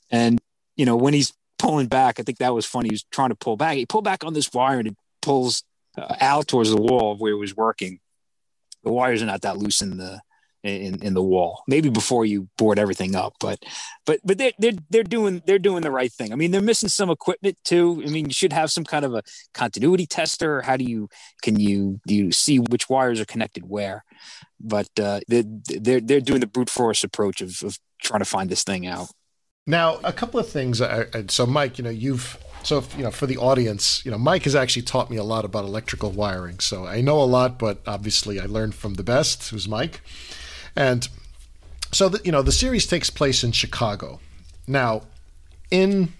And 0.09 0.39
you 0.75 0.85
know, 0.85 0.95
when 0.95 1.13
he's 1.13 1.33
pulling 1.61 1.87
back. 1.87 2.19
I 2.19 2.23
think 2.23 2.39
that 2.39 2.53
was 2.53 2.65
funny. 2.65 2.89
He 2.89 2.93
was 2.93 3.05
trying 3.11 3.29
to 3.29 3.35
pull 3.35 3.55
back. 3.55 3.77
He 3.77 3.85
pulled 3.85 4.03
back 4.03 4.23
on 4.23 4.33
this 4.33 4.51
wire 4.51 4.79
and 4.79 4.87
it 4.87 4.97
pulls 5.21 5.63
uh, 5.97 6.15
out 6.19 6.47
towards 6.47 6.71
the 6.71 6.81
wall 6.81 7.11
of 7.11 7.21
where 7.21 7.33
he 7.33 7.39
was 7.39 7.55
working. 7.55 7.99
The 8.83 8.91
wires 8.91 9.21
are 9.21 9.27
not 9.27 9.41
that 9.41 9.57
loose 9.57 9.81
in 9.81 9.97
the 9.97 10.21
in, 10.63 11.01
in 11.01 11.13
the 11.13 11.23
wall. 11.23 11.63
Maybe 11.67 11.89
before 11.89 12.25
you 12.25 12.47
board 12.57 12.79
everything 12.79 13.15
up, 13.15 13.33
but 13.39 13.63
but 14.05 14.19
but 14.23 14.37
they're 14.37 14.51
they're 14.59 14.73
they're 14.89 15.03
doing 15.03 15.41
they're 15.45 15.59
doing 15.59 15.81
the 15.81 15.91
right 15.91 16.11
thing. 16.11 16.31
I 16.31 16.35
mean, 16.35 16.51
they're 16.51 16.61
missing 16.61 16.89
some 16.89 17.09
equipment 17.09 17.57
too. 17.63 18.01
I 18.05 18.09
mean, 18.09 18.25
you 18.25 18.33
should 18.33 18.53
have 18.53 18.71
some 18.71 18.83
kind 18.83 19.05
of 19.05 19.13
a 19.13 19.23
continuity 19.53 20.05
tester. 20.05 20.61
How 20.61 20.77
do 20.77 20.83
you 20.83 21.09
can 21.41 21.59
you 21.59 21.99
do 22.07 22.15
you 22.15 22.31
see 22.31 22.59
which 22.59 22.89
wires 22.89 23.19
are 23.19 23.25
connected 23.25 23.67
where? 23.67 24.03
But 24.59 24.89
uh, 24.99 25.21
they're 25.27 25.43
they're 25.79 26.01
they're 26.01 26.21
doing 26.21 26.41
the 26.41 26.47
brute 26.47 26.69
force 26.69 27.03
approach 27.03 27.41
of, 27.41 27.61
of 27.63 27.79
trying 28.01 28.19
to 28.21 28.25
find 28.25 28.49
this 28.49 28.63
thing 28.63 28.85
out. 28.87 29.07
Now, 29.67 29.99
a 30.03 30.11
couple 30.11 30.39
of 30.39 30.49
things. 30.49 30.81
so, 31.27 31.45
Mike, 31.45 31.77
you 31.77 31.83
know, 31.83 31.91
you've 31.91 32.37
so 32.63 32.79
if, 32.79 32.95
you 32.95 33.03
know 33.03 33.11
for 33.11 33.25
the 33.25 33.37
audience, 33.37 34.03
you 34.05 34.11
know, 34.11 34.17
Mike 34.17 34.43
has 34.43 34.55
actually 34.55 34.83
taught 34.83 35.09
me 35.09 35.17
a 35.17 35.23
lot 35.23 35.45
about 35.45 35.65
electrical 35.65 36.11
wiring. 36.11 36.59
So 36.59 36.85
I 36.85 37.01
know 37.01 37.21
a 37.21 37.25
lot, 37.25 37.57
but 37.57 37.81
obviously 37.87 38.39
I 38.39 38.45
learned 38.45 38.75
from 38.75 38.95
the 38.95 39.03
best, 39.03 39.49
who's 39.49 39.67
Mike. 39.67 40.01
And 40.75 41.07
so 41.91 42.09
the, 42.09 42.21
you 42.23 42.31
know, 42.31 42.41
the 42.41 42.51
series 42.51 42.85
takes 42.87 43.09
place 43.09 43.43
in 43.43 43.51
Chicago. 43.51 44.19
Now, 44.67 45.03
in 45.69 46.13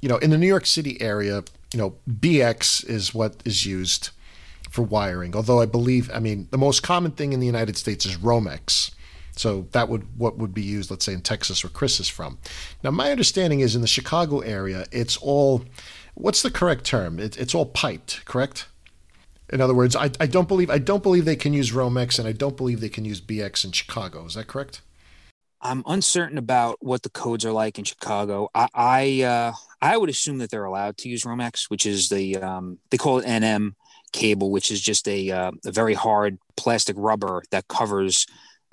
you 0.00 0.08
know, 0.08 0.18
in 0.18 0.30
the 0.30 0.38
New 0.38 0.46
York 0.46 0.66
City 0.66 1.00
area, 1.00 1.42
you 1.72 1.78
know, 1.78 1.96
BX 2.08 2.88
is 2.88 3.12
what 3.12 3.42
is 3.44 3.66
used 3.66 4.10
for 4.70 4.82
wiring. 4.82 5.34
Although 5.34 5.60
I 5.60 5.66
believe, 5.66 6.10
I 6.12 6.20
mean, 6.20 6.48
the 6.50 6.58
most 6.58 6.82
common 6.82 7.12
thing 7.12 7.32
in 7.32 7.40
the 7.40 7.46
United 7.46 7.76
States 7.76 8.06
is 8.06 8.16
Romex. 8.16 8.92
So 9.32 9.66
that 9.70 9.88
would 9.88 10.18
what 10.18 10.36
would 10.38 10.52
be 10.52 10.62
used, 10.62 10.90
let's 10.90 11.04
say, 11.04 11.12
in 11.12 11.20
Texas 11.20 11.62
where 11.62 11.70
Chris 11.70 12.00
is 12.00 12.08
from. 12.08 12.38
Now, 12.82 12.90
my 12.90 13.10
understanding 13.10 13.60
is 13.60 13.76
in 13.76 13.82
the 13.82 13.86
Chicago 13.86 14.40
area, 14.40 14.86
it's 14.90 15.16
all 15.16 15.64
what's 16.14 16.42
the 16.42 16.50
correct 16.50 16.84
term? 16.84 17.20
It, 17.20 17.38
it's 17.38 17.54
all 17.54 17.66
piped, 17.66 18.24
correct? 18.24 18.66
In 19.50 19.60
other 19.60 19.74
words, 19.74 19.96
I, 19.96 20.10
I 20.20 20.26
don't 20.26 20.48
believe 20.48 20.70
I 20.70 20.78
don't 20.78 21.02
believe 21.02 21.24
they 21.24 21.36
can 21.36 21.52
use 21.52 21.72
Romex, 21.72 22.18
and 22.18 22.28
I 22.28 22.32
don't 22.32 22.56
believe 22.56 22.80
they 22.80 22.88
can 22.88 23.04
use 23.04 23.20
BX 23.20 23.64
in 23.64 23.72
Chicago. 23.72 24.26
Is 24.26 24.34
that 24.34 24.46
correct? 24.46 24.82
I'm 25.60 25.82
uncertain 25.86 26.38
about 26.38 26.76
what 26.80 27.02
the 27.02 27.10
codes 27.10 27.44
are 27.44 27.52
like 27.52 27.78
in 27.78 27.84
Chicago. 27.84 28.48
I 28.54 28.68
I, 28.74 29.22
uh, 29.22 29.52
I 29.80 29.96
would 29.96 30.10
assume 30.10 30.38
that 30.38 30.50
they're 30.50 30.64
allowed 30.64 30.98
to 30.98 31.08
use 31.08 31.24
Romex, 31.24 31.70
which 31.70 31.86
is 31.86 32.08
the 32.08 32.36
um, 32.36 32.78
they 32.90 32.96
call 32.96 33.18
it 33.18 33.26
NM 33.26 33.72
cable, 34.12 34.50
which 34.50 34.70
is 34.70 34.80
just 34.80 35.08
a 35.08 35.30
uh, 35.30 35.52
a 35.64 35.72
very 35.72 35.94
hard 35.94 36.38
plastic 36.56 36.96
rubber 36.98 37.42
that 37.50 37.68
covers 37.68 38.26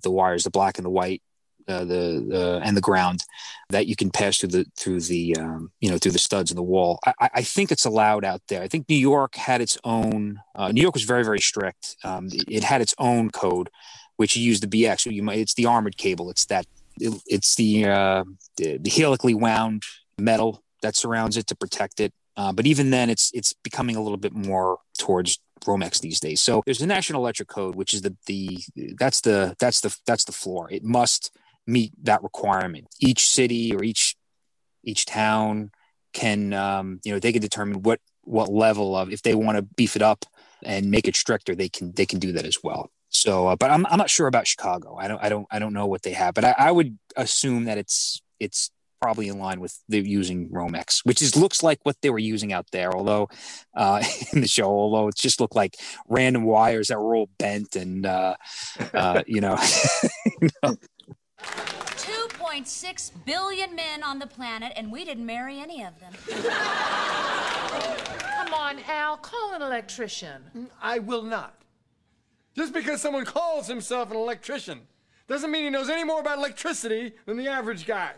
the 0.04 0.12
wires, 0.12 0.44
the 0.44 0.50
black 0.50 0.78
and 0.78 0.86
the 0.86 0.90
white, 0.90 1.22
uh, 1.68 1.80
the, 1.80 2.26
the 2.28 2.62
and 2.64 2.78
the 2.78 2.82
ground 2.82 3.24
that 3.70 3.88
you 3.88 3.96
can 3.96 4.12
pass 4.12 4.38
through 4.38 4.50
the 4.50 4.66
through 4.78 5.02
the 5.02 5.36
um, 5.38 5.72
you 5.80 5.90
know 5.90 5.98
through 5.98 6.12
the 6.12 6.20
studs 6.20 6.52
in 6.52 6.56
the 6.56 6.64
wall. 6.64 7.00
I, 7.06 7.30
I, 7.36 7.42
think 7.42 7.72
it's 7.72 7.86
allowed 7.86 8.24
out 8.24 8.42
there. 8.48 8.62
I 8.62 8.68
think 8.68 8.88
New 8.88 8.96
York 8.96 9.36
had 9.36 9.62
its 9.62 9.78
own. 9.84 10.40
Uh, 10.54 10.72
New 10.72 10.82
York 10.82 10.94
was 10.94 11.04
very 11.04 11.24
very 11.24 11.40
strict. 11.40 11.98
Um, 12.04 12.30
it, 12.32 12.64
had 12.64 12.82
its 12.82 12.94
own 13.00 13.32
code, 13.32 13.70
which 14.18 14.36
you 14.36 14.44
use 14.44 14.60
the 14.60 14.68
BX. 14.68 15.12
You 15.12 15.24
might, 15.24 15.40
it's 15.40 15.56
the 15.56 15.66
armored 15.66 15.98
cable. 15.98 16.30
It's 16.30 16.46
that 16.46 16.66
it, 17.00 17.20
it's 17.26 17.56
the, 17.56 17.86
uh, 17.86 18.24
the 18.58 18.78
the 18.78 18.90
helically 18.90 19.34
wound 19.34 19.84
metal 20.18 20.64
that 20.82 20.96
surrounds 20.96 21.38
it 21.38 21.48
to 21.48 21.56
protect 21.56 22.00
it. 22.00 22.14
Uh, 22.38 22.52
but 22.52 22.68
even 22.68 22.92
then, 22.92 23.10
it's 23.10 23.32
it's 23.34 23.54
becoming 23.54 23.96
a 23.96 24.02
little 24.02 24.18
bit 24.18 24.34
more 24.34 24.80
towards 24.98 25.40
Romex 25.62 26.00
these 26.00 26.20
days. 26.20 26.42
So 26.42 26.62
there's 26.66 26.80
the 26.80 26.86
National 26.86 27.22
Electric 27.22 27.48
Code, 27.48 27.76
which 27.76 27.94
is 27.94 28.02
the 28.02 28.16
the 28.26 28.60
that's 29.00 29.22
the 29.22 29.56
that's 29.60 29.82
the 29.82 29.96
that's 30.06 30.26
the 30.26 30.32
floor. 30.32 30.70
It 30.70 30.84
must 30.84 31.32
meet 31.68 31.94
that 32.04 32.24
requirement. 32.24 32.88
Each 33.00 33.30
city 33.30 33.76
or 33.76 33.84
each 33.84 34.16
each 34.84 35.06
town 35.06 35.72
can 36.14 36.54
um, 36.54 37.00
you 37.04 37.12
know 37.12 37.20
they 37.20 37.32
can 37.32 37.42
determine 37.42 37.82
what 37.84 38.00
what 38.22 38.50
level 38.50 38.96
of 38.96 39.12
if 39.12 39.22
they 39.22 39.36
want 39.36 39.58
to 39.58 39.62
beef 39.62 39.96
it 39.96 40.02
up 40.02 40.26
and 40.64 40.90
make 40.90 41.08
it 41.08 41.16
stricter, 41.16 41.56
they 41.56 41.70
can 41.70 41.92
they 41.94 42.06
can 42.06 42.20
do 42.20 42.32
that 42.34 42.46
as 42.46 42.58
well. 42.64 42.92
So, 43.10 43.48
uh, 43.48 43.56
but 43.56 43.72
I'm 43.72 43.86
I'm 43.86 43.98
not 43.98 44.10
sure 44.10 44.28
about 44.28 44.48
Chicago. 44.48 44.98
I 45.00 45.08
don't 45.08 45.24
I 45.24 45.30
don't 45.30 45.48
I 45.52 45.60
don't 45.60 45.74
know 45.74 45.86
what 45.86 46.02
they 46.04 46.12
have, 46.12 46.34
but 46.34 46.44
I, 46.44 46.56
I 46.58 46.72
would 46.72 46.98
assume 47.16 47.66
that 47.66 47.78
it's 47.78 48.22
it's 48.40 48.72
probably 49.02 49.28
in 49.28 49.38
line 49.38 49.60
with 49.60 49.78
the 49.88 50.00
using 50.00 50.50
Romex, 50.50 51.06
which 51.06 51.22
is 51.22 51.36
looks 51.36 51.62
like 51.62 51.80
what 51.84 51.96
they 52.02 52.10
were 52.10 52.20
using 52.20 52.52
out 52.52 52.66
there. 52.72 52.92
Although 52.94 53.30
uh, 53.76 54.04
in 54.34 54.42
the 54.42 54.48
show, 54.48 54.66
although 54.66 55.08
it 55.10 55.16
just 55.16 55.40
looked 55.40 55.56
like 55.56 55.78
random 56.10 56.44
wires 56.44 56.88
that 56.88 57.00
were 57.00 57.16
all 57.16 57.30
bent 57.38 57.76
and 57.76 58.06
uh, 58.06 58.36
uh, 58.94 59.22
you 59.28 59.42
know. 59.42 59.58
you 60.42 60.50
know. 60.64 60.76
2.6 62.56 63.12
billion 63.26 63.76
men 63.76 64.02
on 64.02 64.18
the 64.18 64.28
planet, 64.28 64.72
and 64.78 64.90
we 64.90 65.04
didn't 65.04 65.26
marry 65.26 65.60
any 65.60 65.84
of 65.84 65.94
them. 66.00 66.14
Come 68.38 68.54
on, 68.54 68.80
Al, 68.88 69.18
call 69.18 69.54
an 69.54 69.62
electrician. 69.62 70.42
Mm, 70.56 70.68
I 70.82 71.00
will 71.00 71.24
not. 71.24 71.56
Just 72.56 72.72
because 72.72 73.02
someone 73.02 73.26
calls 73.26 73.68
himself 73.68 74.10
an 74.12 74.16
electrician 74.18 74.82
doesn't 75.28 75.52
mean 75.52 75.66
he 75.66 75.70
knows 75.70 75.90
any 75.90 76.06
more 76.06 76.22
about 76.22 76.38
electricity 76.38 77.12
than 77.26 77.36
the 77.36 77.48
average 77.50 77.86
guy. 77.86 78.14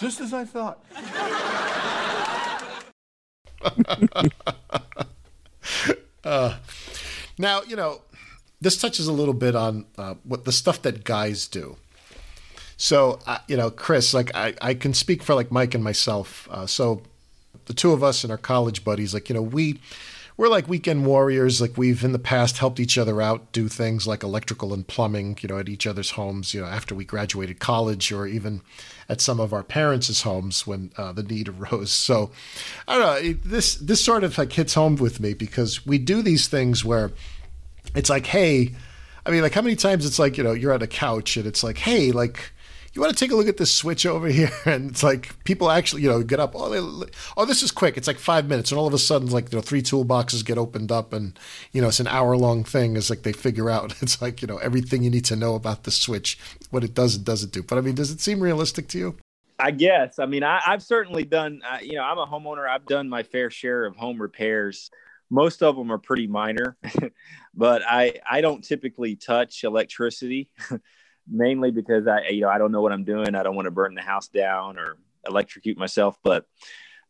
Just 0.00 0.20
as 0.20 0.32
I 0.32 0.46
thought. 0.46 0.82
uh, 6.24 6.56
now, 7.36 7.60
you 7.68 7.76
know, 7.76 8.00
this 8.62 8.80
touches 8.80 9.08
a 9.08 9.12
little 9.12 9.34
bit 9.34 9.54
on 9.54 9.84
uh, 9.98 10.14
what 10.24 10.46
the 10.46 10.52
stuff 10.52 10.80
that 10.82 11.04
guys 11.04 11.46
do. 11.46 11.76
So, 12.78 13.18
uh, 13.26 13.40
you 13.46 13.58
know, 13.58 13.70
Chris, 13.70 14.14
like 14.14 14.34
I, 14.34 14.54
I 14.62 14.72
can 14.72 14.94
speak 14.94 15.22
for 15.22 15.34
like 15.34 15.52
Mike 15.52 15.74
and 15.74 15.84
myself. 15.84 16.48
Uh, 16.50 16.66
so, 16.66 17.02
the 17.66 17.74
two 17.74 17.92
of 17.92 18.02
us 18.02 18.24
and 18.24 18.30
our 18.30 18.38
college 18.38 18.84
buddies, 18.84 19.12
like 19.12 19.28
you 19.28 19.34
know, 19.34 19.42
we 19.42 19.80
we're 20.40 20.48
like 20.48 20.66
weekend 20.68 21.04
warriors. 21.04 21.60
Like 21.60 21.76
we've 21.76 22.02
in 22.02 22.12
the 22.12 22.18
past 22.18 22.56
helped 22.56 22.80
each 22.80 22.96
other 22.96 23.20
out, 23.20 23.52
do 23.52 23.68
things 23.68 24.06
like 24.06 24.22
electrical 24.22 24.72
and 24.72 24.86
plumbing, 24.86 25.36
you 25.42 25.50
know, 25.50 25.58
at 25.58 25.68
each 25.68 25.86
other's 25.86 26.12
homes. 26.12 26.54
You 26.54 26.62
know, 26.62 26.66
after 26.66 26.94
we 26.94 27.04
graduated 27.04 27.58
college, 27.58 28.10
or 28.10 28.26
even 28.26 28.62
at 29.06 29.20
some 29.20 29.38
of 29.38 29.52
our 29.52 29.62
parents' 29.62 30.22
homes 30.22 30.66
when 30.66 30.92
uh, 30.96 31.12
the 31.12 31.22
need 31.22 31.48
arose. 31.60 31.92
So, 31.92 32.30
I 32.88 32.98
don't 32.98 33.02
know. 33.02 33.32
This 33.44 33.74
this 33.74 34.02
sort 34.02 34.24
of 34.24 34.38
like 34.38 34.50
hits 34.54 34.72
home 34.72 34.96
with 34.96 35.20
me 35.20 35.34
because 35.34 35.84
we 35.84 35.98
do 35.98 36.22
these 36.22 36.48
things 36.48 36.86
where 36.86 37.12
it's 37.94 38.08
like, 38.08 38.24
hey, 38.24 38.74
I 39.26 39.30
mean, 39.30 39.42
like 39.42 39.52
how 39.52 39.60
many 39.60 39.76
times 39.76 40.06
it's 40.06 40.18
like, 40.18 40.38
you 40.38 40.44
know, 40.44 40.52
you're 40.52 40.72
on 40.72 40.80
a 40.80 40.86
couch 40.86 41.36
and 41.36 41.44
it's 41.44 41.62
like, 41.62 41.76
hey, 41.76 42.12
like, 42.12 42.50
you 42.92 43.00
want 43.00 43.16
to 43.16 43.24
take 43.24 43.30
a 43.30 43.36
look 43.36 43.46
at 43.46 43.56
this 43.56 43.72
switch 43.72 44.04
over 44.04 44.26
here, 44.26 44.50
and 44.64 44.90
it's 44.90 45.02
like 45.02 45.42
people 45.44 45.70
actually, 45.70 46.02
you 46.02 46.08
know, 46.08 46.22
get 46.22 46.40
up. 46.40 46.52
Oh, 46.54 46.68
they, 46.68 47.10
oh, 47.36 47.44
this 47.44 47.62
is 47.62 47.70
quick. 47.70 47.96
It's 47.96 48.08
like 48.08 48.18
five 48.18 48.48
minutes, 48.48 48.72
and 48.72 48.78
all 48.78 48.86
of 48.86 48.94
a 48.94 48.98
sudden, 48.98 49.30
like 49.30 49.52
you 49.52 49.58
know, 49.58 49.62
three 49.62 49.82
toolboxes 49.82 50.44
get 50.44 50.58
opened 50.58 50.90
up, 50.90 51.12
and 51.12 51.38
you 51.72 51.80
know, 51.80 51.88
it's 51.88 52.00
an 52.00 52.08
hour 52.08 52.36
long 52.36 52.64
thing. 52.64 52.96
It's 52.96 53.10
like 53.10 53.22
they 53.22 53.32
figure 53.32 53.70
out. 53.70 53.94
It's 54.02 54.22
like 54.22 54.40
you 54.40 54.48
know 54.48 54.56
everything 54.58 55.02
you 55.02 55.10
need 55.10 55.26
to 55.26 55.36
know 55.36 55.54
about 55.54 55.84
the 55.84 55.90
switch, 55.90 56.38
what 56.70 56.82
it 56.82 56.94
does 56.94 57.16
and 57.16 57.24
doesn't 57.24 57.52
do. 57.52 57.62
But 57.62 57.78
I 57.78 57.80
mean, 57.82 57.94
does 57.94 58.10
it 58.10 58.20
seem 58.20 58.40
realistic 58.40 58.88
to 58.88 58.98
you? 58.98 59.16
I 59.58 59.70
guess. 59.72 60.18
I 60.18 60.26
mean, 60.26 60.42
I, 60.42 60.60
have 60.64 60.82
certainly 60.82 61.24
done. 61.24 61.60
Uh, 61.68 61.78
you 61.82 61.94
know, 61.94 62.02
I'm 62.02 62.18
a 62.18 62.26
homeowner. 62.26 62.68
I've 62.68 62.86
done 62.86 63.08
my 63.08 63.22
fair 63.22 63.50
share 63.50 63.84
of 63.84 63.94
home 63.94 64.20
repairs. 64.20 64.90
Most 65.28 65.62
of 65.62 65.76
them 65.76 65.92
are 65.92 65.98
pretty 65.98 66.26
minor, 66.26 66.76
but 67.54 67.82
I 67.86 68.14
I 68.28 68.40
don't 68.40 68.64
typically 68.64 69.16
touch 69.16 69.62
electricity, 69.62 70.48
mainly 71.30 71.70
because 71.70 72.06
I 72.06 72.28
you 72.28 72.42
know 72.42 72.48
I 72.48 72.58
don't 72.58 72.72
know 72.72 72.80
what 72.80 72.92
I'm 72.92 73.04
doing. 73.04 73.34
I 73.34 73.42
don't 73.42 73.54
want 73.54 73.66
to 73.66 73.70
burn 73.70 73.94
the 73.94 74.02
house 74.02 74.28
down 74.28 74.78
or 74.78 74.96
electrocute 75.26 75.78
myself. 75.78 76.18
But 76.22 76.46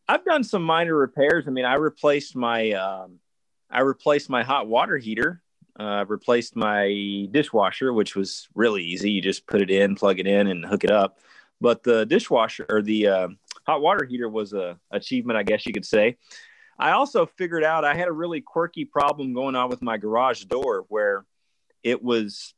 I've 0.07 0.25
done 0.25 0.43
some 0.43 0.63
minor 0.63 0.95
repairs. 0.95 1.45
I 1.47 1.51
mean, 1.51 1.65
I 1.65 1.75
replaced 1.75 2.35
my 2.35 2.71
um, 2.71 3.19
I 3.69 3.81
replaced 3.81 4.29
my 4.29 4.43
hot 4.43 4.67
water 4.67 4.97
heater. 4.97 5.41
Uh, 5.79 6.03
replaced 6.07 6.55
my 6.55 7.27
dishwasher, 7.31 7.93
which 7.93 8.13
was 8.13 8.49
really 8.53 8.83
easy. 8.83 9.09
You 9.11 9.21
just 9.21 9.47
put 9.47 9.61
it 9.61 9.71
in, 9.71 9.95
plug 9.95 10.19
it 10.19 10.27
in, 10.27 10.47
and 10.47 10.65
hook 10.65 10.83
it 10.83 10.91
up 10.91 11.17
but 11.61 11.83
the 11.83 12.05
dishwasher 12.05 12.65
or 12.67 12.81
the 12.81 13.07
uh, 13.07 13.27
hot 13.65 13.81
water 13.81 14.03
heater 14.03 14.27
was 14.27 14.51
a 14.51 14.77
achievement, 14.89 15.37
I 15.37 15.43
guess 15.43 15.65
you 15.65 15.71
could 15.71 15.85
say. 15.85 16.17
I 16.77 16.91
also 16.91 17.27
figured 17.27 17.63
out 17.63 17.85
I 17.85 17.93
had 17.93 18.07
a 18.07 18.11
really 18.11 18.41
quirky 18.41 18.83
problem 18.83 19.33
going 19.33 19.55
on 19.55 19.69
with 19.69 19.83
my 19.83 19.97
garage 19.97 20.43
door 20.45 20.85
where 20.89 21.25
it 21.83 22.03
was 22.03 22.55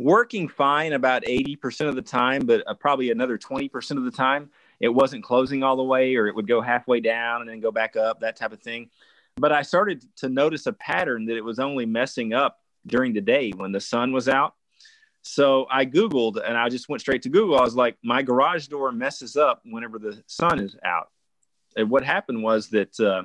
working 0.00 0.48
fine 0.48 0.94
about 0.94 1.24
80% 1.24 1.86
of 1.86 1.94
the 1.94 2.00
time, 2.00 2.46
but 2.46 2.62
uh, 2.66 2.72
probably 2.72 3.10
another 3.10 3.36
20% 3.36 3.98
of 3.98 4.04
the 4.04 4.10
time 4.10 4.48
it 4.80 4.88
wasn't 4.88 5.22
closing 5.22 5.62
all 5.62 5.76
the 5.76 5.82
way 5.82 6.16
or 6.16 6.26
it 6.26 6.34
would 6.34 6.48
go 6.48 6.62
halfway 6.62 7.00
down 7.00 7.42
and 7.42 7.50
then 7.50 7.60
go 7.60 7.70
back 7.70 7.96
up, 7.96 8.20
that 8.20 8.34
type 8.34 8.50
of 8.50 8.62
thing. 8.62 8.88
But 9.36 9.52
I 9.52 9.60
started 9.60 10.02
to 10.16 10.30
notice 10.30 10.64
a 10.66 10.72
pattern 10.72 11.26
that 11.26 11.36
it 11.36 11.44
was 11.44 11.58
only 11.58 11.84
messing 11.84 12.32
up 12.32 12.60
during 12.86 13.12
the 13.12 13.20
day 13.20 13.52
when 13.54 13.72
the 13.72 13.80
sun 13.80 14.10
was 14.10 14.26
out. 14.26 14.54
So 15.20 15.66
I 15.70 15.84
Googled 15.84 16.42
and 16.42 16.56
I 16.56 16.70
just 16.70 16.88
went 16.88 17.02
straight 17.02 17.20
to 17.22 17.28
Google. 17.28 17.58
I 17.58 17.62
was 17.62 17.76
like, 17.76 17.98
my 18.02 18.22
garage 18.22 18.68
door 18.68 18.90
messes 18.92 19.36
up 19.36 19.60
whenever 19.66 19.98
the 19.98 20.22
sun 20.26 20.60
is 20.60 20.76
out. 20.82 21.10
And 21.76 21.90
what 21.90 22.04
happened 22.04 22.42
was 22.42 22.68
that, 22.68 22.98
uh, 22.98 23.24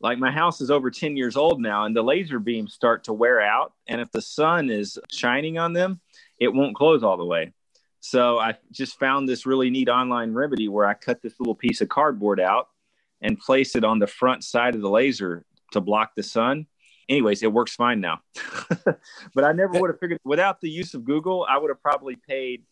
like, 0.00 0.18
my 0.18 0.30
house 0.30 0.60
is 0.60 0.70
over 0.70 0.90
10 0.90 1.16
years 1.16 1.36
old 1.36 1.60
now, 1.60 1.84
and 1.84 1.96
the 1.96 2.02
laser 2.02 2.38
beams 2.38 2.74
start 2.74 3.04
to 3.04 3.12
wear 3.12 3.40
out. 3.40 3.72
And 3.86 4.00
if 4.00 4.10
the 4.12 4.22
sun 4.22 4.70
is 4.70 4.98
shining 5.10 5.58
on 5.58 5.72
them, 5.72 6.00
it 6.38 6.52
won't 6.52 6.76
close 6.76 7.02
all 7.02 7.16
the 7.16 7.24
way. 7.24 7.52
So 8.00 8.38
I 8.38 8.56
just 8.70 8.98
found 8.98 9.28
this 9.28 9.46
really 9.46 9.70
neat 9.70 9.88
online 9.88 10.32
remedy 10.32 10.68
where 10.68 10.86
I 10.86 10.94
cut 10.94 11.22
this 11.22 11.40
little 11.40 11.54
piece 11.54 11.80
of 11.80 11.88
cardboard 11.88 12.40
out 12.40 12.68
and 13.20 13.38
place 13.38 13.74
it 13.74 13.84
on 13.84 13.98
the 13.98 14.06
front 14.06 14.44
side 14.44 14.74
of 14.74 14.80
the 14.80 14.90
laser 14.90 15.44
to 15.72 15.80
block 15.80 16.14
the 16.14 16.22
sun 16.22 16.66
anyways, 17.08 17.42
it 17.42 17.52
works 17.52 17.74
fine 17.74 18.00
now. 18.00 18.20
but 19.34 19.44
I 19.44 19.52
never 19.52 19.80
would 19.80 19.90
have 19.90 20.00
figured 20.00 20.20
without 20.24 20.60
the 20.60 20.70
use 20.70 20.94
of 20.94 21.04
Google, 21.04 21.46
I 21.48 21.58
would 21.58 21.70
have 21.70 21.82
probably 21.82 22.16
paid 22.16 22.64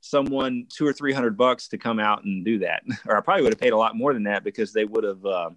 someone 0.00 0.66
two 0.68 0.86
or 0.86 0.92
three 0.92 1.12
hundred 1.12 1.36
bucks 1.36 1.68
to 1.68 1.78
come 1.78 2.00
out 2.00 2.24
and 2.24 2.44
do 2.44 2.60
that, 2.60 2.82
or 3.06 3.16
I 3.16 3.20
probably 3.20 3.42
would 3.42 3.52
have 3.52 3.60
paid 3.60 3.72
a 3.72 3.76
lot 3.76 3.96
more 3.96 4.12
than 4.12 4.24
that 4.24 4.44
because 4.44 4.72
they 4.72 4.84
would 4.84 5.04
have 5.04 5.24
uh, 5.24 5.50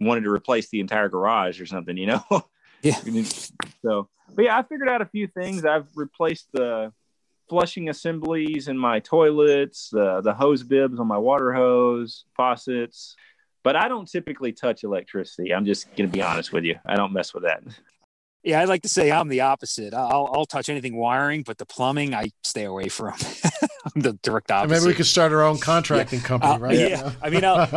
wanted 0.00 0.24
to 0.24 0.30
replace 0.30 0.68
the 0.68 0.80
entire 0.80 1.08
garage 1.08 1.60
or 1.60 1.66
something, 1.66 1.96
you 1.96 2.06
know. 2.06 2.22
yeah. 2.82 2.98
so, 3.82 4.08
but 4.34 4.44
yeah, 4.44 4.58
I 4.58 4.62
figured 4.62 4.88
out 4.88 5.02
a 5.02 5.06
few 5.06 5.26
things. 5.26 5.64
I've 5.64 5.88
replaced 5.94 6.48
the 6.52 6.92
flushing 7.48 7.88
assemblies 7.88 8.68
in 8.68 8.76
my 8.76 9.00
toilets, 9.00 9.90
the 9.90 10.20
the 10.20 10.34
hose 10.34 10.62
bibs 10.62 10.98
on 10.98 11.06
my 11.06 11.18
water 11.18 11.52
hose, 11.52 12.24
faucets 12.36 13.16
but 13.66 13.74
I 13.74 13.88
don't 13.88 14.08
typically 14.08 14.52
touch 14.52 14.84
electricity. 14.84 15.52
I'm 15.52 15.64
just 15.64 15.88
going 15.96 16.08
to 16.08 16.16
be 16.16 16.22
honest 16.22 16.52
with 16.52 16.62
you. 16.62 16.78
I 16.86 16.94
don't 16.94 17.12
mess 17.12 17.34
with 17.34 17.42
that. 17.42 17.64
Yeah, 18.46 18.60
I'd 18.60 18.68
like 18.68 18.82
to 18.82 18.88
say 18.88 19.10
I'm 19.10 19.26
the 19.26 19.40
opposite. 19.40 19.92
I'll, 19.92 20.30
I'll 20.32 20.46
touch 20.46 20.68
anything 20.68 20.96
wiring, 20.96 21.42
but 21.42 21.58
the 21.58 21.66
plumbing 21.66 22.14
I 22.14 22.30
stay 22.44 22.62
away 22.62 22.86
from. 22.86 23.14
I'm 23.96 24.02
the 24.02 24.12
direct 24.22 24.52
opposite. 24.52 24.72
maybe 24.72 24.86
we 24.86 24.94
could 24.94 25.06
start 25.06 25.32
our 25.32 25.42
own 25.42 25.58
contracting 25.58 26.20
yeah. 26.20 26.26
company, 26.26 26.58
right? 26.62 26.78
Yeah, 26.78 27.10
I 27.20 27.28
mean, 27.28 27.44
I'll, 27.44 27.68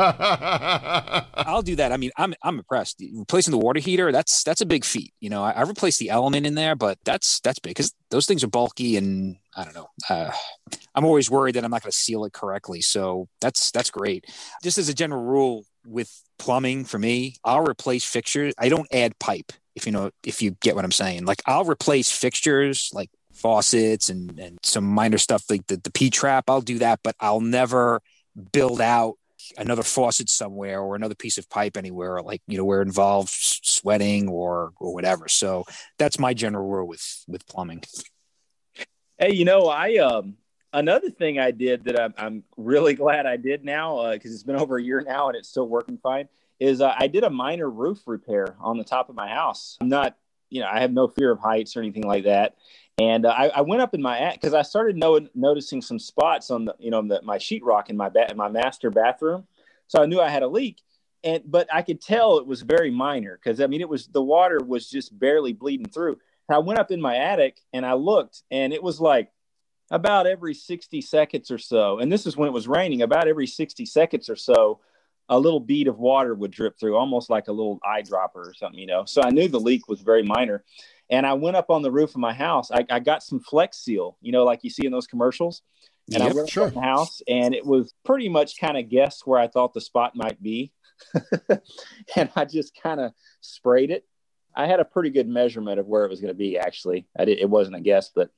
I'll 1.33 1.63
do 1.63 1.75
that. 1.77 1.91
I 1.91 1.97
mean, 1.97 2.11
I'm 2.17 2.35
I'm 2.43 2.59
impressed. 2.59 3.01
Replacing 3.13 3.51
the 3.51 3.57
water 3.57 3.79
heater, 3.79 4.11
that's 4.11 4.43
that's 4.43 4.61
a 4.61 4.65
big 4.67 4.85
feat. 4.85 5.11
You 5.19 5.31
know, 5.31 5.43
I, 5.43 5.53
I 5.53 5.61
replaced 5.63 5.97
the 5.97 6.11
element 6.11 6.45
in 6.45 6.53
there, 6.53 6.75
but 6.75 6.99
that's 7.03 7.39
that's 7.39 7.57
big 7.57 7.71
because 7.71 7.91
those 8.11 8.27
things 8.27 8.43
are 8.43 8.47
bulky 8.47 8.95
and 8.95 9.37
I 9.57 9.63
don't 9.63 9.73
know. 9.73 9.89
Uh, 10.07 10.31
I'm 10.93 11.03
always 11.03 11.31
worried 11.31 11.55
that 11.55 11.63
I'm 11.63 11.71
not 11.71 11.81
going 11.81 11.91
to 11.91 11.97
seal 11.97 12.25
it 12.25 12.33
correctly. 12.33 12.81
So 12.81 13.27
that's 13.41 13.71
that's 13.71 13.89
great. 13.89 14.25
Just 14.61 14.77
as 14.77 14.87
a 14.87 14.93
general 14.93 15.23
rule, 15.23 15.63
with 15.83 16.23
plumbing 16.37 16.85
for 16.85 16.99
me, 16.99 17.37
I'll 17.43 17.67
replace 17.67 18.03
fixtures. 18.03 18.53
I 18.59 18.69
don't 18.69 18.87
add 18.93 19.17
pipe 19.17 19.51
if 19.79 19.85
you 19.85 19.91
know 19.91 20.11
if 20.23 20.41
you 20.41 20.51
get 20.61 20.75
what 20.75 20.85
I'm 20.85 20.91
saying. 20.91 21.25
Like 21.25 21.41
I'll 21.45 21.65
replace 21.65 22.11
fixtures 22.11 22.91
like 22.93 23.09
faucets 23.33 24.09
and 24.09 24.37
and 24.39 24.59
some 24.63 24.83
minor 24.83 25.17
stuff 25.17 25.43
like 25.49 25.65
the, 25.67 25.77
the 25.77 25.91
P 25.91 26.09
trap. 26.09 26.45
I'll 26.49 26.61
do 26.61 26.79
that, 26.79 26.99
but 27.03 27.15
I'll 27.19 27.41
never 27.41 28.01
build 28.51 28.81
out 28.81 29.15
another 29.57 29.83
faucet 29.83 30.29
somewhere 30.29 30.81
or 30.81 30.95
another 30.95 31.15
piece 31.15 31.37
of 31.37 31.49
pipe 31.49 31.75
anywhere 31.75 32.21
like 32.21 32.41
you 32.45 32.55
know 32.57 32.65
where 32.65 32.81
it 32.81 32.85
involves 32.85 33.59
sweating 33.63 34.27
or 34.27 34.73
or 34.79 34.93
whatever 34.93 35.27
so 35.27 35.63
that's 35.97 36.19
my 36.19 36.35
general 36.35 36.67
rule 36.67 36.85
with 36.85 37.23
with 37.27 37.47
plumbing 37.47 37.81
hey 39.17 39.33
you 39.33 39.45
know 39.45 39.67
i 39.67 39.95
um 39.95 40.35
another 40.73 41.09
thing 41.09 41.39
I 41.39 41.51
did 41.51 41.85
that 41.85 41.99
I'm, 41.99 42.13
I'm 42.17 42.43
really 42.57 42.93
glad 43.03 43.25
I 43.25 43.37
did 43.37 43.63
now 43.63 44.11
because 44.11 44.31
uh, 44.31 44.35
it's 44.35 44.43
been 44.43 44.55
over 44.55 44.77
a 44.77 44.83
year 44.83 45.01
now 45.01 45.27
and 45.27 45.37
it's 45.37 45.49
still 45.49 45.67
working 45.67 45.97
fine 45.97 46.27
is 46.59 46.81
uh, 46.81 46.93
I 46.97 47.07
did 47.07 47.23
a 47.23 47.29
minor 47.29 47.69
roof 47.69 47.99
repair 48.05 48.55
on 48.59 48.77
the 48.77 48.83
top 48.83 49.09
of 49.09 49.15
my 49.15 49.29
house. 49.29 49.77
I'm 49.81 49.89
not, 49.89 50.17
you 50.49 50.61
know, 50.61 50.67
I 50.71 50.81
have 50.81 50.91
no 50.91 51.07
fear 51.07 51.31
of 51.31 51.39
heights 51.39 51.75
or 51.77 51.79
anything 51.79 52.03
like 52.03 52.25
that. 52.25 52.55
And 52.99 53.25
uh, 53.25 53.29
I, 53.29 53.47
I, 53.47 53.61
went 53.61 53.81
up 53.81 53.93
in 53.93 54.01
my 54.01 54.19
attic 54.19 54.41
because 54.41 54.53
I 54.53 54.61
started 54.61 54.97
know, 54.97 55.25
noticing 55.33 55.81
some 55.81 55.99
spots 55.99 56.51
on 56.51 56.65
the, 56.65 56.75
you 56.79 56.91
know, 56.91 57.01
the, 57.01 57.21
my 57.23 57.37
sheetrock 57.37 57.89
in 57.89 57.95
my 57.95 58.09
ba- 58.09 58.29
in 58.29 58.35
my 58.35 58.49
master 58.49 58.89
bathroom. 58.89 59.45
So 59.87 60.03
I 60.03 60.05
knew 60.05 60.19
I 60.19 60.29
had 60.29 60.43
a 60.43 60.47
leak, 60.47 60.81
and 61.23 61.41
but 61.45 61.73
I 61.73 61.81
could 61.81 62.01
tell 62.01 62.39
it 62.39 62.45
was 62.45 62.61
very 62.61 62.91
minor 62.91 63.39
because 63.41 63.61
I 63.61 63.67
mean 63.67 63.79
it 63.79 63.87
was 63.87 64.07
the 64.07 64.21
water 64.21 64.59
was 64.61 64.89
just 64.89 65.17
barely 65.17 65.53
bleeding 65.53 65.87
through. 65.87 66.17
And 66.49 66.55
I 66.55 66.59
went 66.59 66.79
up 66.79 66.91
in 66.91 66.99
my 66.99 67.15
attic 67.15 67.61
and 67.71 67.85
I 67.85 67.93
looked, 67.93 68.43
and 68.51 68.73
it 68.73 68.83
was 68.83 68.99
like 68.99 69.31
about 69.91 70.27
every 70.27 70.53
60 70.53 71.01
seconds 71.01 71.51
or 71.51 71.57
so, 71.57 71.99
and 71.99 72.11
this 72.11 72.27
is 72.27 72.35
when 72.35 72.49
it 72.49 72.53
was 72.53 72.67
raining, 72.67 73.01
about 73.01 73.29
every 73.29 73.47
60 73.47 73.85
seconds 73.85 74.29
or 74.29 74.35
so, 74.35 74.81
a 75.29 75.39
little 75.39 75.59
bead 75.59 75.87
of 75.87 75.99
water 75.99 76.33
would 76.33 76.51
drip 76.51 76.79
through, 76.79 76.97
almost 76.97 77.29
like 77.29 77.47
a 77.47 77.51
little 77.51 77.79
eyedropper 77.85 78.35
or 78.35 78.53
something, 78.55 78.79
you 78.79 78.87
know. 78.87 79.05
So 79.05 79.21
I 79.21 79.29
knew 79.29 79.47
the 79.47 79.59
leak 79.59 79.87
was 79.87 80.01
very 80.01 80.23
minor. 80.23 80.63
And 81.11 81.25
I 81.25 81.33
went 81.33 81.55
up 81.55 81.69
on 81.69 81.81
the 81.81 81.91
roof 81.91 82.11
of 82.11 82.17
my 82.17 82.33
house. 82.33 82.71
I, 82.71 82.85
I 82.89 82.99
got 82.99 83.23
some 83.23 83.39
Flex 83.39 83.77
Seal, 83.77 84.17
you 84.21 84.31
know, 84.31 84.43
like 84.43 84.63
you 84.63 84.69
see 84.69 84.85
in 84.85 84.91
those 84.91 85.07
commercials. 85.07 85.63
And 86.11 86.23
yep, 86.23 86.31
I 86.31 86.35
went 86.35 86.49
sure. 86.49 86.67
up 86.67 86.73
the 86.73 86.81
house, 86.81 87.21
and 87.27 87.53
it 87.53 87.63
was 87.63 87.93
pretty 88.03 88.29
much 88.29 88.59
kind 88.59 88.77
of 88.77 88.89
guessed 88.89 89.27
where 89.27 89.39
I 89.39 89.47
thought 89.47 89.73
the 89.73 89.81
spot 89.81 90.15
might 90.15 90.41
be. 90.41 90.71
and 92.15 92.29
I 92.35 92.45
just 92.45 92.79
kind 92.81 92.99
of 92.99 93.11
sprayed 93.41 93.91
it. 93.91 94.05
I 94.55 94.65
had 94.65 94.79
a 94.79 94.85
pretty 94.85 95.11
good 95.11 95.27
measurement 95.27 95.79
of 95.79 95.85
where 95.85 96.05
it 96.05 96.09
was 96.09 96.19
going 96.19 96.33
to 96.33 96.37
be. 96.37 96.57
Actually, 96.57 97.07
I 97.17 97.25
did, 97.25 97.37
it 97.37 97.49
wasn't 97.49 97.75
a 97.75 97.81
guess, 97.81 98.11
but 98.13 98.31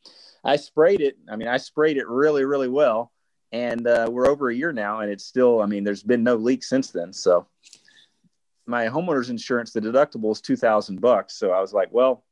I 0.44 0.58
sprayed 0.58 1.00
it. 1.00 1.18
I 1.30 1.38
mean, 1.38 1.48
I 1.48 1.58
sprayed 1.58 1.98
it 1.98 2.08
really, 2.08 2.44
really 2.44 2.68
well. 2.68 3.12
And 3.52 3.86
uh, 3.86 4.08
we're 4.10 4.28
over 4.28 4.50
a 4.50 4.56
year 4.56 4.72
now, 4.72 5.00
and 5.00 5.12
it's 5.12 5.26
still, 5.26 5.62
I 5.62 5.66
mean, 5.66 5.84
there's 5.84 6.04
been 6.04 6.24
no 6.24 6.36
leak 6.36 6.64
since 6.64 6.92
then. 6.92 7.12
So 7.12 7.48
my 8.66 8.88
homeowner's 8.88 9.30
insurance, 9.30 9.74
the 9.74 9.82
deductible 9.82 10.32
is 10.32 10.42
2000 10.42 11.02
bucks. 11.02 11.36
So 11.36 11.52
I 11.52 11.60
was 11.60 11.74
like, 11.74 11.90
well, 11.92 12.24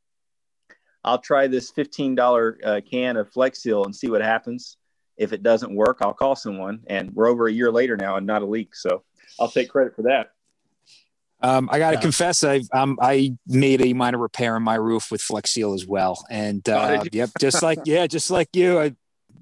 I'll 1.03 1.19
try 1.19 1.47
this 1.47 1.71
$15 1.71 2.65
uh, 2.65 2.81
can 2.89 3.17
of 3.17 3.29
Flex 3.31 3.61
Seal 3.61 3.83
and 3.85 3.95
see 3.95 4.09
what 4.09 4.21
happens. 4.21 4.77
If 5.17 5.33
it 5.33 5.43
doesn't 5.43 5.73
work, 5.73 5.97
I'll 6.01 6.13
call 6.13 6.35
someone. 6.35 6.81
And 6.87 7.13
we're 7.13 7.27
over 7.27 7.47
a 7.47 7.51
year 7.51 7.71
later 7.71 7.97
now 7.97 8.15
and 8.15 8.25
not 8.25 8.41
a 8.41 8.45
leak. 8.45 8.75
So 8.75 9.03
I'll 9.39 9.49
take 9.49 9.69
credit 9.69 9.95
for 9.95 10.03
that. 10.03 10.31
Um, 11.41 11.69
I 11.71 11.79
got 11.79 11.91
to 11.91 11.97
yeah. 11.97 12.01
confess, 12.01 12.43
I 12.43 12.61
um, 12.73 12.97
I 13.01 13.33
made 13.47 13.81
a 13.81 13.93
minor 13.93 14.17
repair 14.17 14.55
on 14.55 14.63
my 14.63 14.75
roof 14.75 15.09
with 15.09 15.21
Flex 15.21 15.51
Seal 15.51 15.73
as 15.73 15.87
well, 15.87 16.25
and 16.29 16.67
uh, 16.67 16.99
oh, 17.01 17.07
yep, 17.13 17.29
just 17.39 17.63
like 17.63 17.79
yeah, 17.85 18.07
just 18.07 18.29
like 18.29 18.49
you, 18.53 18.77
I, 18.77 18.93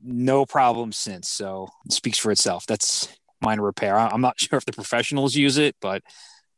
no 0.07 0.45
problem 0.45 0.91
since. 0.91 1.29
So 1.29 1.67
it 1.85 1.93
speaks 1.93 2.17
for 2.17 2.31
itself. 2.31 2.65
That's 2.65 3.07
minor 3.41 3.63
repair. 3.63 3.97
I'm 3.97 4.21
not 4.21 4.39
sure 4.39 4.57
if 4.57 4.65
the 4.65 4.73
professionals 4.73 5.35
use 5.35 5.57
it, 5.57 5.75
but 5.81 6.01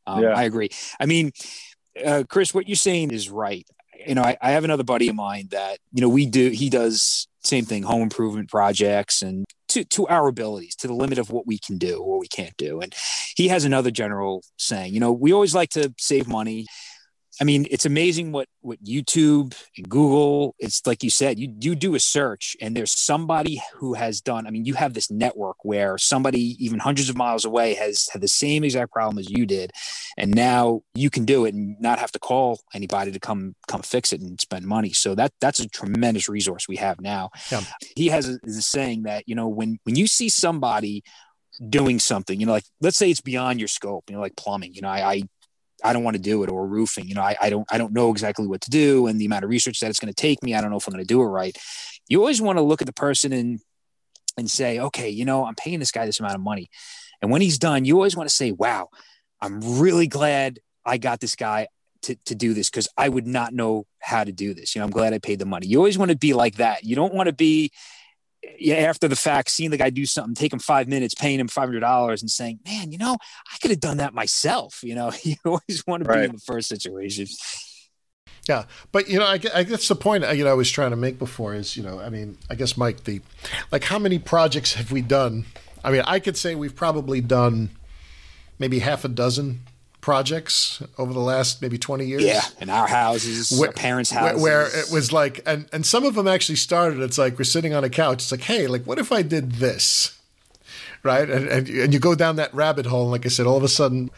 um, 0.06 0.22
yeah. 0.22 0.30
I 0.30 0.44
agree. 0.44 0.70
I 0.98 1.06
mean, 1.06 1.32
uh, 2.02 2.24
Chris, 2.28 2.54
what 2.54 2.68
you're 2.68 2.76
saying 2.76 3.10
is 3.10 3.28
right. 3.28 3.66
You 4.06 4.14
know, 4.14 4.22
I, 4.22 4.36
I 4.40 4.52
have 4.52 4.64
another 4.64 4.84
buddy 4.84 5.08
of 5.08 5.14
mine 5.14 5.48
that 5.50 5.78
you 5.92 6.00
know 6.00 6.08
we 6.08 6.24
do. 6.24 6.48
He 6.48 6.70
does 6.70 7.28
same 7.42 7.64
thing, 7.64 7.82
home 7.82 8.02
improvement 8.02 8.48
projects, 8.48 9.22
and 9.22 9.44
to, 9.68 9.84
to 9.84 10.06
our 10.08 10.28
abilities, 10.28 10.74
to 10.76 10.86
the 10.86 10.94
limit 10.94 11.18
of 11.18 11.30
what 11.30 11.46
we 11.46 11.58
can 11.58 11.78
do 11.78 11.98
or 12.02 12.18
we 12.18 12.28
can't 12.28 12.56
do. 12.56 12.80
And 12.80 12.94
he 13.36 13.48
has 13.48 13.64
another 13.64 13.90
general 13.90 14.42
saying, 14.56 14.92
you 14.92 15.00
know, 15.00 15.12
we 15.12 15.32
always 15.32 15.54
like 15.54 15.70
to 15.70 15.94
save 15.98 16.28
money. 16.28 16.66
I 17.40 17.44
mean, 17.44 17.66
it's 17.70 17.86
amazing 17.86 18.32
what 18.32 18.48
what 18.60 18.82
YouTube 18.84 19.56
and 19.76 19.88
Google. 19.88 20.54
It's 20.58 20.86
like 20.86 21.02
you 21.02 21.08
said, 21.08 21.38
you 21.38 21.54
you 21.58 21.74
do 21.74 21.94
a 21.94 22.00
search, 22.00 22.54
and 22.60 22.76
there's 22.76 22.98
somebody 22.98 23.62
who 23.74 23.94
has 23.94 24.20
done. 24.20 24.46
I 24.46 24.50
mean, 24.50 24.66
you 24.66 24.74
have 24.74 24.92
this 24.92 25.10
network 25.10 25.56
where 25.64 25.96
somebody 25.96 26.56
even 26.64 26.78
hundreds 26.78 27.08
of 27.08 27.16
miles 27.16 27.46
away 27.46 27.74
has 27.74 28.08
had 28.12 28.20
the 28.20 28.28
same 28.28 28.62
exact 28.62 28.92
problem 28.92 29.18
as 29.18 29.30
you 29.30 29.46
did, 29.46 29.72
and 30.18 30.34
now 30.34 30.82
you 30.94 31.08
can 31.08 31.24
do 31.24 31.46
it 31.46 31.54
and 31.54 31.80
not 31.80 31.98
have 31.98 32.12
to 32.12 32.18
call 32.18 32.60
anybody 32.74 33.10
to 33.10 33.20
come 33.20 33.54
come 33.66 33.80
fix 33.80 34.12
it 34.12 34.20
and 34.20 34.38
spend 34.38 34.66
money. 34.66 34.92
So 34.92 35.14
that 35.14 35.32
that's 35.40 35.60
a 35.60 35.68
tremendous 35.68 36.28
resource 36.28 36.68
we 36.68 36.76
have 36.76 37.00
now. 37.00 37.30
Yeah. 37.50 37.62
He 37.96 38.08
has 38.08 38.28
a, 38.28 38.38
a 38.44 38.50
saying 38.50 39.04
that 39.04 39.24
you 39.26 39.34
know 39.34 39.48
when 39.48 39.78
when 39.84 39.96
you 39.96 40.06
see 40.06 40.28
somebody 40.28 41.02
doing 41.68 41.98
something, 41.98 42.38
you 42.38 42.46
know, 42.46 42.52
like 42.52 42.64
let's 42.80 42.96
say 42.96 43.10
it's 43.10 43.20
beyond 43.20 43.60
your 43.60 43.68
scope, 43.68 44.04
you 44.08 44.16
know, 44.16 44.22
like 44.22 44.36
plumbing, 44.36 44.74
you 44.74 44.82
know, 44.82 44.88
I, 44.88 45.12
I 45.12 45.22
I 45.84 45.92
don't 45.92 46.04
want 46.04 46.16
to 46.16 46.22
do 46.22 46.42
it 46.42 46.50
or 46.50 46.66
roofing. 46.66 47.06
You 47.06 47.14
know, 47.14 47.22
I, 47.22 47.36
I 47.40 47.50
don't 47.50 47.66
I 47.70 47.78
don't 47.78 47.92
know 47.92 48.10
exactly 48.10 48.46
what 48.46 48.60
to 48.62 48.70
do 48.70 49.06
and 49.06 49.20
the 49.20 49.26
amount 49.26 49.44
of 49.44 49.50
research 49.50 49.80
that 49.80 49.90
it's 49.90 50.00
going 50.00 50.12
to 50.12 50.22
take 50.22 50.42
me. 50.42 50.54
I 50.54 50.60
don't 50.60 50.70
know 50.70 50.76
if 50.76 50.86
I'm 50.86 50.92
going 50.92 51.04
to 51.04 51.08
do 51.08 51.20
it 51.22 51.26
right. 51.26 51.56
You 52.08 52.20
always 52.20 52.40
want 52.40 52.58
to 52.58 52.62
look 52.62 52.82
at 52.82 52.86
the 52.86 52.92
person 52.92 53.32
and 53.32 53.60
and 54.36 54.50
say, 54.50 54.78
okay, 54.78 55.08
you 55.10 55.24
know, 55.24 55.44
I'm 55.44 55.54
paying 55.54 55.78
this 55.78 55.90
guy 55.90 56.06
this 56.06 56.20
amount 56.20 56.34
of 56.34 56.40
money. 56.40 56.70
And 57.20 57.30
when 57.30 57.42
he's 57.42 57.58
done, 57.58 57.84
you 57.84 57.96
always 57.96 58.16
want 58.16 58.28
to 58.28 58.34
say, 58.34 58.52
wow, 58.52 58.88
I'm 59.40 59.60
really 59.78 60.06
glad 60.06 60.58
I 60.84 60.98
got 60.98 61.20
this 61.20 61.36
guy 61.36 61.68
to, 62.02 62.14
to 62.26 62.34
do 62.34 62.54
this 62.54 62.70
because 62.70 62.88
I 62.96 63.08
would 63.08 63.26
not 63.26 63.52
know 63.52 63.86
how 64.00 64.24
to 64.24 64.32
do 64.32 64.54
this. 64.54 64.74
You 64.74 64.80
know, 64.80 64.86
I'm 64.86 64.90
glad 64.90 65.12
I 65.12 65.18
paid 65.18 65.38
the 65.38 65.46
money. 65.46 65.66
You 65.66 65.78
always 65.78 65.98
want 65.98 66.10
to 66.10 66.16
be 66.16 66.32
like 66.32 66.56
that. 66.56 66.84
You 66.84 66.96
don't 66.96 67.14
want 67.14 67.26
to 67.26 67.34
be 67.34 67.72
yeah, 68.58 68.76
after 68.76 69.08
the 69.08 69.16
fact, 69.16 69.50
seeing 69.50 69.70
the 69.70 69.76
guy 69.76 69.90
do 69.90 70.06
something, 70.06 70.34
take 70.34 70.52
him 70.52 70.58
five 70.58 70.88
minutes, 70.88 71.14
paying 71.14 71.40
him 71.40 71.48
five 71.48 71.66
hundred 71.68 71.80
dollars, 71.80 72.22
and 72.22 72.30
saying, 72.30 72.60
"Man, 72.64 72.92
you 72.92 72.98
know, 72.98 73.16
I 73.52 73.56
could 73.60 73.70
have 73.70 73.80
done 73.80 73.98
that 73.98 74.14
myself." 74.14 74.80
You 74.82 74.94
know, 74.94 75.12
you 75.22 75.36
always 75.44 75.84
want 75.86 76.04
to 76.04 76.12
be 76.12 76.24
in 76.24 76.32
the 76.32 76.38
first 76.38 76.68
situation. 76.68 77.26
Yeah, 78.48 78.64
but 78.92 79.08
you 79.08 79.18
know, 79.18 79.26
I, 79.26 79.38
I 79.54 79.62
guess 79.64 79.86
the 79.88 79.94
point 79.94 80.24
uh, 80.24 80.30
you 80.30 80.44
know 80.44 80.50
I 80.50 80.54
was 80.54 80.70
trying 80.70 80.90
to 80.90 80.96
make 80.96 81.18
before 81.18 81.54
is 81.54 81.76
you 81.76 81.82
know, 81.82 82.00
I 82.00 82.08
mean, 82.08 82.38
I 82.48 82.54
guess 82.54 82.76
Mike, 82.76 83.04
the 83.04 83.20
like, 83.70 83.84
how 83.84 83.98
many 83.98 84.18
projects 84.18 84.74
have 84.74 84.90
we 84.90 85.02
done? 85.02 85.44
I 85.84 85.90
mean, 85.90 86.02
I 86.06 86.18
could 86.20 86.36
say 86.36 86.54
we've 86.54 86.74
probably 86.74 87.20
done 87.20 87.70
maybe 88.58 88.78
half 88.80 89.04
a 89.04 89.08
dozen 89.08 89.60
projects 90.00 90.82
over 90.98 91.12
the 91.12 91.20
last 91.20 91.60
maybe 91.62 91.78
twenty 91.78 92.06
years. 92.06 92.22
Yeah, 92.22 92.42
in 92.60 92.70
our 92.70 92.86
houses, 92.86 93.52
our 93.60 93.72
parents' 93.72 94.12
where- 94.12 94.20
houses. 94.20 94.42
where 94.42 94.66
it 94.66 94.90
was 94.92 95.12
like, 95.12 95.40
and 95.46 95.68
and 95.72 95.84
some 95.84 96.04
of 96.04 96.14
them 96.14 96.26
actually 96.28 96.56
started. 96.56 97.00
It's 97.00 97.18
like 97.18 97.38
we're 97.38 97.44
sitting 97.44 97.74
on 97.74 97.84
a 97.84 97.90
couch. 97.90 98.22
It's 98.22 98.32
like, 98.32 98.42
hey, 98.42 98.66
like, 98.66 98.84
what 98.84 98.98
if 98.98 99.12
I 99.12 99.22
did 99.22 99.52
this? 99.52 100.16
Right, 101.02 101.28
and 101.30 101.48
and, 101.48 101.68
and 101.68 101.92
you 101.94 101.98
go 102.00 102.14
down 102.14 102.36
that 102.36 102.52
rabbit 102.54 102.86
hole. 102.86 103.02
And 103.02 103.12
like 103.12 103.24
I 103.26 103.30
said, 103.30 103.46
all 103.46 103.56
of 103.56 103.62
a 103.62 103.68
sudden, 103.68 104.10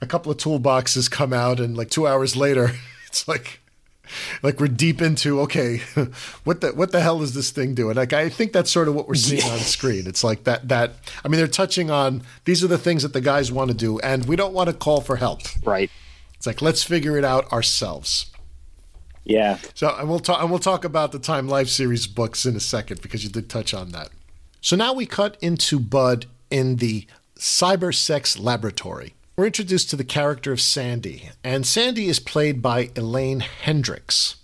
a 0.00 0.06
couple 0.06 0.30
of 0.30 0.38
toolboxes 0.38 1.10
come 1.10 1.32
out, 1.32 1.58
and 1.60 1.76
like 1.76 1.90
two 1.90 2.06
hours 2.06 2.36
later, 2.36 2.72
it's 3.06 3.26
like 3.26 3.59
like 4.42 4.60
we're 4.60 4.68
deep 4.68 5.00
into 5.02 5.40
okay 5.40 5.78
what 6.44 6.60
the 6.60 6.68
what 6.68 6.92
the 6.92 7.00
hell 7.00 7.22
is 7.22 7.34
this 7.34 7.50
thing 7.50 7.74
doing? 7.74 7.96
Like 7.96 8.12
i 8.12 8.28
think 8.28 8.52
that's 8.52 8.70
sort 8.70 8.88
of 8.88 8.94
what 8.94 9.08
we're 9.08 9.14
seeing 9.14 9.42
on 9.44 9.58
screen. 9.58 10.06
It's 10.06 10.24
like 10.24 10.44
that 10.44 10.68
that 10.68 10.94
i 11.24 11.28
mean 11.28 11.38
they're 11.38 11.48
touching 11.48 11.90
on 11.90 12.22
these 12.44 12.64
are 12.64 12.68
the 12.68 12.78
things 12.78 13.02
that 13.02 13.12
the 13.12 13.20
guys 13.20 13.50
want 13.52 13.70
to 13.70 13.76
do 13.76 13.98
and 14.00 14.26
we 14.26 14.36
don't 14.36 14.54
want 14.54 14.68
to 14.68 14.74
call 14.74 15.00
for 15.00 15.16
help. 15.16 15.42
Right. 15.64 15.90
It's 16.34 16.46
like 16.46 16.62
let's 16.62 16.82
figure 16.82 17.16
it 17.18 17.24
out 17.24 17.52
ourselves. 17.52 18.26
Yeah. 19.24 19.58
so 19.74 19.94
and 19.96 20.08
we'll 20.08 20.18
talk 20.18 20.40
and 20.40 20.50
we'll 20.50 20.58
talk 20.58 20.84
about 20.84 21.12
the 21.12 21.18
time 21.18 21.48
life 21.48 21.68
series 21.68 22.06
books 22.06 22.46
in 22.46 22.56
a 22.56 22.60
second 22.60 23.02
because 23.02 23.22
you 23.22 23.30
did 23.30 23.48
touch 23.48 23.74
on 23.74 23.90
that. 23.90 24.08
So 24.60 24.76
now 24.76 24.92
we 24.92 25.06
cut 25.06 25.36
into 25.40 25.78
bud 25.78 26.26
in 26.50 26.76
the 26.76 27.06
cyber 27.38 27.94
sex 27.94 28.38
laboratory 28.38 29.14
we're 29.40 29.46
introduced 29.46 29.88
to 29.88 29.96
the 29.96 30.04
character 30.04 30.52
of 30.52 30.60
Sandy, 30.60 31.30
and 31.42 31.66
Sandy 31.66 32.08
is 32.08 32.20
played 32.20 32.60
by 32.60 32.90
Elaine 32.94 33.40
Hendrix. 33.40 34.36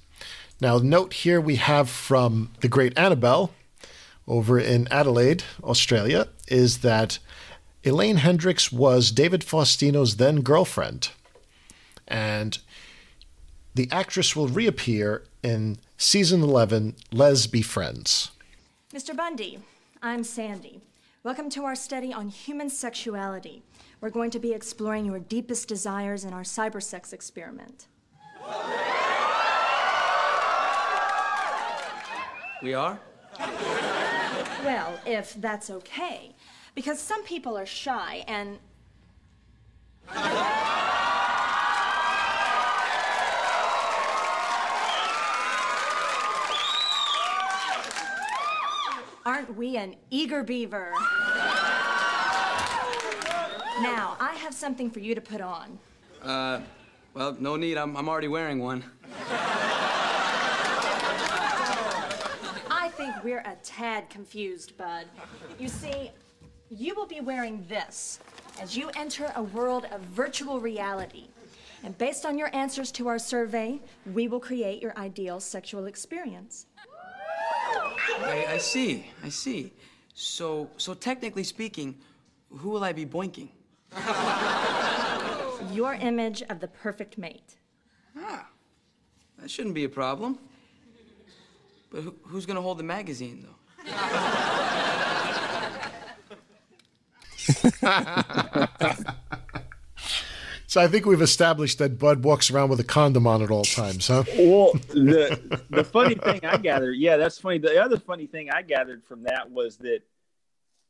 Now, 0.59 0.79
note 0.79 1.13
here 1.13 1.39
we 1.39 1.57
have 1.57 1.91
from 1.91 2.49
the 2.63 2.69
great 2.69 2.99
Annabelle 2.99 3.53
over 4.27 4.59
in 4.59 4.89
Adelaide, 4.91 5.45
Australia, 5.63 6.29
is 6.49 6.79
that 6.79 7.19
Elaine 7.85 8.17
Hendrix 8.17 8.73
was 8.73 9.11
David 9.11 9.43
Faustino's 9.43 10.17
then 10.17 10.41
girlfriend. 10.41 11.11
And 12.09 12.57
the 13.75 13.91
actress 13.93 14.35
will 14.35 14.49
reappear 14.49 15.25
in 15.43 15.77
season 15.99 16.43
11, 16.43 16.97
Lez 17.13 17.47
Be 17.47 17.61
Friends. 17.61 18.31
Mr. 18.95 19.15
Bundy, 19.15 19.59
I'm 20.03 20.25
Sandy. 20.25 20.81
Welcome 21.23 21.51
to 21.51 21.65
our 21.67 21.75
study 21.75 22.15
on 22.15 22.29
human 22.29 22.71
sexuality. 22.71 23.63
We're 24.07 24.11
going 24.11 24.31
to 24.31 24.39
be 24.39 24.53
exploring 24.53 25.05
your 25.05 25.19
deepest 25.19 25.67
desires 25.67 26.25
in 26.25 26.33
our 26.33 26.45
cybersex 26.45 27.13
experiment. 27.13 27.89
We 32.63 32.73
are? 32.73 33.01
Well, 34.63 35.01
if 35.07 35.35
that's 35.41 35.71
okay, 35.71 36.37
because 36.77 37.01
some 37.01 37.25
people 37.25 37.59
are 37.59 37.67
shy 37.67 38.23
and. 38.29 38.61
Aren't 49.27 49.57
we 49.57 49.77
an 49.77 49.97
eager 50.11 50.45
beaver? 50.45 50.93
Now, 53.81 54.17
I 54.19 54.35
have 54.35 54.55
something 54.55 54.91
for 54.91 55.01
you 55.01 55.15
to 55.15 55.21
put 55.21 55.41
on. 55.41 55.79
Uh, 56.23 56.61
well, 57.15 57.37
no 57.39 57.57
need. 57.57 57.77
I'm, 57.77 57.97
I'm 57.97 58.09
already 58.09 58.29
wearing 58.29 58.59
one. 58.59 58.83
I 62.71 62.91
think 62.97 63.15
we're 63.23 63.41
a 63.41 63.57
tad 63.63 64.09
confused, 64.09 64.77
Bud. 64.79 65.07
You 65.59 65.69
see, 65.69 66.11
you 66.71 66.95
will 66.95 67.07
be 67.07 67.21
wearing 67.21 67.65
this 67.69 68.21
as 68.61 68.77
you 68.77 68.91
enter 68.97 69.31
a 69.37 69.43
world 69.43 69.87
of 69.93 70.01
virtual 70.03 70.61
reality. 70.61 71.27
And 71.85 71.97
based 71.99 72.25
on 72.25 72.39
your 72.39 72.55
answers 72.55 72.91
to 72.93 73.09
our 73.09 73.19
survey, 73.19 73.81
we 74.15 74.27
will 74.27 74.41
create 74.41 74.81
your 74.83 74.97
ideal 74.99 75.39
sexual 75.39 75.87
experience. 75.87 76.67
I, 78.21 78.47
I 78.51 78.59
see. 78.59 79.11
I 79.23 79.29
see. 79.29 79.73
So, 80.15 80.71
so 80.79 80.95
technically 80.95 81.45
speaking, 81.45 81.97
who 82.51 82.71
will 82.71 82.83
I 82.83 82.93
be 82.93 83.05
boinking? 83.05 83.51
Your 85.73 85.95
image 85.95 86.43
of 86.49 86.61
the 86.61 86.69
perfect 86.69 87.19
mate. 87.19 87.57
Ah, 88.19 88.49
That 89.39 89.51
shouldn't 89.51 89.75
be 89.75 89.85
a 89.85 89.89
problem. 89.89 90.39
But 91.91 92.03
who, 92.03 92.15
who's 92.25 92.47
gonna 92.47 92.63
hold 92.63 92.79
the 92.79 92.83
magazine, 92.85 93.47
though? 93.47 93.93
So 100.69 100.81
I 100.83 100.89
think 100.89 101.07
we've 101.07 101.23
established 101.23 101.79
that 101.79 101.97
Bud 101.99 102.25
walks 102.25 102.51
around 102.51 102.71
with 102.71 102.81
a 102.81 102.85
condom 102.85 103.25
on 103.27 103.41
at 103.41 103.51
all 103.53 103.65
times, 103.65 104.09
huh? 104.09 104.25
Well, 104.37 104.73
the 104.89 105.61
the 105.71 105.85
funny 105.85 106.17
thing 106.17 106.41
I 106.45 106.57
gathered, 106.57 106.97
yeah, 106.97 107.17
that's 107.17 107.39
funny. 107.39 107.59
The 107.59 107.81
other 107.83 107.99
funny 107.99 108.27
thing 108.27 108.51
I 108.51 108.63
gathered 108.63 109.05
from 109.05 109.23
that 109.23 109.49
was 109.51 109.77
that 109.79 110.01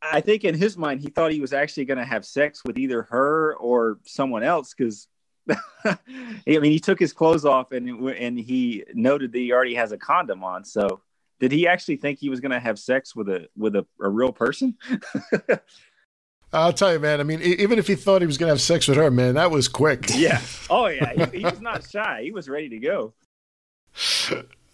I 0.02 0.20
think 0.20 0.44
in 0.44 0.54
his 0.54 0.76
mind 0.76 1.00
he 1.00 1.08
thought 1.08 1.32
he 1.32 1.40
was 1.40 1.52
actually 1.52 1.86
going 1.86 1.98
to 1.98 2.04
have 2.04 2.24
sex 2.24 2.62
with 2.64 2.78
either 2.78 3.02
her 3.04 3.56
or 3.56 3.98
someone 4.04 4.42
else 4.42 4.74
because 4.74 5.08
I 5.84 5.98
mean 6.46 6.64
he 6.64 6.80
took 6.80 6.98
his 6.98 7.12
clothes 7.12 7.44
off 7.44 7.72
and 7.72 7.88
and 8.10 8.38
he 8.38 8.84
noted 8.94 9.32
that 9.32 9.38
he 9.38 9.52
already 9.52 9.74
has 9.74 9.92
a 9.92 9.98
condom 9.98 10.44
on. 10.44 10.64
So 10.64 11.00
did 11.38 11.52
he 11.52 11.66
actually 11.66 11.96
think 11.96 12.18
he 12.18 12.28
was 12.28 12.40
going 12.40 12.52
to 12.52 12.60
have 12.60 12.78
sex 12.78 13.14
with 13.14 13.28
a 13.28 13.48
with 13.56 13.76
a, 13.76 13.86
a 14.00 14.08
real 14.08 14.32
person? 14.32 14.76
I'll 16.52 16.72
tell 16.72 16.92
you, 16.92 16.98
man. 16.98 17.20
I 17.20 17.24
mean, 17.24 17.42
even 17.42 17.78
if 17.78 17.86
he 17.86 17.96
thought 17.96 18.22
he 18.22 18.26
was 18.26 18.38
going 18.38 18.48
to 18.48 18.52
have 18.52 18.60
sex 18.60 18.86
with 18.88 18.96
her, 18.96 19.10
man, 19.10 19.34
that 19.34 19.50
was 19.50 19.68
quick. 19.68 20.06
yeah. 20.14 20.40
Oh 20.70 20.86
yeah. 20.86 21.26
He, 21.30 21.38
he 21.38 21.44
was 21.44 21.60
not 21.60 21.88
shy. 21.88 22.22
He 22.22 22.30
was 22.30 22.48
ready 22.48 22.68
to 22.70 22.78
go. 22.78 23.14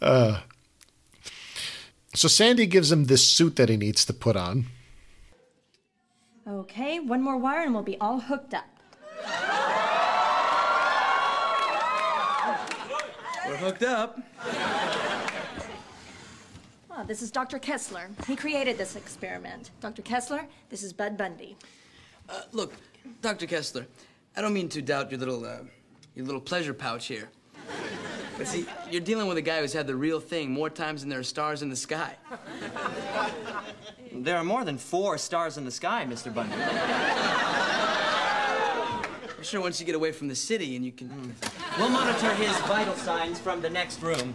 Uh, 0.01 0.41
so 2.15 2.29
Sandy 2.29 2.67
gives 2.67 2.93
him 2.93 3.05
this 3.05 3.27
suit 3.27 3.57
that 3.57 3.69
he 3.69 3.77
needs 3.77 4.05
to 4.05 4.13
put 4.13 4.37
on. 4.37 4.67
Okay, 6.47 6.99
one 6.99 7.23
more 7.23 7.37
wire 7.37 7.63
and 7.63 7.73
we'll 7.73 7.85
be 7.85 7.97
all 8.01 8.19
hooked 8.19 8.53
up. 8.53 8.67
We're 13.47 13.57
hooked 13.57 13.85
up. 13.85 14.21
Ah, 16.91 17.05
this 17.05 17.23
is 17.23 17.31
Dr. 17.31 17.61
Kessler. 17.61 18.11
He 18.27 18.35
created 18.35 18.77
this 18.77 18.97
experiment. 18.97 19.71
Dr. 19.81 20.03
Kessler, 20.03 20.45
this 20.69 20.83
is 20.83 20.93
Bud 20.93 21.17
Bundy. 21.17 21.57
Uh, 22.29 22.43
look, 22.51 22.73
Dr. 23.21 23.47
Kessler, 23.47 23.87
I 24.37 24.41
don't 24.41 24.53
mean 24.53 24.69
to 24.71 24.83
doubt 24.83 25.13
your 25.13 25.21
little, 25.21 25.45
uh, 25.45 25.61
your 26.17 26.27
little 26.27 26.41
pleasure 26.41 26.75
pouch 26.75 27.07
here. 27.07 27.29
But 28.39 28.47
see, 28.47 28.67
you're 28.91 29.01
dealing 29.01 29.27
with 29.27 29.37
a 29.37 29.43
guy 29.43 29.61
who's 29.61 29.73
had 29.73 29.87
the 29.87 29.95
real 29.95 30.21
thing 30.21 30.51
more 30.51 30.71
times 30.71 31.03
than 31.03 31.11
there 31.11 31.21
are 31.21 31.25
stars 31.25 31.63
in 31.63 31.69
the 31.69 31.77
sky. 31.77 32.17
There 34.13 34.37
are 34.37 34.45
more 34.45 34.65
than 34.65 34.79
four 34.79 35.19
stars 35.19 35.59
in 35.59 35.65
the 35.65 35.71
sky, 35.71 36.07
Mr. 36.09 36.33
Bundy. 36.33 36.55
I'm 39.37 39.43
sure 39.43 39.61
once 39.61 39.81
you 39.81 39.87
get 39.87 39.95
away 39.95 40.13
from 40.13 40.29
the 40.29 40.37
city 40.37 40.77
and 40.77 40.85
you 40.85 40.93
can. 40.93 41.09
Hmm. 41.09 41.31
We'll 41.81 41.89
monitor 41.91 42.33
his 42.35 42.57
vital 42.61 42.95
signs 42.95 43.41
from 43.41 43.61
the 43.61 43.71
next 43.71 44.03
room. 44.03 44.35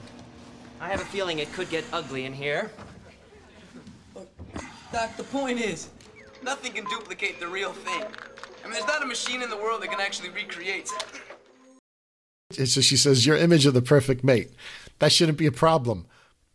I 0.81 0.89
have 0.89 1.01
a 1.01 1.05
feeling 1.05 1.39
it 1.39 1.51
could 1.53 1.69
get 1.69 1.85
ugly 1.93 2.25
in 2.25 2.33
here. 2.33 2.71
Doc, 4.91 5.15
the 5.15 5.23
point 5.23 5.59
is, 5.59 5.89
nothing 6.43 6.73
can 6.73 6.85
duplicate 6.85 7.39
the 7.39 7.47
real 7.47 7.71
thing. 7.73 8.03
I 8.03 8.65
mean, 8.65 8.73
there's 8.73 8.85
not 8.85 9.03
a 9.03 9.05
machine 9.05 9.41
in 9.41 9.49
the 9.49 9.57
world 9.57 9.81
that 9.81 9.89
can 9.89 9.99
actually 9.99 10.29
recreate. 10.29 10.89
And 12.57 12.69
so 12.69 12.81
she 12.81 12.95
says, 12.95 13.25
Your 13.25 13.35
image 13.35 13.65
of 13.65 13.73
the 13.73 13.81
perfect 13.81 14.23
mate. 14.23 14.51
That 14.99 15.11
shouldn't 15.11 15.37
be 15.37 15.47
a 15.47 15.51
problem. 15.51 16.05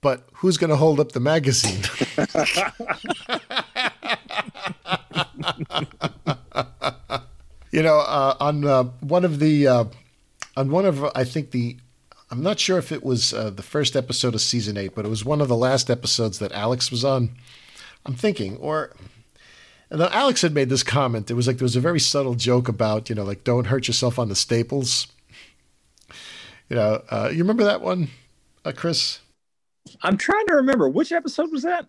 But 0.01 0.27
who's 0.35 0.57
going 0.57 0.71
to 0.71 0.77
hold 0.77 0.99
up 0.99 1.13
the 1.13 1.21
magazine? 1.21 1.83
you 7.71 7.83
know, 7.83 7.99
uh, 7.99 8.37
on 8.41 8.65
uh, 8.65 8.85
one 9.01 9.25
of 9.25 9.39
the, 9.39 9.69
uh, 9.69 9.85
on 10.57 10.71
one 10.71 10.87
of, 10.87 11.05
I 11.15 11.25
think 11.25 11.53
the, 11.53 11.77
I'm 12.33 12.43
not 12.43 12.59
sure 12.59 12.79
if 12.79 12.91
it 12.91 13.05
was 13.05 13.33
uh, 13.33 13.51
the 13.51 13.63
first 13.63 13.95
episode 13.95 14.35
of 14.35 14.41
season 14.41 14.77
eight, 14.77 14.97
but 14.97 15.05
it 15.05 15.09
was 15.09 15.25
one 15.25 15.41
of 15.41 15.47
the 15.47 15.57
last 15.57 15.89
episodes 15.89 16.41
that 16.41 16.51
Alex 16.51 16.91
was 16.91 17.05
on. 17.05 17.31
I'm 18.05 18.15
thinking, 18.15 18.57
or 18.57 18.97
and 19.91 20.01
Alex 20.01 20.41
had 20.41 20.55
made 20.55 20.71
this 20.71 20.83
comment. 20.83 21.31
It 21.31 21.35
was 21.35 21.47
like 21.47 21.59
there 21.59 21.67
was 21.67 21.77
a 21.77 21.81
very 21.81 22.01
subtle 22.01 22.35
joke 22.35 22.67
about, 22.67 23.11
you 23.11 23.15
know, 23.15 23.25
like 23.25 23.45
don't 23.45 23.67
hurt 23.67 23.87
yourself 23.87 24.19
on 24.19 24.31
the 24.31 24.35
staples. 24.35 25.07
You 26.73 26.79
know, 26.79 27.03
uh, 27.11 27.29
you 27.31 27.41
remember 27.41 27.65
that 27.65 27.83
one, 27.83 28.09
uh, 28.65 28.73
Chris? 28.75 29.19
I'm 30.03 30.17
trying 30.17 30.47
to 30.47 30.55
remember 30.55 30.89
which 30.89 31.13
episode 31.13 31.53
was 31.53 31.65
that. 31.65 31.87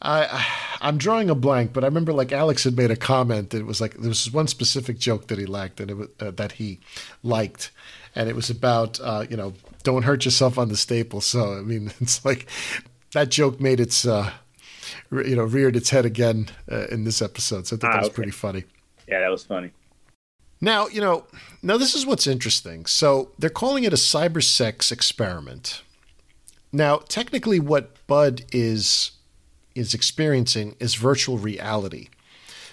I, 0.00 0.46
I'm 0.80 0.96
drawing 0.96 1.28
a 1.28 1.34
blank, 1.34 1.74
but 1.74 1.84
I 1.84 1.86
remember 1.86 2.14
like 2.14 2.32
Alex 2.32 2.64
had 2.64 2.74
made 2.74 2.90
a 2.90 2.96
comment. 2.96 3.50
that 3.50 3.58
It 3.58 3.66
was 3.66 3.78
like 3.78 3.92
there 3.98 4.08
was 4.08 4.32
one 4.32 4.46
specific 4.46 4.98
joke 4.98 5.26
that 5.28 5.36
he 5.36 5.44
liked, 5.44 5.80
and 5.80 5.90
it 5.90 5.94
was, 5.98 6.08
uh, 6.18 6.30
that 6.30 6.52
he 6.52 6.80
liked, 7.22 7.72
and 8.14 8.26
it 8.26 8.34
was 8.34 8.48
about 8.48 8.98
uh, 9.00 9.26
you 9.28 9.36
know 9.36 9.52
don't 9.82 10.04
hurt 10.04 10.24
yourself 10.24 10.56
on 10.56 10.70
the 10.70 10.78
staple. 10.78 11.20
So 11.20 11.58
I 11.58 11.60
mean, 11.60 11.92
it's 12.00 12.24
like 12.24 12.46
that 13.12 13.28
joke 13.28 13.60
made 13.60 13.80
its 13.80 14.06
uh, 14.06 14.32
re- 15.10 15.28
you 15.28 15.36
know 15.36 15.44
reared 15.44 15.76
its 15.76 15.90
head 15.90 16.06
again 16.06 16.48
uh, 16.70 16.86
in 16.86 17.04
this 17.04 17.20
episode. 17.20 17.66
So 17.66 17.76
I 17.76 17.78
thought 17.80 17.90
Ah, 17.90 17.92
that 17.92 17.98
was 17.98 18.08
okay. 18.08 18.14
pretty 18.14 18.32
funny. 18.32 18.64
Yeah, 19.06 19.20
that 19.20 19.30
was 19.30 19.44
funny. 19.44 19.72
Now, 20.62 20.86
you 20.86 21.00
know, 21.00 21.24
now 21.60 21.76
this 21.76 21.94
is 21.94 22.06
what's 22.06 22.28
interesting. 22.28 22.86
So 22.86 23.32
they're 23.36 23.50
calling 23.50 23.82
it 23.82 23.92
a 23.92 23.96
cyber 23.96 24.42
sex 24.42 24.92
experiment. 24.92 25.82
Now, 26.72 26.98
technically, 27.08 27.60
what 27.60 28.06
Bud 28.06 28.42
is 28.52 29.10
is 29.74 29.92
experiencing 29.92 30.76
is 30.78 30.94
virtual 30.94 31.36
reality, 31.36 32.08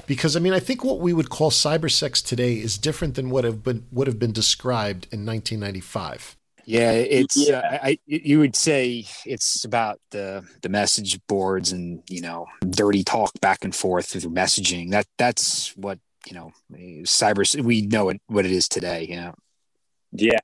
because 0.06 0.36
I 0.38 0.40
mean, 0.40 0.54
I 0.54 0.60
think 0.60 0.84
what 0.84 1.00
we 1.00 1.14
would 1.14 1.30
call 1.30 1.50
cyber 1.50 1.92
sex 1.92 2.22
today 2.22 2.54
is 2.54 2.78
different 2.78 3.16
than 3.16 3.30
what 3.32 3.44
have 3.44 3.64
been 3.64 3.88
would 3.92 4.08
have 4.08 4.20
been 4.20 4.32
described 4.32 5.08
in 5.12 5.26
1995. 5.26 6.38
Yeah, 6.66 6.92
it's 6.92 7.50
Uh, 7.50 7.62
I, 7.64 7.90
I 7.90 7.98
you 8.06 8.38
would 8.40 8.56
say 8.56 9.08
it's 9.26 9.66
about 9.66 10.00
the 10.12 10.46
the 10.62 10.70
message 10.70 11.20
boards 11.28 11.72
and 11.72 12.04
you 12.08 12.22
know 12.22 12.46
dirty 12.70 13.04
talk 13.04 13.32
back 13.42 13.66
and 13.66 13.76
forth 13.76 14.06
through 14.12 14.30
messaging. 14.30 14.92
That 14.92 15.08
that's 15.18 15.76
what 15.76 15.98
you 16.28 16.34
know 16.34 16.52
cyber. 17.04 17.62
We 17.64 17.82
know 17.82 18.10
it 18.10 18.22
what 18.28 18.46
it 18.46 18.52
is 18.52 18.68
today. 18.68 19.06
You 19.10 19.16
know. 19.18 19.36
Yeah. 20.12 20.40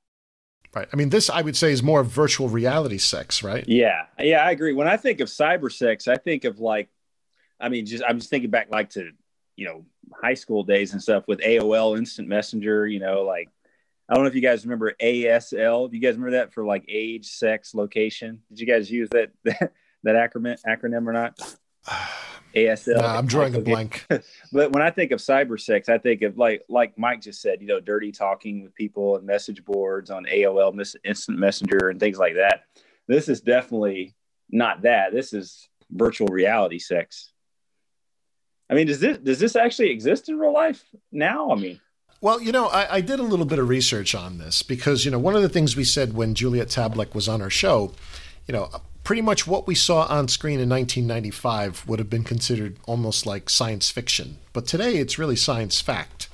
Right. 0.73 0.87
I 0.91 0.95
mean, 0.97 1.09
this 1.09 1.29
I 1.29 1.41
would 1.41 1.55
say 1.55 1.71
is 1.71 1.81
more 1.81 2.03
virtual 2.03 2.49
reality 2.49 2.97
sex, 2.97 3.43
right? 3.43 3.63
Yeah, 3.65 4.07
yeah, 4.19 4.43
I 4.43 4.51
agree. 4.51 4.73
When 4.73 4.89
I 4.89 4.97
think 4.97 5.21
of 5.21 5.29
cyber 5.29 5.71
sex, 5.71 6.09
I 6.09 6.17
think 6.17 6.43
of 6.43 6.59
like, 6.59 6.89
I 7.61 7.69
mean, 7.69 7.85
just 7.85 8.03
I'm 8.05 8.19
just 8.19 8.29
thinking 8.29 8.49
back 8.49 8.67
like 8.69 8.89
to 8.91 9.11
you 9.55 9.65
know 9.65 9.85
high 10.21 10.33
school 10.33 10.63
days 10.63 10.91
and 10.91 11.01
stuff 11.01 11.23
with 11.27 11.39
AOL 11.39 11.97
Instant 11.97 12.27
Messenger. 12.27 12.87
You 12.87 12.99
know, 12.99 13.23
like 13.23 13.49
I 14.09 14.13
don't 14.13 14.23
know 14.23 14.27
if 14.27 14.35
you 14.35 14.41
guys 14.41 14.65
remember 14.65 14.93
ASL. 15.01 15.89
Do 15.89 15.95
you 15.95 16.01
guys 16.01 16.15
remember 16.15 16.37
that 16.37 16.53
for 16.53 16.65
like 16.65 16.83
age, 16.89 17.27
sex, 17.27 17.73
location? 17.73 18.41
Did 18.49 18.59
you 18.59 18.67
guys 18.67 18.91
use 18.91 19.09
that 19.11 19.31
that, 19.45 19.71
that 20.03 20.15
acronym 20.15 20.57
acronym 20.67 21.07
or 21.07 21.13
not? 21.13 21.39
ASL. 22.55 22.97
Nah, 22.97 23.17
I'm 23.17 23.27
drawing 23.27 23.55
a 23.55 23.59
blank. 23.59 24.05
but 24.51 24.71
when 24.71 24.81
I 24.81 24.89
think 24.89 25.11
of 25.11 25.19
cyber 25.19 25.59
sex, 25.59 25.89
I 25.89 25.97
think 25.97 26.21
of 26.21 26.37
like 26.37 26.63
like 26.69 26.97
Mike 26.97 27.21
just 27.21 27.41
said, 27.41 27.61
you 27.61 27.67
know, 27.67 27.79
dirty 27.79 28.11
talking 28.11 28.63
with 28.63 28.73
people 28.75 29.17
and 29.17 29.25
message 29.25 29.63
boards 29.65 30.09
on 30.09 30.25
AOL, 30.25 30.73
Miss- 30.73 30.95
Instant 31.03 31.37
Messenger, 31.37 31.89
and 31.89 31.99
things 31.99 32.17
like 32.17 32.35
that. 32.35 32.63
This 33.07 33.29
is 33.29 33.41
definitely 33.41 34.15
not 34.49 34.83
that. 34.83 35.11
This 35.11 35.33
is 35.33 35.69
virtual 35.91 36.27
reality 36.27 36.79
sex. 36.79 37.31
I 38.69 38.73
mean, 38.73 38.87
does 38.87 38.99
this 38.99 39.17
does 39.17 39.39
this 39.39 39.55
actually 39.55 39.91
exist 39.91 40.29
in 40.29 40.39
real 40.39 40.53
life 40.53 40.83
now? 41.11 41.51
I 41.51 41.55
mean, 41.55 41.79
Well, 42.21 42.41
you 42.41 42.51
know, 42.51 42.67
I, 42.67 42.95
I 42.95 43.01
did 43.01 43.19
a 43.19 43.23
little 43.23 43.45
bit 43.45 43.59
of 43.59 43.69
research 43.69 44.15
on 44.15 44.37
this 44.37 44.63
because, 44.63 45.05
you 45.05 45.11
know, 45.11 45.19
one 45.19 45.35
of 45.35 45.41
the 45.41 45.49
things 45.49 45.75
we 45.75 45.83
said 45.83 46.13
when 46.13 46.33
Juliet 46.33 46.69
Tablak 46.69 47.13
was 47.13 47.27
on 47.27 47.41
our 47.41 47.49
show, 47.49 47.93
you 48.47 48.53
know, 48.53 48.69
pretty 49.05 49.21
much 49.21 49.47
what 49.47 49.67
we 49.67 49.75
saw 49.75 50.05
on 50.07 50.27
screen 50.27 50.59
in 50.59 50.67
1995 50.67 51.87
would 51.87 51.99
have 51.99 52.09
been 52.09 52.23
considered 52.23 52.75
almost 52.85 53.25
like 53.25 53.49
science 53.49 53.89
fiction. 53.89 54.39
But 54.51 54.65
today 54.65 54.97
it's 54.97 55.19
really 55.19 55.35
science 55.35 55.79
fact. 55.79 56.27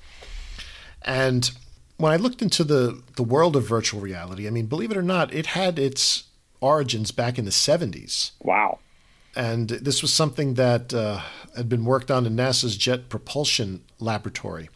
And 1.02 1.52
when 1.98 2.14
I 2.14 2.16
looked 2.16 2.42
into 2.42 2.64
the, 2.64 3.04
the 3.18 3.24
world 3.24 3.58
of 3.58 3.68
virtual 3.68 4.00
reality, 4.00 4.48
I 4.48 4.52
mean, 4.52 4.68
believe 4.68 4.90
it 4.90 4.98
or 4.98 5.04
not, 5.04 5.34
it 5.34 5.48
had 5.48 5.78
its 5.78 6.24
origins 6.62 7.12
back 7.12 7.38
in 7.38 7.44
the 7.44 7.52
70s. 7.52 8.32
Wow. 8.42 8.80
And 9.36 9.68
this 9.70 10.02
was 10.02 10.14
something 10.14 10.54
that 10.54 10.94
uh, 10.94 11.22
had 11.58 11.68
been 11.68 11.84
worked 11.84 12.10
on 12.10 12.26
in 12.26 12.38
NASA's 12.38 12.78
Jet 12.78 13.10
Propulsion 13.10 13.84
Laboratory. 14.00 14.70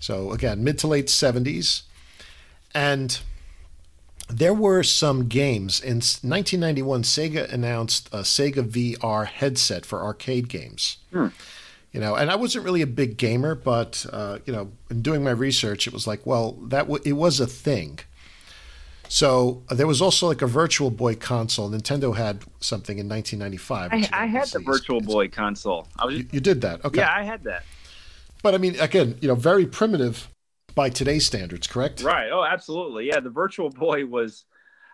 So 0.00 0.32
again, 0.32 0.64
mid 0.64 0.78
to 0.78 0.86
late 0.86 1.06
70s. 1.06 1.82
And 2.74 3.20
there 4.28 4.54
were 4.54 4.82
some 4.82 5.26
games. 5.26 5.80
In 5.80 5.96
1991, 5.96 7.02
Sega 7.02 7.52
announced 7.52 8.08
a 8.12 8.18
Sega 8.18 8.68
VR 8.68 9.26
headset 9.26 9.86
for 9.86 10.02
arcade 10.02 10.48
games. 10.48 10.98
Hmm. 11.12 11.28
You 11.92 12.00
know, 12.00 12.14
and 12.14 12.30
I 12.30 12.36
wasn't 12.36 12.64
really 12.64 12.82
a 12.82 12.86
big 12.86 13.16
gamer, 13.16 13.54
but 13.54 14.04
uh, 14.12 14.38
you 14.44 14.52
know, 14.52 14.70
in 14.90 15.00
doing 15.00 15.24
my 15.24 15.30
research, 15.30 15.86
it 15.86 15.92
was 15.92 16.06
like, 16.06 16.26
well, 16.26 16.52
that 16.68 16.82
w- 16.82 17.02
it 17.04 17.14
was 17.14 17.40
a 17.40 17.46
thing. 17.46 18.00
So 19.08 19.62
uh, 19.70 19.74
there 19.74 19.86
was 19.86 20.02
also 20.02 20.26
like 20.26 20.42
a 20.42 20.46
Virtual 20.46 20.90
Boy 20.90 21.14
console. 21.14 21.70
Nintendo 21.70 22.14
had 22.14 22.44
something 22.60 22.98
in 22.98 23.08
1995. 23.08 23.92
I, 23.92 24.24
I 24.24 24.26
had 24.26 24.48
the 24.48 24.58
Virtual 24.58 25.00
Boy 25.00 25.28
console. 25.28 25.88
I 25.98 26.04
was 26.04 26.16
just, 26.16 26.34
you 26.34 26.40
did 26.40 26.60
that, 26.60 26.84
okay? 26.84 27.00
yeah, 27.00 27.10
I 27.10 27.22
had 27.22 27.42
that. 27.44 27.64
But 28.42 28.54
I 28.54 28.58
mean, 28.58 28.78
again, 28.78 29.16
you 29.22 29.28
know, 29.28 29.34
very 29.34 29.66
primitive 29.66 30.28
by 30.78 30.88
today's 30.88 31.26
standards, 31.26 31.66
correct? 31.66 32.04
Right. 32.04 32.30
Oh, 32.32 32.44
absolutely. 32.44 33.08
Yeah, 33.08 33.18
the 33.18 33.30
Virtual 33.30 33.68
Boy 33.68 34.06
was. 34.06 34.44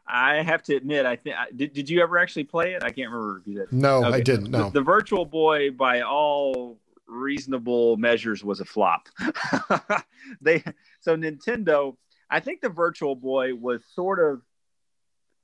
I 0.07 0.43
have 0.43 0.63
to 0.65 0.77
admit, 0.77 1.05
I 1.05 1.17
think. 1.17 1.37
Did, 1.55 1.75
did 1.75 1.91
you 1.91 2.03
ever 2.03 2.17
actually 2.17 2.45
play 2.45 2.73
it? 2.73 2.83
I 2.83 2.91
can't 2.91 3.11
remember 3.11 3.41
if 3.41 3.47
you 3.47 3.59
did. 3.59 3.71
No, 3.71 4.03
I 4.03 4.21
didn't, 4.23 4.51
no. 4.51 4.65
The, 4.65 4.81
the 4.81 4.83
Virtual 4.83 5.27
Boy, 5.27 5.71
by 5.71 6.01
all 6.01 6.79
reasonable 7.07 7.99
measures, 7.99 8.43
was 8.43 8.61
a 8.61 8.65
flop. 8.65 9.09
they 10.41 10.65
so 11.01 11.17
Nintendo. 11.17 11.97
I 12.31 12.41
think 12.41 12.63
the 12.63 12.71
Virtual 12.71 13.15
Boy 13.15 13.55
was 13.55 13.83
sort 13.95 14.21
of 14.21 14.41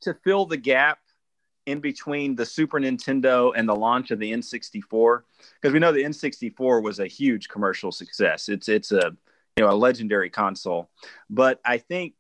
to 0.01 0.15
fill 0.25 0.47
the 0.47 0.57
gap 0.57 1.01
in 1.67 1.81
between 1.81 2.35
the 2.35 2.47
Super 2.47 2.81
Nintendo 2.81 3.53
and 3.55 3.69
the 3.69 3.77
launch 3.77 4.11
of 4.11 4.19
the 4.19 4.33
N64 4.33 5.21
because 5.61 5.75
we 5.75 5.79
know 5.79 5.93
the 5.93 6.03
N64 6.03 6.83
was 6.83 6.99
a 6.99 7.07
huge 7.07 7.51
commercial 7.51 7.93
success. 7.93 8.49
It's 8.49 8.71
it's 8.71 8.93
a 8.93 9.15
you 9.57 9.65
know 9.65 9.71
a 9.71 9.75
legendary 9.75 10.31
console, 10.31 10.91
but 11.29 11.61
I 11.65 11.79
think 11.79 12.15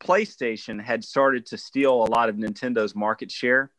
PlayStation 0.00 0.82
had 0.82 1.04
started 1.04 1.46
to 1.46 1.58
steal 1.58 2.02
a 2.04 2.10
lot 2.10 2.28
of 2.28 2.36
Nintendo's 2.36 2.94
market 2.94 3.30
share. 3.30 3.70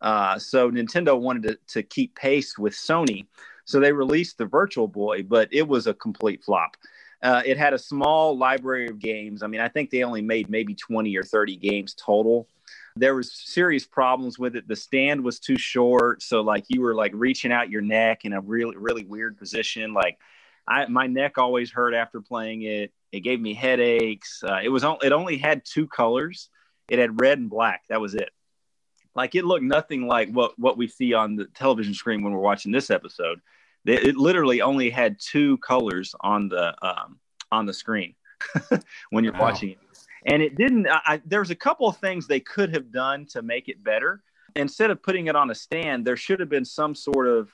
Uh, 0.00 0.38
so 0.38 0.70
Nintendo 0.70 1.18
wanted 1.18 1.42
to, 1.44 1.58
to 1.68 1.82
keep 1.82 2.16
pace 2.16 2.58
with 2.58 2.74
Sony, 2.74 3.26
so 3.64 3.78
they 3.78 3.92
released 3.92 4.38
the 4.38 4.46
Virtual 4.46 4.88
Boy, 4.88 5.22
but 5.22 5.48
it 5.52 5.66
was 5.66 5.86
a 5.86 5.94
complete 5.94 6.42
flop. 6.42 6.76
Uh, 7.22 7.40
it 7.46 7.56
had 7.56 7.72
a 7.72 7.78
small 7.78 8.36
library 8.36 8.88
of 8.88 8.98
games. 8.98 9.44
I 9.44 9.46
mean, 9.46 9.60
I 9.60 9.68
think 9.68 9.90
they 9.90 10.02
only 10.02 10.22
made 10.22 10.50
maybe 10.50 10.74
20 10.74 11.16
or 11.16 11.22
30 11.22 11.56
games 11.56 11.94
total 11.94 12.48
there 12.96 13.14
was 13.14 13.32
serious 13.32 13.86
problems 13.86 14.38
with 14.38 14.56
it 14.56 14.68
the 14.68 14.76
stand 14.76 15.22
was 15.22 15.38
too 15.38 15.56
short 15.56 16.22
so 16.22 16.40
like 16.40 16.64
you 16.68 16.80
were 16.80 16.94
like 16.94 17.12
reaching 17.14 17.52
out 17.52 17.70
your 17.70 17.80
neck 17.80 18.24
in 18.24 18.32
a 18.32 18.40
really 18.40 18.76
really 18.76 19.04
weird 19.04 19.36
position 19.36 19.92
like 19.94 20.18
i 20.68 20.86
my 20.86 21.06
neck 21.06 21.38
always 21.38 21.70
hurt 21.70 21.94
after 21.94 22.20
playing 22.20 22.62
it. 22.62 22.92
It 23.10 23.20
gave 23.20 23.40
me 23.40 23.52
headaches. 23.54 24.42
Uh, 24.42 24.60
it 24.62 24.70
was 24.70 24.84
on, 24.84 24.98
it 25.02 25.12
only 25.12 25.36
had 25.36 25.62
two 25.64 25.86
colors. 25.86 26.48
It 26.88 26.98
had 26.98 27.20
red 27.20 27.38
and 27.38 27.50
black. 27.50 27.82
That 27.88 28.00
was 28.00 28.14
it. 28.14 28.30
Like 29.14 29.34
it 29.34 29.44
looked 29.44 29.64
nothing 29.64 30.06
like 30.06 30.30
what 30.30 30.58
what 30.58 30.78
we 30.78 30.88
see 30.88 31.12
on 31.12 31.36
the 31.36 31.44
television 31.46 31.94
screen 31.94 32.22
when 32.22 32.32
we're 32.32 32.40
watching 32.40 32.72
this 32.72 32.90
episode. 32.90 33.40
It, 33.84 34.04
it 34.06 34.16
literally 34.16 34.62
only 34.62 34.88
had 34.90 35.16
two 35.20 35.58
colors 35.58 36.14
on 36.20 36.48
the 36.48 36.74
um, 36.86 37.18
on 37.50 37.66
the 37.66 37.74
screen 37.74 38.14
when 39.10 39.24
you're 39.24 39.34
Wow. 39.34 39.40
watching 39.40 39.70
it. 39.70 39.78
And 40.26 40.42
it 40.42 40.56
didn't 40.56 40.86
I, 40.88 41.00
I, 41.06 41.22
there's 41.26 41.50
a 41.50 41.54
couple 41.56 41.88
of 41.88 41.96
things 41.98 42.26
they 42.26 42.40
could 42.40 42.72
have 42.74 42.90
done 42.90 43.26
to 43.32 43.42
make 43.42 43.68
it 43.68 43.82
better. 43.84 44.22
Instead 44.54 44.90
of 44.90 45.02
putting 45.02 45.26
it 45.26 45.36
on 45.36 45.50
a 45.50 45.54
stand 45.54 46.06
there 46.06 46.16
should 46.16 46.40
have 46.40 46.48
been 46.48 46.64
some 46.64 46.94
sort 46.94 47.26
of 47.26 47.50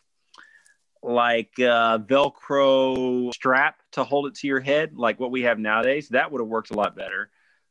like 1.02 1.52
uh, 1.58 1.98
Velcro 1.98 3.32
strap 3.34 3.76
to 3.92 4.04
hold 4.04 4.26
it 4.26 4.34
to 4.36 4.46
your 4.46 4.60
head, 4.60 4.94
like 4.94 5.20
what 5.20 5.30
we 5.30 5.42
have 5.42 5.58
nowadays, 5.58 6.08
that 6.10 6.30
would 6.30 6.40
have 6.40 6.48
worked 6.48 6.70
a 6.70 6.74
lot 6.74 6.96
better. 6.96 7.30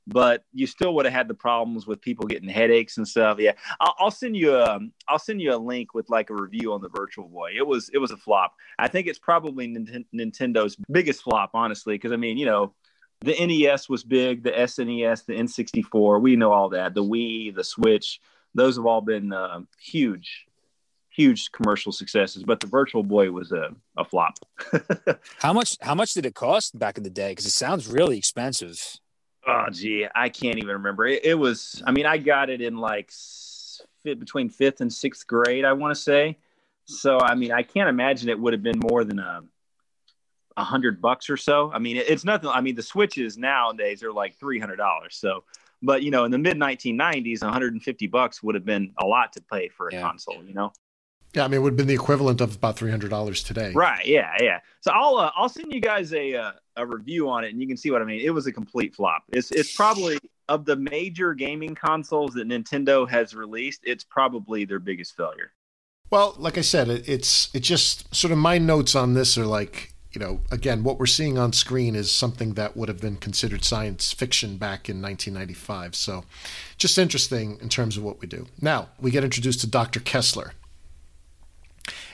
But 0.09 0.45
you 0.53 0.67
still 0.67 0.95
would 0.95 1.05
have 1.05 1.13
had 1.13 1.27
the 1.27 1.33
problems 1.33 1.85
with 1.85 1.99
people 1.99 2.27
getting 2.27 2.47
headaches 2.47 2.95
and 2.95 3.05
stuff. 3.05 3.39
Yeah, 3.39 3.53
I'll, 3.81 3.95
I'll 3.99 4.11
send 4.11 4.37
you 4.37 4.55
a 4.55 4.79
I'll 5.09 5.19
send 5.19 5.41
you 5.41 5.53
a 5.53 5.57
link 5.57 5.93
with 5.93 6.09
like 6.09 6.29
a 6.29 6.33
review 6.33 6.71
on 6.71 6.81
the 6.81 6.87
Virtual 6.87 7.27
Boy. 7.27 7.51
It 7.57 7.67
was 7.67 7.89
it 7.93 7.97
was 7.97 8.11
a 8.11 8.17
flop. 8.17 8.53
I 8.79 8.87
think 8.87 9.07
it's 9.07 9.19
probably 9.19 9.67
Ninten- 9.67 10.05
Nintendo's 10.15 10.77
biggest 10.89 11.23
flop, 11.23 11.51
honestly, 11.53 11.95
because 11.95 12.13
I 12.13 12.15
mean, 12.15 12.37
you 12.37 12.45
know, 12.45 12.73
the 13.19 13.33
NES 13.33 13.89
was 13.89 14.05
big, 14.05 14.43
the 14.43 14.51
SNES, 14.51 15.25
the 15.25 15.33
N64, 15.33 16.21
we 16.21 16.37
know 16.37 16.53
all 16.53 16.69
that. 16.69 16.93
The 16.93 17.03
Wii, 17.03 17.53
the 17.53 17.63
Switch, 17.63 18.21
those 18.53 18.77
have 18.77 18.85
all 18.85 19.01
been 19.01 19.33
uh, 19.33 19.61
huge 19.81 20.46
huge 21.17 21.51
commercial 21.51 21.91
successes, 21.91 22.43
but 22.43 22.59
the 22.59 22.67
Virtual 22.67 23.01
Boy 23.01 23.31
was 23.31 23.51
a, 23.51 23.71
a 23.97 24.05
flop. 24.05 24.37
how 25.39 25.51
much? 25.51 25.75
How 25.81 25.95
much 25.95 26.13
did 26.13 26.25
it 26.25 26.35
cost 26.35 26.77
back 26.77 26.97
in 26.97 27.03
the 27.03 27.09
day? 27.09 27.31
Because 27.31 27.47
it 27.47 27.51
sounds 27.51 27.87
really 27.87 28.17
expensive. 28.17 28.79
Oh, 29.47 29.65
gee, 29.71 30.07
I 30.13 30.29
can't 30.29 30.57
even 30.57 30.73
remember. 30.73 31.07
It, 31.07 31.25
it 31.25 31.33
was. 31.33 31.81
I 31.85 31.91
mean, 31.91 32.05
I 32.05 32.19
got 32.19 32.49
it 32.51 32.61
in 32.61 32.77
like 32.77 33.11
fit 34.03 34.19
between 34.19 34.49
fifth 34.49 34.79
and 34.79 34.93
sixth 34.93 35.25
grade. 35.25 35.65
I 35.65 35.73
want 35.73 35.95
to 35.95 35.99
say. 35.99 36.37
So, 36.85 37.19
I 37.19 37.35
mean, 37.35 37.51
I 37.51 37.63
can't 37.63 37.89
imagine 37.89 38.29
it 38.29 38.39
would 38.39 38.53
have 38.53 38.63
been 38.63 38.79
more 38.79 39.03
than 39.03 39.19
a 39.19 39.41
a 40.55 40.63
hundred 40.63 41.01
bucks 41.01 41.29
or 41.29 41.37
so. 41.37 41.71
I 41.73 41.79
mean, 41.79 41.97
it, 41.97 42.07
it's 42.07 42.23
nothing. 42.23 42.49
I 42.49 42.61
mean, 42.61 42.75
the 42.75 42.83
switches 42.83 43.37
nowadays 43.37 44.03
are 44.03 44.13
like 44.13 44.35
three 44.35 44.59
hundred 44.59 44.75
dollars. 44.75 45.15
So, 45.15 45.45
but 45.81 46.03
you 46.03 46.11
know, 46.11 46.25
in 46.25 46.31
the 46.31 46.37
mid 46.37 46.57
1990s, 46.57 47.41
150 47.41 48.07
bucks 48.07 48.43
would 48.43 48.53
have 48.53 48.65
been 48.65 48.93
a 48.99 49.05
lot 49.07 49.33
to 49.33 49.41
pay 49.41 49.69
for 49.69 49.87
a 49.87 49.93
yeah. 49.93 50.01
console. 50.01 50.43
You 50.43 50.53
know. 50.53 50.71
Yeah, 51.37 51.45
I 51.45 51.47
mean, 51.47 51.59
it 51.59 51.63
would 51.63 51.73
have 51.73 51.77
been 51.77 51.87
the 51.87 51.93
equivalent 51.93 52.41
of 52.41 52.55
about 52.55 52.77
three 52.77 52.91
hundred 52.91 53.09
dollars 53.09 53.43
today. 53.43 53.71
Right. 53.73 54.05
Yeah. 54.05 54.35
Yeah. 54.41 54.59
So 54.81 54.91
I'll 54.91 55.17
uh, 55.17 55.31
I'll 55.35 55.49
send 55.49 55.71
you 55.71 55.79
guys 55.79 56.13
a 56.13 56.35
uh, 56.35 56.51
a 56.75 56.85
review 56.85 57.29
on 57.29 57.43
it, 57.43 57.51
and 57.51 57.61
you 57.61 57.67
can 57.67 57.77
see 57.77 57.91
what 57.91 58.01
I 58.01 58.05
mean. 58.05 58.21
It 58.21 58.31
was 58.31 58.47
a 58.47 58.51
complete 58.51 58.95
flop. 58.95 59.23
It's 59.31 59.51
it's 59.51 59.75
probably 59.75 60.19
of 60.49 60.65
the 60.65 60.75
major 60.75 61.33
gaming 61.33 61.75
consoles 61.75 62.33
that 62.33 62.47
Nintendo 62.47 63.09
has 63.09 63.33
released, 63.33 63.81
it's 63.83 64.03
probably 64.03 64.65
their 64.65 64.79
biggest 64.79 65.15
failure. 65.15 65.51
Well, 66.09 66.35
like 66.37 66.57
I 66.57 66.61
said, 66.61 66.87
it, 66.87 67.07
it's 67.07 67.53
it 67.53 67.61
just 67.61 68.13
sort 68.15 68.31
of 68.31 68.37
my 68.37 68.57
notes 68.57 68.95
on 68.95 69.13
this 69.13 69.37
are 69.37 69.45
like 69.45 69.93
you 70.13 70.19
know 70.19 70.39
again 70.51 70.83
what 70.83 70.99
we're 70.99 71.05
seeing 71.05 71.37
on 71.37 71.51
screen 71.51 71.95
is 71.95 72.11
something 72.11 72.53
that 72.53 72.77
would 72.77 72.87
have 72.87 73.01
been 73.01 73.17
considered 73.17 73.65
science 73.65 74.13
fiction 74.13 74.57
back 74.57 74.89
in 74.89 75.01
1995. 75.01 75.95
So, 75.95 76.23
just 76.77 76.97
interesting 76.97 77.57
in 77.61 77.67
terms 77.67 77.97
of 77.97 78.03
what 78.03 78.21
we 78.21 78.27
do. 78.27 78.47
Now 78.61 78.89
we 78.99 79.11
get 79.11 79.23
introduced 79.25 79.61
to 79.61 79.67
Dr. 79.67 79.99
Kessler. 79.99 80.53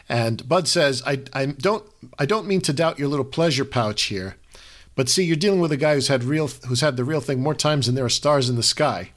And 0.10 0.48
Bud 0.48 0.68
says, 0.68 1.02
I, 1.06 1.24
I 1.34 1.46
don't 1.46 1.86
I 2.20 2.26
don't 2.26 2.48
mean 2.48 2.62
to 2.62 2.74
doubt 2.74 3.00
your 3.00 3.08
little 3.08 3.26
pleasure 3.26 3.66
pouch 3.66 4.04
here, 4.04 4.36
but 4.96 5.10
see, 5.10 5.24
you're 5.24 5.36
dealing 5.36 5.62
with 5.62 5.72
a 5.72 5.78
guy 5.78 5.96
who's 5.96 6.10
had 6.10 6.24
real 6.24 6.50
who's 6.68 6.82
had 6.82 6.98
the 6.98 7.06
real 7.06 7.22
thing 7.22 7.42
more 7.42 7.56
times 7.56 7.86
than 7.86 7.96
there 7.96 8.06
are 8.06 8.10
stars 8.10 8.50
in 8.50 8.56
the 8.56 8.64
sky. 8.64 9.12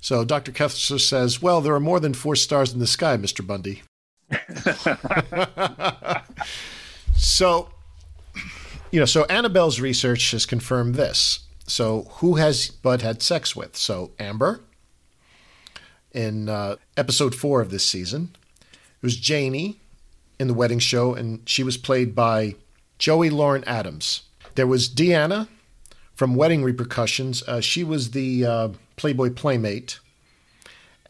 So 0.00 0.24
Dr. 0.24 0.52
Kessler 0.52 0.98
says, 0.98 1.42
Well, 1.42 1.60
there 1.60 1.74
are 1.74 1.80
more 1.80 2.00
than 2.00 2.14
four 2.14 2.36
stars 2.36 2.72
in 2.72 2.78
the 2.78 2.86
sky, 2.86 3.16
Mr. 3.16 3.46
Bundy. 3.46 3.82
so 7.16 7.70
you 8.90 9.00
know, 9.00 9.06
so 9.06 9.24
Annabelle's 9.24 9.80
research 9.80 10.30
has 10.30 10.46
confirmed 10.46 10.94
this. 10.94 11.40
So 11.66 12.04
who 12.16 12.36
has 12.36 12.68
Bud 12.68 13.02
had 13.02 13.22
sex 13.22 13.54
with? 13.54 13.76
So 13.76 14.12
Amber 14.18 14.60
in 16.12 16.48
uh, 16.48 16.76
episode 16.96 17.34
four 17.34 17.60
of 17.60 17.70
this 17.70 17.86
season. 17.86 18.30
It 18.62 19.02
was 19.02 19.16
Janie 19.16 19.78
in 20.38 20.48
the 20.48 20.54
wedding 20.54 20.78
show, 20.78 21.14
and 21.14 21.40
she 21.48 21.62
was 21.62 21.76
played 21.76 22.14
by 22.14 22.54
Joey 22.98 23.30
Lauren 23.30 23.64
Adams. 23.64 24.22
There 24.54 24.66
was 24.66 24.88
Deanna 24.88 25.48
from 26.14 26.34
Wedding 26.34 26.62
Repercussions. 26.62 27.42
Uh, 27.42 27.60
she 27.60 27.84
was 27.84 28.10
the 28.10 28.44
uh, 28.44 28.68
Playboy 28.96 29.30
Playmate. 29.30 30.00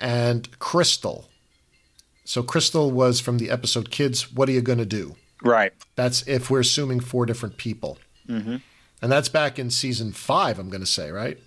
And 0.01 0.59
Crystal. 0.61 1.29
So 2.25 2.43
Crystal 2.43 2.91
was 2.91 3.19
from 3.19 3.39
the 3.39 3.51
episode 3.51 3.91
Kids, 3.91 4.33
What 4.33 4.49
Are 4.49 4.53
You 4.53 4.63
Gonna 4.63 4.85
Do? 4.85 5.17
Right. 5.43 5.73
That's 5.97 6.27
if 6.29 6.51
we're 6.51 6.61
assuming 6.61 7.01
four 7.01 7.27
different 7.27 7.57
people. 7.57 7.99
Mm-hmm. 8.29 8.57
And 9.01 9.13
that's 9.13 9.29
back 9.29 9.59
in 9.59 9.71
season 9.71 10.13
five, 10.13 10.59
I'm 10.59 10.71
going 10.71 10.81
to 10.81 10.87
say, 10.87 11.11
right? 11.11 11.39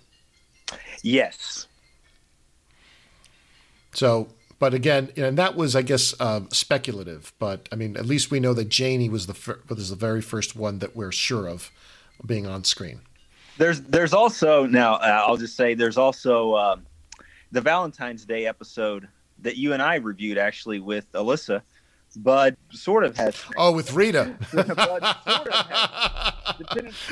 Yes. 1.02 1.66
So 3.92 4.28
but 4.62 4.74
again, 4.74 5.10
and 5.16 5.36
that 5.38 5.56
was, 5.56 5.74
I 5.74 5.82
guess, 5.82 6.14
uh, 6.20 6.42
speculative. 6.52 7.32
But 7.40 7.68
I 7.72 7.74
mean, 7.74 7.96
at 7.96 8.06
least 8.06 8.30
we 8.30 8.38
know 8.38 8.54
that 8.54 8.68
Janie 8.68 9.08
was 9.08 9.26
the 9.26 9.34
fir- 9.34 9.58
was 9.68 9.90
the 9.90 9.96
very 9.96 10.22
first 10.22 10.54
one 10.54 10.78
that 10.78 10.94
we're 10.94 11.10
sure 11.10 11.48
of 11.48 11.72
being 12.24 12.46
on 12.46 12.62
screen. 12.62 13.00
There's 13.58 13.80
there's 13.80 14.12
also 14.12 14.64
now 14.64 14.94
uh, 14.94 15.24
I'll 15.26 15.36
just 15.36 15.56
say 15.56 15.74
there's 15.74 15.98
also 15.98 16.54
um, 16.54 16.86
the 17.50 17.60
Valentine's 17.60 18.24
Day 18.24 18.46
episode 18.46 19.08
that 19.40 19.56
you 19.56 19.72
and 19.72 19.82
I 19.82 19.96
reviewed 19.96 20.38
actually 20.38 20.78
with 20.78 21.10
Alyssa. 21.10 21.62
Bud 22.14 22.56
sort 22.70 23.02
of 23.02 23.16
has. 23.16 23.42
Oh, 23.56 23.72
with 23.72 23.92
Rita. 23.94 24.36
sort 24.52 24.70
of 24.70 24.78
has, 24.78 25.10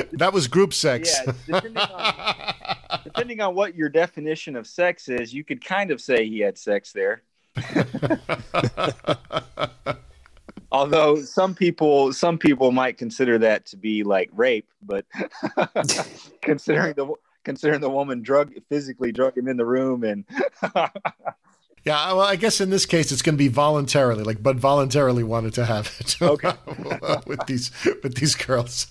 that 0.12 0.32
was 0.32 0.47
group 0.47 0.72
sex. 0.72 1.18
Yeah, 1.27 1.32
depending 1.48 1.77
on, 1.78 2.55
depending 3.02 3.40
on 3.40 3.56
what 3.56 3.74
your 3.74 3.89
definition 3.89 4.55
of 4.55 4.68
sex 4.68 5.09
is, 5.09 5.35
you 5.35 5.43
could 5.43 5.64
kind 5.64 5.90
of 5.90 6.01
say 6.01 6.28
he 6.28 6.39
had 6.39 6.56
sex 6.56 6.93
there. 6.93 7.22
Although 10.72 11.22
some 11.22 11.55
people 11.55 12.12
some 12.12 12.39
people 12.39 12.70
might 12.70 12.97
consider 12.97 13.39
that 13.39 13.66
to 13.66 13.77
be 13.77 14.05
like 14.05 14.31
rape, 14.32 14.68
but 14.82 15.05
considering 16.43 16.94
the 16.94 17.12
considering 17.44 17.81
the 17.81 17.90
woman 17.90 18.22
drug 18.22 18.52
physically 18.68 19.10
drug 19.10 19.36
him 19.36 19.48
in 19.48 19.56
the 19.56 19.66
room 19.66 20.05
and 20.05 20.24
Yeah, 21.82 22.12
well, 22.12 22.20
I 22.20 22.36
guess 22.36 22.60
in 22.60 22.68
this 22.68 22.85
case 22.85 23.10
it's 23.10 23.22
going 23.22 23.36
to 23.36 23.39
be 23.39 23.48
voluntarily, 23.48 24.22
like 24.22 24.43
Bud 24.43 24.60
voluntarily 24.60 25.24
wanted 25.24 25.55
to 25.55 25.64
have 25.64 25.90
it. 25.98 26.20
Okay. 26.20 26.52
with 27.27 27.47
these 27.47 27.70
with 28.02 28.16
these 28.16 28.35
girls. 28.35 28.86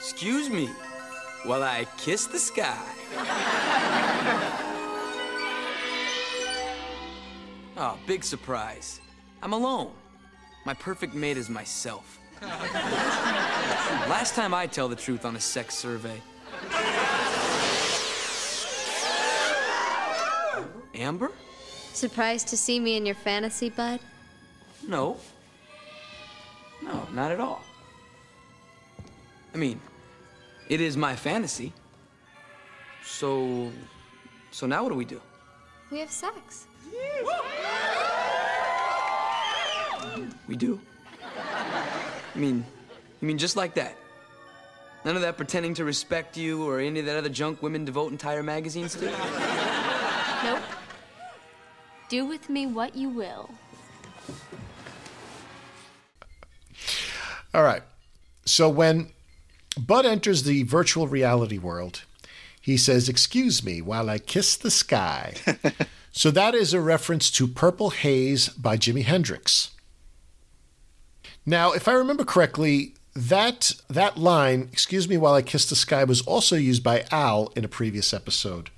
Excuse 0.00 0.48
me 0.48 0.70
while 1.44 1.62
I 1.62 1.86
kiss 1.96 2.26
the 2.26 2.38
sky. 2.38 2.84
oh, 7.76 7.98
big 8.06 8.24
surprise. 8.24 9.00
I'm 9.42 9.52
alone. 9.52 9.92
My 10.64 10.74
perfect 10.74 11.14
mate 11.14 11.36
is 11.36 11.48
myself. 11.48 12.18
Last 12.42 14.34
time 14.34 14.54
I 14.54 14.66
tell 14.66 14.88
the 14.88 14.96
truth 14.96 15.24
on 15.24 15.36
a 15.36 15.40
sex 15.40 15.74
survey. 15.74 16.20
Amber? 20.94 21.30
Surprised 21.92 22.48
to 22.48 22.56
see 22.56 22.78
me 22.78 22.96
in 22.96 23.06
your 23.06 23.14
fantasy, 23.14 23.70
bud? 23.70 24.00
No. 24.86 25.16
No, 26.82 27.06
not 27.12 27.32
at 27.32 27.40
all. 27.40 27.62
I 29.54 29.56
mean, 29.56 29.80
it 30.68 30.80
is 30.80 30.96
my 30.96 31.16
fantasy. 31.16 31.72
So, 33.04 33.70
so 34.50 34.66
now 34.66 34.82
what 34.82 34.90
do 34.90 34.94
we 34.94 35.04
do? 35.04 35.20
We 35.90 35.98
have 36.00 36.10
sex. 36.10 36.66
We 40.46 40.56
do? 40.56 40.80
I 41.24 42.38
mean, 42.38 42.64
you 43.20 43.28
mean 43.28 43.38
just 43.38 43.56
like 43.56 43.74
that? 43.74 43.96
None 45.04 45.16
of 45.16 45.22
that 45.22 45.36
pretending 45.36 45.74
to 45.74 45.84
respect 45.84 46.36
you 46.36 46.68
or 46.68 46.80
any 46.80 47.00
of 47.00 47.06
that 47.06 47.16
other 47.16 47.28
junk 47.28 47.62
women 47.62 47.84
devote 47.84 48.10
entire 48.12 48.42
magazines 48.42 48.94
to? 48.96 49.06
Nope. 50.44 50.60
Do 52.08 52.26
with 52.26 52.48
me 52.48 52.66
what 52.66 52.96
you 52.96 53.08
will. 53.08 53.50
All 57.54 57.62
right. 57.62 57.82
So 58.44 58.68
when 58.68 59.10
Bud 59.76 60.06
enters 60.06 60.42
the 60.42 60.62
virtual 60.64 61.06
reality 61.06 61.58
world, 61.58 62.02
he 62.60 62.76
says, 62.76 63.08
Excuse 63.08 63.64
me 63.64 63.80
while 63.80 64.10
I 64.10 64.18
kiss 64.18 64.56
the 64.56 64.70
sky. 64.70 65.34
so 66.12 66.30
that 66.30 66.54
is 66.54 66.74
a 66.74 66.80
reference 66.80 67.30
to 67.32 67.46
Purple 67.46 67.90
Haze 67.90 68.48
by 68.48 68.76
Jimi 68.76 69.04
Hendrix. 69.04 69.70
Now, 71.46 71.72
if 71.72 71.88
I 71.88 71.92
remember 71.92 72.24
correctly, 72.24 72.94
that 73.14 73.72
that 73.88 74.16
line, 74.16 74.68
"Excuse 74.70 75.08
me 75.08 75.16
while 75.16 75.34
I 75.34 75.42
kiss 75.42 75.68
the 75.68 75.74
sky," 75.74 76.04
was 76.04 76.20
also 76.20 76.56
used 76.56 76.84
by 76.84 77.04
Al 77.10 77.52
in 77.56 77.64
a 77.64 77.68
previous 77.68 78.12
episode. 78.12 78.70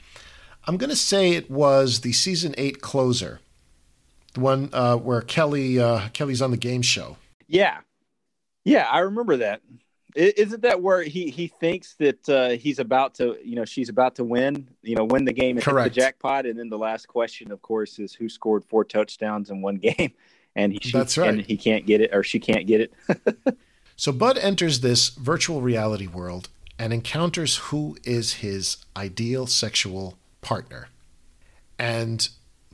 I'm 0.66 0.76
going 0.76 0.90
to 0.90 0.96
say 0.96 1.32
it 1.32 1.50
was 1.50 2.00
the 2.00 2.12
season 2.12 2.54
eight 2.56 2.80
closer, 2.80 3.40
the 4.34 4.40
one 4.40 4.70
uh, 4.72 4.96
where 4.96 5.20
Kelly 5.20 5.80
uh, 5.80 6.08
Kelly's 6.12 6.40
on 6.40 6.52
the 6.52 6.56
game 6.56 6.80
show. 6.80 7.16
Yeah, 7.48 7.80
yeah, 8.64 8.86
I 8.90 9.00
remember 9.00 9.36
that. 9.38 9.62
Isn't 10.14 10.62
that 10.62 10.80
where 10.82 11.02
he 11.02 11.30
he 11.30 11.48
thinks 11.48 11.94
that 11.94 12.28
uh, 12.28 12.50
he's 12.50 12.78
about 12.78 13.14
to, 13.16 13.36
you 13.44 13.56
know, 13.56 13.64
she's 13.64 13.88
about 13.88 14.14
to 14.16 14.24
win, 14.24 14.68
you 14.82 14.96
know, 14.96 15.04
win 15.04 15.24
the 15.24 15.32
game 15.32 15.56
and 15.56 15.64
hit 15.64 15.74
the 15.74 15.90
jackpot, 15.90 16.46
and 16.46 16.58
then 16.58 16.68
the 16.68 16.78
last 16.78 17.06
question, 17.06 17.52
of 17.52 17.62
course, 17.62 17.98
is 17.98 18.12
who 18.12 18.28
scored 18.28 18.64
four 18.64 18.84
touchdowns 18.84 19.50
in 19.50 19.62
one 19.62 19.76
game, 19.78 20.12
and 20.56 20.72
he 20.72 20.90
That's 20.90 21.16
right. 21.18 21.28
and 21.28 21.40
he 21.40 21.56
can't 21.56 21.86
get 21.86 22.00
it 22.00 22.14
or 22.14 22.22
she 22.22 22.40
can't 22.40 22.66
get 22.66 22.80
it. 22.80 23.58
So 24.00 24.12
Bud 24.12 24.38
enters 24.38 24.80
this 24.80 25.10
virtual 25.10 25.60
reality 25.60 26.06
world 26.06 26.48
and 26.78 26.90
encounters 26.90 27.58
who 27.58 27.98
is 28.02 28.36
his 28.36 28.78
ideal 28.96 29.46
sexual 29.46 30.16
partner. 30.40 30.88
And 31.78 32.26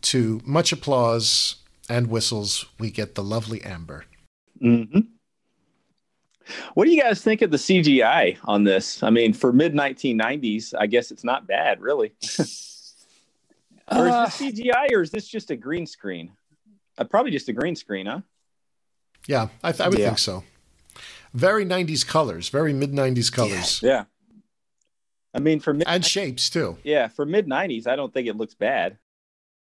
to 0.02 0.40
much 0.44 0.70
applause 0.70 1.56
and 1.88 2.06
whistles, 2.06 2.66
we 2.78 2.92
get 2.92 3.16
the 3.16 3.24
lovely 3.24 3.60
Amber. 3.64 4.04
hmm 4.60 5.00
What 6.74 6.84
do 6.84 6.90
you 6.92 7.02
guys 7.02 7.22
think 7.22 7.42
of 7.42 7.50
the 7.50 7.56
CGI 7.56 8.38
on 8.44 8.64
this? 8.64 9.02
I 9.02 9.10
mean, 9.10 9.32
for 9.32 9.52
mid 9.52 9.74
1990s, 9.74 10.74
I 10.78 10.86
guess 10.86 11.10
it's 11.10 11.24
not 11.24 11.46
bad, 11.46 11.80
really. 11.80 12.12
or 13.92 14.06
is 14.08 14.12
Uh, 14.14 14.24
this 14.26 14.40
CGI 14.40 14.92
or 14.92 15.02
is 15.02 15.10
this 15.10 15.26
just 15.26 15.50
a 15.50 15.56
green 15.56 15.86
screen? 15.86 16.30
Uh, 16.98 17.04
probably 17.04 17.30
just 17.30 17.48
a 17.48 17.52
green 17.52 17.76
screen, 17.76 18.06
huh? 18.06 18.20
Yeah, 19.26 19.48
I, 19.62 19.72
th- 19.72 19.80
I 19.80 19.88
would 19.88 19.98
Yeah. 19.98 20.06
think 20.06 20.18
so. 20.18 20.44
Very 21.34 21.66
90s 21.66 22.06
colors, 22.06 22.48
very 22.48 22.72
mid 22.72 22.92
90s 22.92 23.30
colors. 23.32 23.80
Yeah. 23.82 24.04
I 25.34 25.38
mean, 25.40 25.60
for 25.60 25.74
mid- 25.74 25.86
and 25.86 26.04
shapes 26.04 26.48
too. 26.48 26.78
Yeah, 26.84 27.08
for 27.08 27.26
mid 27.26 27.46
90s, 27.46 27.86
I 27.86 27.96
don't 27.96 28.14
think 28.14 28.26
it 28.28 28.36
looks 28.36 28.54
bad. 28.54 28.96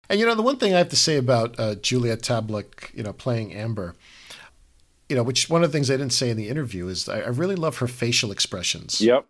And 0.08 0.18
you 0.18 0.26
know, 0.26 0.34
the 0.34 0.42
one 0.42 0.56
thing 0.56 0.74
I 0.74 0.78
have 0.78 0.88
to 0.88 0.96
say 0.96 1.16
about 1.16 1.60
uh, 1.60 1.76
Juliet 1.76 2.22
Tablak, 2.22 2.92
you 2.92 3.04
know, 3.04 3.12
playing 3.12 3.54
Amber, 3.54 3.94
you 5.10 5.16
know, 5.16 5.24
which 5.24 5.50
one 5.50 5.64
of 5.64 5.70
the 5.70 5.76
things 5.76 5.90
I 5.90 5.94
didn't 5.94 6.12
say 6.12 6.30
in 6.30 6.36
the 6.36 6.48
interview 6.48 6.86
is 6.86 7.08
I, 7.08 7.20
I 7.20 7.28
really 7.28 7.56
love 7.56 7.78
her 7.78 7.88
facial 7.88 8.30
expressions. 8.30 9.00
Yep. 9.00 9.26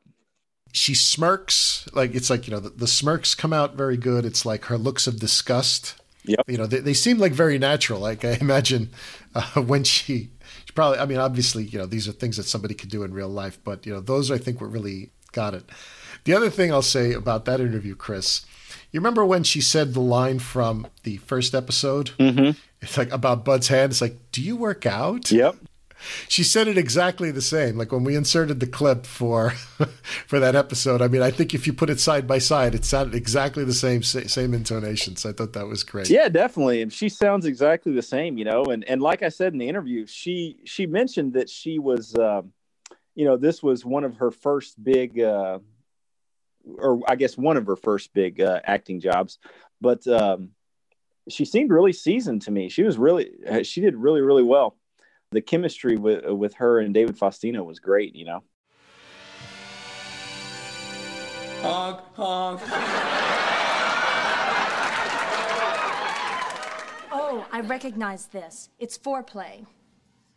She 0.72 0.94
smirks, 0.94 1.88
like 1.94 2.14
it's 2.14 2.30
like 2.30 2.46
you 2.46 2.52
know, 2.52 2.60
the, 2.60 2.68
the 2.68 2.86
smirks 2.86 3.34
come 3.34 3.52
out 3.52 3.74
very 3.74 3.96
good. 3.96 4.24
It's 4.24 4.44
like 4.44 4.66
her 4.66 4.78
looks 4.78 5.06
of 5.06 5.18
disgust. 5.18 5.96
Yep. 6.24 6.40
You 6.46 6.58
know, 6.58 6.66
they, 6.66 6.80
they 6.80 6.94
seem 6.94 7.18
like 7.18 7.32
very 7.32 7.58
natural. 7.58 7.98
Like 7.98 8.24
I 8.24 8.32
imagine 8.40 8.90
uh, 9.34 9.62
when 9.62 9.82
she, 9.82 10.30
she 10.66 10.72
probably. 10.74 10.98
I 10.98 11.06
mean, 11.06 11.18
obviously, 11.18 11.64
you 11.64 11.78
know, 11.78 11.86
these 11.86 12.06
are 12.06 12.12
things 12.12 12.36
that 12.36 12.44
somebody 12.44 12.74
could 12.74 12.90
do 12.90 13.02
in 13.02 13.14
real 13.14 13.28
life, 13.28 13.58
but 13.64 13.86
you 13.86 13.92
know, 13.92 14.00
those 14.00 14.30
I 14.30 14.38
think 14.38 14.60
were 14.60 14.68
really 14.68 15.10
got 15.32 15.54
it. 15.54 15.64
The 16.24 16.34
other 16.34 16.50
thing 16.50 16.70
I'll 16.70 16.82
say 16.82 17.14
about 17.14 17.46
that 17.46 17.60
interview, 17.60 17.96
Chris, 17.96 18.44
you 18.92 19.00
remember 19.00 19.24
when 19.24 19.42
she 19.42 19.60
said 19.60 19.94
the 19.94 20.00
line 20.00 20.38
from 20.38 20.86
the 21.04 21.16
first 21.18 21.54
episode? 21.54 22.10
Mm-hmm. 22.18 22.58
It's 22.82 22.98
like 22.98 23.10
about 23.12 23.44
Bud's 23.44 23.68
hand. 23.68 23.92
It's 23.92 24.00
like, 24.00 24.16
"Do 24.32 24.42
you 24.42 24.56
work 24.56 24.86
out?" 24.86 25.30
Yep. 25.30 25.56
She 26.28 26.42
said 26.42 26.68
it 26.68 26.78
exactly 26.78 27.30
the 27.30 27.42
same. 27.42 27.76
Like 27.76 27.92
when 27.92 28.04
we 28.04 28.16
inserted 28.16 28.60
the 28.60 28.66
clip 28.66 29.06
for 29.06 29.50
for 30.26 30.38
that 30.40 30.56
episode. 30.56 31.02
I 31.02 31.08
mean, 31.08 31.22
I 31.22 31.30
think 31.30 31.54
if 31.54 31.66
you 31.66 31.72
put 31.72 31.90
it 31.90 32.00
side 32.00 32.26
by 32.26 32.38
side, 32.38 32.74
it 32.74 32.84
sounded 32.84 33.14
exactly 33.14 33.64
the 33.64 33.72
same 33.72 34.02
same 34.02 34.54
intonation. 34.54 35.16
So 35.16 35.30
I 35.30 35.32
thought 35.32 35.52
that 35.54 35.66
was 35.66 35.82
great. 35.82 36.10
Yeah, 36.10 36.28
definitely. 36.28 36.82
And 36.82 36.92
she 36.92 37.08
sounds 37.08 37.46
exactly 37.46 37.92
the 37.92 38.02
same, 38.02 38.38
you 38.38 38.44
know. 38.44 38.64
And 38.64 38.84
and 38.84 39.00
like 39.00 39.22
I 39.22 39.28
said 39.28 39.52
in 39.52 39.58
the 39.58 39.68
interview, 39.68 40.06
she 40.06 40.58
she 40.64 40.86
mentioned 40.86 41.34
that 41.34 41.48
she 41.48 41.78
was, 41.78 42.14
um, 42.16 42.52
you 43.14 43.24
know, 43.24 43.36
this 43.36 43.62
was 43.62 43.84
one 43.84 44.04
of 44.04 44.16
her 44.16 44.30
first 44.30 44.82
big, 44.82 45.20
uh, 45.20 45.58
or 46.64 47.00
I 47.08 47.16
guess 47.16 47.36
one 47.36 47.56
of 47.56 47.66
her 47.66 47.76
first 47.76 48.12
big 48.12 48.40
uh, 48.40 48.60
acting 48.64 49.00
jobs. 49.00 49.38
But 49.80 50.06
um, 50.06 50.50
she 51.28 51.44
seemed 51.44 51.70
really 51.70 51.92
seasoned 51.92 52.42
to 52.42 52.50
me. 52.50 52.68
She 52.68 52.82
was 52.82 52.98
really, 52.98 53.30
uh, 53.48 53.62
she 53.62 53.80
did 53.80 53.96
really 53.96 54.20
really 54.20 54.44
well. 54.44 54.76
The 55.32 55.40
chemistry 55.40 55.96
with 55.96 56.26
uh, 56.28 56.34
with 56.34 56.54
her 56.54 56.80
and 56.80 56.92
David 56.92 57.16
Faustino 57.16 57.64
was 57.64 57.78
great, 57.78 58.16
you 58.16 58.24
know. 58.24 58.42
Honk, 61.62 62.00
honk. 62.14 62.60
Oh, 67.12 67.46
I 67.52 67.60
recognize 67.60 68.26
this. 68.26 68.70
It's 68.80 68.98
foreplay. 68.98 69.66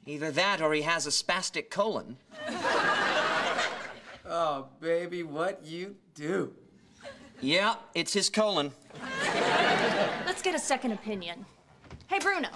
Either 0.05 0.29
that 0.29 0.61
or 0.61 0.73
he 0.73 0.83
has 0.83 1.07
a 1.07 1.09
spastic 1.09 1.69
colon. 1.69 2.17
Oh, 4.25 4.67
baby, 4.79 5.21
what 5.21 5.65
you 5.65 5.95
do? 6.15 6.53
Yeah, 7.41 7.75
it's 7.93 8.13
his 8.13 8.29
colon. 8.29 8.71
Let's 10.25 10.41
get 10.41 10.55
a 10.55 10.59
second 10.59 10.93
opinion. 10.93 11.45
Hey, 12.07 12.19
Bruno. 12.19 12.47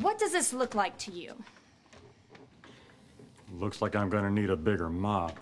What 0.00 0.18
does 0.18 0.32
this 0.32 0.52
look 0.52 0.74
like 0.74 0.96
to 0.98 1.12
you? 1.12 1.34
Looks 3.58 3.82
like 3.82 3.94
I'm 3.94 4.08
gonna 4.08 4.30
need 4.30 4.50
a 4.50 4.56
bigger 4.56 4.88
mop. 4.88 5.38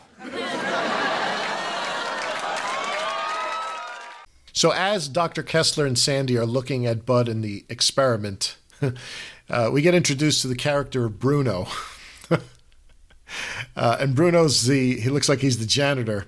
So 4.61 4.73
as 4.73 5.09
Dr. 5.09 5.43
Kessler 5.43 5.87
and 5.87 5.99
Sandy 5.99 6.37
are 6.37 6.45
looking 6.45 6.85
at 6.85 7.07
Bud 7.07 7.31
in 7.31 7.41
the 7.41 7.65
experiment, 7.71 8.59
uh, 9.49 9.71
we 9.73 9.81
get 9.81 9.95
introduced 9.95 10.43
to 10.43 10.49
the 10.49 10.55
character 10.55 11.07
of 11.07 11.19
Bruno. 11.19 11.67
uh, 13.75 13.97
and 13.99 14.15
Bruno's 14.15 14.67
the, 14.67 15.01
he 15.01 15.09
looks 15.09 15.31
like 15.31 15.39
he's 15.39 15.59
the 15.59 15.65
janitor. 15.65 16.27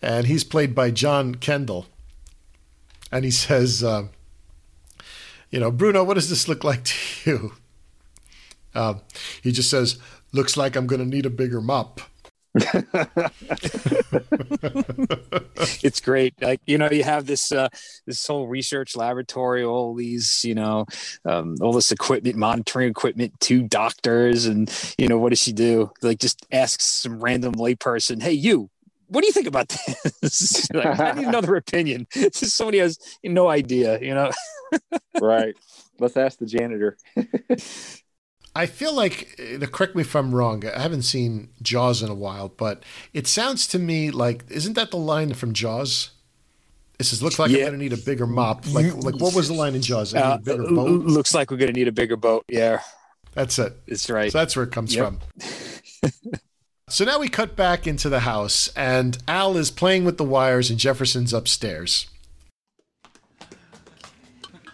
And 0.00 0.28
he's 0.28 0.44
played 0.44 0.76
by 0.76 0.92
John 0.92 1.34
Kendall. 1.34 1.86
And 3.10 3.24
he 3.24 3.32
says, 3.32 3.82
uh, 3.82 4.06
you 5.50 5.58
know, 5.58 5.72
Bruno, 5.72 6.04
what 6.04 6.14
does 6.14 6.30
this 6.30 6.46
look 6.46 6.62
like 6.62 6.84
to 6.84 7.30
you? 7.30 7.52
Uh, 8.74 8.94
he 9.42 9.52
just 9.52 9.70
says, 9.70 9.98
looks 10.32 10.56
like 10.56 10.76
I'm 10.76 10.86
going 10.86 11.00
to 11.00 11.06
need 11.06 11.26
a 11.26 11.30
bigger 11.30 11.60
mop. 11.60 12.00
it's 15.82 16.00
great. 16.02 16.34
Like 16.42 16.60
you 16.66 16.76
know, 16.76 16.90
you 16.90 17.02
have 17.02 17.24
this 17.24 17.50
uh, 17.50 17.70
this 18.06 18.26
whole 18.26 18.46
research 18.46 18.94
laboratory, 18.94 19.64
all 19.64 19.94
these 19.94 20.44
you 20.44 20.54
know, 20.54 20.84
um, 21.24 21.56
all 21.62 21.72
this 21.72 21.92
equipment, 21.92 22.36
monitoring 22.36 22.90
equipment, 22.90 23.32
two 23.40 23.62
doctors, 23.62 24.44
and 24.44 24.70
you 24.98 25.08
know, 25.08 25.16
what 25.18 25.30
does 25.30 25.38
she 25.40 25.54
do? 25.54 25.90
Like 26.02 26.18
just 26.18 26.46
asks 26.52 26.84
some 26.84 27.20
random 27.20 27.54
layperson, 27.54 28.22
"Hey, 28.22 28.32
you." 28.32 28.68
What 29.08 29.20
do 29.20 29.26
you 29.26 29.32
think 29.34 29.46
about 29.46 29.68
this? 30.22 30.70
like, 30.72 30.98
I 30.98 31.12
need 31.12 31.26
another 31.26 31.54
opinion. 31.56 32.06
Somebody 32.32 32.78
has 32.78 32.98
no 33.22 33.46
idea, 33.46 34.00
you 34.00 34.14
know. 34.14 34.30
right. 35.20 35.54
Let's 35.98 36.16
ask 36.16 36.38
the 36.38 36.46
janitor. 36.46 36.96
I 38.54 38.66
feel 38.66 38.94
like, 38.94 39.40
uh, 39.62 39.66
correct 39.66 39.94
me 39.96 40.02
if 40.02 40.14
I'm 40.14 40.34
wrong, 40.34 40.62
I 40.66 40.80
haven't 40.82 41.02
seen 41.02 41.48
Jaws 41.62 42.02
in 42.02 42.10
a 42.10 42.14
while, 42.14 42.48
but 42.50 42.82
it 43.14 43.26
sounds 43.26 43.66
to 43.68 43.78
me 43.78 44.10
like, 44.10 44.44
isn't 44.50 44.74
that 44.74 44.90
the 44.90 44.98
line 44.98 45.32
from 45.34 45.54
Jaws? 45.54 46.10
It 46.98 47.04
says, 47.04 47.22
looks 47.22 47.38
like 47.38 47.50
Yeah. 47.50 47.60
I'm 47.60 47.62
going 47.68 47.72
to 47.78 47.78
need 47.78 47.92
a 47.94 47.96
bigger 47.96 48.26
mop. 48.26 48.66
Like, 48.72 48.94
like 48.94 49.16
what 49.16 49.34
was 49.34 49.48
the 49.48 49.54
line 49.54 49.74
in 49.74 49.80
Jaws? 49.82 50.14
I 50.14 50.18
need 50.18 50.24
Uh, 50.24 50.34
a 50.34 50.38
bigger 50.38 50.62
boat? 50.74 51.00
looks 51.06 51.32
like 51.34 51.50
we're 51.50 51.56
gonna 51.56 51.72
need 51.72 51.88
a 51.88 51.92
bigger 51.92 52.16
boat. 52.16 52.44
Yeah, 52.48 52.80
That's 53.34 53.58
it. 53.58 53.72
That's 53.88 54.10
right. 54.10 54.30
So 54.30 54.38
that's 54.38 54.54
where 54.54 54.64
it 54.66 54.70
comes 54.72 54.94
Yep. 54.94 55.06
from. 55.06 56.12
so 56.90 57.04
now 57.06 57.18
we 57.18 57.28
cut 57.30 57.56
back 57.56 57.86
into 57.86 58.10
the 58.10 58.20
house, 58.20 58.68
and 58.76 59.16
Al 59.26 59.56
is 59.56 59.70
playing 59.70 60.04
with 60.04 60.18
the 60.18 60.24
wires, 60.24 60.68
and 60.68 60.78
Jefferson's 60.78 61.32
upstairs. 61.32 62.06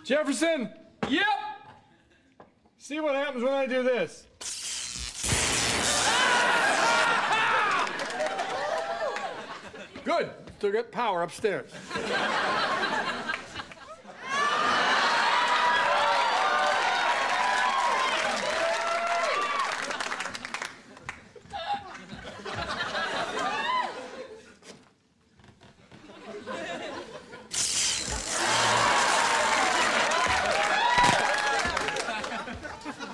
Jefferson! 0.04 0.70
Yep! 1.08 1.24
See 2.88 3.00
what 3.00 3.14
happens 3.14 3.44
when 3.44 3.52
I 3.52 3.66
do 3.66 3.82
this. 3.82 4.24
Good. 10.04 10.30
Still 10.56 10.72
got 10.72 10.90
power 10.90 11.22
upstairs. 11.22 11.70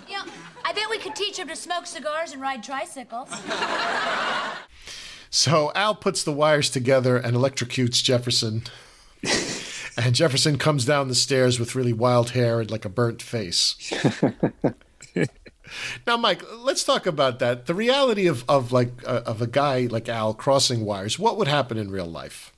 You 0.06 0.18
know, 0.18 0.24
I 0.64 0.72
bet 0.72 0.88
we 0.90 0.98
could 0.98 1.16
teach 1.16 1.38
him 1.38 1.48
to 1.48 1.56
smoke 1.74 1.86
cigars 1.86 2.32
and 2.32 2.40
ride 2.40 2.62
tricycles. 2.62 3.28
So 5.30 5.72
Al 5.74 5.96
puts 5.96 6.22
the 6.22 6.30
wires 6.30 6.70
together 6.70 7.16
and 7.16 7.36
electrocutes 7.36 8.00
Jefferson. 8.04 8.62
and 9.96 10.14
Jefferson 10.14 10.58
comes 10.58 10.84
down 10.84 11.08
the 11.08 11.14
stairs 11.16 11.58
with 11.58 11.74
really 11.74 11.92
wild 11.92 12.30
hair 12.30 12.60
and 12.60 12.70
like 12.70 12.84
a 12.84 12.88
burnt 12.88 13.20
face. 13.20 13.74
now, 16.06 16.16
Mike, 16.16 16.40
let's 16.58 16.84
talk 16.84 17.06
about 17.06 17.40
that. 17.40 17.66
The 17.66 17.74
reality 17.74 18.28
of, 18.28 18.44
of 18.48 18.70
like 18.70 18.92
uh, 19.04 19.22
of 19.26 19.42
a 19.42 19.48
guy 19.48 19.88
like 19.90 20.08
Al 20.08 20.34
crossing 20.34 20.84
wires. 20.84 21.18
What 21.18 21.36
would 21.36 21.48
happen 21.48 21.78
in 21.78 21.90
real 21.90 22.06
life? 22.06 22.52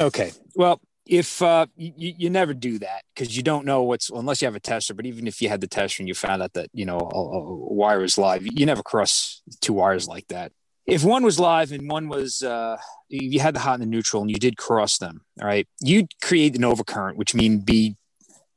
Okay. 0.00 0.30
Well, 0.54 0.80
if 1.06 1.42
uh, 1.42 1.66
you, 1.76 1.92
you 1.96 2.30
never 2.30 2.54
do 2.54 2.78
that 2.78 3.02
because 3.14 3.36
you 3.36 3.42
don't 3.42 3.64
know 3.64 3.82
what's 3.82 4.10
unless 4.10 4.42
you 4.42 4.46
have 4.46 4.54
a 4.54 4.60
tester. 4.60 4.94
But 4.94 5.06
even 5.06 5.26
if 5.26 5.40
you 5.40 5.48
had 5.48 5.60
the 5.60 5.66
tester 5.66 6.02
and 6.02 6.08
you 6.08 6.14
found 6.14 6.42
out 6.42 6.52
that 6.54 6.68
you 6.72 6.84
know 6.84 6.98
a, 6.98 7.18
a 7.18 7.74
wire 7.74 8.02
is 8.04 8.18
live, 8.18 8.46
you 8.46 8.66
never 8.66 8.82
cross 8.82 9.42
two 9.60 9.72
wires 9.72 10.06
like 10.08 10.28
that. 10.28 10.52
If 10.86 11.04
one 11.04 11.22
was 11.22 11.38
live 11.38 11.72
and 11.72 11.88
one 11.88 12.08
was 12.08 12.42
uh, 12.42 12.76
you 13.08 13.40
had 13.40 13.54
the 13.54 13.60
hot 13.60 13.74
and 13.74 13.82
the 13.82 13.86
neutral 13.86 14.22
and 14.22 14.30
you 14.30 14.36
did 14.36 14.56
cross 14.56 14.98
them, 14.98 15.22
all 15.40 15.46
right, 15.46 15.68
you'd 15.80 16.12
create 16.20 16.56
an 16.56 16.62
overcurrent, 16.62 17.16
which 17.16 17.34
mean 17.34 17.60
be 17.60 17.96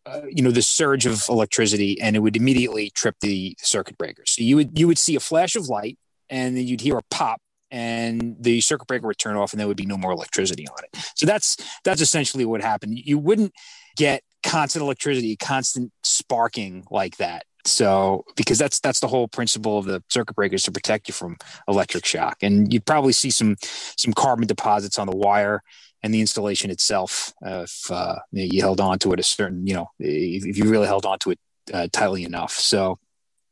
uh, 0.06 0.22
you 0.30 0.44
know 0.44 0.52
the 0.52 0.62
surge 0.62 1.06
of 1.06 1.24
electricity 1.30 2.00
and 2.02 2.16
it 2.16 2.20
would 2.20 2.36
immediately 2.36 2.90
trip 2.90 3.16
the 3.22 3.56
circuit 3.60 3.98
breaker 3.98 4.24
so 4.26 4.42
you 4.42 4.58
would 4.58 4.78
you 4.78 4.86
would 4.86 4.98
see 4.98 5.16
a 5.16 5.20
flash 5.20 5.56
of 5.56 5.70
light 5.70 5.98
and 6.30 6.58
then 6.58 6.68
you'd 6.68 6.82
hear 6.82 6.98
a 6.98 7.04
pop 7.10 7.42
and 7.74 8.36
the 8.40 8.62
circuit 8.62 8.88
breaker 8.88 9.08
would 9.08 9.18
turn 9.18 9.36
off 9.36 9.52
and 9.52 9.60
there 9.60 9.68
would 9.68 9.76
be 9.76 9.86
no 9.88 9.98
more 9.98 10.12
electricity 10.12 10.68
on 10.68 10.78
it. 10.84 11.12
So 11.16 11.26
that's 11.26 11.58
that's 11.84 12.02
essentially 12.02 12.46
what 12.46 12.62
happened. 12.62 13.00
You 13.00 13.18
wouldn't 13.18 13.52
get 13.98 14.24
constant 14.44 14.84
electricity 14.84 15.36
constant 15.36 15.92
sparking 16.04 16.86
like 16.92 17.18
that. 17.18 17.46
So 17.66 18.26
because 18.36 18.60
that's 18.60 18.80
that's 18.80 19.00
the 19.00 19.08
whole 19.08 19.28
principle 19.28 19.80
of 19.80 19.86
the 19.86 20.04
circuit 20.10 20.36
breakers 20.36 20.62
to 20.64 20.72
protect 20.72 21.08
you 21.08 21.16
from 21.16 21.36
electric 21.68 22.06
shock. 22.06 22.38
And 22.44 22.72
you'd 22.72 22.86
probably 22.86 23.14
see 23.14 23.32
some 23.32 23.56
some 23.98 24.14
carbon 24.14 24.46
deposits 24.46 25.00
on 25.00 25.08
the 25.08 25.18
wire 25.18 25.64
and 26.04 26.14
the 26.14 26.22
installation 26.22 26.70
itself 26.70 27.34
uh, 27.44 27.64
if 27.64 27.90
uh, 27.90 28.18
you 28.32 28.62
held 28.62 28.82
on 28.82 29.00
to 29.00 29.14
it 29.14 29.20
a 29.20 29.24
certain 29.24 29.66
you 29.66 29.74
know 29.74 29.88
if, 29.98 30.58
you 30.58 30.70
really 30.70 30.88
held 30.88 31.08
on 31.08 31.18
to 31.20 31.32
it 31.32 31.40
uh, 31.74 31.88
tightly 31.92 32.24
enough. 32.24 32.52
So 32.52 33.00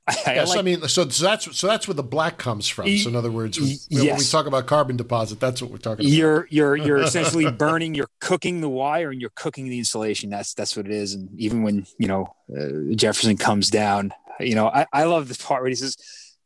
I, 0.08 0.14
yes, 0.26 0.50
I, 0.50 0.50
like, 0.50 0.60
I 0.60 0.62
mean, 0.64 0.82
so, 0.88 1.08
so 1.10 1.24
that's 1.24 1.58
so 1.58 1.68
that's 1.68 1.88
where 1.88 1.94
the 1.96 2.04
black 2.04 2.38
comes 2.38 2.68
from. 2.68 2.88
So 2.98 3.10
in 3.10 3.16
other 3.16 3.32
words, 3.32 3.60
when, 3.60 3.70
yes. 3.70 3.90
when 3.90 4.18
we 4.18 4.24
talk 4.24 4.48
about 4.48 4.66
carbon 4.66 4.98
deposit, 4.98 5.40
that's 5.40 5.62
what 5.62 5.70
we're 5.70 5.78
talking 5.78 6.06
about. 6.06 6.12
You're 6.12 6.48
you're 6.50 6.76
you're 6.76 6.98
essentially 7.04 7.52
burning, 7.52 7.94
you're 7.94 8.10
cooking 8.20 8.62
the 8.62 8.70
wire, 8.70 9.12
and 9.12 9.22
you're 9.22 9.32
cooking 9.36 9.70
the 9.70 9.78
insulation. 9.78 10.32
That's 10.32 10.54
that's 10.54 10.76
what 10.76 10.88
it 10.88 10.92
is. 10.92 11.14
And 11.14 11.30
even 11.40 11.62
when 11.62 11.86
you 12.00 12.08
know 12.08 12.36
uh, 12.56 12.96
Jefferson 12.96 13.38
comes 13.38 13.70
down, 13.70 14.12
you 14.40 14.56
know, 14.56 14.68
I, 14.68 14.88
I 14.92 15.04
love 15.04 15.28
this 15.28 15.38
part 15.38 15.62
where 15.62 15.70
he 15.70 15.76
says, 15.76 15.98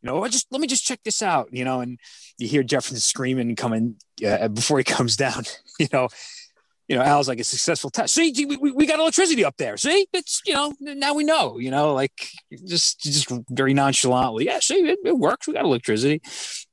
you 0.02 0.08
know, 0.08 0.28
just 0.28 0.48
let 0.52 0.62
me 0.62 0.68
just 0.68 0.86
check 0.86 1.00
this 1.04 1.22
out, 1.22 1.50
you 1.52 1.66
know, 1.66 1.82
and 1.82 2.00
you 2.38 2.48
hear 2.48 2.64
Jefferson 2.64 2.98
screaming 2.98 3.56
coming 3.56 3.96
uh, 4.26 4.48
before 4.50 4.78
he 4.78 4.84
comes 4.84 5.16
down, 5.16 5.44
you 5.80 5.88
know, 5.92 6.10
you 6.88 6.96
know, 6.96 7.02
Al's 7.02 7.28
like 7.28 7.40
a 7.40 7.44
successful 7.44 7.90
test. 7.90 8.14
See, 8.14 8.46
we, 8.46 8.72
we 8.72 8.86
got 8.86 9.00
electricity 9.00 9.44
up 9.44 9.58
there. 9.58 9.76
See, 9.78 10.08
it's 10.14 10.42
you 10.46 10.54
know 10.54 10.74
now 10.80 11.14
we 11.14 11.24
know. 11.24 11.58
You 11.58 11.72
know, 11.72 11.94
like 11.94 12.30
just 12.66 13.00
just 13.00 13.32
very 13.50 13.74
nonchalantly. 13.74 14.46
Yeah, 14.46 14.60
see, 14.60 14.76
it, 14.76 15.00
it 15.04 15.18
works. 15.18 15.48
We 15.48 15.54
got 15.54 15.66
electricity. 15.66 16.22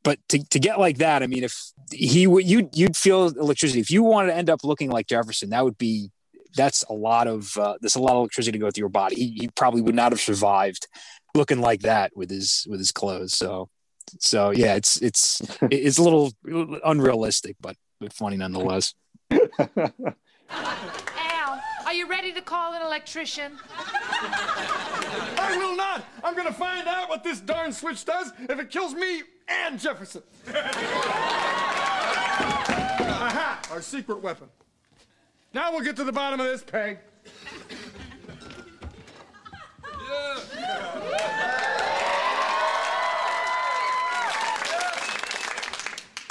But 0.05 0.19
to, 0.29 0.45
to 0.51 0.59
get 0.59 0.79
like 0.79 0.99
that, 0.99 1.23
I 1.23 1.27
mean, 1.27 1.45
if 1.45 1.59
he 1.93 2.27
would, 2.27 2.47
you 2.47 2.69
you'd 2.75 2.97
feel 2.97 3.29
electricity. 3.29 3.81
If 3.81 3.91
you 3.91 4.03
wanted 4.03 4.29
to 4.29 4.37
end 4.37 4.51
up 4.51 4.65
looking 4.65 4.91
like 4.91 5.07
Jefferson, 5.07 5.51
that 5.51 5.65
would 5.65 5.79
be 5.79 6.11
that's 6.55 6.83
a 6.85 6.93
lot 6.93 7.27
of 7.27 7.57
uh, 7.57 7.77
there's 7.81 7.97
a 7.97 8.01
lot 8.01 8.13
of 8.13 8.19
electricity 8.19 8.59
to 8.59 8.63
go 8.63 8.71
through 8.71 8.83
your 8.83 8.89
body. 8.91 9.17
He, 9.17 9.37
he 9.41 9.49
probably 9.49 9.81
would 9.81 9.95
not 9.95 10.13
have 10.13 10.21
survived 10.21 10.89
looking 11.35 11.63
like 11.63 11.81
that 11.83 12.13
with 12.15 12.31
his 12.31 12.67
with 12.69 12.81
his 12.81 12.93
clothes. 12.93 13.33
So 13.33 13.71
so 14.19 14.51
yeah, 14.51 14.75
it's 14.75 15.01
it's 15.01 15.41
it's 15.63 15.99
a 15.99 16.03
little 16.03 16.33
unrealistic, 16.85 17.57
but 17.61 17.77
but 18.01 18.13
funny 18.13 18.37
nonetheless. 18.37 18.95
Al, 20.51 21.61
are 21.87 21.95
you 21.95 22.09
ready 22.09 22.33
to 22.33 22.41
call 22.41 22.75
an 22.75 22.83
electrician? 22.83 23.59
I 25.39 25.57
will 25.59 25.77
not. 25.77 26.05
I'm 26.23 26.35
going 26.35 26.47
to 26.47 26.53
find 26.53 26.87
out 26.87 27.09
what 27.09 27.25
this 27.25 27.41
darn 27.41 27.73
switch 27.73 28.05
does 28.05 28.33
if 28.39 28.59
it 28.59 28.71
kills 28.71 28.95
me 28.95 29.23
and 29.49 29.79
Jefferson. 29.79 30.23
Aha! 33.09 33.61
Our 33.71 33.81
secret 33.83 34.23
weapon. 34.23 34.49
Now 35.55 35.71
we'll 35.73 35.85
get 35.85 35.97
to 35.97 36.05
the 36.05 36.13
bottom 36.13 36.41
of 36.41 36.47
this, 36.47 36.63
Peg. 36.63 36.99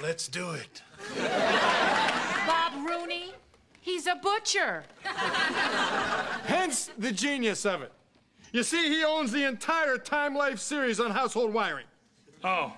Let's 0.02 0.28
do 0.28 0.52
it. 0.52 0.82
Bob 3.82 3.88
Rooney, 3.88 3.98
he's 3.98 4.08
a 4.08 4.16
butcher. 4.16 4.84
Hence 6.46 6.90
the 6.98 7.12
genius 7.12 7.66
of 7.66 7.82
it. 7.82 7.92
You 8.52 8.64
see, 8.64 8.90
he 8.90 9.04
owns 9.04 9.32
the 9.32 9.46
entire 9.46 9.98
Time 9.98 10.36
Life 10.36 10.60
series 10.60 11.00
on 11.00 11.12
household 11.12 11.54
wiring. 11.54 11.86
Oh, 12.44 12.74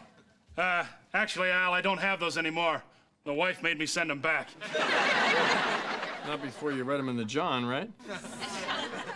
uh, 0.57 0.84
actually, 1.13 1.49
Al, 1.49 1.73
I 1.73 1.81
don't 1.81 1.97
have 1.97 2.19
those 2.19 2.38
anymore. 2.38 2.84
The 3.25 3.34
wife 3.34 3.63
made 3.63 3.80
me 3.80 3.85
send 3.85 4.09
them 4.09 4.19
back. 4.19 4.49
Not 6.27 6.41
before 6.41 6.71
you 6.71 6.84
read 6.84 6.99
them 6.99 7.09
in 7.09 7.17
the 7.17 7.25
John, 7.25 7.65
right? 7.65 7.89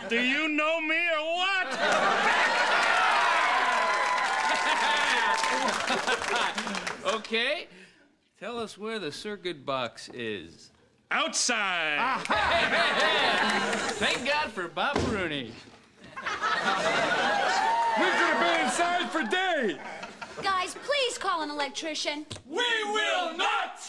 Do 0.08 0.20
you 0.20 0.48
know 0.48 0.80
me 0.80 0.96
or 0.96 1.24
what? 1.36 1.68
okay. 7.14 7.66
Tell 8.40 8.58
us 8.58 8.78
where 8.78 8.98
the 8.98 9.12
circuit 9.12 9.64
box 9.66 10.08
is. 10.14 10.70
Outside. 11.10 11.96
Ah, 11.98 12.22
Thank 13.94 14.26
God 14.26 14.50
for 14.52 14.68
Bob 14.68 14.96
Rooney. 15.08 15.52
We 16.14 18.04
could 18.04 18.28
have 18.28 18.40
been 18.40 18.64
inside 18.66 19.10
for 19.10 19.22
days. 19.22 19.76
Guys, 20.42 20.76
please 20.84 21.16
call 21.18 21.42
an 21.42 21.50
electrician. 21.50 22.26
We 22.46 22.62
will 22.84 23.36
not. 23.36 23.80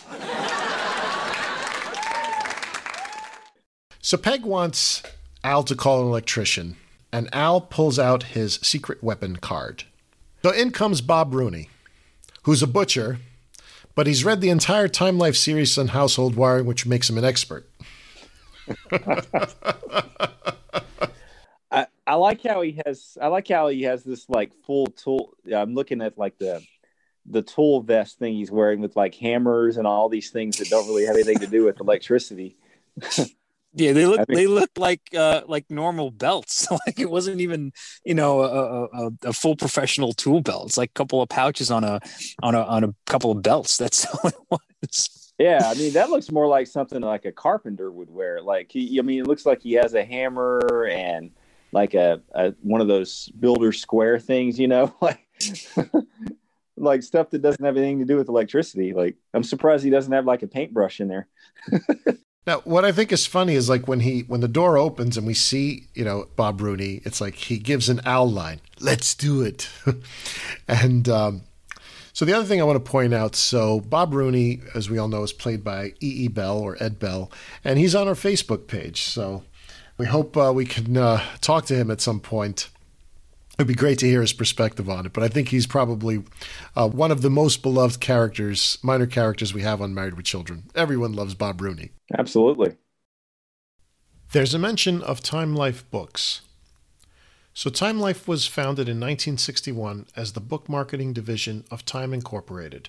So 4.01 4.17
Peg 4.17 4.43
wants 4.45 5.03
Al 5.43 5.63
to 5.63 5.75
call 5.75 6.01
an 6.01 6.07
electrician, 6.07 6.77
and 7.11 7.29
Al 7.33 7.59
pulls 7.61 7.99
out 7.99 8.23
his 8.23 8.55
secret 8.63 9.03
weapon 9.03 9.35
card. 9.35 9.83
So 10.41 10.51
in 10.51 10.71
comes 10.71 11.01
Bob 11.01 11.33
Rooney, 11.33 11.69
who's 12.43 12.63
a 12.63 12.67
butcher 12.67 13.19
but 13.95 14.07
he's 14.07 14.24
read 14.24 14.41
the 14.41 14.49
entire 14.49 14.88
Time 14.88 15.18
Life 15.18 15.36
series 15.36 15.78
on 15.78 15.90
household 15.90 16.36
wiring, 16.36 16.66
which 16.66 16.86
makes 16.86 17.10
him 17.10 17.18
an 17.18 17.26
expert. 17.26 17.70
I, 21.72 21.88
I 22.06 22.16
like 22.16 22.44
how 22.44 22.61
he 22.61 22.82
has 22.86 23.18
I 23.22 23.28
like 23.28 23.48
how 23.48 23.68
he 23.68 23.84
has 23.84 24.03
this 24.03 24.28
like 24.30 24.52
full 24.66 24.88
tool. 24.88 25.34
I'm 25.53 25.76
looking 25.76 26.02
at 26.02 26.18
like 26.18 26.38
the 26.38 26.64
the 27.26 27.41
tool 27.41 27.82
vest 27.82 28.18
thing 28.20 28.34
he's 28.34 28.52
wearing 28.52 28.82
with 28.82 28.95
like 28.95 29.16
hammers 29.16 29.78
and 29.78 29.86
all 29.86 30.10
these 30.10 30.32
things 30.32 30.57
that 30.57 30.70
don't 30.70 30.88
really 30.88 31.06
have 31.06 31.16
anything 31.16 31.40
to 31.40 31.48
do 31.48 31.66
with 31.66 31.80
electricity. 31.80 32.57
Yeah, 33.73 33.93
they 33.93 34.05
look 34.05 34.27
they 34.27 34.47
look 34.47 34.71
like 34.77 35.01
uh, 35.15 35.41
like 35.47 35.65
normal 35.69 36.09
belts. 36.09 36.67
like 36.87 36.99
it 36.99 37.09
wasn't 37.09 37.41
even 37.41 37.71
you 38.03 38.15
know 38.15 38.41
a, 38.41 38.85
a, 38.85 39.09
a, 39.25 39.33
full 39.33 39.55
professional 39.55 40.13
tool 40.13 40.41
belt. 40.41 40.67
It's 40.67 40.77
like 40.77 40.89
a 40.89 40.93
couple 40.93 41.21
of 41.21 41.29
pouches 41.29 41.69
on 41.69 41.83
a 41.83 41.99
on 42.41 42.55
a 42.55 42.63
on 42.63 42.83
a 42.83 42.95
couple 43.05 43.31
of 43.31 43.43
belts. 43.43 43.77
That's 43.77 44.05
all 44.13 44.29
it 44.29 44.35
was. 44.81 45.33
Yeah, 45.37 45.61
I 45.65 45.75
mean 45.75 45.93
that 45.93 46.09
looks 46.09 46.31
more 46.31 46.47
like 46.47 46.67
something 46.67 47.01
like 47.01 47.25
a 47.25 47.31
carpenter 47.31 47.91
would 47.91 48.09
wear. 48.09 48.41
Like 48.41 48.71
he, 48.71 48.99
I 48.99 49.03
mean, 49.03 49.19
it 49.19 49.27
looks 49.27 49.45
like 49.45 49.61
he 49.61 49.73
has 49.73 49.93
a 49.93 50.03
hammer 50.03 50.87
and 50.91 51.31
like 51.71 51.93
a, 51.93 52.21
a 52.33 52.53
one 52.61 52.81
of 52.81 52.87
those 52.87 53.29
builder 53.39 53.71
square 53.71 54.19
things, 54.19 54.59
you 54.59 54.67
know, 54.67 54.93
like 55.01 55.27
like 56.75 57.03
stuff 57.03 57.29
that 57.29 57.41
doesn't 57.41 57.63
have 57.63 57.77
anything 57.77 57.99
to 57.99 58.05
do 58.05 58.17
with 58.17 58.29
electricity. 58.29 58.93
Like 58.93 59.15
I'm 59.33 59.43
surprised 59.43 59.83
he 59.83 59.91
doesn't 59.91 60.11
have 60.11 60.25
like 60.25 60.41
a 60.41 60.47
paintbrush 60.47 60.99
in 60.99 61.07
there. 61.07 61.27
Now, 62.49 62.61
what 62.61 62.84
I 62.84 62.91
think 62.91 63.11
is 63.11 63.27
funny 63.27 63.53
is 63.53 63.69
like 63.69 63.88
when 63.88 63.99
he 63.99 64.21
when 64.21 64.41
the 64.41 64.47
door 64.47 64.76
opens 64.76 65.17
and 65.17 65.27
we 65.27 65.35
see 65.35 65.85
you 65.93 66.03
know 66.03 66.30
Bob 66.35 66.61
Rooney, 66.61 66.99
it's 67.05 67.21
like 67.21 67.35
he 67.35 67.59
gives 67.59 67.89
an 67.89 68.01
owl 68.07 68.27
line, 68.27 68.59
"Let's 68.80 69.13
do 69.13 69.43
it," 69.43 69.69
and 70.67 71.07
um, 71.07 71.41
so 72.11 72.26
the 72.26 72.34
other 72.34 72.45
thing 72.45 72.59
I 72.59 72.63
want 72.63 72.84
to 72.84 72.91
point 72.91 73.13
out, 73.13 73.35
so 73.35 73.80
Bob 73.80 74.15
Rooney, 74.15 74.61
as 74.73 74.89
we 74.89 74.97
all 74.97 75.07
know, 75.07 75.21
is 75.21 75.31
played 75.31 75.63
by 75.63 75.93
E. 76.01 76.26
E. 76.26 76.27
Bell 76.27 76.57
or 76.57 76.76
Ed 76.81 76.97
Bell, 76.97 77.31
and 77.63 77.77
he's 77.77 77.93
on 77.93 78.07
our 78.07 78.15
Facebook 78.15 78.65
page. 78.65 79.03
So 79.03 79.43
we 79.99 80.07
hope 80.07 80.35
uh, 80.35 80.51
we 80.51 80.65
can 80.65 80.97
uh, 80.97 81.23
talk 81.41 81.67
to 81.67 81.76
him 81.76 81.91
at 81.91 82.01
some 82.01 82.19
point. 82.19 82.69
It'd 83.60 83.68
be 83.68 83.76
great 83.76 83.99
to 83.99 84.07
hear 84.07 84.22
his 84.22 84.31
perspective 84.31 84.90
on 84.90 85.06
it, 85.06 85.11
but 85.11 85.22
I 85.22 85.27
think 85.27 85.49
he's 85.49 85.68
probably 85.68 86.23
uh, 86.77 86.88
one 86.88 87.11
of 87.11 87.22
the 87.22 87.30
most 87.30 87.61
beloved 87.61 87.99
characters, 87.99 88.77
minor 88.81 89.06
characters 89.06 89.53
we 89.53 89.64
have 89.64 89.81
on 89.81 89.94
Married 89.94 90.14
with 90.14 90.23
Children. 90.23 90.69
Everyone 90.76 91.11
loves 91.11 91.36
Bob 91.36 91.60
Rooney. 91.60 91.91
Absolutely. 92.18 92.77
There's 94.31 94.53
a 94.53 94.60
mention 94.60 95.03
of 95.03 95.22
Time 95.22 95.57
Life 95.57 95.84
books. 95.91 96.40
So, 97.53 97.69
Time 97.69 97.99
Life 97.99 98.30
was 98.30 98.48
founded 98.48 98.88
in 98.88 98.95
1961 98.95 100.06
as 100.15 100.31
the 100.31 100.40
book 100.40 100.69
marketing 100.69 101.11
division 101.11 101.65
of 101.69 101.84
Time 101.84 102.14
Incorporated. 102.14 102.88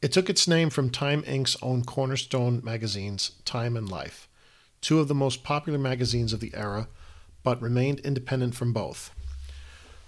It 0.00 0.12
took 0.12 0.30
its 0.30 0.48
name 0.48 0.70
from 0.70 0.88
Time 0.88 1.22
Inc.'s 1.24 1.58
own 1.60 1.84
cornerstone 1.84 2.62
magazines, 2.64 3.32
Time 3.44 3.76
and 3.76 3.90
Life, 3.90 4.30
two 4.80 4.98
of 4.98 5.08
the 5.08 5.14
most 5.14 5.44
popular 5.44 5.78
magazines 5.78 6.32
of 6.32 6.40
the 6.40 6.54
era, 6.54 6.88
but 7.42 7.60
remained 7.60 8.00
independent 8.00 8.54
from 8.54 8.72
both. 8.72 9.14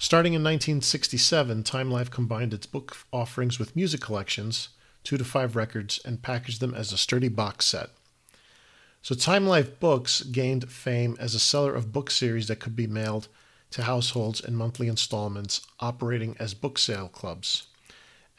Starting 0.03 0.33
in 0.33 0.43
1967, 0.43 1.63
Time 1.63 1.91
Life 1.91 2.11
combined 2.11 2.55
its 2.55 2.65
book 2.65 2.97
offerings 3.13 3.59
with 3.59 3.77
music 3.77 4.01
collections, 4.01 4.71
two 5.05 5.19
to 5.19 5.25
five 5.25 5.55
records, 5.55 6.01
and 6.07 6.23
packaged 6.23 6.59
them 6.59 6.73
as 6.75 6.91
a 6.91 6.97
sturdy 6.97 7.29
box 7.29 7.67
set. 7.67 7.91
So 9.03 9.15
Time 9.15 9.47
Life 9.47 9.79
Books 9.79 10.23
gained 10.23 10.73
fame 10.73 11.19
as 11.21 11.35
a 11.35 11.39
seller 11.39 11.75
of 11.75 11.93
book 11.93 12.11
series 12.11 12.49
that 12.49 12.61
could 12.61 12.75
be 12.75 12.87
mailed 12.87 13.29
to 13.73 13.83
households 13.83 14.41
in 14.41 14.57
monthly 14.57 14.89
installments, 14.89 15.67
operating 15.81 16.35
as 16.41 16.55
book 16.55 16.79
sale 16.79 17.09
clubs, 17.09 17.67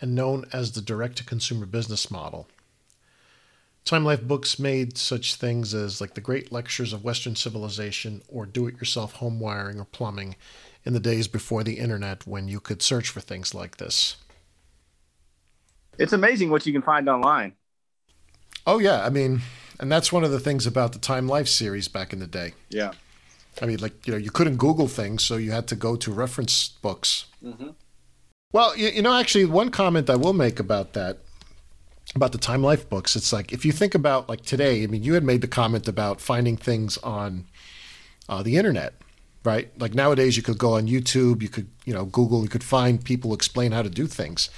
and 0.02 0.16
known 0.16 0.46
as 0.52 0.72
the 0.72 0.82
direct 0.82 1.18
to 1.18 1.24
consumer 1.24 1.68
business 1.68 2.10
model. 2.10 2.48
Time 3.86 4.06
Life 4.06 4.24
Books 4.24 4.58
made 4.58 4.98
such 4.98 5.36
things 5.36 5.76
as 5.76 6.02
like 6.02 6.16
the 6.16 6.22
great 6.22 6.52
lectures 6.52 6.92
of 6.92 7.04
Western 7.04 7.36
civilization 7.36 8.24
or 8.28 8.46
do 8.46 8.66
it 8.68 8.78
yourself 8.78 9.14
home 9.14 9.40
wiring 9.40 9.80
or 9.80 9.86
plumbing 9.86 10.36
in 10.84 10.94
the 10.94 11.00
days 11.00 11.28
before 11.28 11.64
the 11.64 11.78
internet 11.78 12.26
when 12.26 12.48
you 12.48 12.60
could 12.60 12.82
search 12.82 13.10
for 13.10 13.20
things 13.20 13.54
like 13.54 13.78
this. 13.78 14.18
It's 15.98 16.14
amazing 16.14 16.50
what 16.50 16.66
you 16.66 16.74
can 16.74 16.82
find 16.82 17.08
online. 17.08 17.54
Oh, 18.66 18.80
yeah. 18.80 19.06
I 19.06 19.10
mean, 19.10 19.42
and 19.80 19.92
that's 19.92 20.12
one 20.12 20.24
of 20.24 20.32
the 20.32 20.40
things 20.40 20.66
about 20.66 20.94
the 20.94 21.00
Time 21.00 21.28
Life 21.28 21.48
series 21.48 21.88
back 21.88 22.14
in 22.14 22.20
the 22.20 22.28
day. 22.28 22.54
Yeah. 22.70 22.92
I 23.62 23.66
mean, 23.66 23.80
like, 23.80 24.08
you 24.08 24.14
know, 24.14 24.18
you 24.18 24.32
couldn't 24.32 24.58
Google 24.58 24.88
things, 24.88 25.24
so 25.24 25.36
you 25.36 25.52
had 25.52 25.68
to 25.68 25.76
go 25.76 25.96
to 25.98 26.12
reference 26.12 26.70
books. 26.70 27.26
Mm-hmm. 27.44 27.70
Well, 28.54 28.76
you, 28.78 28.88
you 28.90 29.02
know, 29.02 29.18
actually, 29.20 29.46
one 29.46 29.70
comment 29.70 30.10
I 30.10 30.16
will 30.16 30.34
make 30.34 30.60
about 30.60 30.94
that, 30.94 31.20
about 32.16 32.32
the 32.32 32.38
Time 32.38 32.64
Life 32.64 32.90
books, 32.90 33.16
it's 33.16 33.32
like, 33.32 33.52
if 33.52 33.66
you 33.66 33.72
think 33.72 33.94
about 33.94 34.30
like 34.30 34.42
today, 34.42 34.84
I 34.84 34.88
mean, 34.88 35.04
you 35.04 35.14
had 35.14 35.24
made 35.24 35.42
the 35.42 35.48
comment 35.48 35.88
about 35.88 36.22
finding 36.22 36.58
things 36.58 36.98
on 37.00 37.46
uh, 38.28 38.42
the 38.44 38.58
internet, 38.58 38.94
right? 39.44 39.70
Like 39.80 39.94
nowadays, 39.94 40.38
you 40.38 40.44
could 40.44 40.58
go 40.58 40.74
on 40.74 40.88
YouTube, 40.88 41.42
you 41.42 41.50
could, 41.50 41.68
you 41.86 41.94
know, 41.94 42.06
Google, 42.06 42.44
you 42.44 42.50
could 42.50 42.64
find 42.64 43.04
people 43.04 43.34
explain 43.34 43.72
how 43.72 43.82
to 43.82 43.90
do 43.90 44.08
things. 44.08 44.50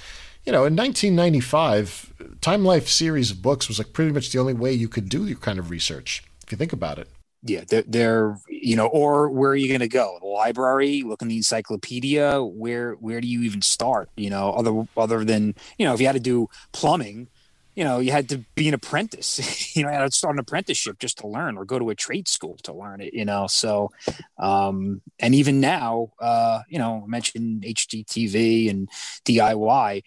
You 0.44 0.52
know, 0.52 0.66
in 0.66 0.76
1995, 0.76 2.38
Time 2.40 2.64
Life 2.64 2.88
series 2.88 3.30
of 3.30 3.40
books 3.40 3.66
was 3.66 3.78
like 3.78 3.92
pretty 3.92 4.12
much 4.12 4.30
the 4.30 4.38
only 4.38 4.52
way 4.52 4.72
you 4.72 4.88
could 4.88 5.08
do 5.08 5.26
your 5.26 5.38
kind 5.38 5.58
of 5.58 5.70
research, 5.70 6.22
if 6.44 6.52
you 6.52 6.58
think 6.58 6.72
about 6.72 6.98
it. 6.98 7.08
Yeah 7.46 7.64
they're, 7.68 7.84
they're, 7.86 8.38
you 8.48 8.74
know 8.74 8.86
or 8.86 9.28
where 9.28 9.50
are 9.50 9.56
you 9.56 9.68
going 9.68 9.80
to 9.80 9.88
go? 9.88 10.18
The 10.20 10.26
library? 10.26 11.02
Look 11.02 11.20
in 11.20 11.28
the 11.28 11.36
encyclopedia? 11.36 12.42
Where 12.42 12.94
where 12.94 13.20
do 13.20 13.28
you 13.28 13.42
even 13.42 13.60
start? 13.60 14.08
You 14.16 14.30
know 14.30 14.52
other 14.52 14.86
other 14.96 15.24
than 15.24 15.54
you 15.78 15.84
know 15.84 15.92
if 15.92 16.00
you 16.00 16.06
had 16.06 16.14
to 16.14 16.20
do 16.20 16.48
plumbing 16.72 17.28
you 17.74 17.84
know 17.84 17.98
you 17.98 18.10
had 18.12 18.28
to 18.28 18.38
be 18.54 18.68
an 18.68 18.74
apprentice 18.74 19.76
you 19.76 19.82
know 19.82 19.90
you 19.90 19.94
had 19.94 20.10
to 20.10 20.16
start 20.16 20.34
an 20.34 20.38
apprenticeship 20.38 20.98
just 20.98 21.18
to 21.18 21.26
learn 21.26 21.56
or 21.56 21.64
go 21.64 21.78
to 21.78 21.90
a 21.90 21.94
trade 21.94 22.28
school 22.28 22.56
to 22.62 22.72
learn 22.72 23.00
it 23.00 23.14
you 23.14 23.24
know? 23.24 23.46
So 23.46 23.90
um 24.38 25.02
and 25.18 25.34
even 25.34 25.60
now 25.60 26.10
uh 26.20 26.60
you 26.68 26.78
know 26.78 27.02
I 27.04 27.08
mentioned 27.08 27.62
hgtv 27.62 28.70
and 28.70 28.88
diy 29.24 30.02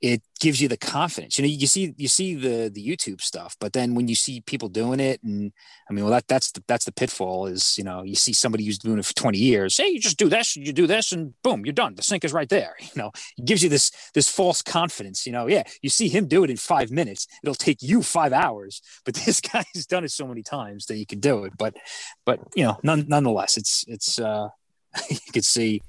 it 0.00 0.22
gives 0.40 0.62
you 0.62 0.68
the 0.68 0.78
confidence. 0.78 1.38
You 1.38 1.42
know, 1.42 1.48
you 1.48 1.66
see 1.66 1.94
you 1.98 2.08
see 2.08 2.34
the 2.34 2.70
the 2.70 2.86
YouTube 2.86 3.20
stuff, 3.20 3.56
but 3.60 3.74
then 3.74 3.94
when 3.94 4.08
you 4.08 4.14
see 4.14 4.40
people 4.40 4.68
doing 4.68 4.98
it, 4.98 5.22
and 5.22 5.52
I 5.88 5.92
mean, 5.92 6.04
well, 6.04 6.12
that 6.12 6.26
that's 6.26 6.52
the 6.52 6.62
that's 6.66 6.86
the 6.86 6.92
pitfall 6.92 7.46
is 7.46 7.76
you 7.76 7.84
know 7.84 8.02
you 8.02 8.14
see 8.14 8.32
somebody 8.32 8.64
who's 8.64 8.78
doing 8.78 8.98
it 8.98 9.04
for 9.04 9.14
twenty 9.14 9.38
years. 9.38 9.76
Hey, 9.76 9.88
you 9.88 10.00
just 10.00 10.16
do 10.16 10.28
this, 10.28 10.56
you 10.56 10.72
do 10.72 10.86
this, 10.86 11.12
and 11.12 11.34
boom, 11.42 11.66
you're 11.66 11.74
done. 11.74 11.94
The 11.94 12.02
sink 12.02 12.24
is 12.24 12.32
right 12.32 12.48
there. 12.48 12.76
You 12.90 13.02
know, 13.02 13.12
it 13.38 13.44
gives 13.44 13.62
you 13.62 13.68
this 13.68 13.92
this 14.14 14.28
false 14.28 14.62
confidence. 14.62 15.24
You 15.24 15.32
know, 15.32 15.46
yeah, 15.46 15.62
you 15.80 15.90
see 15.90 16.08
him 16.08 16.26
do 16.26 16.42
it 16.42 16.50
in 16.50 16.56
five 16.56 16.90
minutes. 16.90 17.28
It'll 17.44 17.54
take 17.54 17.82
you 17.82 18.02
five 18.02 18.32
hours, 18.32 18.82
but 19.04 19.14
this 19.26 19.40
guy's 19.40 19.86
done 19.86 20.02
it 20.02 20.10
so 20.10 20.26
many 20.26 20.42
times 20.42 20.86
that 20.86 20.96
you 20.96 21.06
can 21.06 21.20
do 21.20 21.44
it. 21.44 21.52
But 21.56 21.76
but 22.24 22.40
you 22.56 22.64
know, 22.64 22.78
none, 22.82 23.04
nonetheless, 23.06 23.56
it's 23.56 23.84
it's 23.86 24.18
uh, 24.18 24.48
you 25.10 25.32
can 25.32 25.42
see 25.42 25.82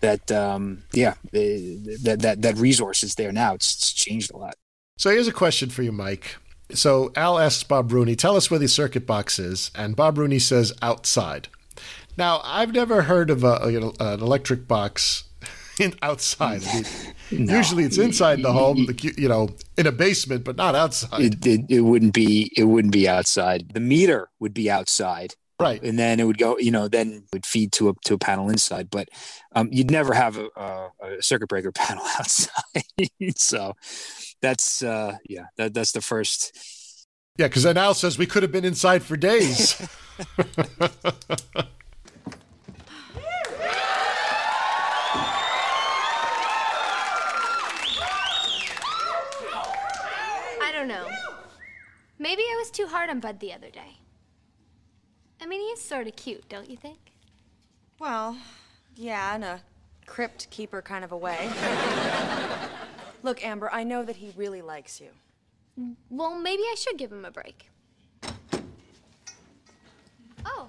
that 0.00 0.30
um, 0.30 0.82
yeah 0.92 1.14
that 1.32 2.18
that 2.20 2.42
that 2.42 2.56
resource 2.56 3.02
is 3.02 3.14
there 3.14 3.32
now. 3.32 3.54
It's, 3.54 3.74
it's 3.74 3.92
changed 3.92 4.32
a 4.32 4.36
lot. 4.36 4.54
So 4.98 5.10
here's 5.10 5.28
a 5.28 5.32
question 5.32 5.70
for 5.70 5.82
you, 5.82 5.92
Mike. 5.92 6.36
So 6.72 7.12
Al 7.14 7.38
asks 7.38 7.62
Bob 7.62 7.92
Rooney, 7.92 8.16
"Tell 8.16 8.36
us 8.36 8.50
where 8.50 8.58
the 8.58 8.68
circuit 8.68 9.06
box 9.06 9.38
is," 9.38 9.70
and 9.74 9.96
Bob 9.96 10.18
Rooney 10.18 10.38
says, 10.38 10.72
"Outside." 10.82 11.48
Now, 12.16 12.40
I've 12.44 12.72
never 12.72 13.02
heard 13.02 13.28
of 13.28 13.44
a, 13.44 13.68
you 13.70 13.78
know, 13.78 13.92
an 14.00 14.20
electric 14.20 14.66
box 14.66 15.24
in 15.78 15.94
outside. 16.02 16.62
I 16.66 16.74
mean, 16.74 16.84
no. 17.46 17.56
Usually, 17.56 17.84
it's 17.84 17.98
inside 17.98 18.42
the 18.42 18.52
home, 18.52 18.86
you 19.02 19.28
know, 19.28 19.50
in 19.76 19.86
a 19.86 19.92
basement, 19.92 20.44
but 20.44 20.56
not 20.56 20.74
outside. 20.74 21.20
It, 21.20 21.46
it, 21.46 21.60
it 21.68 21.80
wouldn't 21.82 22.14
be. 22.14 22.50
It 22.56 22.64
wouldn't 22.64 22.92
be 22.92 23.08
outside. 23.08 23.74
The 23.74 23.80
meter 23.80 24.30
would 24.40 24.54
be 24.54 24.70
outside 24.70 25.34
right. 25.60 25.82
And 25.82 25.98
then 25.98 26.20
it 26.20 26.24
would 26.24 26.38
go 26.38 26.58
you 26.58 26.70
know 26.70 26.88
then 26.88 27.12
it 27.12 27.22
would 27.32 27.46
feed 27.46 27.72
to 27.72 27.90
a 27.90 27.94
to 28.04 28.14
a 28.14 28.18
panel 28.18 28.48
inside 28.48 28.90
but 28.90 29.08
um, 29.52 29.68
you'd 29.72 29.90
never 29.90 30.12
have 30.12 30.36
a, 30.36 30.48
a, 30.56 30.90
a, 31.02 31.22
circuit 31.22 31.48
breaker 31.48 31.72
panel 31.74 32.04
outside. 32.18 32.50
So 33.36 33.74
that's 34.40 34.82
uh 34.82 35.16
yeah 35.28 35.46
that 35.56 35.74
that's 35.74 35.92
the 35.92 36.00
first. 36.00 36.56
Yeah 37.38 37.48
because 37.48 37.62
then 37.64 37.76
al 37.76 37.94
says 37.94 38.18
we 38.18 38.26
could 38.26 38.42
have 38.42 38.52
been 38.52 38.64
inside 38.64 39.02
for 39.02 39.16
days. 39.16 39.76
I 50.62 50.72
don't 50.72 50.88
know. 50.88 51.06
Maybe 52.18 52.42
i 52.42 52.56
was 52.58 52.70
too 52.70 52.86
hard 52.86 53.10
on 53.10 53.20
bud 53.20 53.40
the 53.40 53.52
other 53.52 53.70
day 53.70 53.98
I 55.40 55.46
mean, 55.46 55.60
he 55.60 55.66
is 55.66 55.80
sort 55.80 56.06
of 56.06 56.16
cute, 56.16 56.48
don't 56.48 56.70
you 56.70 56.76
think? 56.76 56.98
Well, 57.98 58.36
yeah, 58.94 59.34
in 59.34 59.42
a 59.42 59.60
crypt 60.06 60.48
keeper 60.50 60.82
kind 60.82 61.04
of 61.04 61.12
a 61.12 61.16
way. 61.16 61.50
Look, 63.22 63.44
Amber, 63.44 63.70
I 63.72 63.84
know 63.84 64.04
that 64.04 64.16
he 64.16 64.32
really 64.36 64.62
likes 64.62 65.00
you. 65.00 65.08
Well, 66.10 66.38
maybe 66.38 66.62
I 66.62 66.74
should 66.76 66.96
give 66.96 67.12
him 67.12 67.24
a 67.24 67.30
break. 67.30 67.70
Oh. 70.44 70.68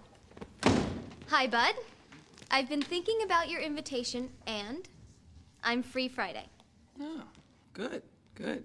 Hi, 1.27 1.47
Bud. 1.47 1.75
I've 2.51 2.69
been 2.69 2.81
thinking 2.81 3.21
about 3.23 3.49
your 3.49 3.61
invitation, 3.61 4.29
and 4.45 4.87
I'm 5.63 5.83
free 5.83 6.07
Friday. 6.07 6.45
Oh, 6.99 7.23
good, 7.73 8.01
good. 8.35 8.63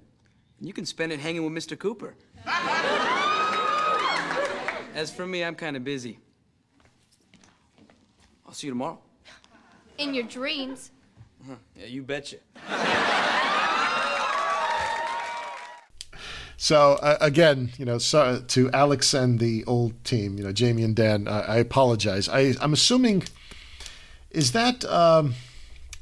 You 0.61 0.73
can 0.73 0.87
spend 0.87 1.13
it 1.13 1.21
hanging 1.21 1.45
with 1.45 1.53
Mr. 1.53 1.79
Cooper. 1.79 2.15
As 4.95 5.11
for 5.11 5.27
me, 5.27 5.43
I'm 5.43 5.55
kind 5.55 5.77
of 5.77 5.85
busy. 5.85 6.19
I'll 8.47 8.53
see 8.53 8.67
you 8.67 8.73
tomorrow. 8.73 8.99
In 9.99 10.15
your 10.15 10.25
dreams. 10.25 10.91
Uh-huh. 11.43 11.57
Yeah, 11.77 11.87
you 11.87 12.03
betcha. 12.03 12.37
So 16.63 16.93
uh, 17.03 17.19
again, 17.21 17.71
you 17.77 17.85
know, 17.85 17.99
so, 17.99 18.41
to 18.47 18.71
Alex 18.71 19.15
and 19.15 19.41
the 19.41 19.65
old 19.65 20.05
team, 20.05 20.39
you 20.39 20.45
know, 20.45 20.53
Jamie 20.53 20.85
and 20.85 20.95
Dan, 20.95 21.27
uh, 21.27 21.45
I 21.49 21.57
apologize. 21.57 22.29
I, 22.29 22.55
am 22.61 22.73
assuming 22.73 23.25
is 24.31 24.53
that 24.53 24.85
um, 24.85 25.35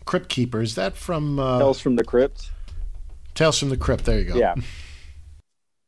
Crypt 0.05 0.29
Keeper? 0.29 0.61
Is 0.61 0.75
that 0.75 0.97
from 0.97 1.39
uh, 1.39 1.61
Tales 1.61 1.81
from 1.81 1.97
the 1.97 2.05
Crypt? 2.05 2.51
Tales 3.35 3.59
from 3.59 3.71
the 3.71 3.79
Crypt. 3.79 4.05
There 4.05 4.19
you 4.19 4.27
go. 4.27 4.37
Yeah. 4.37 4.55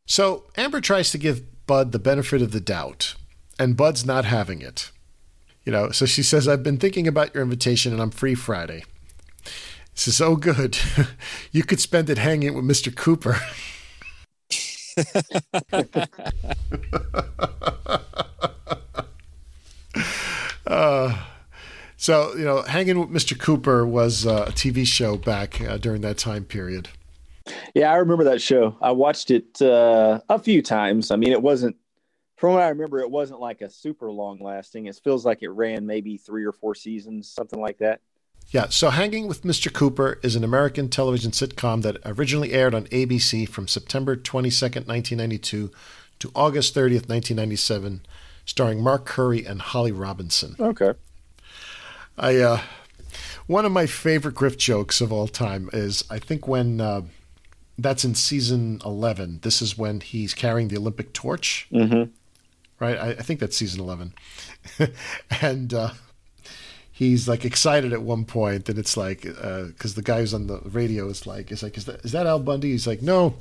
So 0.06 0.44
Amber 0.56 0.80
tries 0.80 1.10
to 1.10 1.18
give 1.18 1.42
Bud 1.66 1.92
the 1.92 1.98
benefit 1.98 2.42
of 2.42 2.52
the 2.52 2.60
doubt, 2.60 3.14
and 3.58 3.76
Bud's 3.76 4.04
not 4.04 4.24
having 4.24 4.62
it. 4.62 4.90
You 5.64 5.72
know, 5.72 5.90
so 5.90 6.06
she 6.06 6.22
says, 6.22 6.48
I've 6.48 6.62
been 6.62 6.78
thinking 6.78 7.06
about 7.06 7.34
your 7.34 7.42
invitation 7.42 7.92
and 7.92 8.02
I'm 8.02 8.10
free 8.10 8.34
Friday. 8.34 8.84
This 9.94 10.08
is 10.08 10.16
so 10.16 10.36
good. 10.36 10.76
you 11.52 11.62
could 11.62 11.78
spend 11.78 12.10
it 12.10 12.18
hanging 12.18 12.54
with 12.54 12.64
Mr. 12.64 12.94
Cooper. 12.94 13.36
uh, 20.66 21.24
so, 21.96 22.34
you 22.34 22.44
know, 22.44 22.62
Hanging 22.62 22.98
with 22.98 23.10
Mr. 23.10 23.38
Cooper 23.38 23.86
was 23.86 24.26
uh, 24.26 24.46
a 24.48 24.50
TV 24.50 24.84
show 24.84 25.16
back 25.16 25.60
uh, 25.60 25.76
during 25.76 26.00
that 26.00 26.18
time 26.18 26.44
period. 26.44 26.88
Yeah, 27.74 27.92
I 27.92 27.96
remember 27.96 28.24
that 28.24 28.42
show. 28.42 28.76
I 28.80 28.92
watched 28.92 29.30
it 29.30 29.60
uh, 29.60 30.20
a 30.28 30.38
few 30.38 30.62
times. 30.62 31.10
I 31.10 31.16
mean, 31.16 31.32
it 31.32 31.42
wasn't, 31.42 31.76
from 32.36 32.54
what 32.54 32.62
I 32.62 32.68
remember, 32.68 33.00
it 33.00 33.10
wasn't 33.10 33.40
like 33.40 33.60
a 33.60 33.70
super 33.70 34.10
long 34.10 34.40
lasting. 34.40 34.86
It 34.86 35.00
feels 35.02 35.24
like 35.24 35.42
it 35.42 35.50
ran 35.50 35.86
maybe 35.86 36.16
three 36.16 36.44
or 36.44 36.52
four 36.52 36.74
seasons, 36.74 37.28
something 37.28 37.60
like 37.60 37.78
that. 37.78 38.00
Yeah, 38.50 38.68
so 38.68 38.90
Hanging 38.90 39.28
with 39.28 39.44
Mr. 39.44 39.72
Cooper 39.72 40.18
is 40.22 40.36
an 40.36 40.44
American 40.44 40.88
television 40.88 41.30
sitcom 41.30 41.82
that 41.82 41.96
originally 42.04 42.52
aired 42.52 42.74
on 42.74 42.84
ABC 42.86 43.48
from 43.48 43.66
September 43.66 44.16
22nd, 44.16 44.86
1992 44.86 45.70
to 46.18 46.30
August 46.34 46.74
30th, 46.74 47.08
1997, 47.08 48.04
starring 48.44 48.82
Mark 48.82 49.06
Curry 49.06 49.46
and 49.46 49.62
Holly 49.62 49.92
Robinson. 49.92 50.56
Okay. 50.60 50.92
I, 52.18 52.36
uh, 52.38 52.60
one 53.46 53.64
of 53.64 53.72
my 53.72 53.86
favorite 53.86 54.34
Griff 54.34 54.58
jokes 54.58 55.00
of 55.00 55.12
all 55.12 55.28
time 55.28 55.70
is 55.72 56.04
I 56.10 56.18
think 56.18 56.46
when 56.46 56.80
uh, 56.80 57.02
that's 57.78 58.04
in 58.04 58.14
season 58.14 58.80
11. 58.84 59.40
This 59.42 59.62
is 59.62 59.78
when 59.78 60.00
he's 60.00 60.34
carrying 60.34 60.68
the 60.68 60.76
Olympic 60.76 61.12
torch. 61.12 61.68
Mm-hmm. 61.72 62.10
Right? 62.78 62.98
I, 62.98 63.10
I, 63.10 63.22
think 63.22 63.40
that's 63.40 63.56
season 63.56 63.80
11. 63.80 64.14
and 65.40 65.72
uh, 65.72 65.90
he's 66.90 67.28
like 67.28 67.44
excited 67.44 67.92
at 67.92 68.02
one 68.02 68.24
point. 68.24 68.68
and 68.68 68.78
it's 68.78 68.96
like, 68.96 69.22
because 69.22 69.92
uh, 69.92 69.96
the 69.96 70.02
guy 70.02 70.20
who's 70.20 70.34
on 70.34 70.48
the 70.48 70.60
radio 70.64 71.08
is 71.08 71.26
like, 71.26 71.52
is 71.52 71.62
like, 71.62 71.76
is 71.76 71.84
that, 71.86 72.04
is 72.04 72.12
that 72.12 72.26
Al 72.26 72.40
Bundy? 72.40 72.72
He's 72.72 72.86
like, 72.86 73.02
no, 73.02 73.34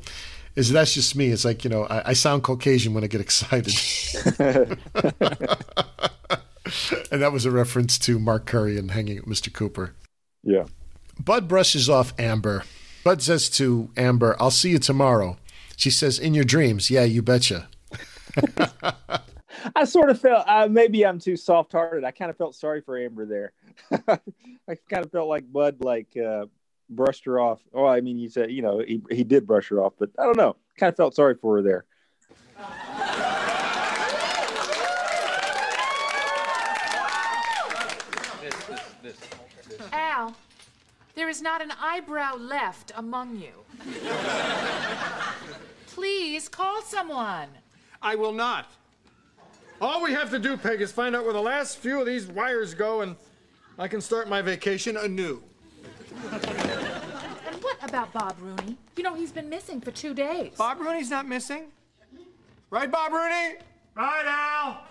is 0.56 0.72
that's 0.72 0.94
just 0.94 1.16
me. 1.16 1.28
It's 1.28 1.45
like 1.45 1.64
you 1.64 1.70
know, 1.70 1.86
I, 1.86 2.10
I 2.10 2.14
sound 2.14 2.44
Caucasian 2.44 2.94
when 2.94 3.03
I 3.03 3.08
get 3.08 3.22
excited. 3.22 3.74
and 7.12 7.22
that 7.22 7.32
was 7.32 7.45
a 7.45 7.52
reference 7.52 7.98
to 7.99 8.20
Mark 8.20 8.45
Curry 8.45 8.78
and 8.78 8.91
hanging 8.91 9.22
with 9.26 9.26
Mr. 9.26 9.52
Cooper. 9.53 9.94
Yeah. 10.44 10.66
Bud 11.24 11.48
brushes 11.48 11.90
off 11.90 12.14
Amber. 12.20 12.64
Bud 13.03 13.22
says 13.22 13.49
to 13.52 13.90
Amber, 13.98 14.36
"I'll 14.40 14.52
see 14.52 14.72
you 14.72 14.80
tomorrow." 14.80 15.38
She 15.76 15.90
says, 15.90 16.19
"In 16.19 16.34
your 16.34 16.44
dreams." 16.44 16.91
Yeah, 16.91 17.03
you 17.03 17.22
betcha. 17.22 17.68
I 19.76 19.84
sort 19.86 20.10
of 20.10 20.19
felt 20.19 20.45
uh, 20.48 20.68
maybe 20.69 21.06
I'm 21.06 21.19
too 21.19 21.36
soft 21.36 21.72
hearted. 21.72 22.03
I 22.03 22.11
kind 22.11 22.32
of 22.32 22.38
felt 22.38 22.56
sorry 22.56 22.82
for 22.82 22.98
Amber 22.98 23.26
there. 23.26 23.53
I 24.07 24.76
kind 24.90 25.06
of 25.06 25.11
felt 25.11 25.28
like 25.28 25.52
Bud 25.52 25.78
like 25.82 26.15
uh, 26.18 26.45
brushed 26.90 27.26
her 27.26 27.40
off. 27.40 27.60
Oh, 27.73 27.86
I 27.86 28.02
mean, 28.02 28.18
you 28.18 28.30
said 28.30 28.52
you 28.52 28.61
know 28.61 28.80
he 28.80 29.02
he 29.10 29.23
did 29.23 29.48
brush 29.48 29.69
her 29.69 29.84
off, 29.84 29.94
but 29.98 30.10
I 30.18 30.23
don't 30.23 30.38
know. 30.38 30.56
Kind 30.78 30.91
of 30.91 30.98
felt 30.98 31.15
sorry 31.15 31.36
for 31.36 31.57
her 31.57 31.61
there. 31.61 31.86
Al, 39.94 40.36
there 41.15 41.29
is 41.29 41.41
not 41.41 41.61
an 41.61 41.71
eyebrow 41.81 42.35
left 42.35 42.91
among 42.95 43.38
you. 43.38 43.51
Please 45.88 46.47
call 46.47 46.81
someone. 46.81 47.47
I 48.01 48.15
will 48.15 48.31
not. 48.33 48.71
All 49.79 50.01
we 50.03 50.13
have 50.13 50.29
to 50.31 50.39
do, 50.39 50.57
Peg, 50.57 50.81
is 50.81 50.91
find 50.91 51.15
out 51.15 51.23
where 51.23 51.33
the 51.33 51.41
last 51.41 51.77
few 51.77 51.99
of 51.99 52.05
these 52.05 52.27
wires 52.27 52.73
go, 52.73 53.01
and 53.01 53.15
I 53.79 53.88
can 53.88 53.99
start 53.99 54.29
my 54.29 54.41
vacation 54.41 54.95
anew. 54.97 55.41
And 56.31 57.55
what 57.61 57.77
about 57.81 58.13
Bob 58.13 58.35
Rooney? 58.39 58.77
You 58.95 59.03
know, 59.03 59.15
he's 59.15 59.31
been 59.31 59.49
missing 59.49 59.81
for 59.81 59.91
two 59.91 60.13
days. 60.13 60.53
Bob 60.55 60.79
Rooney's 60.79 61.09
not 61.09 61.27
missing. 61.27 61.71
Right, 62.69 62.91
Bob 62.91 63.11
Rooney? 63.11 63.55
Right, 63.95 64.25
Al. 64.25 64.83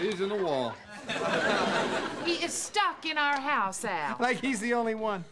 He's 0.00 0.20
in 0.20 0.28
the 0.28 0.36
wall. 0.36 0.74
He 2.26 2.44
is 2.44 2.52
stuck 2.52 3.06
in 3.06 3.16
our 3.18 3.40
house, 3.40 3.84
Al. 3.84 4.16
Like 4.18 4.40
he's 4.40 4.58
the 4.58 4.74
only 4.74 4.96
one. 4.96 5.24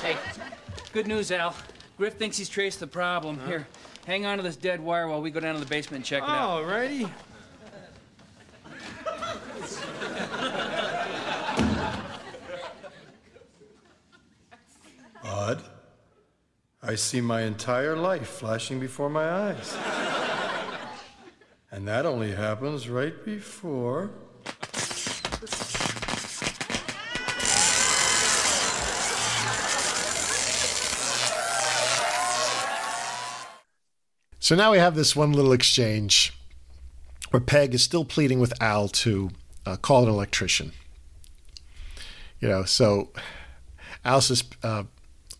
Hey, 0.00 0.16
good 0.94 1.06
news, 1.06 1.30
Al. 1.30 1.54
Griff 1.98 2.14
thinks 2.14 2.38
he's 2.38 2.48
traced 2.48 2.80
the 2.80 2.86
problem. 2.86 3.38
Here, 3.46 3.66
hang 4.06 4.24
on 4.24 4.38
to 4.38 4.42
this 4.42 4.56
dead 4.56 4.80
wire 4.80 5.08
while 5.08 5.20
we 5.20 5.30
go 5.30 5.40
down 5.40 5.54
to 5.54 5.60
the 5.60 5.66
basement 5.66 5.96
and 5.98 6.04
check 6.06 6.22
it 6.22 6.28
out. 6.28 6.48
All 6.48 6.64
righty. 6.64 7.06
Bud, 15.22 15.62
I 16.82 16.94
see 16.94 17.20
my 17.20 17.42
entire 17.42 17.94
life 17.94 18.26
flashing 18.26 18.80
before 18.80 19.10
my 19.10 19.30
eyes. 19.30 19.76
And 21.72 21.88
that 21.88 22.04
only 22.04 22.32
happens 22.32 22.90
right 22.90 23.24
before. 23.24 24.10
So 34.38 34.54
now 34.54 34.70
we 34.70 34.76
have 34.76 34.94
this 34.94 35.16
one 35.16 35.32
little 35.32 35.52
exchange 35.52 36.36
where 37.30 37.40
Peg 37.40 37.72
is 37.72 37.82
still 37.82 38.04
pleading 38.04 38.38
with 38.38 38.52
Al 38.60 38.88
to 38.88 39.30
uh, 39.64 39.76
call 39.76 40.02
an 40.02 40.10
electrician. 40.10 40.72
You 42.38 42.48
know, 42.48 42.64
so 42.64 43.08
Al 44.04 44.20
says, 44.20 44.44
uh, 44.62 44.82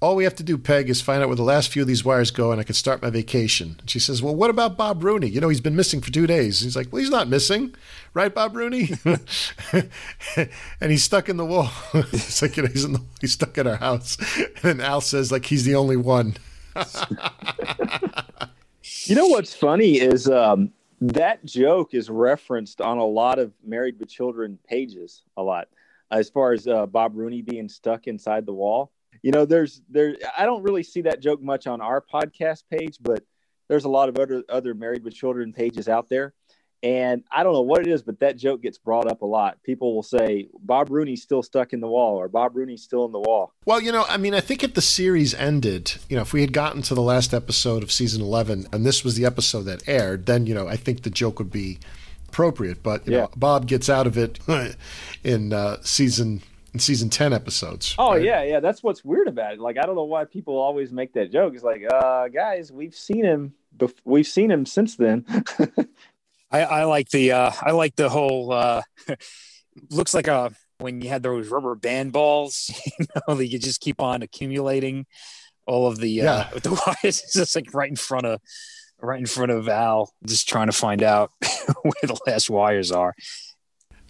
All 0.02 0.16
we 0.16 0.24
have 0.24 0.34
to 0.34 0.42
do, 0.42 0.58
Peg, 0.58 0.90
is 0.90 1.00
find 1.00 1.22
out 1.22 1.28
where 1.28 1.36
the 1.36 1.44
last 1.44 1.70
few 1.70 1.82
of 1.82 1.88
these 1.88 2.04
wires 2.04 2.32
go 2.32 2.50
and 2.50 2.60
I 2.60 2.64
can 2.64 2.74
start 2.74 3.00
my 3.00 3.08
vacation. 3.08 3.76
And 3.78 3.88
she 3.88 4.00
says, 4.00 4.20
Well, 4.20 4.34
what 4.34 4.50
about 4.50 4.76
Bob 4.76 5.04
Rooney? 5.04 5.28
You 5.28 5.40
know, 5.40 5.48
he's 5.48 5.60
been 5.60 5.76
missing 5.76 6.00
for 6.00 6.10
two 6.10 6.26
days. 6.26 6.60
he's 6.60 6.74
like, 6.74 6.92
Well, 6.92 7.00
he's 7.00 7.10
not 7.10 7.28
missing. 7.28 7.74
Right, 8.12 8.34
Bob 8.34 8.56
Rooney? 8.56 8.90
and 9.72 10.90
he's 10.90 11.04
stuck 11.04 11.28
in 11.28 11.36
the 11.36 11.46
wall. 11.46 11.70
it's 11.94 12.42
like, 12.42 12.56
you 12.56 12.64
know, 12.64 12.68
he's, 12.68 12.82
the, 12.82 13.00
he's 13.20 13.32
stuck 13.32 13.56
in 13.56 13.66
our 13.68 13.76
house. 13.76 14.18
And 14.62 14.82
Al 14.82 15.00
says, 15.00 15.30
like, 15.32 15.46
he's 15.46 15.64
the 15.64 15.76
only 15.76 15.96
one. 15.96 16.36
You 19.04 19.16
know 19.16 19.26
what's 19.26 19.52
funny 19.52 19.98
is 19.98 20.28
um, 20.28 20.72
that 21.00 21.44
joke 21.44 21.92
is 21.92 22.08
referenced 22.08 22.80
on 22.80 22.98
a 22.98 23.04
lot 23.04 23.40
of 23.40 23.52
Married 23.64 23.98
with 23.98 24.08
Children 24.08 24.58
pages 24.68 25.22
a 25.36 25.42
lot, 25.42 25.68
as 26.12 26.30
far 26.30 26.52
as 26.52 26.68
uh, 26.68 26.86
Bob 26.86 27.16
Rooney 27.16 27.42
being 27.42 27.68
stuck 27.68 28.06
inside 28.06 28.46
the 28.46 28.52
wall. 28.52 28.92
You 29.22 29.30
know, 29.30 29.44
there's 29.44 29.80
there. 29.88 30.16
I 30.36 30.44
don't 30.44 30.62
really 30.62 30.82
see 30.82 31.02
that 31.02 31.20
joke 31.20 31.40
much 31.42 31.66
on 31.66 31.80
our 31.80 32.00
podcast 32.02 32.64
page, 32.70 32.98
but 33.00 33.24
there's 33.68 33.84
a 33.84 33.88
lot 33.88 34.08
of 34.08 34.18
other 34.18 34.42
other 34.48 34.74
Married 34.74 35.04
with 35.04 35.14
Children 35.14 35.52
pages 35.52 35.88
out 35.88 36.08
there. 36.08 36.34
And 36.84 37.22
I 37.30 37.44
don't 37.44 37.52
know 37.52 37.60
what 37.60 37.82
it 37.82 37.86
is, 37.86 38.02
but 38.02 38.18
that 38.18 38.36
joke 38.36 38.60
gets 38.62 38.76
brought 38.76 39.08
up 39.08 39.22
a 39.22 39.26
lot. 39.26 39.62
People 39.62 39.94
will 39.94 40.02
say 40.02 40.48
Bob 40.58 40.90
Rooney's 40.90 41.22
still 41.22 41.40
stuck 41.44 41.72
in 41.72 41.78
the 41.80 41.86
wall, 41.86 42.16
or 42.16 42.26
Bob 42.26 42.56
Rooney's 42.56 42.82
still 42.82 43.04
in 43.04 43.12
the 43.12 43.20
wall. 43.20 43.52
Well, 43.64 43.80
you 43.80 43.92
know, 43.92 44.04
I 44.08 44.16
mean, 44.16 44.34
I 44.34 44.40
think 44.40 44.64
if 44.64 44.74
the 44.74 44.82
series 44.82 45.32
ended, 45.32 45.92
you 46.08 46.16
know, 46.16 46.22
if 46.22 46.32
we 46.32 46.40
had 46.40 46.52
gotten 46.52 46.82
to 46.82 46.94
the 46.96 47.00
last 47.00 47.32
episode 47.32 47.84
of 47.84 47.92
season 47.92 48.20
11 48.20 48.66
and 48.72 48.84
this 48.84 49.04
was 49.04 49.14
the 49.14 49.24
episode 49.24 49.62
that 49.62 49.88
aired, 49.88 50.26
then, 50.26 50.46
you 50.46 50.54
know, 50.54 50.66
I 50.66 50.74
think 50.76 51.04
the 51.04 51.10
joke 51.10 51.38
would 51.38 51.52
be 51.52 51.78
appropriate. 52.28 52.82
But, 52.82 53.06
you 53.06 53.12
Yeah. 53.12 53.20
know, 53.20 53.30
Bob 53.36 53.68
gets 53.68 53.88
out 53.88 54.08
of 54.08 54.18
it 54.18 54.40
in 55.22 55.52
uh, 55.52 55.76
season 55.82 56.42
in 56.72 56.80
season 56.80 57.10
10 57.10 57.32
episodes. 57.32 57.94
Oh 57.98 58.14
yeah, 58.14 58.42
yeah. 58.42 58.60
That's 58.60 58.82
what's 58.82 59.04
weird 59.04 59.28
about 59.28 59.54
it. 59.54 59.60
Like 59.60 59.76
I 59.78 59.82
don't 59.82 59.94
know 59.96 60.04
why 60.04 60.24
people 60.24 60.56
always 60.58 60.92
make 60.92 61.12
that 61.14 61.30
joke. 61.32 61.54
It's 61.54 61.62
like, 61.64 61.82
uh, 61.92 62.28
guys, 62.28 62.72
we've 62.72 62.94
seen 62.94 63.24
him. 63.24 63.54
Bef- 63.76 63.94
we've 64.04 64.26
seen 64.26 64.50
him 64.50 64.66
since 64.66 64.96
then. 64.96 65.24
I, 66.50 66.62
I 66.62 66.84
like 66.84 67.08
the 67.10 67.32
uh, 67.32 67.52
I 67.62 67.70
like 67.72 67.96
the 67.96 68.08
whole 68.08 68.52
uh, 68.52 68.82
looks 69.90 70.14
like 70.14 70.28
a 70.28 70.52
when 70.78 71.00
you 71.00 71.08
had 71.08 71.22
those 71.22 71.48
rubber 71.48 71.74
band 71.74 72.12
balls, 72.12 72.70
you 72.98 73.06
know, 73.28 73.34
that 73.34 73.46
you 73.46 73.58
just 73.58 73.80
keep 73.80 74.00
on 74.00 74.22
accumulating 74.22 75.06
all 75.66 75.86
of 75.86 75.98
the 75.98 76.20
uh, 76.22 76.24
Yeah. 76.24 76.50
the 76.60 76.70
wires. 76.70 77.22
It's 77.22 77.32
just 77.34 77.54
like 77.56 77.72
right 77.72 77.88
in 77.88 77.96
front 77.96 78.26
of 78.26 78.40
right 79.00 79.18
in 79.18 79.26
front 79.26 79.50
of 79.50 79.64
Val, 79.64 80.12
just 80.26 80.48
trying 80.48 80.66
to 80.66 80.72
find 80.72 81.02
out 81.02 81.30
where 81.82 81.92
the 82.02 82.18
last 82.26 82.50
wires 82.50 82.92
are. 82.92 83.14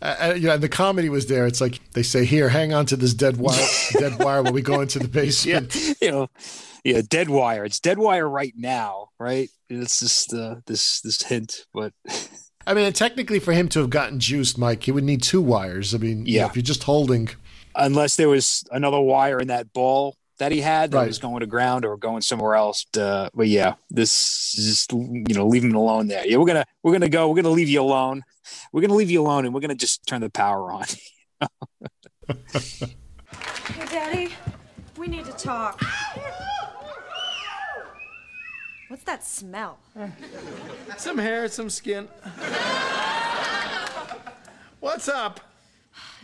Uh, 0.03 0.17
uh, 0.31 0.35
yeah, 0.35 0.55
and 0.55 0.63
the 0.63 0.69
comedy 0.69 1.09
was 1.09 1.27
there. 1.27 1.47
It's 1.47 1.61
like 1.61 1.79
they 1.93 2.03
say, 2.03 2.25
"Here, 2.25 2.49
hang 2.49 2.75
on 2.75 2.87
to 2.87 2.97
this 2.97 3.15
dead 3.15 3.37
wire, 3.37 3.67
dead 3.93 4.19
wire, 4.19 4.43
while 4.43 4.53
we 4.53 4.61
go 4.63 4.81
into 4.81 4.99
the 4.99 5.09
basement." 5.21 5.75
you 6.01 6.11
know, 6.11 6.29
yeah, 6.85 7.03
dead 7.09 7.29
wire. 7.31 7.65
It's 7.65 7.79
dead 7.81 7.99
wire 7.99 8.29
right 8.29 8.53
now, 8.57 9.11
right? 9.21 9.49
It's 9.71 10.01
just 10.01 10.35
uh, 10.35 10.57
this 10.67 11.01
this 11.03 11.23
hint, 11.23 11.67
but 11.73 11.93
I 12.67 12.75
mean, 12.75 12.93
technically, 12.93 13.39
for 13.39 13.53
him 13.53 13.69
to 13.71 13.81
have 13.81 13.91
gotten 13.91 14.19
juiced, 14.19 14.59
Mike, 14.59 14.83
he 14.83 14.91
would 14.93 15.05
need 15.05 15.23
two 15.23 15.41
wires. 15.41 15.95
I 15.95 15.99
mean, 15.99 16.27
you 16.27 16.39
know, 16.39 16.45
Yeah. 16.45 16.47
if 16.47 16.57
you're 16.57 16.63
just 16.63 16.83
holding, 16.85 17.29
unless 17.77 18.17
there 18.17 18.29
was 18.29 18.65
another 18.73 19.01
wire 19.01 19.39
in 19.39 19.49
that 19.49 19.73
ball 19.73 20.17
that 20.43 20.51
he 20.51 20.61
had 20.61 20.91
that 20.91 20.97
Right. 20.99 21.07
was 21.07 21.21
going 21.21 21.39
to 21.39 21.47
ground 21.47 21.85
or 21.85 21.97
going 21.97 22.21
somewhere 22.21 22.57
else. 22.57 22.85
Uh, 22.99 23.31
but 23.33 23.47
yeah, 23.47 23.75
this 23.91 24.55
is 24.59 24.67
just 24.67 24.93
you 24.93 25.35
know 25.35 25.47
leave 25.47 25.63
him 25.63 25.75
alone 25.77 26.09
there. 26.09 26.27
Yeah, 26.27 26.39
we're 26.39 26.47
gonna 26.47 26.65
we're 26.83 26.93
gonna 26.93 27.09
go. 27.09 27.29
We're 27.29 27.37
gonna 27.37 27.51
leave 27.51 27.69
you 27.69 27.81
alone. 27.81 28.25
We're 28.73 28.81
gonna 28.81 28.95
leave 28.95 29.09
you 29.11 29.23
alone, 29.23 29.45
and 29.45 29.55
we're 29.55 29.61
gonna 29.61 29.77
just 29.77 30.05
turn 30.07 30.21
the 30.21 30.31
power 30.31 30.73
on. 30.73 30.85
Hey, 33.75 33.87
Daddy, 33.87 34.33
we 34.99 35.07
need 35.09 35.25
to 35.25 35.33
talk. 35.33 35.81
What's 38.89 39.05
that 39.05 39.25
smell? 39.25 39.79
Some 40.99 41.19
hair, 41.19 41.49
some 41.49 41.71
skin. 41.71 42.09
What's 44.81 45.09
up? 45.09 45.41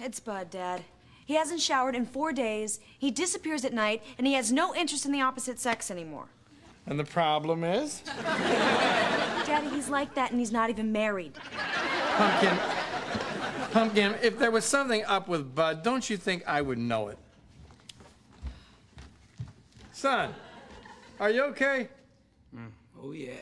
It's 0.01 0.21
Bud, 0.21 0.51
Dad. 0.51 0.83
He 1.29 1.35
hasn't 1.35 1.61
showered 1.61 1.95
in 1.95 2.07
four 2.07 2.33
days, 2.33 2.81
he 2.99 3.11
disappears 3.11 3.63
at 3.63 3.75
night, 3.75 4.03
and 4.17 4.27
he 4.27 4.33
has 4.33 4.51
no 4.51 4.75
interest 4.75 5.05
in 5.05 5.13
the 5.13 5.21
opposite 5.21 5.61
sex 5.61 5.91
anymore. 5.91 6.25
And 6.87 6.99
the 6.99 7.05
problem 7.05 7.65
is? 7.65 8.01
Daddy, 8.25 9.69
he's 9.69 9.91
like 9.91 10.15
that 10.15 10.31
and 10.31 10.41
he's 10.41 10.53
not 10.53 10.71
even 10.71 10.91
married. 10.91 11.35
Pumpkin. 12.17 12.59
Pumpkin, 13.73 14.15
if 14.23 14.39
there 14.39 14.51
was 14.51 14.65
something 14.65 15.05
up 15.05 15.29
with 15.29 15.55
Bud, 15.55 15.83
don't 15.83 16.09
you 16.09 16.17
think 16.17 16.45
I 16.47 16.63
would 16.63 16.79
know 16.79 17.09
it? 17.09 17.19
Son, 19.93 20.35
are 21.21 21.29
you 21.29 21.43
okay? 21.45 21.89
Mm, 22.57 22.71
oh, 23.03 23.13
yeah. 23.13 23.35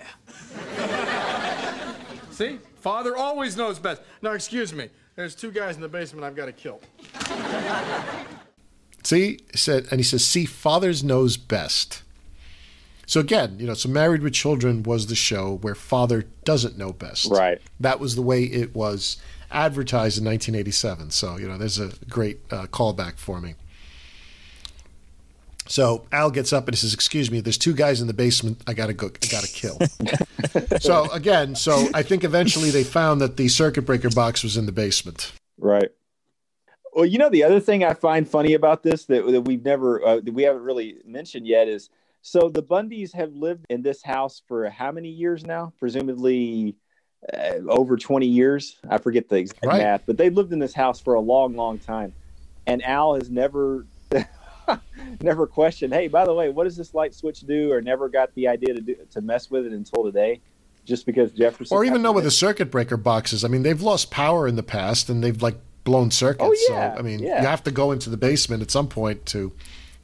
See? 2.33 2.59
Father 2.81 3.17
always 3.17 3.57
knows 3.57 3.79
best. 3.79 4.03
Now, 4.23 4.33
excuse 4.33 4.73
me. 4.73 4.91
There's 5.17 5.35
two 5.35 5.51
guys 5.51 5.77
in 5.77 5.83
the 5.83 5.89
basement 5.89 6.25
I've 6.25 6.37
got 6.37 6.47
to 6.47 6.53
kill. 6.53 6.81
see, 9.03 9.41
said, 9.55 9.89
and 9.91 9.99
he 9.99 10.05
says, 10.05 10.25
"See, 10.25 10.45
fathers 10.45 11.03
knows 11.03 11.39
best." 11.39 12.03
So 13.07 13.21
again, 13.21 13.57
you 13.59 13.67
know, 13.67 13.75
so 13.75 13.89
Married 13.89 14.23
with 14.23 14.35
Children 14.35 14.83
was 14.83 15.07
the 15.07 15.15
show 15.15 15.57
where 15.63 15.75
father 15.75 16.27
doesn't 16.45 16.77
know 16.77 16.93
best. 16.93 17.31
Right. 17.31 17.61
That 17.81 17.99
was 17.99 18.15
the 18.15 18.23
way 18.23 18.43
it 18.43 18.75
was 18.75 19.17
advertised 19.51 20.19
in 20.19 20.25
1987. 20.25 21.13
So 21.13 21.37
you 21.39 21.49
know, 21.49 21.57
there's 21.57 21.79
a 21.79 21.93
great 22.11 22.41
uh, 22.51 22.67
callback 22.67 23.17
for 23.17 23.41
me. 23.41 23.55
So 25.69 26.07
Al 26.13 26.31
gets 26.31 26.53
up 26.53 26.67
and 26.69 26.75
he 26.75 26.79
says, 26.79 26.95
"Excuse 26.95 27.31
me, 27.31 27.41
there's 27.41 27.59
two 27.59 27.75
guys 27.75 28.01
in 28.01 28.07
the 28.07 28.15
basement. 28.15 28.63
I 28.67 28.75
gotta 28.75 28.93
go. 28.93 29.07
I 29.09 29.27
gotta 29.27 29.49
kill." 29.49 29.79
so 30.81 31.11
again, 31.13 31.55
so 31.55 31.89
I 31.95 32.03
think 32.03 32.25
eventually 32.25 32.71
they 32.71 32.85
found 32.85 33.21
that 33.21 33.37
the 33.37 33.49
circuit 33.49 33.83
breaker 33.83 34.11
box 34.11 34.43
was 34.43 34.57
in 34.57 34.67
the 34.67 34.73
basement. 34.73 35.33
Right. 35.59 35.91
Well, 36.93 37.05
you 37.05 37.19
know, 37.19 37.29
the 37.29 37.45
other 37.45 37.61
thing 37.61 37.85
I 37.85 37.93
find 37.93 38.27
funny 38.27 38.55
about 38.55 38.83
this 38.83 39.05
that, 39.07 39.27
that 39.27 39.43
we've 39.43 39.63
never, 39.63 40.03
uh, 40.03 40.21
that 40.21 40.33
we 40.33 40.45
haven't 40.45 40.63
really 40.63 40.97
mentioned 41.05 41.47
yet 41.47 41.69
is 41.69 41.91
so 42.23 42.49
the 42.49 42.63
Bundys 42.63 43.13
have 43.13 43.33
lived 43.35 43.67
in 43.69 43.83
this 43.83 44.03
house 44.03 44.43
for 44.49 44.69
how 44.71 44.91
many 44.91 45.09
years 45.11 45.45
now? 45.45 45.73
Presumably 45.79 46.75
uh, 47.33 47.59
over 47.69 47.97
20 47.97 48.27
years. 48.27 48.77
I 48.89 48.99
forget 48.99 49.29
the 49.29 49.37
exact 49.37 49.65
Right. 49.65 49.83
math, 49.83 50.03
but 50.07 50.17
they've 50.17 50.35
lived 50.35 50.53
in 50.53 50.59
this 50.59 50.75
house 50.75 51.01
for 51.01 51.15
a 51.15 51.21
long, 51.21 51.55
long 51.55 51.79
time. 51.79 52.13
And 52.67 52.85
Al 52.85 53.15
has 53.15 53.31
never, 53.31 53.87
never 55.23 55.47
questioned, 55.47 55.93
hey, 55.93 56.09
by 56.09 56.25
the 56.25 56.35
way, 56.35 56.49
what 56.49 56.65
does 56.65 56.77
this 56.77 56.95
light 56.95 57.15
switch 57.15 57.41
do? 57.41 57.73
Or 57.73 57.81
never 57.81 58.09
got 58.09 58.35
the 58.35 58.49
idea 58.49 58.75
to 58.75 58.81
do, 58.81 58.97
to 59.11 59.21
mess 59.21 59.51
with 59.51 59.67
it 59.67 59.73
until 59.73 60.05
today, 60.05 60.41
just 60.85 61.07
because 61.07 61.33
Jefferson. 61.33 61.77
Or 61.77 61.85
even 61.85 62.03
know 62.03 62.13
with 62.13 62.25
the 62.25 62.31
circuit 62.31 62.71
breaker 62.71 62.97
boxes. 62.97 63.45
I 63.45 63.49
mean, 63.49 63.63
they've 63.63 63.81
lost 63.81 64.11
power 64.11 64.47
in 64.47 64.57
the 64.57 64.63
past 64.63 65.09
and 65.09 65.23
they've 65.23 65.41
like 65.41 65.57
blown 65.85 66.11
circuits. 66.11 66.45
Oh, 66.45 66.57
yeah, 66.69 66.95
So 66.95 66.99
I 66.99 67.03
mean, 67.03 67.21
yeah. 67.21 67.41
you 67.41 67.47
have 67.47 67.65
to 67.65 67.71
go 67.71 67.93
into 67.93 68.11
the 68.11 68.17
basement 68.17 68.63
at 68.63 68.71
some 68.71 68.89
point 68.89 69.25
to, 69.27 69.53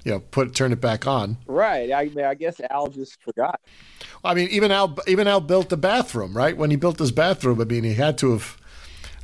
you 0.05 0.13
know, 0.13 0.21
put 0.21 0.55
turn 0.55 0.73
it 0.73 0.81
back 0.81 1.07
on. 1.07 1.37
Right. 1.47 1.93
I 1.93 2.07
mean, 2.07 2.25
I 2.25 2.35
guess 2.35 2.61
Al 2.71 2.89
just 2.89 3.21
forgot. 3.23 3.61
I 4.25 4.35
mean, 4.35 4.49
even 4.49 4.71
Al, 4.71 4.97
even 5.07 5.27
Al 5.27 5.41
built 5.41 5.69
the 5.69 5.77
bathroom, 5.77 6.35
right? 6.35 6.57
When 6.57 6.71
he 6.71 6.77
built 6.77 6.99
his 6.99 7.13
bathroom, 7.13 7.61
I 7.61 7.65
mean, 7.65 7.85
he 7.85 7.95
had 7.95 8.17
to 8.19 8.33
have, 8.33 8.57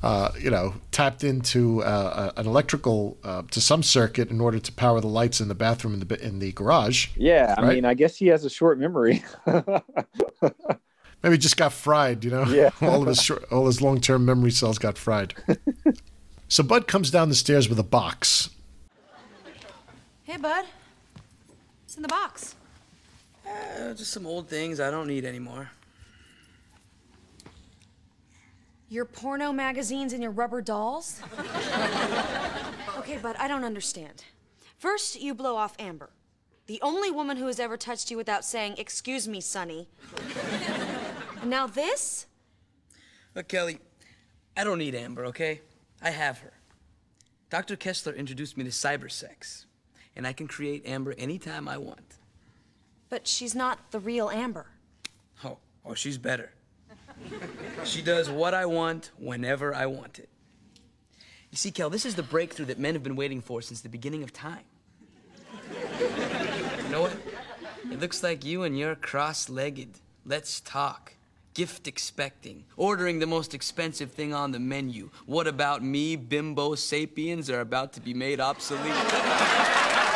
uh, 0.03 0.31
you 0.41 0.51
know, 0.51 0.75
tapped 0.93 1.25
into 1.25 1.83
uh, 1.83 2.33
an 2.37 2.47
electrical 2.47 3.17
uh, 3.25 3.43
to 3.51 3.61
some 3.61 3.83
circuit 3.83 4.31
in 4.31 4.41
order 4.41 4.59
to 4.59 4.73
power 4.73 5.01
the 5.01 5.09
lights 5.09 5.41
in 5.41 5.49
the 5.49 5.55
bathroom 5.55 5.95
in 5.95 6.01
the 6.01 6.25
in 6.25 6.39
the 6.39 6.53
garage. 6.53 7.09
Yeah. 7.17 7.55
I 7.59 7.63
Right. 7.63 7.75
mean, 7.75 7.85
I 7.85 7.95
guess 7.95 8.17
he 8.17 8.29
has 8.29 8.45
a 8.45 8.51
short 8.51 8.79
memory. 8.79 9.25
Maybe 11.23 11.37
just 11.37 11.57
got 11.57 11.73
fried, 11.73 12.25
you 12.25 12.31
know. 12.31 12.45
Yeah. 12.45 12.71
all 12.83 13.03
of 13.03 13.09
his 13.09 13.21
short, 13.21 13.45
all 13.51 13.67
his 13.67 13.83
long 13.83 14.01
term 14.01 14.25
memory 14.25 14.53
cells 14.53 14.79
got 14.79 14.97
fried. 14.97 15.35
so 16.49 16.63
Bud 16.63 16.87
comes 16.87 17.11
down 17.11 17.29
the 17.29 17.35
stairs 17.35 17.69
with 17.69 17.79
a 17.79 17.85
box. 17.85 18.51
Hey, 20.23 20.37
bud. 20.37 20.65
What's 21.83 21.97
in 21.97 22.03
the 22.03 22.09
box. 22.09 22.55
Uh, 23.47 23.95
just 23.95 24.13
some 24.13 24.27
old 24.27 24.47
things 24.49 24.79
I 24.79 24.91
don't 24.91 25.09
need 25.09 25.25
anymore. 25.25 25.71
Your 28.91 29.05
porno 29.05 29.53
magazines 29.53 30.13
and 30.15 30.23
your 30.23 30.33
rubber 30.33 30.63
dolls? 30.63 31.21
okay, 32.99 33.19
bud, 33.19 33.37
I 33.39 33.47
don't 33.47 33.65
understand. 33.65 34.25
First, 34.79 35.21
you 35.21 35.35
blow 35.35 35.57
off 35.57 35.75
Amber, 35.79 36.11
the 36.67 36.81
only 36.81 37.11
woman 37.11 37.37
who 37.37 37.47
has 37.47 37.61
ever 37.61 37.77
touched 37.77 38.11
you 38.11 38.17
without 38.17 38.45
saying, 38.45 38.77
Excuse 38.79 39.29
me, 39.29 39.41
Sonny. 39.41 39.89
and 41.41 41.51
now 41.51 41.67
this? 41.67 42.27
Look, 43.35 43.49
Kelly, 43.49 43.79
I 44.57 44.65
don't 44.65 44.79
need 44.79 44.95
Amber, 44.95 45.27
okay? 45.27 45.61
I 46.01 46.11
have 46.11 46.39
her. 46.39 46.55
Dr. 47.51 47.77
Kessler 47.77 48.13
introduced 48.15 48.57
me 48.57 48.65
to 48.65 48.71
cybersex, 48.71 49.67
and 50.17 50.27
I 50.27 50.33
can 50.33 50.47
create 50.49 50.87
Amber 50.87 51.15
anytime 51.19 51.69
I 51.69 51.77
want. 51.77 52.17
But 53.11 53.27
she's 53.27 53.55
not 53.55 53.91
the 53.91 54.01
real 54.01 54.31
Amber. 54.31 54.67
Oh, 55.45 55.59
oh, 55.85 55.95
she's 55.95 56.19
better. 56.19 56.53
She 57.85 58.03
does 58.03 58.31
what 58.31 58.55
I 58.55 58.67
want 58.67 59.11
whenever 59.19 59.75
I 59.75 59.87
want 59.87 60.19
it. 60.19 60.29
You 61.51 61.57
see, 61.57 61.71
Kel, 61.71 61.91
this 61.91 62.05
is 62.05 62.15
the 62.15 62.23
breakthrough 62.23 62.67
that 62.67 62.79
men 62.79 62.95
have 62.95 63.03
been 63.03 63.17
waiting 63.17 63.41
for 63.41 63.63
since 63.63 63.81
the 63.81 63.89
beginning 63.89 64.23
of 64.23 64.33
time. 64.33 64.65
you 65.71 66.89
know 66.91 67.03
what? 67.03 67.17
It 67.91 68.01
looks 68.01 68.23
like 68.23 68.45
you 68.45 68.65
and 68.65 68.79
your 68.79 68.95
cross 68.95 69.49
legged. 69.49 70.01
Let's 70.27 70.61
talk. 70.61 71.15
Gift 71.55 71.89
expecting. 71.89 72.65
Ordering 72.77 73.19
the 73.19 73.27
most 73.27 73.55
expensive 73.55 74.13
thing 74.13 74.35
on 74.35 74.53
the 74.53 74.61
menu. 74.61 75.11
What 75.27 75.47
about 75.47 75.83
me, 75.83 76.17
bimbo 76.17 76.75
sapiens, 76.75 77.49
are 77.51 77.61
about 77.61 77.95
to 77.95 78.01
be 78.01 78.13
made 78.13 78.41
obsolete? 78.41 78.93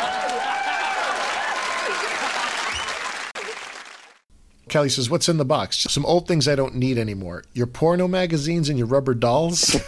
Kelly 4.73 4.89
says, 4.89 5.07
"What's 5.07 5.29
in 5.29 5.37
the 5.37 5.45
box? 5.45 5.85
Some 5.87 6.03
old 6.03 6.27
things 6.27 6.47
I 6.47 6.55
don't 6.55 6.73
need 6.73 6.97
anymore. 6.97 7.43
Your 7.53 7.67
porno 7.67 8.07
magazines 8.07 8.69
and 8.69 8.79
your 8.79 8.87
rubber 8.87 9.13
dolls." 9.13 9.59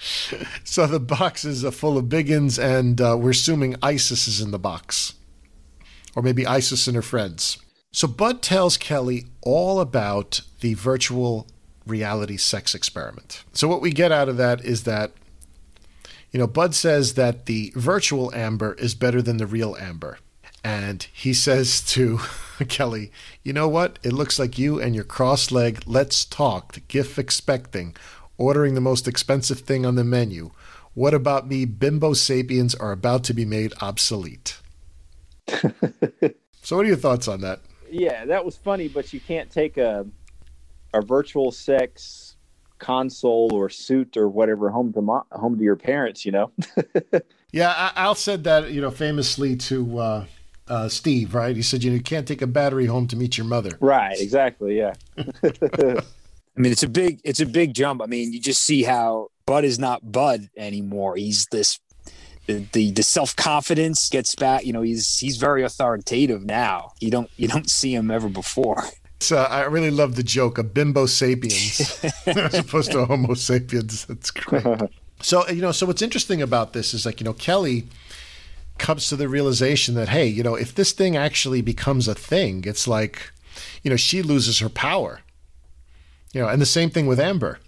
so 0.62 0.86
the 0.86 1.00
box 1.00 1.44
is 1.44 1.64
uh, 1.64 1.72
full 1.72 1.98
of 1.98 2.04
biggins, 2.04 2.56
and 2.56 3.00
uh, 3.00 3.16
we're 3.18 3.30
assuming 3.30 3.74
ISIS 3.82 4.28
is 4.28 4.40
in 4.40 4.52
the 4.52 4.60
box, 4.60 5.14
or 6.14 6.22
maybe 6.22 6.46
ISIS 6.46 6.86
and 6.86 6.94
her 6.94 7.02
friends. 7.02 7.58
So 7.90 8.06
Bud 8.06 8.42
tells 8.42 8.76
Kelly 8.76 9.26
all 9.42 9.80
about 9.80 10.42
the 10.60 10.74
virtual 10.74 11.48
reality 11.84 12.36
sex 12.36 12.76
experiment. 12.76 13.42
So 13.54 13.66
what 13.66 13.82
we 13.82 13.90
get 13.90 14.12
out 14.12 14.28
of 14.28 14.36
that 14.36 14.64
is 14.64 14.84
that, 14.84 15.14
you 16.30 16.38
know, 16.38 16.46
Bud 16.46 16.76
says 16.76 17.14
that 17.14 17.46
the 17.46 17.72
virtual 17.74 18.32
Amber 18.32 18.74
is 18.74 18.94
better 18.94 19.20
than 19.20 19.38
the 19.38 19.48
real 19.48 19.74
Amber. 19.74 20.18
And 20.62 21.02
he 21.12 21.32
says 21.32 21.80
to 21.92 22.18
Kelly, 22.68 23.10
You 23.42 23.52
know 23.52 23.68
what? 23.68 23.98
It 24.02 24.12
looks 24.12 24.38
like 24.38 24.58
you 24.58 24.80
and 24.80 24.94
your 24.94 25.04
cross 25.04 25.50
leg, 25.50 25.82
let's 25.86 26.24
talk, 26.24 26.78
gift 26.88 27.18
expecting, 27.18 27.96
ordering 28.36 28.74
the 28.74 28.80
most 28.80 29.08
expensive 29.08 29.60
thing 29.60 29.86
on 29.86 29.94
the 29.94 30.04
menu. 30.04 30.50
What 30.94 31.14
about 31.14 31.48
me? 31.48 31.64
Bimbo 31.64 32.12
sapiens 32.14 32.74
are 32.74 32.92
about 32.92 33.24
to 33.24 33.34
be 33.34 33.44
made 33.44 33.72
obsolete. 33.80 34.58
so, 35.48 36.76
what 36.76 36.84
are 36.84 36.88
your 36.88 36.96
thoughts 36.96 37.28
on 37.28 37.40
that? 37.40 37.60
yeah, 37.92 38.24
that 38.26 38.44
was 38.44 38.56
funny, 38.56 38.86
but 38.86 39.12
you 39.12 39.20
can't 39.20 39.50
take 39.50 39.76
a 39.76 40.06
a 40.92 41.00
virtual 41.00 41.50
sex 41.52 42.36
console 42.78 43.48
or 43.52 43.68
suit 43.68 44.16
or 44.16 44.28
whatever 44.28 44.70
home 44.70 44.92
to 44.92 45.00
mo- 45.02 45.26
home 45.32 45.56
to 45.56 45.62
your 45.64 45.76
parents. 45.76 46.24
You 46.26 46.32
know. 46.32 46.52
Yeah, 47.52 47.70
I- 47.76 48.04
Al 48.04 48.14
said 48.14 48.44
that, 48.44 48.70
you 48.70 48.80
know, 48.80 48.92
famously 48.92 49.56
to 49.56 49.98
uh, 49.98 50.24
uh, 50.70 50.88
Steve, 50.88 51.34
right? 51.34 51.56
He 51.56 51.62
said, 51.62 51.82
you 51.82 51.90
know, 51.90 51.96
you 51.96 52.02
can't 52.02 52.26
take 52.26 52.40
a 52.40 52.46
battery 52.46 52.86
home 52.86 53.06
to 53.08 53.16
meet 53.16 53.36
your 53.36 53.46
mother. 53.46 53.76
Right. 53.80 54.18
Exactly. 54.18 54.78
Yeah. 54.78 54.94
I 55.18 56.60
mean, 56.60 56.72
it's 56.72 56.82
a 56.82 56.88
big 56.88 57.20
it's 57.24 57.40
a 57.40 57.46
big 57.46 57.74
jump. 57.74 58.00
I 58.02 58.06
mean, 58.06 58.32
you 58.32 58.40
just 58.40 58.62
see 58.62 58.82
how 58.82 59.28
Bud 59.46 59.64
is 59.64 59.78
not 59.78 60.12
Bud 60.12 60.48
anymore. 60.56 61.16
He's 61.16 61.46
this 61.50 61.78
the 62.46 62.64
the, 62.72 62.92
the 62.92 63.02
self 63.02 63.34
confidence 63.36 64.08
gets 64.08 64.34
back. 64.34 64.64
You 64.64 64.72
know, 64.72 64.82
he's 64.82 65.18
he's 65.18 65.36
very 65.36 65.62
authoritative 65.62 66.44
now. 66.44 66.92
You 67.00 67.10
don't 67.10 67.30
you 67.36 67.48
don't 67.48 67.68
see 67.78 67.94
him 67.94 68.10
ever 68.10 68.28
before. 68.28 68.84
So 69.20 69.36
I 69.36 69.64
really 69.64 69.90
love 69.90 70.16
the 70.16 70.22
joke 70.22 70.56
of 70.56 70.72
bimbo 70.72 71.04
sapiens 71.04 72.02
as 72.26 72.54
opposed 72.54 72.92
to 72.92 73.00
a 73.00 73.06
homo 73.06 73.34
sapiens. 73.34 74.06
That's 74.06 74.30
great. 74.30 74.64
So, 75.22 75.46
you 75.48 75.60
know, 75.60 75.72
so 75.72 75.84
what's 75.84 76.00
interesting 76.00 76.40
about 76.40 76.72
this 76.72 76.94
is 76.94 77.04
like, 77.04 77.20
you 77.20 77.24
know, 77.24 77.34
Kelly 77.34 77.86
comes 78.80 79.08
to 79.08 79.16
the 79.16 79.28
realization 79.28 79.94
that, 79.94 80.08
hey, 80.08 80.26
you 80.26 80.42
know, 80.42 80.56
if 80.56 80.74
this 80.74 80.92
thing 80.92 81.16
actually 81.16 81.62
becomes 81.62 82.08
a 82.08 82.14
thing, 82.14 82.64
it's 82.66 82.88
like, 82.88 83.30
you 83.82 83.90
know, 83.90 83.96
she 83.96 84.22
loses 84.22 84.58
her 84.58 84.68
power. 84.68 85.20
You 86.32 86.42
know, 86.42 86.48
and 86.48 86.60
the 86.60 86.66
same 86.66 86.90
thing 86.90 87.06
with 87.06 87.20
Amber. 87.20 87.58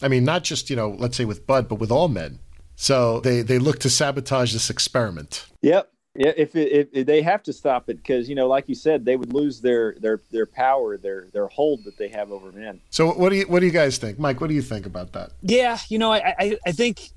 I 0.00 0.08
mean, 0.08 0.24
not 0.24 0.44
just, 0.44 0.70
you 0.70 0.76
know, 0.76 0.90
let's 0.90 1.16
say 1.16 1.24
with 1.24 1.46
Bud, 1.46 1.68
but 1.68 1.76
with 1.76 1.90
all 1.90 2.08
men. 2.08 2.38
So 2.76 3.20
they, 3.20 3.42
they 3.42 3.58
look 3.58 3.78
to 3.80 3.90
sabotage 3.90 4.52
this 4.52 4.70
experiment. 4.70 5.46
Yep. 5.62 5.88
Yeah. 6.14 6.32
If, 6.36 6.54
it, 6.56 6.72
if, 6.72 6.88
if 6.92 7.06
they 7.06 7.22
have 7.22 7.42
to 7.44 7.52
stop 7.52 7.88
it, 7.88 7.96
because 7.96 8.28
you 8.28 8.34
know, 8.34 8.46
like 8.46 8.68
you 8.68 8.74
said, 8.74 9.04
they 9.04 9.16
would 9.16 9.32
lose 9.32 9.60
their 9.62 9.94
their 9.98 10.20
their 10.30 10.44
power, 10.44 10.98
their 10.98 11.28
their 11.32 11.46
hold 11.46 11.84
that 11.84 11.96
they 11.96 12.08
have 12.08 12.30
over 12.30 12.52
men. 12.52 12.80
So 12.90 13.12
what 13.12 13.30
do 13.30 13.36
you 13.36 13.44
what 13.44 13.60
do 13.60 13.66
you 13.66 13.72
guys 13.72 13.96
think? 13.96 14.18
Mike, 14.18 14.40
what 14.40 14.48
do 14.48 14.54
you 14.54 14.60
think 14.60 14.84
about 14.84 15.12
that? 15.12 15.30
Yeah, 15.40 15.78
you 15.88 15.98
know, 15.98 16.12
I 16.12 16.34
I, 16.38 16.58
I 16.66 16.72
think 16.72 16.96
th- 16.96 17.12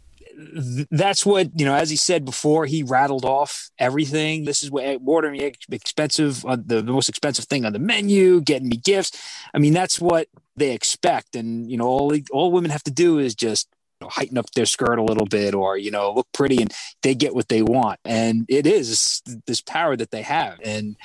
that's 0.92 1.26
what 1.26 1.50
you 1.58 1.66
know. 1.66 1.76
As 1.76 1.90
he 1.90 1.96
said 1.96 2.26
before, 2.26 2.66
he 2.66 2.84
rattled 2.84 3.26
off 3.26 3.70
everything. 3.80 4.46
This 4.46 4.64
is 4.64 4.72
what 4.72 5.00
ordering 5.06 5.42
ex- 5.42 5.66
expensive, 5.72 6.46
uh, 6.46 6.58
the, 6.64 6.82
the 6.82 6.92
most 6.92 7.10
expensive 7.10 7.46
thing 7.46 7.66
on 7.66 7.74
the 7.74 7.80
menu, 7.80 8.42
getting 8.42 8.70
me 8.70 8.78
gifts. 8.78 9.12
I 9.54 9.60
mean, 9.60 9.74
that's 9.74 10.00
what 10.00 10.28
they 10.56 10.72
expect, 10.72 11.36
and 11.36 11.70
you 11.70 11.78
know, 11.78 11.86
all 11.86 12.14
all 12.32 12.52
women 12.52 12.72
have 12.72 12.84
to 12.84 12.92
do 12.92 13.20
is 13.20 13.36
just 13.36 13.68
you 14.02 14.06
know, 14.06 14.10
heighten 14.10 14.38
up 14.38 14.50
their 14.52 14.66
skirt 14.66 15.00
a 15.00 15.04
little 15.04 15.26
bit, 15.26 15.54
or 15.54 15.78
you 15.78 15.92
know, 15.92 16.14
look 16.14 16.28
pretty, 16.34 16.62
and 16.62 16.74
they 17.02 17.16
get 17.16 17.36
what 17.36 17.50
they 17.50 17.62
want. 17.62 18.00
And 18.04 18.46
it 18.50 18.68
is 18.68 19.22
this 19.46 19.62
power 19.62 19.96
that 19.96 20.12
they 20.12 20.22
have, 20.22 20.60
and 20.64 20.98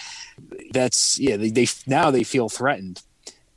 that's 0.73 1.19
yeah. 1.19 1.37
They, 1.37 1.51
they 1.51 1.67
now 1.87 2.11
they 2.11 2.25
feel 2.25 2.49
threatened 2.49 3.03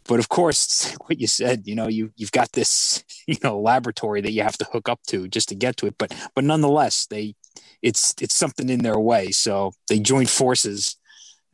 but 0.07 0.19
of 0.19 0.30
course 0.30 0.95
what 1.05 1.19
you 1.19 1.27
said 1.27 1.63
you 1.65 1.75
know 1.75 1.88
you 1.88 2.11
you've 2.15 2.31
got 2.31 2.51
this 2.53 3.03
you 3.27 3.38
know 3.43 3.59
laboratory 3.59 4.21
that 4.21 4.31
you 4.31 4.43
have 4.43 4.57
to 4.57 4.65
hook 4.65 4.89
up 4.89 4.99
to 5.07 5.27
just 5.27 5.49
to 5.49 5.55
get 5.55 5.77
to 5.77 5.88
it. 5.88 5.95
But 5.97 6.13
but 6.35 6.43
nonetheless 6.43 7.05
they 7.05 7.35
it's 7.81 8.15
it's 8.21 8.35
something 8.35 8.69
in 8.69 8.84
their 8.84 8.99
way. 8.99 9.31
So 9.31 9.73
they 9.89 9.99
join 9.99 10.25
forces 10.25 10.97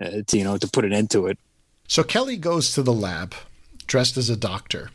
uh, 0.02 0.22
to 0.28 0.38
you 0.38 0.44
know 0.44 0.58
to 0.58 0.68
put 0.68 0.86
an 0.86 0.94
end 0.94 1.12
to 1.12 1.28
it. 1.28 1.38
So 1.88 2.04
kelly 2.04 2.38
goes 2.38 2.74
to 2.74 2.84
the 2.84 2.94
lab 2.94 3.36
dressed 3.88 4.18
as 4.18 4.30
a 4.30 4.38
doctor 4.38 4.92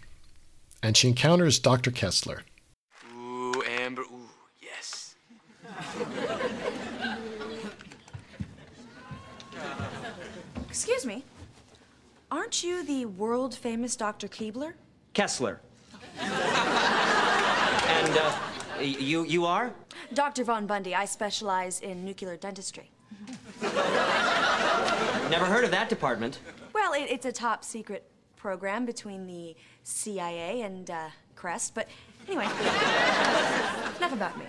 and 0.82 0.96
she 0.96 1.08
encounters 1.08 1.58
dr 1.58 1.90
kessler. 1.90 2.42
Ooh 3.16 3.62
amber. 3.80 4.02
Ooh 4.02 4.28
yes. 4.60 5.14
Excuse 10.68 11.06
me. 11.06 11.24
Aren't 12.34 12.64
you 12.64 12.82
the 12.82 13.06
world 13.06 13.54
famous 13.54 13.94
Dr. 13.94 14.26
Keebler? 14.26 14.72
Kessler. 15.12 15.60
and 16.18 18.18
uh, 18.18 18.36
you 18.80 19.22
you 19.22 19.46
are? 19.46 19.72
Dr. 20.14 20.42
Von 20.42 20.66
Bundy. 20.66 20.96
I 20.96 21.04
specialize 21.04 21.78
in 21.78 22.04
nuclear 22.04 22.36
dentistry. 22.36 22.90
Never 25.30 25.44
heard 25.44 25.62
of 25.62 25.70
that 25.70 25.88
department. 25.88 26.40
Well, 26.72 26.92
it, 26.94 27.06
it's 27.08 27.24
a 27.24 27.30
top 27.30 27.62
secret 27.62 28.10
program 28.34 28.84
between 28.84 29.28
the 29.28 29.54
CIA 29.84 30.62
and 30.62 30.90
uh, 30.90 31.10
Crest. 31.36 31.72
But 31.72 31.86
anyway, 32.26 32.46
enough 33.96 34.12
about 34.12 34.36
me. 34.36 34.46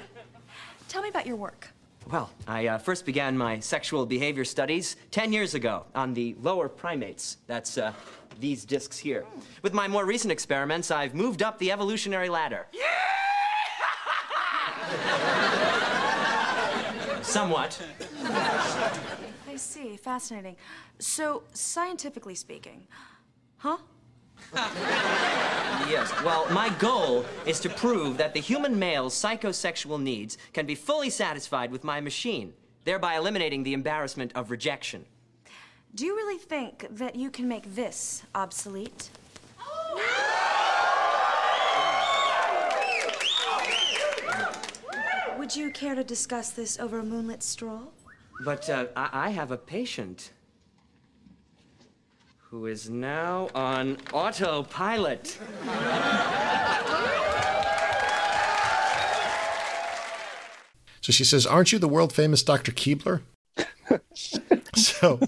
Tell 0.87 1.03
me 1.03 1.09
about 1.09 1.27
your 1.27 1.35
work. 1.35 1.67
Well, 2.11 2.29
I 2.47 2.67
uh, 2.67 2.77
first 2.77 3.03
began 3.05 3.35
my 3.35 3.59
sexual 3.59 4.05
behavior 4.05 4.45
studies 4.45 4.95
10 5.09 5.33
years 5.33 5.55
ago 5.55 5.85
on 5.95 6.13
the 6.13 6.35
lower 6.41 6.69
primates. 6.69 7.37
That's 7.47 7.79
uh, 7.79 7.93
these 8.39 8.63
discs 8.63 8.97
here. 8.97 9.25
With 9.63 9.73
my 9.73 9.87
more 9.87 10.05
recent 10.05 10.31
experiments, 10.31 10.91
I've 10.91 11.15
moved 11.15 11.41
up 11.41 11.57
the 11.57 11.71
evolutionary 11.71 12.29
ladder. 12.29 12.67
Somewhat. 17.23 17.81
I 19.47 19.55
see. 19.55 19.97
Fascinating. 19.97 20.57
So, 20.99 21.41
scientifically 21.53 22.35
speaking, 22.35 22.85
huh? 23.57 23.77
Yes. 24.53 26.11
Well, 26.23 26.47
my 26.51 26.69
goal 26.79 27.25
is 27.45 27.59
to 27.61 27.69
prove 27.69 28.17
that 28.17 28.33
the 28.33 28.39
human 28.39 28.77
male's 28.77 29.13
psychosexual 29.13 30.01
needs 30.01 30.37
can 30.51 30.65
be 30.65 30.75
fully 30.75 31.09
satisfied 31.09 31.71
with 31.71 31.83
my 31.83 32.01
machine, 32.01 32.53
thereby 32.85 33.15
eliminating 33.15 33.63
the 33.63 33.73
embarrassment 33.73 34.31
of 34.35 34.51
rejection. 34.51 35.05
Do 35.93 36.05
you 36.05 36.15
really 36.15 36.37
think 36.39 36.87
that 36.89 37.15
you 37.15 37.29
can 37.29 37.47
make 37.47 37.75
this 37.75 38.23
obsolete? 38.33 39.09
Would 45.37 45.55
you 45.55 45.69
care 45.71 45.93
to 45.93 46.03
discuss 46.03 46.49
this 46.49 46.79
over 46.79 46.99
a 46.99 47.03
moonlit 47.03 47.43
stroll? 47.43 47.93
But 48.43 48.69
uh, 48.69 48.87
I-, 48.95 49.09
I 49.13 49.29
have 49.29 49.51
a 49.51 49.57
patient 49.57 50.31
who 52.55 52.67
is 52.67 52.89
now 52.89 53.49
on 53.53 53.97
autopilot. 54.13 55.37
So 61.01 61.11
she 61.11 61.25
says, 61.25 61.45
"Aren't 61.45 61.73
you 61.73 61.79
the 61.79 61.89
world 61.89 62.13
famous 62.13 62.43
Dr. 62.43 62.71
Keebler?" 62.71 63.23
so, 64.73 65.19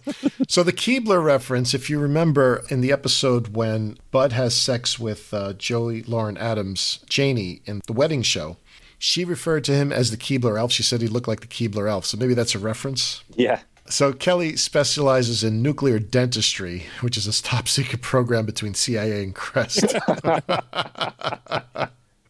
so 0.47 0.63
the 0.63 0.71
Keebler 0.71 1.21
reference, 1.21 1.73
if 1.73 1.89
you 1.89 1.99
remember 1.99 2.63
in 2.69 2.79
the 2.79 2.93
episode 2.93 3.57
when 3.57 3.97
Bud 4.09 4.31
has 4.31 4.55
sex 4.55 4.97
with 4.97 5.33
uh, 5.33 5.51
Joey 5.51 6.03
Lauren 6.03 6.37
Adams, 6.37 6.99
Janie 7.09 7.61
in 7.65 7.81
the 7.87 7.93
wedding 7.93 8.21
show, 8.21 8.55
she 8.97 9.25
referred 9.25 9.65
to 9.65 9.73
him 9.73 9.91
as 9.91 10.11
the 10.11 10.17
Keebler 10.17 10.57
elf. 10.57 10.71
She 10.71 10.81
said 10.81 11.01
he 11.01 11.09
looked 11.09 11.27
like 11.27 11.41
the 11.41 11.47
Keebler 11.47 11.89
elf. 11.89 12.05
So 12.05 12.17
maybe 12.17 12.35
that's 12.35 12.55
a 12.55 12.59
reference. 12.59 13.21
Yeah. 13.35 13.59
So 13.89 14.11
Kelly 14.11 14.57
specializes 14.57 15.43
in 15.45 15.61
nuclear 15.61 15.97
dentistry, 15.97 16.87
which 16.99 17.15
is 17.15 17.25
a 17.25 17.41
top 17.41 17.69
secret 17.69 18.01
program 18.01 18.45
between 18.45 18.73
CIA 18.73 19.23
and 19.23 19.33
Crest. 19.33 19.79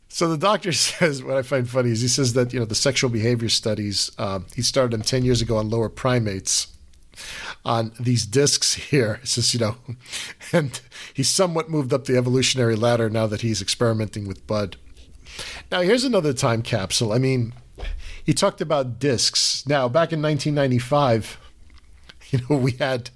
so 0.08 0.30
the 0.30 0.38
doctor 0.38 0.72
says, 0.74 1.24
what 1.24 1.36
I 1.36 1.42
find 1.42 1.68
funny 1.68 1.90
is 1.90 2.02
he 2.02 2.08
says 2.08 2.34
that 2.34 2.54
you 2.54 2.60
know 2.60 2.66
the 2.66 2.76
sexual 2.76 3.10
behavior 3.10 3.50
studies 3.50 4.12
um, 4.20 4.46
he 4.56 4.62
started 4.62 4.92
them 4.92 5.02
ten 5.02 5.26
years 5.26 5.42
ago 5.42 5.58
on 5.58 5.70
lower 5.70 5.90
primates. 5.90 6.68
On 7.66 7.92
these 8.00 8.28
discs 8.28 8.76
here, 8.76 9.20
it 9.24 9.28
says 9.28 9.52
you 9.56 9.60
know, 9.60 9.78
and 10.54 10.80
he's 11.12 11.30
somewhat 11.30 11.72
moved 11.72 11.92
up 11.92 12.06
the 12.06 12.16
evolutionary 12.18 12.76
ladder 12.76 13.10
now 13.10 13.26
that 13.26 13.42
he's 13.42 13.64
experimenting 13.64 14.28
with 14.28 14.46
Bud. 14.46 14.76
Now 15.72 15.82
here's 15.82 16.04
another 16.04 16.34
time 16.34 16.62
capsule. 16.62 17.12
I 17.12 17.18
mean, 17.18 17.54
he 18.24 18.36
talked 18.36 18.62
about 18.62 19.00
discs. 19.00 19.66
Now 19.66 19.90
back 19.90 20.14
in 20.14 20.22
1995 20.22 21.40
you 22.32 22.40
know, 22.50 22.58
we 22.58 22.74
had 22.74 23.10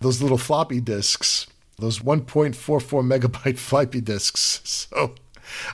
those 0.00 0.22
little 0.22 0.38
floppy 0.38 0.80
disks, 0.80 1.46
those 1.78 2.00
1.44 2.00 2.54
megabyte 2.54 3.58
floppy 3.58 4.00
disks. 4.00 4.88
So, 4.92 5.14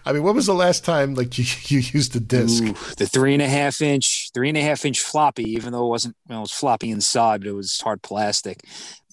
I 0.05 0.13
mean, 0.13 0.23
when 0.23 0.35
was 0.35 0.47
the 0.47 0.55
last 0.55 0.85
time 0.85 1.15
like 1.15 1.39
you, 1.39 1.45
you 1.67 1.79
used 1.79 2.15
a 2.17 2.21
disc? 2.21 2.63
Ooh, 2.63 2.95
the 2.97 3.07
three 3.07 3.33
and 3.33 3.43
a 3.43 3.49
half 3.49 3.81
inch, 3.81 4.31
three 4.35 4.49
and 4.49 4.59
a 4.59 4.63
half 4.63 4.85
inch 4.85 5.01
floppy, 5.01 5.45
even 5.45 5.73
though 5.73 5.87
it 5.87 5.91
wasn't, 5.91 6.17
you 6.29 6.35
know, 6.35 6.41
it 6.41 6.43
was 6.43 6.53
floppy 6.53 6.91
inside, 6.91 7.41
but 7.41 7.49
it 7.49 7.55
was 7.55 7.81
hard 7.81 8.03
plastic, 8.03 8.63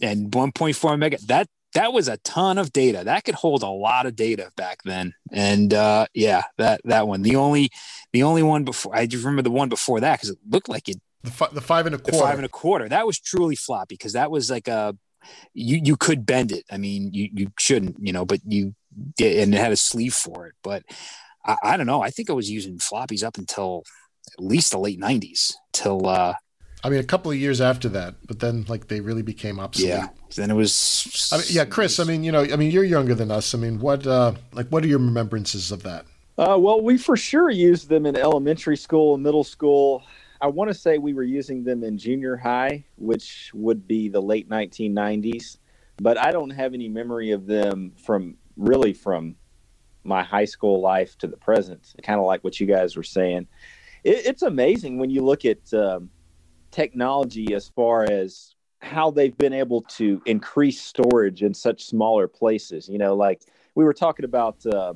and 0.02 0.32
1.4 0.32 0.98
mega. 1.00 1.18
That 1.28 1.48
that 1.76 1.94
was 1.94 2.08
a 2.08 2.18
ton 2.18 2.58
of 2.58 2.74
data. 2.74 3.04
That 3.06 3.24
could 3.26 3.36
hold 3.36 3.62
a 3.62 3.68
lot 3.68 4.06
of 4.06 4.16
data 4.16 4.52
back 4.58 4.80
then. 4.86 5.14
And 5.32 5.74
uh, 5.74 6.08
yeah, 6.14 6.44
that 6.58 6.82
that 6.86 7.08
one. 7.08 7.22
The 7.22 7.36
only 7.36 7.70
the 8.12 8.24
only 8.24 8.44
one 8.44 8.64
before 8.64 8.96
I 8.96 9.06
just 9.06 9.24
remember 9.24 9.44
the 9.44 9.52
one 9.52 9.70
before 9.70 10.00
that 10.00 10.18
because 10.18 10.32
it 10.32 10.40
looked 10.50 10.70
like 10.70 10.90
it 10.90 10.98
the, 11.24 11.32
fi- 11.32 11.50
the 11.52 11.62
five 11.62 11.86
and 11.86 11.96
a 11.96 11.98
quarter. 11.98 12.12
the 12.12 12.18
quarter. 12.18 12.28
five 12.28 12.38
and 12.38 12.46
a 12.46 12.50
quarter. 12.50 12.90
That 12.90 13.06
was 13.06 13.20
truly 13.20 13.56
floppy 13.56 13.96
because 13.96 14.14
that 14.14 14.32
was 14.32 14.50
like 14.50 14.68
a 14.68 14.96
you 15.54 15.80
you 15.84 15.98
could 15.98 16.26
bend 16.26 16.52
it. 16.52 16.66
I 16.72 16.78
mean, 16.78 17.12
you 17.14 17.30
you 17.34 17.52
shouldn't, 17.58 17.98
you 18.00 18.14
know, 18.14 18.26
but 18.26 18.40
you 18.46 18.76
did, 19.18 19.44
and 19.44 19.54
it 19.54 19.58
had 19.58 19.72
a 19.72 19.78
sleeve 19.78 20.14
for 20.14 20.48
it. 20.48 20.54
But 20.64 20.84
I, 21.46 21.58
I 21.64 21.78
don't 21.78 21.88
know. 21.88 22.02
I 22.02 22.10
think 22.10 22.30
I 22.30 22.34
was 22.34 22.50
using 22.50 22.78
floppies 22.78 23.24
up 23.24 23.38
until 23.38 23.84
at 24.38 24.44
least 24.44 24.72
the 24.72 24.80
late 24.80 25.00
'90s. 25.00 25.54
Till 25.74 26.08
uh, 26.08 26.36
I 26.84 26.90
mean, 26.90 27.00
a 27.00 27.04
couple 27.04 27.32
of 27.32 27.38
years 27.38 27.60
after 27.60 27.90
that, 27.90 28.16
but 28.26 28.40
then 28.40 28.66
like 28.68 28.88
they 28.88 29.02
really 29.02 29.22
became 29.22 29.60
obsolete. 29.60 29.90
yeah, 29.90 30.08
then 30.36 30.50
it 30.50 30.56
was. 30.56 31.30
I 31.32 31.38
mean, 31.38 31.46
yeah, 31.50 31.66
Chris. 31.66 32.00
I 32.00 32.06
mean, 32.06 32.24
you 32.24 32.32
know, 32.32 32.42
I 32.42 32.56
mean, 32.56 32.72
you're 32.72 32.86
younger 32.86 33.16
than 33.16 33.32
us. 33.32 33.54
I 33.54 33.58
mean, 33.58 33.80
what 33.80 34.08
uh, 34.08 34.34
like 34.54 34.70
what 34.70 34.84
are 34.84 34.88
your 34.88 35.00
remembrances 35.00 35.72
of 35.72 35.84
that? 35.84 36.06
Uh, 36.38 36.58
well, 36.58 36.80
we 36.80 36.98
for 36.98 37.18
sure 37.18 37.50
used 37.50 37.90
them 37.90 38.06
in 38.06 38.16
elementary 38.16 38.78
school 38.78 39.16
and 39.16 39.24
middle 39.24 39.44
school. 39.44 40.04
I 40.42 40.48
want 40.48 40.70
to 40.70 40.74
say 40.74 40.98
we 40.98 41.14
were 41.14 41.24
using 41.24 41.64
them 41.64 41.84
in 41.84 41.98
junior 41.98 42.38
high, 42.38 42.86
which 42.98 43.52
would 43.54 43.88
be 43.88 44.08
the 44.08 44.22
late 44.22 44.50
1990s, 44.50 45.58
but 45.98 46.18
I 46.18 46.32
don't 46.32 46.52
have 46.52 46.74
any 46.74 46.88
memory 46.88 47.32
of 47.32 47.46
them 47.46 47.92
from 47.98 48.38
really 48.56 48.94
from 48.94 49.36
my 50.06 50.24
high 50.24 50.46
school 50.46 50.80
life 50.80 51.18
to 51.18 51.28
the 51.28 51.36
present. 51.36 51.94
Kind 52.04 52.20
of 52.20 52.26
like 52.26 52.44
what 52.44 52.60
you 52.60 52.68
guys 52.68 52.96
were 52.96 53.04
saying. 53.04 53.48
It, 54.06 54.26
it's 54.28 54.42
amazing 54.42 54.98
when 54.98 55.10
you 55.10 55.26
look 55.26 55.44
at 55.44 55.74
um, 55.74 56.10
technology 56.72 57.54
as 57.54 57.68
far 57.68 58.04
as 58.10 58.56
how 58.82 59.12
they've 59.12 59.38
been 59.38 59.52
able 59.52 59.82
to 59.82 60.22
increase 60.26 60.82
storage 60.82 61.44
in 61.44 61.54
such 61.54 61.84
smaller 61.84 62.30
places. 62.30 62.88
You 62.88 62.98
know, 62.98 63.14
like 63.14 63.42
we 63.76 63.84
were 63.84 63.94
talking 63.94 64.24
about 64.24 64.66
uh, 64.66 64.94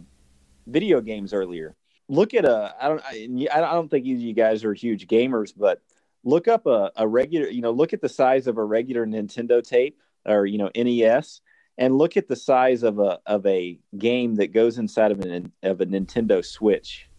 video 0.67 1.01
games 1.01 1.33
earlier 1.33 1.75
look 2.13 2.33
at 2.33 2.45
a 2.45 2.75
I 2.79 2.87
don't 2.89 3.03
I, 3.03 3.47
I 3.53 3.73
don't 3.73 3.89
think 3.89 4.05
you, 4.05 4.33
guys 4.33 4.63
are 4.63 4.73
huge 4.73 5.07
gamers, 5.07 5.53
but 5.55 5.81
look 6.23 6.47
up 6.47 6.65
a, 6.65 6.91
a 6.95 7.07
regular 7.07 7.49
you 7.49 7.61
know 7.61 7.71
look 7.71 7.93
at 7.93 8.01
the 8.01 8.09
size 8.09 8.47
of 8.47 8.57
a 8.57 8.63
regular 8.63 9.05
Nintendo 9.05 9.61
tape 9.67 9.99
or 10.25 10.45
you 10.45 10.57
know 10.57 10.69
NES 10.75 11.41
and 11.77 11.97
look 11.97 12.17
at 12.17 12.27
the 12.27 12.35
size 12.35 12.83
of 12.83 12.99
a 12.99 13.19
of 13.25 13.45
a 13.45 13.79
game 13.97 14.35
that 14.35 14.53
goes 14.53 14.77
inside 14.77 15.11
of 15.11 15.21
an 15.21 15.51
of 15.63 15.81
a 15.81 15.85
Nintendo 15.85 16.45
Switch. 16.45 17.09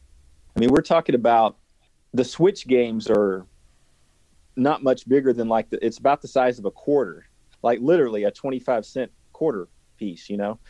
I 0.57 0.61
mean, 0.61 0.71
we're 0.71 0.83
talking 0.83 1.17
about 1.17 1.59
the 2.13 2.25
Switch 2.25 2.67
games 2.67 3.11
are 3.11 3.47
not 4.57 4.85
much 4.85 5.09
bigger 5.09 5.33
than 5.33 5.49
like 5.49 5.69
the, 5.71 5.85
it's 5.85 5.99
about 5.99 6.23
the 6.23 6.29
size 6.29 6.61
of 6.61 6.65
a 6.65 6.71
quarter, 6.71 7.27
like 7.63 7.81
literally 7.81 8.23
a 8.23 8.31
25 8.31 8.87
cent 8.87 9.11
quarter 9.33 9.69
piece, 9.99 10.31
you 10.31 10.37
know. 10.37 10.61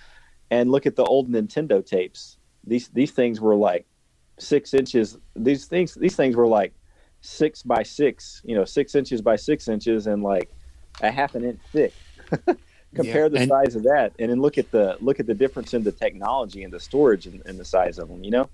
And 0.50 0.70
look 0.70 0.86
at 0.86 0.96
the 0.96 1.04
old 1.04 1.30
Nintendo 1.30 1.84
tapes. 1.84 2.38
These 2.66 2.88
these 2.88 3.10
things 3.10 3.40
were 3.40 3.56
like 3.56 3.86
six 4.38 4.74
inches. 4.74 5.18
These 5.36 5.66
things 5.66 5.94
these 5.94 6.16
things 6.16 6.36
were 6.36 6.46
like 6.46 6.72
six 7.20 7.62
by 7.62 7.82
six, 7.82 8.42
you 8.44 8.54
know, 8.54 8.64
six 8.64 8.94
inches 8.94 9.22
by 9.22 9.36
six 9.36 9.68
inches 9.68 10.06
and 10.06 10.22
like 10.22 10.50
a 11.00 11.10
half 11.10 11.34
an 11.34 11.44
inch 11.44 11.60
thick. 11.72 11.92
Compare 12.94 13.22
Yeah, 13.24 13.28
the 13.28 13.38
and- 13.38 13.48
size 13.48 13.74
of 13.76 13.82
that, 13.84 14.12
and 14.18 14.30
then 14.30 14.40
look 14.40 14.58
at 14.58 14.70
the 14.70 14.96
look 15.00 15.20
at 15.20 15.26
the 15.26 15.34
difference 15.34 15.74
in 15.74 15.82
the 15.82 15.92
technology 15.92 16.62
and 16.64 16.72
the 16.72 16.80
storage 16.80 17.26
and, 17.26 17.42
and 17.46 17.58
the 17.58 17.64
size 17.64 17.98
of 17.98 18.08
them. 18.08 18.22
You 18.24 18.30
know, 18.30 18.50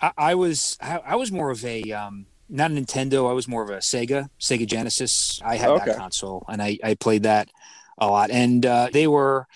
I, 0.00 0.12
I 0.16 0.34
was 0.34 0.78
I, 0.80 0.98
I 1.04 1.16
was 1.16 1.30
more 1.32 1.50
of 1.50 1.64
a 1.64 1.82
um, 1.92 2.26
not 2.48 2.70
a 2.70 2.74
Nintendo. 2.74 3.28
I 3.28 3.32
was 3.32 3.48
more 3.48 3.62
of 3.62 3.70
a 3.70 3.78
Sega 3.78 4.28
Sega 4.40 4.66
Genesis. 4.66 5.40
I 5.44 5.56
had 5.56 5.70
Okay. 5.70 5.86
that 5.86 5.96
console 5.98 6.44
and 6.48 6.62
I, 6.62 6.78
I 6.84 6.94
played 6.94 7.24
that 7.24 7.48
a 7.98 8.06
lot. 8.06 8.30
And 8.30 8.64
uh, 8.64 8.88
they 8.92 9.06
were 9.06 9.46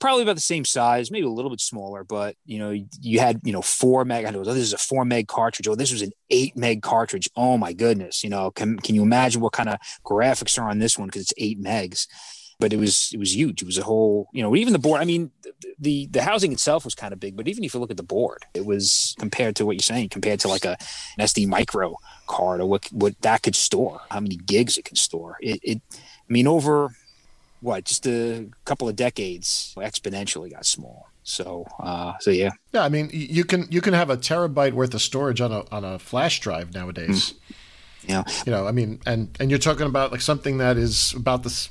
probably 0.00 0.22
about 0.22 0.34
the 0.34 0.40
same 0.40 0.64
size, 0.64 1.10
maybe 1.10 1.26
a 1.26 1.30
little 1.30 1.50
bit 1.50 1.60
smaller. 1.60 2.04
But 2.04 2.36
you 2.44 2.58
know, 2.58 2.70
you 3.00 3.20
had 3.20 3.40
you 3.44 3.52
know 3.52 3.62
four 3.62 4.04
meg. 4.04 4.24
I 4.24 4.30
know 4.30 4.44
this 4.44 4.56
is 4.56 4.72
a 4.72 4.78
four 4.78 5.04
meg 5.04 5.28
cartridge. 5.28 5.68
Oh, 5.68 5.74
this 5.74 5.92
was 5.92 6.02
an 6.02 6.12
eight 6.30 6.56
meg 6.56 6.82
cartridge. 6.82 7.28
Oh 7.36 7.56
my 7.58 7.72
goodness! 7.72 8.24
You 8.24 8.30
know, 8.30 8.50
can 8.50 8.78
can 8.78 8.94
you 8.94 9.02
imagine 9.02 9.40
what 9.40 9.52
kind 9.52 9.68
of 9.68 9.78
graphics 10.04 10.58
are 10.58 10.68
on 10.68 10.78
this 10.78 10.98
one 10.98 11.08
because 11.08 11.22
it's 11.22 11.34
eight 11.38 11.60
megs? 11.62 12.06
But 12.60 12.72
it 12.72 12.76
was 12.76 13.10
it 13.12 13.18
was 13.18 13.34
huge. 13.34 13.62
It 13.62 13.66
was 13.66 13.78
a 13.78 13.82
whole 13.82 14.28
you 14.32 14.42
know 14.42 14.54
even 14.54 14.72
the 14.72 14.78
board. 14.78 15.00
I 15.00 15.04
mean, 15.04 15.32
the 15.78 16.06
the 16.06 16.22
housing 16.22 16.52
itself 16.52 16.84
was 16.84 16.94
kind 16.94 17.12
of 17.12 17.20
big, 17.20 17.36
but 17.36 17.48
even 17.48 17.64
if 17.64 17.74
you 17.74 17.80
look 17.80 17.90
at 17.90 17.96
the 17.96 18.02
board, 18.02 18.44
it 18.54 18.64
was 18.64 19.14
compared 19.18 19.56
to 19.56 19.66
what 19.66 19.74
you're 19.74 19.80
saying, 19.80 20.10
compared 20.10 20.40
to 20.40 20.48
like 20.48 20.64
a 20.64 20.76
an 21.18 21.24
SD 21.24 21.48
micro 21.48 21.96
card 22.26 22.60
or 22.60 22.66
what 22.66 22.86
what 22.92 23.20
that 23.22 23.42
could 23.42 23.56
store, 23.56 24.00
how 24.10 24.20
many 24.20 24.36
gigs 24.36 24.78
it 24.78 24.84
can 24.84 24.96
store. 24.96 25.36
It, 25.40 25.60
it 25.62 25.82
I 25.92 26.32
mean, 26.32 26.46
over 26.46 26.94
what 27.64 27.84
just 27.84 28.06
a 28.06 28.46
couple 28.64 28.88
of 28.88 28.94
decades 28.94 29.74
exponentially 29.76 30.52
got 30.52 30.66
small. 30.66 31.08
So 31.22 31.66
uh, 31.80 32.12
so 32.20 32.30
yeah. 32.30 32.50
Yeah, 32.72 32.84
I 32.84 32.88
mean 32.88 33.10
you 33.12 33.44
can 33.44 33.66
you 33.70 33.80
can 33.80 33.94
have 33.94 34.10
a 34.10 34.16
terabyte 34.16 34.74
worth 34.74 34.94
of 34.94 35.02
storage 35.02 35.40
on 35.40 35.50
a 35.50 35.64
on 35.72 35.84
a 35.84 35.98
flash 35.98 36.40
drive 36.40 36.74
nowadays. 36.74 37.32
Mm. 37.32 37.56
Yeah. 38.06 38.24
You 38.46 38.52
know, 38.52 38.66
I 38.66 38.72
mean, 38.72 39.00
and 39.06 39.34
and 39.40 39.50
you're 39.50 39.58
talking 39.58 39.86
about 39.86 40.12
like 40.12 40.20
something 40.20 40.58
that 40.58 40.76
is 40.76 41.14
about 41.14 41.42
this. 41.42 41.70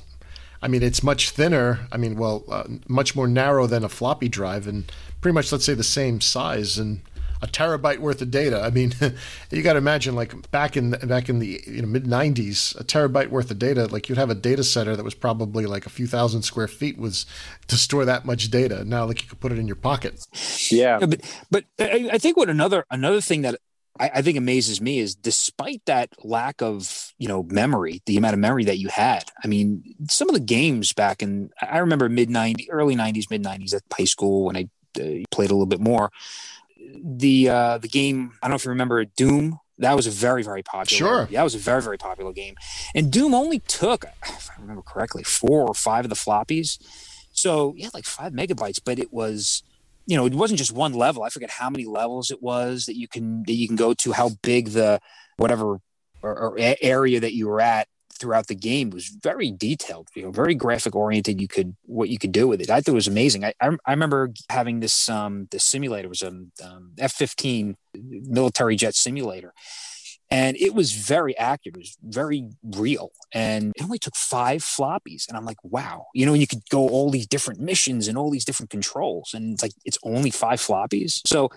I 0.60 0.68
mean, 0.68 0.82
it's 0.82 1.02
much 1.02 1.30
thinner. 1.30 1.86
I 1.92 1.96
mean, 1.96 2.16
well, 2.16 2.42
uh, 2.50 2.64
much 2.88 3.14
more 3.14 3.28
narrow 3.28 3.66
than 3.66 3.84
a 3.84 3.88
floppy 3.88 4.28
drive, 4.28 4.66
and 4.66 4.90
pretty 5.20 5.34
much, 5.34 5.52
let's 5.52 5.64
say, 5.64 5.74
the 5.74 5.84
same 5.84 6.20
size 6.20 6.78
and 6.78 7.02
a 7.42 7.46
terabyte 7.46 7.98
worth 7.98 8.22
of 8.22 8.30
data. 8.30 8.60
I 8.62 8.70
mean, 8.70 8.92
you 9.50 9.62
got 9.62 9.74
to 9.74 9.78
imagine 9.78 10.14
like 10.14 10.50
back 10.50 10.76
in 10.76 10.90
back 10.90 11.28
in 11.28 11.38
the 11.38 11.62
you 11.66 11.82
know, 11.82 11.88
mid 11.88 12.04
'90s, 12.04 12.78
a 12.78 12.84
terabyte 12.84 13.28
worth 13.28 13.50
of 13.50 13.58
data. 13.58 13.86
Like 13.86 14.08
you'd 14.08 14.18
have 14.18 14.30
a 14.30 14.34
data 14.34 14.64
center 14.64 14.96
that 14.96 15.04
was 15.04 15.14
probably 15.14 15.66
like 15.66 15.86
a 15.86 15.90
few 15.90 16.06
thousand 16.06 16.42
square 16.42 16.68
feet 16.68 16.98
was 16.98 17.26
to 17.68 17.76
store 17.76 18.04
that 18.04 18.24
much 18.24 18.50
data. 18.50 18.84
Now, 18.84 19.04
like 19.06 19.22
you 19.22 19.28
could 19.28 19.40
put 19.40 19.52
it 19.52 19.58
in 19.58 19.66
your 19.66 19.76
pocket. 19.76 20.26
Yeah, 20.70 20.98
but 20.98 21.20
but 21.50 21.64
I, 21.78 22.10
I 22.12 22.18
think 22.18 22.36
what 22.36 22.48
another 22.48 22.84
another 22.90 23.20
thing 23.20 23.42
that 23.42 23.58
I, 23.98 24.10
I, 24.14 24.22
think 24.22 24.36
amazes 24.36 24.80
me 24.80 24.98
is 24.98 25.14
despite 25.14 25.82
that 25.86 26.10
lack 26.24 26.62
of 26.62 27.12
you 27.18 27.28
know 27.28 27.44
memory, 27.44 28.02
the 28.06 28.16
amount 28.16 28.34
of 28.34 28.40
memory 28.40 28.64
that 28.64 28.78
you 28.78 28.88
had. 28.88 29.24
I 29.42 29.46
mean, 29.46 29.94
some 30.08 30.28
of 30.28 30.34
the 30.34 30.40
games 30.40 30.92
back 30.92 31.22
in 31.22 31.50
I 31.60 31.78
remember 31.78 32.08
mid 32.08 32.28
'90s, 32.28 32.66
early 32.70 32.96
'90s, 32.96 33.30
mid 33.30 33.42
'90s 33.42 33.74
at 33.74 33.82
high 33.92 34.04
school 34.04 34.46
when 34.46 34.56
I 34.56 34.68
uh, 34.98 35.24
played 35.30 35.50
a 35.50 35.54
little 35.54 35.66
bit 35.66 35.80
more. 35.80 36.10
The 37.02 37.48
uh, 37.48 37.78
the 37.78 37.88
game 37.88 38.32
I 38.42 38.46
don't 38.46 38.50
know 38.50 38.56
if 38.56 38.64
you 38.64 38.70
remember 38.70 39.04
Doom. 39.04 39.58
That 39.78 39.96
was 39.96 40.06
a 40.06 40.10
very 40.10 40.42
very 40.42 40.62
popular. 40.62 40.98
Sure, 40.98 41.26
that 41.26 41.42
was 41.42 41.54
a 41.54 41.58
very 41.58 41.82
very 41.82 41.98
popular 41.98 42.32
game, 42.32 42.54
and 42.94 43.10
Doom 43.10 43.34
only 43.34 43.58
took, 43.60 44.04
if 44.22 44.48
I 44.56 44.60
remember 44.60 44.82
correctly, 44.82 45.24
four 45.24 45.66
or 45.66 45.74
five 45.74 46.04
of 46.04 46.10
the 46.10 46.16
floppies. 46.16 46.78
So 47.32 47.74
yeah, 47.76 47.88
like 47.92 48.04
five 48.04 48.32
megabytes, 48.32 48.80
but 48.84 48.98
it 48.98 49.12
was 49.12 49.62
you 50.06 50.16
know, 50.16 50.26
it 50.26 50.34
wasn't 50.34 50.58
just 50.58 50.72
one 50.72 50.92
level. 50.92 51.22
I 51.22 51.30
forget 51.30 51.50
how 51.50 51.70
many 51.70 51.86
levels 51.86 52.30
it 52.30 52.42
was 52.42 52.86
that 52.86 52.96
you 52.96 53.08
can 53.08 53.42
that 53.44 53.54
you 53.54 53.66
can 53.66 53.76
go 53.76 53.94
to. 53.94 54.12
How 54.12 54.30
big 54.42 54.68
the 54.68 55.00
whatever 55.36 55.80
or, 56.22 56.38
or 56.38 56.56
area 56.58 57.20
that 57.20 57.34
you 57.34 57.48
were 57.48 57.60
at 57.60 57.88
throughout 58.24 58.46
the 58.46 58.54
game 58.54 58.88
was 58.88 59.08
very 59.22 59.50
detailed. 59.50 60.08
You 60.14 60.22
know, 60.22 60.30
very 60.30 60.54
graphic 60.54 60.96
oriented. 60.96 61.42
You 61.42 61.48
could 61.48 61.76
what 61.84 62.08
you 62.08 62.18
could 62.18 62.32
do 62.32 62.48
with 62.48 62.62
it. 62.62 62.70
I 62.70 62.80
thought 62.80 62.92
it 62.92 62.94
was 62.94 63.06
amazing. 63.06 63.44
I 63.44 63.52
I, 63.60 63.68
I 63.84 63.90
remember 63.90 64.32
having 64.48 64.80
this 64.80 65.08
um 65.10 65.46
this 65.50 65.64
simulator 65.64 66.08
was 66.08 66.22
a 66.22 66.28
um, 66.28 66.92
F 66.98 67.12
fifteen 67.12 67.76
military 67.92 68.76
jet 68.76 68.94
simulator, 68.94 69.52
and 70.30 70.56
it 70.56 70.72
was 70.74 70.92
very 70.92 71.36
accurate. 71.36 71.76
It 71.76 71.80
was 71.80 71.98
very 72.02 72.48
real, 72.62 73.10
and 73.32 73.72
it 73.76 73.84
only 73.84 73.98
took 73.98 74.16
five 74.16 74.62
floppies. 74.62 75.28
And 75.28 75.36
I'm 75.36 75.44
like, 75.44 75.62
wow, 75.62 76.06
you 76.14 76.24
know, 76.24 76.34
you 76.34 76.46
could 76.46 76.62
go 76.70 76.88
all 76.88 77.10
these 77.10 77.26
different 77.26 77.60
missions 77.60 78.08
and 78.08 78.16
all 78.16 78.30
these 78.30 78.46
different 78.46 78.70
controls, 78.70 79.34
and 79.34 79.52
it's 79.52 79.62
like 79.62 79.74
it's 79.84 79.98
only 80.02 80.30
five 80.30 80.60
floppies. 80.60 81.20
So 81.26 81.50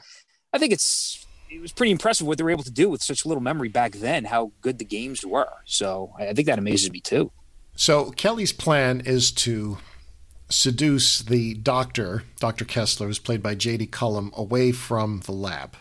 I 0.51 0.57
think 0.59 0.73
it's 0.73 1.25
it 1.49 1.61
was 1.61 1.71
pretty 1.71 1.91
impressive 1.91 2.27
what 2.27 2.37
they 2.37 2.43
were 2.43 2.49
able 2.49 2.63
to 2.63 2.71
do 2.71 2.89
with 2.89 3.01
such 3.01 3.25
little 3.25 3.41
memory 3.41 3.69
back 3.69 3.93
then. 3.93 4.25
How 4.25 4.51
good 4.61 4.79
the 4.79 4.85
games 4.85 5.25
were. 5.25 5.49
So 5.65 6.13
I 6.17 6.33
think 6.33 6.47
that 6.47 6.59
amazes 6.59 6.91
me 6.91 6.99
too. 6.99 7.31
So 7.75 8.11
Kelly's 8.11 8.53
plan 8.53 9.01
is 9.01 9.31
to 9.33 9.77
seduce 10.49 11.19
the 11.19 11.53
doctor, 11.55 12.23
Dr. 12.39 12.65
Kessler, 12.65 13.07
who's 13.07 13.19
played 13.19 13.43
by 13.43 13.55
J.D. 13.55 13.87
Cullum, 13.87 14.31
away 14.35 14.71
from 14.71 15.21
the 15.25 15.31
lab. 15.31 15.75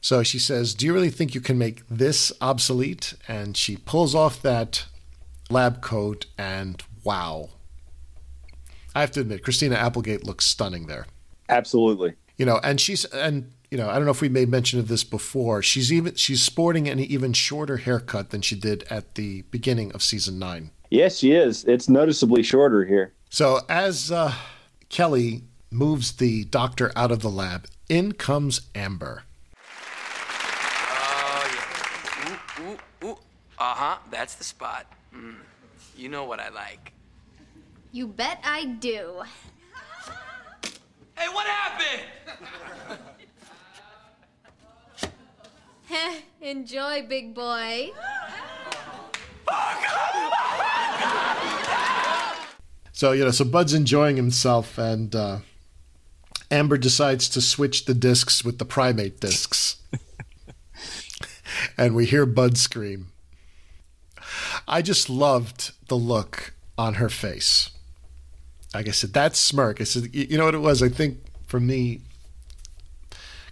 So 0.00 0.22
she 0.22 0.38
says, 0.38 0.74
Do 0.74 0.86
you 0.86 0.94
really 0.94 1.10
think 1.10 1.34
you 1.34 1.40
can 1.40 1.58
make 1.58 1.82
this 1.88 2.32
obsolete? 2.40 3.14
And 3.28 3.56
she 3.56 3.76
pulls 3.76 4.14
off 4.14 4.40
that 4.42 4.86
lab 5.50 5.82
coat, 5.82 6.26
and 6.38 6.82
wow. 7.04 7.50
I 8.94 9.00
have 9.00 9.10
to 9.12 9.20
admit, 9.20 9.44
Christina 9.44 9.76
Applegate 9.76 10.24
looks 10.24 10.46
stunning 10.46 10.86
there. 10.86 11.06
Absolutely. 11.48 12.14
You 12.36 12.46
know, 12.46 12.58
and 12.62 12.80
she's, 12.80 13.04
and, 13.06 13.52
you 13.70 13.78
know, 13.78 13.88
I 13.88 13.94
don't 13.94 14.04
know 14.04 14.10
if 14.10 14.20
we 14.20 14.28
made 14.28 14.48
mention 14.48 14.80
of 14.80 14.88
this 14.88 15.04
before. 15.04 15.62
She's 15.62 15.92
even, 15.92 16.16
she's 16.16 16.42
sporting 16.42 16.88
an 16.88 16.98
even 16.98 17.32
shorter 17.32 17.76
haircut 17.78 18.30
than 18.30 18.42
she 18.42 18.56
did 18.56 18.84
at 18.90 19.14
the 19.14 19.42
beginning 19.50 19.92
of 19.92 20.02
season 20.02 20.38
nine. 20.38 20.72
Yes, 20.90 21.18
she 21.18 21.32
is. 21.32 21.64
It's 21.64 21.88
noticeably 21.88 22.42
shorter 22.42 22.84
here. 22.84 23.12
So 23.28 23.60
as 23.68 24.10
uh, 24.10 24.34
Kelly 24.88 25.42
moves 25.70 26.12
the 26.12 26.44
doctor 26.44 26.90
out 26.96 27.12
of 27.12 27.20
the 27.20 27.30
lab, 27.30 27.66
in 27.88 28.12
comes 28.12 28.62
Amber. 28.74 29.22
Oh, 30.92 31.50
yeah. 32.58 33.14
Uh 33.58 33.74
huh, 33.74 33.98
that's 34.10 34.34
the 34.34 34.44
spot. 34.44 34.86
Mm. 35.14 35.36
You 35.96 36.08
know 36.08 36.24
what 36.24 36.40
I 36.40 36.48
like. 36.48 36.92
You 37.92 38.08
bet 38.08 38.40
I 38.42 38.64
do. 38.64 39.22
Hey, 41.16 41.28
what 41.28 41.46
happened? 41.46 42.98
Enjoy, 46.40 47.04
big 47.08 47.34
boy. 47.34 47.90
So, 52.92 53.12
you 53.12 53.24
know, 53.24 53.30
so 53.30 53.44
Bud's 53.44 53.72
enjoying 53.72 54.16
himself, 54.16 54.76
and 54.76 55.14
uh, 55.14 55.38
Amber 56.50 56.76
decides 56.76 57.28
to 57.30 57.40
switch 57.40 57.86
the 57.86 57.94
discs 57.94 58.44
with 58.44 58.58
the 58.58 58.64
primate 58.64 59.20
discs. 59.20 59.76
and 61.78 61.94
we 61.94 62.04
hear 62.04 62.26
Bud 62.26 62.58
scream. 62.58 63.12
I 64.68 64.82
just 64.82 65.08
loved 65.08 65.72
the 65.88 65.96
look 65.96 66.52
on 66.76 66.94
her 66.94 67.08
face. 67.08 67.70
Like 68.74 68.86
I 68.86 68.92
said, 68.92 69.14
that 69.14 69.34
smirk. 69.34 69.80
I 69.80 69.84
said, 69.84 70.14
you 70.14 70.36
know 70.36 70.44
what 70.44 70.54
it 70.54 70.58
was? 70.58 70.82
I 70.82 70.88
think 70.88 71.18
for 71.46 71.58
me, 71.58 72.02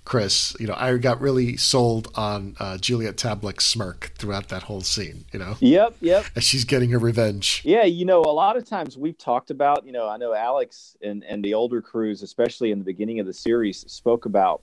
Chris, 0.09 0.57
you 0.59 0.67
know, 0.67 0.75
I 0.75 0.97
got 0.97 1.21
really 1.21 1.59
sold 1.59 2.11
on 2.15 2.57
uh, 2.59 2.79
Juliet 2.79 3.19
Tablak's 3.19 3.67
smirk 3.67 4.13
throughout 4.17 4.49
that 4.49 4.63
whole 4.63 4.81
scene. 4.81 5.27
You 5.35 5.39
know. 5.39 5.57
Yep. 5.61 5.97
Yep. 6.01 6.25
As 6.35 6.45
she's 6.45 6.65
getting 6.65 6.89
her 6.93 6.99
revenge. 6.99 7.61
Yeah, 7.63 7.85
you 7.85 8.07
know, 8.07 8.23
a 8.23 8.33
lot 8.33 8.57
of 8.57 8.65
times 8.65 8.97
we've 8.97 9.19
talked 9.19 9.51
about, 9.51 9.85
you 9.85 9.93
know, 9.93 10.09
I 10.09 10.17
know 10.17 10.33
Alex 10.33 10.97
and 11.03 11.23
and 11.25 11.45
the 11.45 11.53
older 11.53 11.83
crews, 11.83 12.23
especially 12.23 12.71
in 12.71 12.79
the 12.79 12.87
beginning 12.87 13.21
of 13.21 13.27
the 13.27 13.35
series, 13.35 13.81
spoke 13.81 14.25
about 14.25 14.63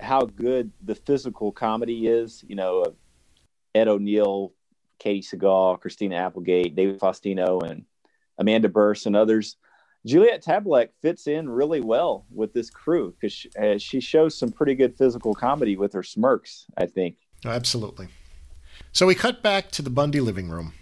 how 0.00 0.20
good 0.20 0.70
the 0.82 0.94
physical 0.94 1.50
comedy 1.50 2.06
is. 2.06 2.44
You 2.46 2.56
know, 2.56 2.84
Ed 3.74 3.88
O'Neill 3.88 4.52
Katey 5.00 5.26
Sagal, 5.26 5.80
Christina 5.80 6.16
Applegate, 6.16 6.76
David 6.76 7.00
Faustino, 7.00 7.62
and 7.62 7.86
Amanda 8.36 8.68
Bearse 8.68 9.06
and 9.06 9.16
others. 9.16 9.56
Juliet 10.06 10.44
Tablak 10.44 10.90
fits 11.00 11.26
in 11.26 11.48
really 11.48 11.80
well 11.80 12.26
with 12.30 12.52
this 12.52 12.68
crew 12.68 13.12
because 13.12 13.32
she, 13.32 13.50
uh, 13.58 13.78
she, 13.78 14.00
shows 14.00 14.36
some 14.36 14.52
pretty 14.52 14.74
good 14.74 14.98
physical 14.98 15.34
comedy 15.34 15.76
with 15.76 15.94
her 15.94 16.02
smirks, 16.02 16.66
I 16.76 16.84
think. 16.86 17.16
Oh, 17.46 17.50
absolutely. 17.50 18.08
So 18.92 19.06
we 19.06 19.14
cut 19.14 19.42
back 19.42 19.70
to 19.72 19.82
the 19.82 19.88
Bundy 19.88 20.20
living 20.20 20.50
room. 20.50 20.74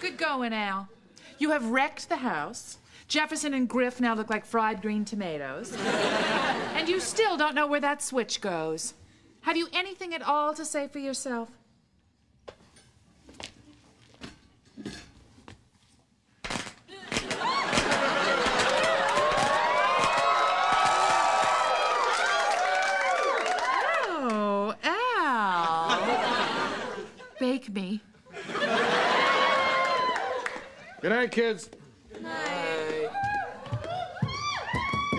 Good 0.00 0.18
going, 0.18 0.52
Al. 0.52 0.88
You 1.38 1.52
have 1.52 1.66
wrecked 1.66 2.08
the 2.08 2.16
house. 2.16 2.78
Jefferson 3.06 3.54
and 3.54 3.68
Griff 3.68 4.00
now 4.00 4.14
look 4.14 4.28
like 4.28 4.44
fried 4.44 4.82
green 4.82 5.04
tomatoes. 5.04 5.76
and 6.74 6.88
you 6.88 6.98
still 6.98 7.36
don't 7.36 7.54
know 7.54 7.66
where 7.68 7.80
that 7.80 8.02
switch 8.02 8.40
goes. 8.40 8.94
Have 9.42 9.56
you 9.56 9.68
anything 9.72 10.14
at 10.14 10.22
all 10.22 10.52
to 10.54 10.64
say 10.64 10.88
for 10.88 10.98
yourself? 10.98 11.48
Oh, 24.32 24.74
Al. 24.84 26.00
Bake 27.70 27.82
me. 27.84 28.00
Good 31.00 31.10
night, 31.10 31.30
kids. 31.30 31.70
Good 32.12 32.22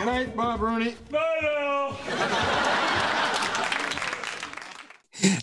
night, 0.06 0.36
Bob 0.36 0.62
Rooney. 0.62 0.96
Bye 1.10 1.98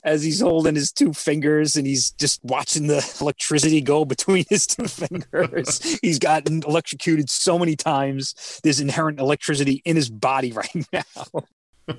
As 0.05 0.23
he's 0.23 0.41
holding 0.41 0.75
his 0.75 0.91
two 0.93 1.13
fingers 1.13 1.77
and 1.77 1.87
he's 1.87 2.11
just 2.13 2.43
watching 2.45 2.89
the 2.89 3.17
electricity 3.21 3.81
go 3.81 4.05
between 4.05 4.45
his 4.49 4.67
two 4.67 4.89
fingers. 4.89 5.99
he's 6.01 6.19
gotten 6.19 6.63
electrocuted 6.67 7.31
so 7.31 7.59
many 7.59 7.77
times. 7.77 8.61
There's 8.65 8.81
inherent 8.81 9.21
electricity 9.21 9.83
in 9.85 9.97
his 9.97 10.11
body 10.11 10.53
right 10.53 10.87
now. 10.93 11.47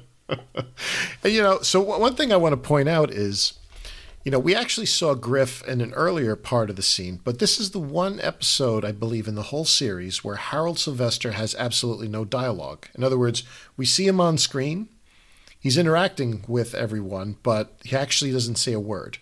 and, 1.24 1.34
you 1.34 1.42
know, 1.42 1.62
so 1.62 1.82
one 1.82 2.16
thing 2.16 2.32
I 2.34 2.38
want 2.38 2.54
to 2.54 2.58
point 2.58 2.90
out 2.90 3.12
is 3.12 3.59
you 4.24 4.32
know, 4.32 4.40
we 4.40 4.56
actually 4.56 4.86
saw 4.86 5.14
Griff 5.14 5.66
in 5.68 5.82
an 5.82 5.94
earlier 5.94 6.36
part 6.36 6.70
of 6.70 6.76
the 6.76 6.82
scene, 6.82 7.20
but 7.24 7.40
this 7.40 7.60
is 7.60 7.72
the 7.72 7.80
one 7.80 8.20
episode, 8.20 8.84
I 8.84 8.92
believe, 8.92 9.28
in 9.28 9.36
the 9.36 9.44
whole 9.44 9.66
series 9.66 10.24
where 10.24 10.36
Harold 10.36 10.78
Sylvester 10.78 11.32
has 11.32 11.56
absolutely 11.56 12.08
no 12.08 12.26
dialogue. 12.26 12.88
In 12.96 13.04
other 13.04 13.18
words, 13.18 13.44
we 13.78 13.86
see 13.86 14.08
him 14.08 14.20
on 14.20 14.38
screen, 14.38 14.90
He's 15.60 15.78
interacting 15.78 16.46
with 16.48 16.74
everyone, 16.74 17.36
but 17.44 17.78
he 17.84 17.96
actually 17.96 18.32
doesn't 18.32 18.56
say 18.56 18.72
a 18.72 18.80
word. 18.80 19.18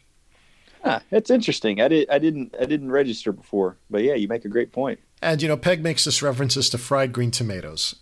Ah, 0.86 1.02
that's 1.10 1.32
interesting. 1.32 1.82
I 1.82 1.88
did 1.88 2.10
I 2.10 2.20
didn't 2.20 2.56
I 2.62 2.66
didn't 2.66 2.92
register 2.92 3.32
before, 3.32 3.78
but 3.90 4.04
yeah, 4.04 4.14
you 4.14 4.28
make 4.28 4.46
a 4.46 4.50
great 4.50 4.72
point. 4.72 5.00
And 5.22 5.42
you 5.42 5.48
know, 5.48 5.58
Peg 5.58 5.82
makes 5.82 6.06
this 6.06 6.22
references 6.22 6.70
to 6.70 6.78
fried 6.78 7.12
green 7.12 7.32
tomatoes. 7.32 7.96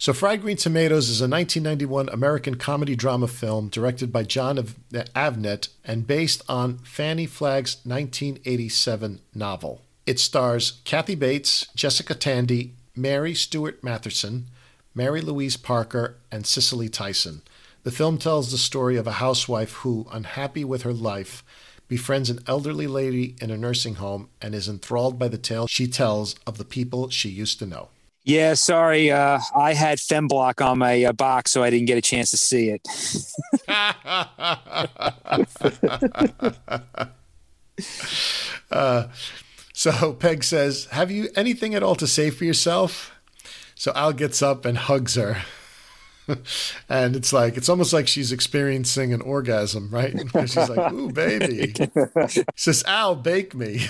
So, 0.00 0.12
Fried 0.12 0.42
Green 0.42 0.56
Tomatoes 0.56 1.08
is 1.08 1.20
a 1.20 1.26
1991 1.26 2.08
American 2.10 2.54
comedy 2.54 2.94
drama 2.94 3.26
film 3.26 3.68
directed 3.68 4.12
by 4.12 4.22
Jon 4.22 4.56
Avnet 4.56 5.68
and 5.84 6.06
based 6.06 6.40
on 6.48 6.78
Fannie 6.78 7.26
Flagg's 7.26 7.78
1987 7.84 9.18
novel. 9.34 9.82
It 10.06 10.20
stars 10.20 10.80
Kathy 10.84 11.16
Bates, 11.16 11.66
Jessica 11.74 12.14
Tandy, 12.14 12.74
Mary 12.94 13.34
Stuart 13.34 13.82
Masterson, 13.82 14.46
Mary 14.94 15.20
Louise 15.20 15.56
Parker, 15.56 16.16
and 16.30 16.46
Cicely 16.46 16.88
Tyson. 16.88 17.42
The 17.82 17.90
film 17.90 18.18
tells 18.18 18.52
the 18.52 18.58
story 18.58 18.96
of 18.96 19.08
a 19.08 19.18
housewife 19.18 19.72
who, 19.72 20.06
unhappy 20.12 20.62
with 20.62 20.82
her 20.82 20.92
life, 20.92 21.42
befriends 21.88 22.30
an 22.30 22.38
elderly 22.46 22.86
lady 22.86 23.34
in 23.40 23.50
a 23.50 23.58
nursing 23.58 23.96
home 23.96 24.28
and 24.40 24.54
is 24.54 24.68
enthralled 24.68 25.18
by 25.18 25.26
the 25.26 25.38
tale 25.38 25.66
she 25.66 25.88
tells 25.88 26.36
of 26.46 26.56
the 26.56 26.64
people 26.64 27.08
she 27.08 27.28
used 27.28 27.58
to 27.58 27.66
know. 27.66 27.88
Yeah, 28.28 28.52
sorry. 28.52 29.10
Uh, 29.10 29.40
I 29.56 29.72
had 29.72 29.96
FemBlock 29.96 30.62
on 30.62 30.80
my 30.80 31.02
uh, 31.02 31.14
box, 31.14 31.50
so 31.50 31.62
I 31.62 31.70
didn't 31.70 31.86
get 31.86 31.96
a 31.96 32.02
chance 32.02 32.30
to 32.32 32.36
see 32.36 32.68
it. 32.68 32.86
uh, 38.70 39.08
so 39.72 40.12
Peg 40.12 40.44
says, 40.44 40.88
Have 40.90 41.10
you 41.10 41.30
anything 41.36 41.74
at 41.74 41.82
all 41.82 41.94
to 41.94 42.06
say 42.06 42.28
for 42.28 42.44
yourself? 42.44 43.12
So 43.74 43.92
Al 43.94 44.12
gets 44.12 44.42
up 44.42 44.66
and 44.66 44.76
hugs 44.76 45.14
her. 45.14 45.44
and 46.88 47.16
it's 47.16 47.32
like 47.32 47.56
it's 47.56 47.68
almost 47.68 47.92
like 47.92 48.08
she's 48.08 48.32
experiencing 48.32 49.12
an 49.12 49.20
orgasm, 49.20 49.90
right? 49.90 50.14
Because 50.28 50.52
she's 50.52 50.68
like, 50.68 50.92
"Ooh, 50.92 51.10
baby." 51.10 51.74
He 52.28 52.44
says, 52.56 52.84
"Al, 52.86 53.14
bake 53.16 53.54
me." 53.54 53.86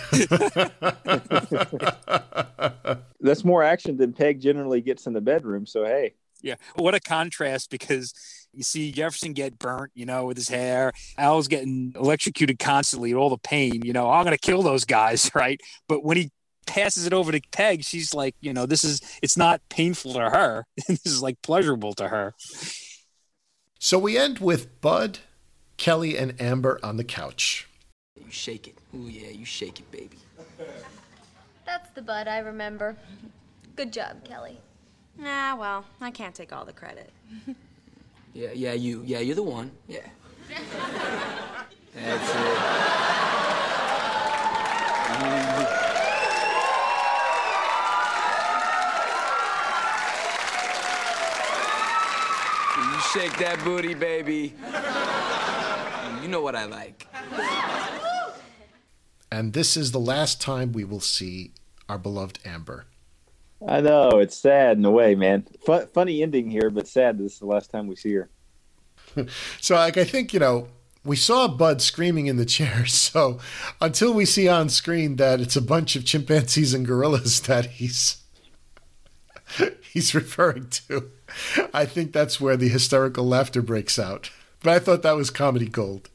That's 3.20 3.44
more 3.44 3.62
action 3.62 3.97
than 3.97 4.12
Peg 4.12 4.40
generally 4.40 4.81
gets 4.81 5.06
in 5.06 5.12
the 5.12 5.20
bedroom. 5.20 5.66
So 5.66 5.85
hey, 5.85 6.15
yeah, 6.43 6.55
what 6.77 6.94
a 6.94 7.01
contrast 7.01 7.70
because 7.70 8.15
you 8.52 8.62
see 8.62 8.93
Jefferson 8.93 9.32
get 9.32 9.59
burnt, 9.59 9.93
you 9.94 10.06
know, 10.06 10.27
with 10.27 10.36
his 10.36 10.48
hair. 10.48 10.93
Al's 11.16 11.48
getting 11.48 11.93
electrocuted 11.97 12.59
constantly, 12.59 13.15
all 13.15 13.31
the 13.31 13.39
pain. 13.39 13.82
You 13.85 13.93
know, 13.93 14.10
I'm 14.10 14.24
gonna 14.24 14.39
kill 14.39 14.62
those 14.62 14.85
guys, 14.85 15.31
right? 15.35 15.60
But 15.89 16.05
when 16.05 16.16
he 16.16 16.31
passes 16.69 17.07
it 17.07 17.12
over 17.12 17.32
to 17.32 17.40
Peg, 17.51 17.82
she's 17.82 18.15
like, 18.15 18.36
you 18.40 18.53
know, 18.53 18.66
this 18.66 18.85
is 18.85 19.01
it's 19.23 19.36
not 19.36 19.61
painful 19.69 20.12
to 20.12 20.31
her. 20.31 20.65
this 20.89 21.05
is 21.05 21.20
like 21.23 21.43
pleasurable 21.43 21.95
to 21.95 22.09
her. 22.09 22.35
So 23.81 23.99
we 23.99 24.16
end 24.16 24.39
with 24.39 24.81
Bud, 24.81 25.19
Kelly, 25.77 26.16
and 26.16 26.40
Amber 26.40 26.78
on 26.82 26.97
the 26.97 27.05
couch. 27.05 27.66
You 28.16 28.31
shake 28.31 28.69
it. 28.69 28.77
Oh 28.95 29.09
yeah, 29.09 29.31
you 29.31 29.45
shake 29.45 29.81
it, 29.81 29.90
baby. 29.90 30.19
That's 31.65 31.90
the 31.90 32.03
Bud 32.03 32.28
I 32.28 32.39
remember. 32.39 32.97
Good 33.74 33.93
job, 33.93 34.24
Kelly. 34.24 34.59
Nah, 35.16 35.57
well, 35.57 35.85
I 36.01 36.11
can't 36.11 36.35
take 36.35 36.53
all 36.53 36.65
the 36.65 36.73
credit. 36.73 37.11
yeah, 38.35 38.51
yeah, 38.55 38.73
you. 38.73 39.03
Yeah, 39.05 39.19
you're 39.19 39.35
the 39.35 39.43
one. 39.43 39.70
Yeah. 39.86 40.07
That's 41.95 42.31
it. 42.31 42.59
Mm-hmm. 45.19 45.78
Shake 53.13 53.37
that 53.39 53.63
booty, 53.65 53.95
baby. 53.95 54.55
You 56.23 56.29
know 56.29 56.43
what 56.43 56.55
I 56.55 56.65
like. 56.65 57.07
And 59.31 59.53
this 59.53 59.77
is 59.77 59.93
the 59.93 60.01
last 60.01 60.41
time 60.41 60.73
we 60.73 60.85
will 60.85 61.01
see 61.01 61.53
our 61.89 61.99
beloved 61.99 62.39
Amber. 62.45 62.87
I 63.67 63.81
know 63.81 64.19
it's 64.19 64.37
sad 64.37 64.79
in 64.79 64.85
a 64.85 64.91
way, 64.91 65.15
man. 65.15 65.47
F- 65.67 65.91
funny 65.91 66.23
ending 66.23 66.51
here, 66.51 66.71
but 66.71 66.87
sad. 66.87 67.19
This 67.19 67.35
is 67.35 67.39
the 67.41 67.47
last 67.47 67.71
time 67.71 67.87
we 67.87 67.97
see 67.97 68.15
her. 68.15 68.31
so, 69.61 69.75
like, 69.75 69.97
I 69.97 70.05
think 70.05 70.33
you 70.33 70.41
know, 70.41 70.69
we 71.05 71.17
saw 71.17 71.49
Bud 71.49 71.83
screaming 71.83 72.27
in 72.27 72.37
the 72.37 72.45
chair. 72.45 72.85
So, 72.87 73.39
until 73.81 74.13
we 74.13 74.25
see 74.25 74.49
on 74.49 74.69
screen 74.69 75.17
that 75.17 75.41
it's 75.41 75.57
a 75.57 75.63
bunch 75.63 75.97
of 75.97 76.05
chimpanzees 76.05 76.73
and 76.75 76.87
gorillas 76.87 77.41
that 77.43 77.67
he's 77.67 78.23
he's 79.93 80.15
referring 80.15 80.69
to, 80.69 81.11
I 81.73 81.85
think 81.85 82.12
that's 82.12 82.41
where 82.41 82.57
the 82.57 82.69
hysterical 82.69 83.27
laughter 83.27 83.62
breaks 83.62 83.99
out. 83.99 84.31
But 84.62 84.75
I 84.75 84.79
thought 84.79 85.03
that 85.03 85.16
was 85.16 85.31
comedy 85.31 85.69
gold. 85.69 86.11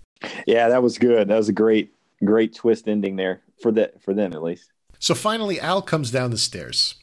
Yeah, 0.45 0.69
that 0.69 0.83
was 0.83 0.97
good. 0.97 1.27
That 1.27 1.37
was 1.37 1.49
a 1.49 1.53
great, 1.53 1.93
great 2.23 2.55
twist 2.55 2.87
ending 2.87 3.15
there 3.15 3.41
for 3.61 3.71
that 3.73 4.01
for 4.01 4.13
them 4.13 4.33
at 4.33 4.43
least. 4.43 4.71
So 4.99 5.13
finally, 5.13 5.59
Al 5.59 5.81
comes 5.81 6.11
down 6.11 6.31
the 6.31 6.37
stairs. 6.37 6.95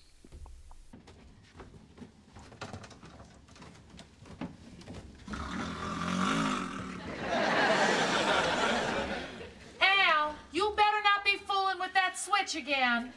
Al, 9.80 10.34
you 10.52 10.72
better 10.76 11.02
not 11.04 11.24
be 11.24 11.36
fooling 11.46 11.78
with 11.78 11.92
that 11.94 12.18
switch 12.18 12.56
again. 12.56 13.12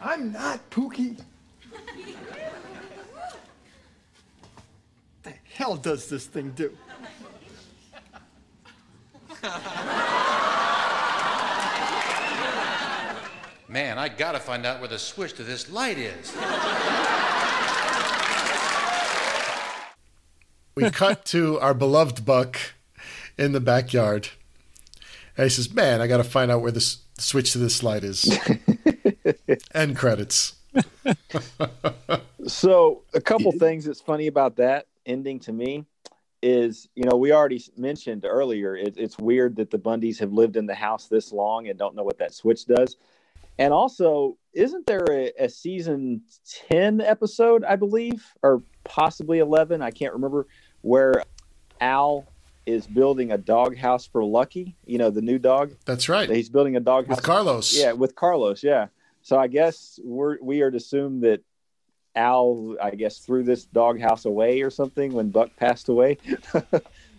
I'm 0.00 0.32
not, 0.32 0.68
Pookie. 0.70 1.20
The 5.22 5.32
hell 5.52 5.76
does 5.76 6.08
this 6.08 6.26
thing 6.26 6.50
do? 6.52 6.76
Man, 13.68 13.98
I 13.98 14.08
gotta 14.08 14.38
find 14.38 14.64
out 14.64 14.78
where 14.78 14.88
the 14.88 14.98
switch 14.98 15.34
to 15.34 15.42
this 15.42 15.68
light 15.70 15.98
is. 15.98 16.32
we 20.76 20.90
cut 20.90 21.24
to 21.26 21.58
our 21.60 21.74
beloved 21.74 22.24
Buck 22.24 22.58
in 23.36 23.52
the 23.52 23.60
backyard. 23.60 24.28
And 25.36 25.44
he 25.44 25.50
says, 25.50 25.72
Man, 25.72 26.00
I 26.00 26.06
gotta 26.06 26.24
find 26.24 26.50
out 26.50 26.62
where 26.62 26.72
the 26.72 26.96
switch 27.18 27.52
to 27.52 27.58
this 27.58 27.82
light 27.82 28.04
is. 28.04 28.38
End 29.74 29.96
credits. 29.96 30.54
So, 32.46 33.02
a 33.14 33.20
couple 33.20 33.52
things 33.52 33.84
that's 33.84 34.00
funny 34.00 34.26
about 34.26 34.56
that 34.56 34.86
ending 35.06 35.38
to 35.40 35.52
me 35.52 35.84
is 36.44 36.88
you 36.94 37.04
know 37.04 37.16
we 37.16 37.32
already 37.32 37.62
mentioned 37.74 38.26
earlier 38.26 38.76
it, 38.76 38.98
it's 38.98 39.18
weird 39.18 39.56
that 39.56 39.70
the 39.70 39.78
bundys 39.78 40.18
have 40.18 40.30
lived 40.30 40.56
in 40.56 40.66
the 40.66 40.74
house 40.74 41.08
this 41.08 41.32
long 41.32 41.68
and 41.68 41.78
don't 41.78 41.94
know 41.94 42.02
what 42.02 42.18
that 42.18 42.34
switch 42.34 42.66
does. 42.66 42.96
And 43.58 43.72
also 43.72 44.36
isn't 44.52 44.86
there 44.86 45.06
a, 45.10 45.32
a 45.38 45.48
season 45.48 46.22
10 46.70 47.00
episode 47.00 47.64
i 47.64 47.76
believe 47.76 48.24
or 48.42 48.62
possibly 48.84 49.38
11 49.38 49.80
i 49.80 49.90
can't 49.90 50.12
remember 50.12 50.46
where 50.82 51.22
al 51.80 52.26
is 52.66 52.86
building 52.86 53.32
a 53.32 53.38
doghouse 53.38 54.06
for 54.06 54.22
lucky 54.22 54.76
you 54.84 54.98
know 54.98 55.10
the 55.10 55.22
new 55.22 55.38
dog? 55.38 55.72
That's 55.86 56.08
right. 56.10 56.28
He's 56.28 56.50
building 56.50 56.76
a 56.76 56.80
doghouse 56.80 57.16
with 57.16 57.24
carlos. 57.24 57.74
Yeah 57.74 57.92
with 57.92 58.14
carlos 58.14 58.62
yeah 58.62 58.88
so 59.24 59.36
i 59.36 59.48
guess 59.48 59.98
we're 60.04 60.38
we 60.40 60.60
are 60.60 60.70
to 60.70 60.76
assume 60.76 61.20
that 61.22 61.40
Al, 62.16 62.76
I 62.80 62.90
guess, 62.90 63.18
threw 63.18 63.42
this 63.42 63.64
doghouse 63.64 64.24
away 64.24 64.62
or 64.62 64.70
something 64.70 65.12
when 65.12 65.30
Buck 65.30 65.50
passed 65.56 65.88
away. 65.88 66.18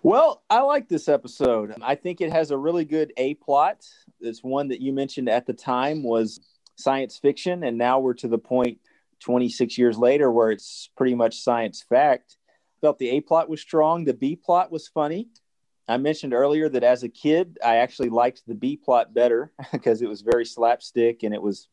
Well, 0.02 0.42
I 0.50 0.60
like 0.60 0.88
this 0.88 1.08
episode. 1.08 1.74
I 1.80 1.94
think 1.94 2.20
it 2.20 2.30
has 2.30 2.50
a 2.50 2.58
really 2.58 2.84
good 2.84 3.14
A 3.16 3.34
plot. 3.34 3.86
It's 4.20 4.44
one 4.44 4.68
that 4.68 4.82
you 4.82 4.92
mentioned 4.92 5.30
at 5.30 5.46
the 5.46 5.54
time 5.54 6.02
was 6.02 6.40
science 6.76 7.16
fiction, 7.16 7.64
and 7.64 7.78
now 7.78 8.00
we're 8.00 8.14
to 8.14 8.28
the 8.28 8.38
point 8.38 8.80
26 9.24 9.78
years 9.78 9.96
later 9.96 10.30
where 10.30 10.50
it's 10.50 10.90
pretty 10.96 11.14
much 11.14 11.40
science 11.40 11.82
fact. 11.88 12.36
Felt 12.82 12.98
the 12.98 13.08
A 13.10 13.20
plot 13.20 13.48
was 13.48 13.60
strong, 13.60 14.04
the 14.04 14.12
B 14.12 14.36
plot 14.36 14.70
was 14.70 14.86
funny. 14.88 15.28
I 15.88 15.96
mentioned 15.96 16.34
earlier 16.34 16.68
that 16.68 16.84
as 16.84 17.02
a 17.02 17.08
kid, 17.08 17.58
I 17.64 17.76
actually 17.76 18.10
liked 18.10 18.42
the 18.46 18.54
B 18.54 18.76
plot 18.76 19.14
better 19.14 19.50
because 19.72 20.02
it 20.02 20.08
was 20.08 20.20
very 20.20 20.44
slapstick 20.44 21.22
and 21.22 21.32
it 21.32 21.40
was 21.40 21.68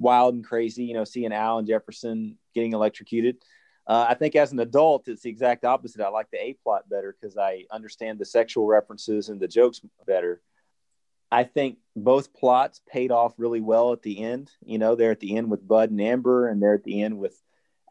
wild 0.00 0.34
and 0.34 0.44
crazy, 0.44 0.84
you 0.84 0.94
know, 0.94 1.04
seeing 1.04 1.32
Al 1.32 1.58
and 1.58 1.68
Jefferson 1.68 2.36
getting 2.52 2.72
electrocuted. 2.72 3.36
Uh, 3.86 4.06
I 4.08 4.14
think 4.14 4.34
as 4.34 4.52
an 4.52 4.58
adult, 4.58 5.08
it's 5.08 5.22
the 5.22 5.30
exact 5.30 5.64
opposite. 5.64 6.00
I 6.00 6.08
like 6.08 6.30
the 6.30 6.42
A 6.42 6.56
plot 6.64 6.88
better 6.90 7.16
because 7.18 7.36
I 7.36 7.64
understand 7.70 8.18
the 8.18 8.24
sexual 8.24 8.66
references 8.66 9.28
and 9.28 9.40
the 9.40 9.48
jokes 9.48 9.80
better. 10.04 10.42
I 11.30 11.44
think 11.44 11.78
both 11.94 12.32
plots 12.32 12.80
paid 12.88 13.10
off 13.10 13.34
really 13.36 13.60
well 13.60 13.92
at 13.92 14.02
the 14.02 14.22
end. 14.22 14.50
You 14.64 14.78
know, 14.78 14.94
they're 14.94 15.10
at 15.10 15.20
the 15.20 15.36
end 15.36 15.50
with 15.50 15.66
Bud 15.66 15.90
and 15.90 16.00
Amber, 16.00 16.48
and 16.48 16.62
they're 16.62 16.74
at 16.74 16.84
the 16.84 17.02
end 17.02 17.18
with 17.18 17.40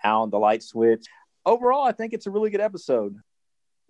Al 0.04 0.24
and 0.24 0.34
the 0.34 0.40
light 0.40 0.64
switch. 0.64 1.06
Overall, 1.46 1.86
I 1.86 1.92
think 1.92 2.14
it's 2.14 2.28
a 2.28 2.32
really 2.32 2.50
good 2.50 2.62
episode. 2.62 3.18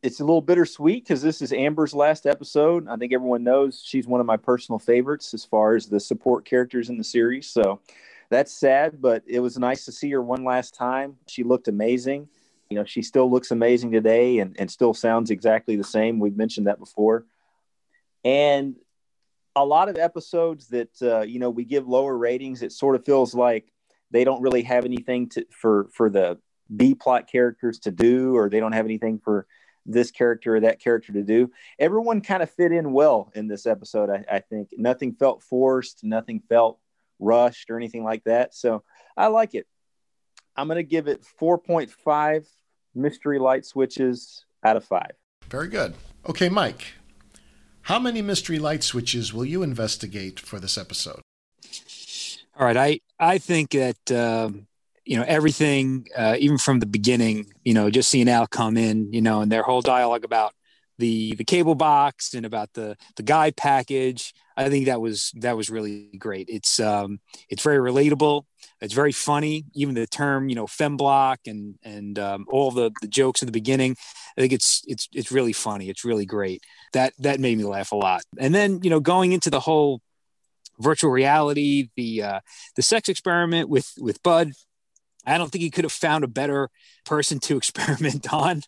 It's 0.04 0.20
a 0.20 0.24
little 0.24 0.42
bittersweet 0.42 1.04
because 1.04 1.22
this 1.22 1.42
is 1.42 1.52
Amber's 1.52 1.94
last 1.94 2.28
episode. 2.28 2.88
I 2.88 2.98
think 2.98 3.14
everyone 3.14 3.44
knows 3.44 3.82
she's 3.84 4.06
one 4.06 4.22
of 4.22 4.28
my 4.28 4.38
personal 4.38 4.80
favorites 4.80 5.34
as 5.34 5.44
far 5.44 5.76
as 5.76 5.88
the 5.88 6.00
support 6.00 6.46
characters 6.46 6.90
in 6.90 6.98
the 6.98 7.04
series. 7.04 7.50
So 7.50 7.82
that's 8.30 8.52
sad, 8.52 9.02
but 9.02 9.24
it 9.26 9.40
was 9.40 9.58
nice 9.58 9.86
to 9.86 9.92
see 9.92 10.12
her 10.12 10.22
one 10.22 10.44
last 10.44 10.76
time. 10.76 11.16
She 11.28 11.44
looked 11.44 11.68
amazing. 11.68 12.28
You 12.70 12.78
know, 12.78 12.84
she 12.84 13.02
still 13.02 13.32
looks 13.32 13.52
amazing 13.52 13.92
today 13.92 14.40
and, 14.40 14.56
and 14.60 14.70
still 14.70 14.94
sounds 14.94 15.32
exactly 15.32 15.78
the 15.78 15.84
same. 15.84 16.20
We've 16.20 16.36
mentioned 16.36 16.68
that 16.68 16.80
before. 16.80 17.26
And 18.24 18.76
a 19.58 19.66
lot 19.66 19.90
of 19.90 19.98
episodes 19.98 20.68
that 20.68 21.02
uh, 21.02 21.22
you 21.22 21.40
know 21.40 21.50
we 21.50 21.66
give 21.66 21.88
lower 21.88 22.18
ratings, 22.18 22.62
it 22.62 22.72
sort 22.72 22.96
of 22.96 23.06
feels 23.06 23.34
like 23.34 23.72
they 24.12 24.24
don't 24.24 24.42
really 24.42 24.64
have 24.64 24.86
anything 24.86 25.30
to 25.30 25.46
for 25.52 25.90
for 25.94 26.10
the 26.10 26.38
B 26.76 26.96
plot 26.96 27.28
characters 27.28 27.80
to 27.80 27.92
do, 27.92 28.36
or 28.36 28.50
they 28.50 28.60
don't 28.60 28.74
have 28.74 28.86
anything 28.86 29.20
for 29.20 29.48
this 29.86 30.12
character 30.12 30.58
or 30.58 30.60
that 30.60 30.80
character 30.80 31.14
to 31.14 31.24
do. 31.24 31.50
Everyone 31.80 32.22
kind 32.22 32.44
of 32.44 32.52
fit 32.52 32.72
in 32.72 32.92
well 32.92 33.32
in 33.34 33.48
this 33.48 33.66
episode. 33.66 34.10
I, 34.10 34.26
I 34.30 34.40
think 34.40 34.70
nothing 34.78 35.14
felt 35.14 35.42
forced, 35.42 36.04
nothing 36.04 36.42
felt 36.50 36.80
rushed 37.20 37.70
or 37.70 37.78
anything 37.78 38.04
like 38.04 38.26
that. 38.26 38.54
So 38.54 38.84
I 39.16 39.28
like 39.28 39.56
it. 39.56 39.66
I'm 40.58 40.68
going 40.68 40.76
to 40.76 40.84
give 40.84 41.08
it 41.08 41.26
4.5 41.40 42.46
mystery 42.94 43.40
light 43.40 43.66
switches 43.66 44.44
out 44.64 44.76
of 44.76 44.84
five. 44.84 45.12
Very 45.50 45.70
good. 45.70 45.94
Okay, 46.28 46.50
Mike, 46.50 46.97
how 47.88 48.00
many 48.00 48.22
mystery 48.22 48.60
light 48.60 48.84
switches 48.84 49.34
will 49.34 49.46
you 49.46 49.64
investigate 49.64 50.42
for 50.42 50.60
this 50.60 50.78
episode? 50.78 51.22
All 52.60 52.66
right, 52.66 52.76
I 52.76 53.00
I 53.18 53.38
think 53.38 53.72
that 53.72 54.12
um, 54.12 54.68
you 55.06 55.16
know 55.16 55.24
everything, 55.26 56.06
uh, 56.14 56.36
even 56.38 56.58
from 56.58 56.80
the 56.80 56.86
beginning. 56.86 57.46
You 57.64 57.74
know, 57.74 57.90
just 57.90 58.10
seeing 58.10 58.28
Al 58.28 58.46
come 58.46 58.76
in, 58.76 59.14
you 59.14 59.22
know, 59.22 59.40
and 59.40 59.50
their 59.50 59.64
whole 59.64 59.82
dialogue 59.82 60.26
about 60.26 60.54
the 60.98 61.36
the 61.36 61.44
cable 61.44 61.76
box 61.76 62.34
and 62.34 62.46
about 62.46 62.74
the 62.74 62.98
the 63.16 63.24
guide 63.24 63.56
package. 63.56 64.34
I 64.56 64.70
think 64.70 64.88
that 64.88 65.00
was 65.00 65.32
that 65.38 65.56
was 65.56 65.70
really 65.70 66.10
great. 66.18 66.50
It's 66.50 66.80
um 66.80 67.20
it's 67.50 67.64
very 67.64 67.78
relatable. 67.78 68.44
It's 68.82 68.94
very 68.94 69.12
funny. 69.12 69.66
Even 69.74 69.96
the 69.96 70.08
term 70.08 70.50
you 70.50 70.56
know 70.56 70.66
femblock 70.66 71.38
and 71.46 71.76
and 71.84 72.18
um, 72.18 72.46
all 72.50 72.72
the 72.72 72.92
the 73.02 73.08
jokes 73.08 73.42
in 73.42 73.46
the 73.46 73.52
beginning. 73.52 73.96
I 74.38 74.42
think 74.42 74.54
it's 74.54 74.84
it's 74.88 75.08
it's 75.14 75.32
really 75.32 75.54
funny. 75.54 75.90
It's 75.90 76.06
really 76.06 76.26
great. 76.26 76.64
That 76.94 77.14
that 77.20 77.40
made 77.40 77.58
me 77.58 77.64
laugh 77.64 77.92
a 77.92 77.96
lot. 77.96 78.24
And 78.40 78.54
then 78.54 78.80
you 78.82 78.90
know 78.90 79.00
going 79.00 79.32
into 79.32 79.50
the 79.50 79.60
whole 79.60 80.02
virtual 80.80 81.12
reality, 81.12 81.90
the 81.96 82.24
uh, 82.24 82.40
the 82.76 82.82
sex 82.82 83.10
experiment 83.10 83.70
with 83.70 83.94
with 83.98 84.22
Bud. 84.24 84.52
I 85.28 85.38
don't 85.38 85.52
think 85.52 85.62
he 85.62 85.72
could 85.72 85.84
have 85.84 85.92
found 85.92 86.24
a 86.24 86.28
better 86.28 86.70
person 87.06 87.40
to 87.42 87.58
experiment 87.62 88.32
on. 88.34 88.62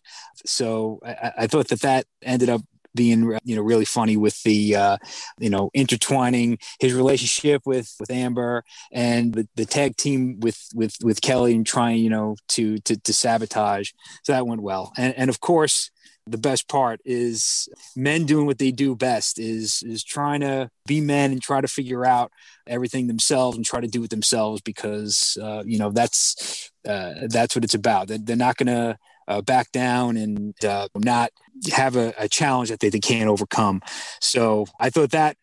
So 0.46 1.00
I, 1.04 1.32
I 1.38 1.46
thought 1.46 1.68
that 1.68 1.82
that 1.82 2.06
ended 2.22 2.48
up 2.48 2.62
being 2.94 3.38
you 3.44 3.56
know 3.56 3.62
really 3.62 3.84
funny 3.84 4.16
with 4.16 4.42
the 4.42 4.76
uh, 4.76 4.96
you 5.38 5.50
know 5.50 5.70
intertwining 5.74 6.58
his 6.80 6.92
relationship 6.92 7.62
with 7.64 7.94
with 8.00 8.10
Amber 8.10 8.64
and 8.92 9.32
the, 9.32 9.48
the 9.54 9.64
tag 9.64 9.96
team 9.96 10.40
with 10.40 10.58
with 10.74 10.96
with 11.02 11.20
Kelly 11.20 11.54
and 11.54 11.66
trying 11.66 11.98
you 11.98 12.10
know 12.10 12.36
to 12.48 12.78
to, 12.78 12.96
to 12.96 13.12
sabotage. 13.12 13.90
So 14.24 14.32
that 14.32 14.46
went 14.46 14.62
well, 14.62 14.92
and 14.96 15.14
and 15.16 15.30
of 15.30 15.40
course 15.40 15.90
the 16.26 16.38
best 16.38 16.68
part 16.68 17.00
is 17.04 17.68
men 17.96 18.26
doing 18.26 18.46
what 18.46 18.58
they 18.58 18.70
do 18.70 18.94
best 18.94 19.38
is 19.38 19.82
is 19.82 20.04
trying 20.04 20.40
to 20.40 20.70
be 20.86 21.00
men 21.00 21.32
and 21.32 21.42
try 21.42 21.60
to 21.60 21.68
figure 21.68 22.04
out 22.04 22.30
everything 22.66 23.06
themselves 23.06 23.56
and 23.56 23.66
try 23.66 23.80
to 23.80 23.88
do 23.88 24.04
it 24.04 24.10
themselves 24.10 24.60
because 24.60 25.36
uh, 25.42 25.62
you 25.64 25.78
know 25.78 25.90
that's 25.90 26.70
uh, 26.88 27.26
that's 27.28 27.54
what 27.54 27.64
it's 27.64 27.74
about. 27.74 28.08
They're, 28.08 28.18
they're 28.18 28.36
not 28.36 28.56
going 28.56 28.66
to 28.68 28.98
uh, 29.28 29.40
back 29.42 29.70
down 29.72 30.16
and 30.16 30.54
uh, 30.64 30.88
not 30.96 31.30
have 31.72 31.96
a, 31.96 32.12
a 32.18 32.28
challenge 32.28 32.70
that 32.70 32.80
they, 32.80 32.88
they 32.88 33.00
can't 33.00 33.28
overcome. 33.28 33.80
So 34.20 34.66
I 34.78 34.90
thought 34.90 35.10
that 35.12 35.36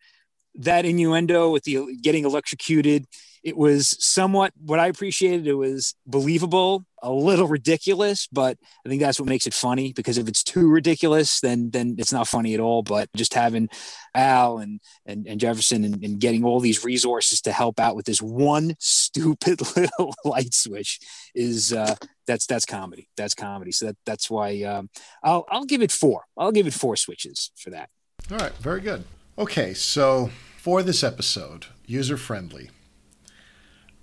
that 0.56 0.84
innuendo 0.84 1.50
with 1.50 1.64
the 1.64 1.96
getting 2.02 2.24
electrocuted 2.24 3.06
it 3.42 3.56
was 3.56 3.96
somewhat 4.04 4.52
what 4.58 4.78
I 4.78 4.88
appreciated. 4.88 5.46
It 5.46 5.54
was 5.54 5.94
believable, 6.06 6.84
a 7.02 7.10
little 7.10 7.46
ridiculous, 7.46 8.26
but 8.30 8.58
I 8.84 8.88
think 8.88 9.00
that's 9.00 9.20
what 9.20 9.28
makes 9.28 9.46
it 9.46 9.54
funny. 9.54 9.92
Because 9.92 10.18
if 10.18 10.28
it's 10.28 10.42
too 10.42 10.68
ridiculous, 10.68 11.40
then 11.40 11.70
then 11.70 11.96
it's 11.98 12.12
not 12.12 12.28
funny 12.28 12.54
at 12.54 12.60
all. 12.60 12.82
But 12.82 13.08
just 13.16 13.34
having 13.34 13.68
Al 14.14 14.58
and 14.58 14.80
and, 15.06 15.26
and 15.26 15.40
Jefferson 15.40 15.84
and, 15.84 16.02
and 16.02 16.20
getting 16.20 16.44
all 16.44 16.60
these 16.60 16.84
resources 16.84 17.40
to 17.42 17.52
help 17.52 17.78
out 17.80 17.96
with 17.96 18.06
this 18.06 18.20
one 18.20 18.74
stupid 18.80 19.60
little 19.76 20.14
light 20.24 20.54
switch 20.54 20.98
is 21.34 21.72
uh, 21.72 21.94
that's 22.26 22.46
that's 22.46 22.66
comedy. 22.66 23.08
That's 23.16 23.34
comedy. 23.34 23.72
So 23.72 23.86
that 23.86 23.96
that's 24.04 24.28
why 24.28 24.62
um, 24.62 24.90
I'll 25.22 25.46
I'll 25.48 25.66
give 25.66 25.82
it 25.82 25.92
four. 25.92 26.24
I'll 26.36 26.52
give 26.52 26.66
it 26.66 26.74
four 26.74 26.96
switches 26.96 27.50
for 27.56 27.70
that. 27.70 27.88
All 28.30 28.38
right, 28.38 28.52
very 28.56 28.80
good. 28.80 29.04
Okay, 29.38 29.72
so 29.72 30.30
for 30.56 30.82
this 30.82 31.04
episode, 31.04 31.66
user 31.86 32.16
friendly, 32.16 32.70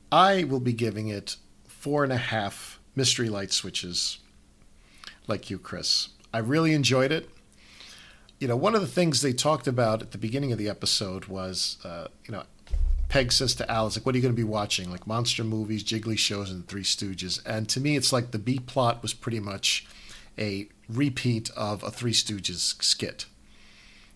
I 0.09 0.45
will 0.45 0.61
be 0.61 0.71
giving 0.71 1.09
it 1.09 1.35
four 1.67 2.05
and 2.05 2.13
a 2.13 2.17
half 2.17 2.79
mystery 2.95 3.27
light 3.27 3.51
switches, 3.51 4.19
like 5.27 5.49
you, 5.49 5.59
Chris. 5.59 6.07
I 6.33 6.37
really 6.37 6.73
enjoyed 6.73 7.11
it. 7.11 7.29
You 8.39 8.47
know, 8.47 8.55
one 8.55 8.75
of 8.75 8.81
the 8.81 8.87
things 8.87 9.21
they 9.21 9.33
talked 9.33 9.67
about 9.67 10.01
at 10.01 10.11
the 10.11 10.17
beginning 10.17 10.53
of 10.53 10.57
the 10.57 10.69
episode 10.69 11.25
was, 11.25 11.79
uh, 11.83 12.07
you 12.25 12.31
know, 12.31 12.43
Peg 13.09 13.33
says 13.33 13.55
to 13.55 13.69
Alice, 13.69 13.97
like, 13.97 14.05
what 14.05 14.15
are 14.15 14.17
you 14.17 14.21
going 14.21 14.33
to 14.33 14.41
be 14.41 14.45
watching? 14.45 14.89
Like 14.89 15.05
monster 15.05 15.43
movies, 15.43 15.83
jiggly 15.83 16.17
shows, 16.17 16.49
and 16.49 16.65
Three 16.65 16.83
Stooges. 16.83 17.41
And 17.45 17.67
to 17.67 17.81
me, 17.81 17.97
it's 17.97 18.13
like 18.13 18.31
the 18.31 18.39
B 18.39 18.59
plot 18.59 19.01
was 19.01 19.13
pretty 19.13 19.41
much 19.41 19.85
a 20.39 20.69
repeat 20.87 21.49
of 21.57 21.83
a 21.83 21.91
Three 21.91 22.13
Stooges 22.13 22.81
skit. 22.81 23.25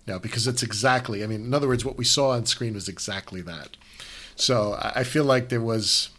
Know, 0.08 0.18
because 0.18 0.48
it's 0.48 0.64
exactly, 0.64 1.24
I 1.24 1.28
mean, 1.28 1.46
in 1.46 1.54
other 1.54 1.68
words, 1.68 1.86
what 1.86 1.98
we 1.98 2.04
saw 2.04 2.32
on 2.32 2.48
screen 2.48 2.74
was 2.74 2.88
exactly 2.88 3.42
that. 3.42 3.78
So 4.36 4.76
I 4.80 5.04
feel 5.04 5.24
like 5.24 5.50
there 5.50 5.62
was 5.62 6.10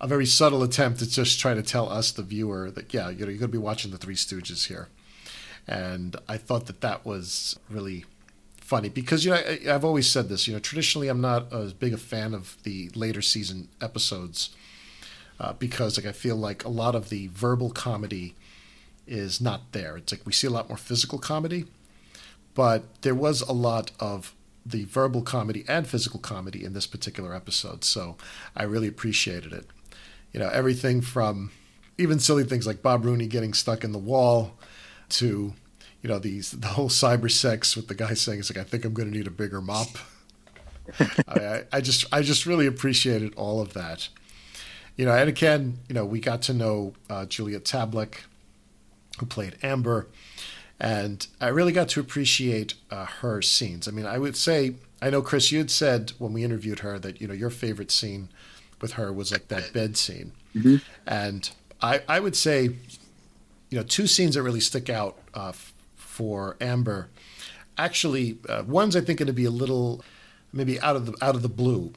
a 0.00 0.06
very 0.06 0.24
subtle 0.24 0.62
attempt 0.62 1.00
to 1.00 1.10
just 1.10 1.38
try 1.38 1.54
to 1.54 1.62
tell 1.62 1.88
us, 1.90 2.10
the 2.10 2.22
viewer, 2.22 2.70
that 2.70 2.94
yeah, 2.94 3.10
you 3.10 3.24
know, 3.24 3.30
you're 3.30 3.38
going 3.38 3.40
to 3.40 3.48
be 3.48 3.58
watching 3.58 3.90
the 3.90 3.98
Three 3.98 4.14
Stooges 4.14 4.68
here, 4.68 4.88
and 5.68 6.16
I 6.28 6.36
thought 6.38 6.66
that 6.66 6.80
that 6.80 7.04
was 7.04 7.58
really 7.68 8.04
funny 8.56 8.88
because 8.88 9.24
you 9.24 9.30
know 9.30 9.36
I, 9.36 9.58
have 9.64 9.84
always 9.84 10.10
said 10.10 10.28
this. 10.28 10.48
You 10.48 10.54
know, 10.54 10.58
traditionally 10.58 11.08
I'm 11.08 11.20
not 11.20 11.52
as 11.52 11.72
big 11.72 11.92
a 11.92 11.98
fan 11.98 12.32
of 12.32 12.56
the 12.62 12.90
later 12.94 13.22
season 13.22 13.68
episodes 13.80 14.50
uh, 15.38 15.52
because 15.52 15.96
like 15.96 16.06
I 16.06 16.12
feel 16.12 16.36
like 16.36 16.64
a 16.64 16.68
lot 16.68 16.94
of 16.94 17.08
the 17.08 17.28
verbal 17.28 17.70
comedy 17.70 18.34
is 19.06 19.40
not 19.40 19.72
there. 19.72 19.96
It's 19.96 20.12
like 20.12 20.24
we 20.24 20.32
see 20.32 20.46
a 20.46 20.50
lot 20.50 20.68
more 20.68 20.78
physical 20.78 21.18
comedy, 21.18 21.66
but 22.54 23.02
there 23.02 23.14
was 23.14 23.40
a 23.42 23.52
lot 23.52 23.90
of 24.00 24.34
the 24.64 24.84
verbal 24.84 25.22
comedy 25.22 25.64
and 25.68 25.86
physical 25.86 26.20
comedy 26.20 26.64
in 26.64 26.72
this 26.72 26.86
particular 26.86 27.34
episode. 27.34 27.84
So 27.84 28.16
I 28.54 28.62
really 28.64 28.88
appreciated 28.88 29.52
it. 29.52 29.66
You 30.32 30.40
know, 30.40 30.48
everything 30.48 31.00
from 31.00 31.50
even 31.98 32.18
silly 32.18 32.44
things 32.44 32.66
like 32.66 32.82
Bob 32.82 33.04
Rooney 33.04 33.26
getting 33.26 33.54
stuck 33.54 33.84
in 33.84 33.92
the 33.92 33.98
wall 33.98 34.56
to, 35.10 35.52
you 36.02 36.08
know, 36.08 36.18
these 36.18 36.52
the 36.52 36.68
whole 36.68 36.88
cyber 36.88 37.30
sex 37.30 37.76
with 37.76 37.88
the 37.88 37.94
guy 37.94 38.14
saying 38.14 38.40
it's 38.40 38.54
like 38.54 38.64
I 38.64 38.68
think 38.68 38.84
I'm 38.84 38.94
going 38.94 39.10
to 39.10 39.16
need 39.16 39.26
a 39.26 39.30
bigger 39.30 39.60
mop. 39.60 39.88
I, 41.28 41.64
I 41.72 41.80
just 41.80 42.06
I 42.12 42.22
just 42.22 42.46
really 42.46 42.66
appreciated 42.66 43.34
all 43.36 43.60
of 43.60 43.72
that. 43.74 44.08
You 44.96 45.06
know, 45.06 45.12
and 45.12 45.28
again, 45.28 45.78
you 45.88 45.94
know, 45.94 46.04
we 46.04 46.20
got 46.20 46.42
to 46.42 46.54
know 46.54 46.92
uh, 47.08 47.24
Juliet 47.24 47.64
Tablak, 47.64 48.16
who 49.18 49.26
played 49.26 49.56
Amber, 49.62 50.06
And 50.82 51.24
I 51.40 51.46
really 51.46 51.70
got 51.70 51.88
to 51.90 52.00
appreciate 52.00 52.74
uh, 52.90 53.06
her 53.06 53.40
scenes. 53.40 53.86
I 53.86 53.92
mean, 53.92 54.04
I 54.04 54.18
would 54.18 54.36
say, 54.36 54.74
I 55.00 55.10
know, 55.10 55.22
Chris, 55.22 55.52
you 55.52 55.58
had 55.58 55.70
said 55.70 56.12
when 56.18 56.32
we 56.32 56.42
interviewed 56.42 56.80
her 56.80 56.98
that, 56.98 57.20
you 57.20 57.28
know, 57.28 57.34
your 57.34 57.50
favorite 57.50 57.92
scene 57.92 58.30
with 58.80 58.94
her 58.94 59.12
was 59.12 59.30
like 59.30 59.46
that 59.46 59.72
bed 59.72 59.96
scene. 59.96 60.32
Mm-hmm. 60.56 60.76
And 61.06 61.48
I, 61.80 62.00
I 62.08 62.18
would 62.18 62.34
say, 62.34 62.64
you 63.70 63.78
know, 63.78 63.84
two 63.84 64.08
scenes 64.08 64.34
that 64.34 64.42
really 64.42 64.58
stick 64.58 64.90
out 64.90 65.18
uh, 65.34 65.50
f- 65.50 65.72
for 65.94 66.56
Amber. 66.60 67.08
Actually, 67.78 68.38
uh, 68.48 68.64
one's 68.66 68.96
I 68.96 69.02
think 69.02 69.20
going 69.20 69.28
to 69.28 69.32
be 69.32 69.44
a 69.44 69.50
little 69.50 70.02
maybe 70.52 70.80
out 70.80 70.96
of 70.96 71.06
the 71.06 71.14
out 71.22 71.36
of 71.36 71.42
the 71.42 71.48
blue. 71.48 71.92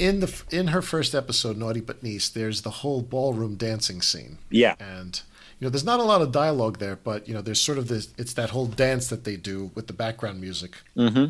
In 0.00 0.18
the 0.18 0.42
in 0.50 0.68
her 0.68 0.82
first 0.82 1.14
episode, 1.14 1.56
Naughty 1.56 1.80
but 1.80 2.02
Nice, 2.02 2.28
there's 2.28 2.62
the 2.62 2.70
whole 2.70 3.02
ballroom 3.02 3.54
dancing 3.54 4.02
scene. 4.02 4.38
Yeah. 4.50 4.74
And 4.80 5.22
you 5.60 5.66
know, 5.66 5.70
there's 5.70 5.84
not 5.84 6.00
a 6.00 6.04
lot 6.04 6.22
of 6.22 6.32
dialogue 6.32 6.78
there, 6.78 6.96
but 6.96 7.28
you 7.28 7.34
know, 7.34 7.42
there's 7.42 7.60
sort 7.60 7.78
of 7.78 7.86
this. 7.88 8.08
It's 8.18 8.32
that 8.34 8.50
whole 8.50 8.66
dance 8.66 9.08
that 9.08 9.22
they 9.24 9.36
do 9.36 9.70
with 9.74 9.86
the 9.86 9.92
background 9.92 10.40
music 10.40 10.78
Mm-hmm. 10.96 11.26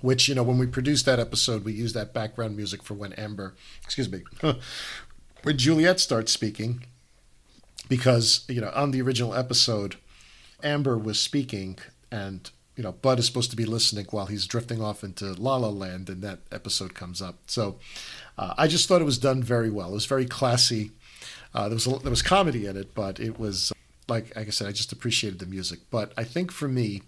which 0.00 0.28
you 0.28 0.34
know 0.34 0.42
when 0.42 0.58
we 0.58 0.66
produced 0.66 1.04
that 1.06 1.20
episode 1.20 1.64
we 1.64 1.72
used 1.72 1.94
that 1.94 2.12
background 2.12 2.56
music 2.56 2.82
for 2.82 2.94
when 2.94 3.12
amber 3.14 3.54
excuse 3.84 4.10
me 4.10 4.22
when 5.44 5.56
juliet 5.56 6.00
starts 6.00 6.32
speaking 6.32 6.84
because 7.88 8.44
you 8.48 8.60
know 8.60 8.72
on 8.74 8.90
the 8.90 9.00
original 9.02 9.34
episode 9.34 9.96
amber 10.62 10.98
was 10.98 11.18
speaking 11.20 11.78
and 12.10 12.50
you 12.76 12.82
know 12.82 12.92
bud 12.92 13.18
is 13.18 13.26
supposed 13.26 13.50
to 13.50 13.56
be 13.56 13.64
listening 13.64 14.06
while 14.10 14.26
he's 14.26 14.46
drifting 14.46 14.82
off 14.82 15.04
into 15.04 15.32
la 15.34 15.56
la 15.56 15.68
land 15.68 16.08
and 16.08 16.22
that 16.22 16.40
episode 16.50 16.94
comes 16.94 17.22
up 17.22 17.36
so 17.46 17.76
uh, 18.38 18.54
i 18.58 18.66
just 18.66 18.88
thought 18.88 19.00
it 19.00 19.04
was 19.12 19.18
done 19.18 19.42
very 19.42 19.70
well 19.70 19.90
it 19.90 19.94
was 19.94 20.06
very 20.06 20.26
classy 20.26 20.90
uh, 21.54 21.68
there 21.68 21.76
was 21.76 21.86
a, 21.86 21.98
there 21.98 22.10
was 22.10 22.22
comedy 22.22 22.66
in 22.66 22.76
it 22.76 22.94
but 22.94 23.20
it 23.20 23.38
was 23.38 23.72
like 24.08 24.34
like 24.36 24.46
i 24.46 24.50
said 24.50 24.66
i 24.66 24.72
just 24.72 24.92
appreciated 24.92 25.38
the 25.38 25.46
music 25.46 25.80
but 25.90 26.12
i 26.16 26.24
think 26.24 26.50
for 26.50 26.68
me 26.68 27.02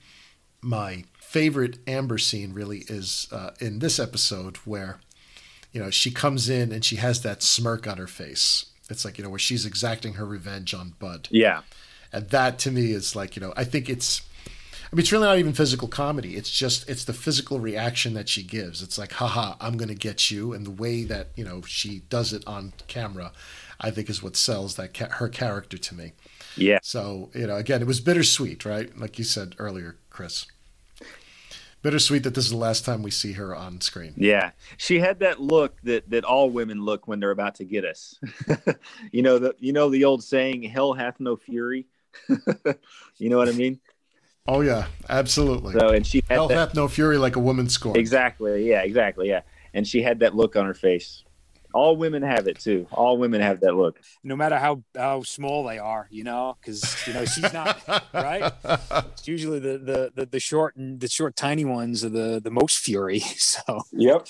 my 0.62 1.04
favorite 1.20 1.78
Amber 1.86 2.18
scene 2.18 2.52
really 2.52 2.84
is 2.88 3.28
uh, 3.30 3.50
in 3.60 3.78
this 3.80 3.98
episode 3.98 4.56
where, 4.58 5.00
you 5.72 5.80
know, 5.80 5.90
she 5.90 6.10
comes 6.10 6.48
in 6.48 6.72
and 6.72 6.84
she 6.84 6.96
has 6.96 7.22
that 7.22 7.42
smirk 7.42 7.86
on 7.86 7.98
her 7.98 8.06
face. 8.06 8.66
It's 8.88 9.04
like, 9.04 9.18
you 9.18 9.24
know, 9.24 9.30
where 9.30 9.38
she's 9.38 9.66
exacting 9.66 10.14
her 10.14 10.24
revenge 10.24 10.72
on 10.72 10.94
Bud. 10.98 11.28
Yeah. 11.30 11.62
And 12.12 12.30
that 12.30 12.58
to 12.60 12.70
me 12.70 12.92
is 12.92 13.14
like, 13.14 13.36
you 13.36 13.40
know, 13.40 13.52
I 13.56 13.64
think 13.64 13.88
it's, 13.88 14.22
I 14.90 14.94
mean, 14.94 15.00
it's 15.00 15.12
really 15.12 15.26
not 15.26 15.38
even 15.38 15.52
physical 15.52 15.88
comedy. 15.88 16.36
It's 16.36 16.50
just, 16.50 16.88
it's 16.88 17.04
the 17.04 17.12
physical 17.12 17.58
reaction 17.58 18.14
that 18.14 18.28
she 18.28 18.42
gives. 18.42 18.82
It's 18.82 18.96
like, 18.96 19.12
haha, 19.12 19.56
I'm 19.60 19.76
going 19.76 19.88
to 19.88 19.94
get 19.94 20.30
you. 20.30 20.52
And 20.52 20.64
the 20.64 20.70
way 20.70 21.04
that, 21.04 21.28
you 21.34 21.44
know, 21.44 21.62
she 21.62 22.02
does 22.08 22.32
it 22.32 22.44
on 22.46 22.72
camera, 22.86 23.32
I 23.80 23.90
think 23.90 24.08
is 24.08 24.22
what 24.22 24.36
sells 24.36 24.76
that 24.76 24.94
ca- 24.94 25.10
her 25.12 25.28
character 25.28 25.76
to 25.78 25.94
me. 25.94 26.12
Yeah. 26.56 26.78
So, 26.82 27.30
you 27.34 27.46
know, 27.46 27.56
again, 27.56 27.82
it 27.82 27.86
was 27.86 28.00
bittersweet, 28.00 28.64
right? 28.64 28.96
Like 28.98 29.18
you 29.18 29.24
said 29.24 29.54
earlier, 29.58 29.96
Chris. 30.10 30.46
Bittersweet 31.82 32.24
that 32.24 32.34
this 32.34 32.46
is 32.46 32.50
the 32.50 32.56
last 32.56 32.84
time 32.84 33.02
we 33.02 33.12
see 33.12 33.32
her 33.32 33.54
on 33.54 33.80
screen. 33.80 34.14
Yeah, 34.16 34.50
she 34.76 34.98
had 34.98 35.20
that 35.20 35.40
look 35.40 35.80
that 35.82 36.10
that 36.10 36.24
all 36.24 36.50
women 36.50 36.82
look 36.82 37.06
when 37.06 37.20
they're 37.20 37.30
about 37.30 37.54
to 37.56 37.64
get 37.64 37.84
us. 37.84 38.18
you 39.12 39.22
know 39.22 39.38
the 39.38 39.54
you 39.60 39.72
know 39.72 39.88
the 39.88 40.04
old 40.04 40.24
saying, 40.24 40.64
"Hell 40.64 40.94
hath 40.94 41.20
no 41.20 41.36
fury." 41.36 41.86
you 43.18 43.28
know 43.30 43.36
what 43.36 43.48
I 43.48 43.52
mean? 43.52 43.78
Oh 44.48 44.62
yeah, 44.62 44.86
absolutely. 45.08 45.78
So 45.78 45.90
and 45.90 46.04
she 46.04 46.24
had 46.26 46.34
Hell 46.34 46.48
that, 46.48 46.56
hath 46.56 46.74
no 46.74 46.88
fury 46.88 47.18
like 47.18 47.36
a 47.36 47.40
woman 47.40 47.68
scorned. 47.68 47.98
exactly. 47.98 48.68
Yeah, 48.68 48.80
exactly. 48.82 49.28
Yeah, 49.28 49.42
and 49.72 49.86
she 49.86 50.02
had 50.02 50.20
that 50.20 50.34
look 50.34 50.56
on 50.56 50.66
her 50.66 50.74
face. 50.74 51.22
All 51.76 51.96
women 51.96 52.22
have 52.22 52.48
it 52.48 52.58
too. 52.58 52.86
All 52.90 53.18
women 53.18 53.40
have 53.42 53.60
that 53.60 53.74
look. 53.74 54.00
no 54.24 54.34
matter 54.34 54.56
how 54.56 54.82
how 54.96 55.22
small 55.22 55.62
they 55.64 55.78
are, 55.78 56.08
you 56.10 56.24
know, 56.24 56.56
because 56.60 56.82
you 57.06 57.12
know 57.12 57.24
she's 57.26 57.52
not 57.52 57.76
right. 58.14 58.52
It's 59.12 59.28
usually 59.28 59.58
the, 59.58 59.76
the 59.90 60.12
the 60.14 60.26
the 60.26 60.40
short 60.40 60.76
and 60.76 61.00
the 61.00 61.08
short 61.08 61.36
tiny 61.36 61.64
ones 61.64 62.04
are 62.04 62.08
the 62.20 62.40
the 62.42 62.50
most 62.50 62.78
fury. 62.78 63.20
So 63.36 63.82
Yep. 63.92 64.26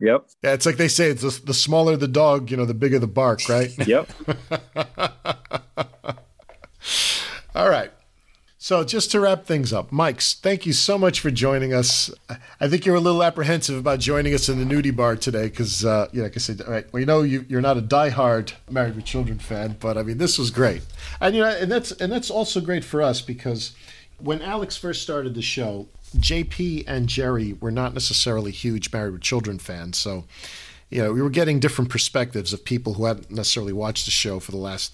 Yep. 0.00 0.26
Yeah, 0.42 0.52
it's 0.52 0.66
like 0.66 0.76
they 0.76 0.88
say, 0.88 1.08
it's 1.10 1.22
the, 1.22 1.46
the 1.46 1.54
smaller 1.54 1.96
the 1.96 2.08
dog, 2.08 2.50
you 2.50 2.56
know, 2.56 2.64
the 2.66 2.74
bigger 2.74 2.98
the 2.98 3.06
bark, 3.06 3.48
right? 3.48 3.70
Yep. 3.86 4.08
All 7.54 7.70
right. 7.70 7.90
So 8.66 8.82
just 8.82 9.12
to 9.12 9.20
wrap 9.20 9.44
things 9.44 9.72
up, 9.72 9.92
Mike, 9.92 10.20
thank 10.20 10.66
you 10.66 10.72
so 10.72 10.98
much 10.98 11.20
for 11.20 11.30
joining 11.30 11.72
us. 11.72 12.10
I 12.60 12.66
think 12.66 12.84
you're 12.84 12.96
a 12.96 13.00
little 13.00 13.22
apprehensive 13.22 13.78
about 13.78 14.00
joining 14.00 14.34
us 14.34 14.48
in 14.48 14.58
the 14.58 14.64
nudie 14.64 14.90
bar 14.90 15.14
today 15.14 15.44
because, 15.44 15.84
uh, 15.84 16.08
yeah, 16.12 16.24
like 16.24 16.36
I 16.36 16.40
said, 16.40 16.66
right, 16.66 16.92
we 16.92 17.04
know 17.04 17.22
you, 17.22 17.46
you're 17.48 17.60
not 17.60 17.78
a 17.78 17.80
diehard 17.80 18.54
Married 18.68 18.96
with 18.96 19.04
Children 19.04 19.38
fan, 19.38 19.76
but 19.78 19.96
I 19.96 20.02
mean, 20.02 20.18
this 20.18 20.36
was 20.36 20.50
great, 20.50 20.82
and 21.20 21.36
you 21.36 21.42
know, 21.42 21.48
and 21.48 21.70
that's 21.70 21.92
and 21.92 22.10
that's 22.10 22.28
also 22.28 22.60
great 22.60 22.82
for 22.82 23.00
us 23.02 23.20
because 23.20 23.70
when 24.18 24.42
Alex 24.42 24.76
first 24.76 25.00
started 25.00 25.36
the 25.36 25.42
show, 25.42 25.86
JP 26.16 26.88
and 26.88 27.08
Jerry 27.08 27.52
were 27.52 27.70
not 27.70 27.94
necessarily 27.94 28.50
huge 28.50 28.92
Married 28.92 29.12
with 29.12 29.22
Children 29.22 29.60
fans, 29.60 29.96
so 29.96 30.24
you 30.90 31.02
know, 31.02 31.12
we 31.12 31.22
were 31.22 31.30
getting 31.30 31.60
different 31.60 31.90
perspectives 31.90 32.52
of 32.52 32.64
people 32.64 32.94
who 32.94 33.04
hadn't 33.04 33.30
necessarily 33.30 33.72
watched 33.72 34.06
the 34.06 34.10
show 34.10 34.40
for 34.40 34.50
the 34.50 34.56
last 34.56 34.92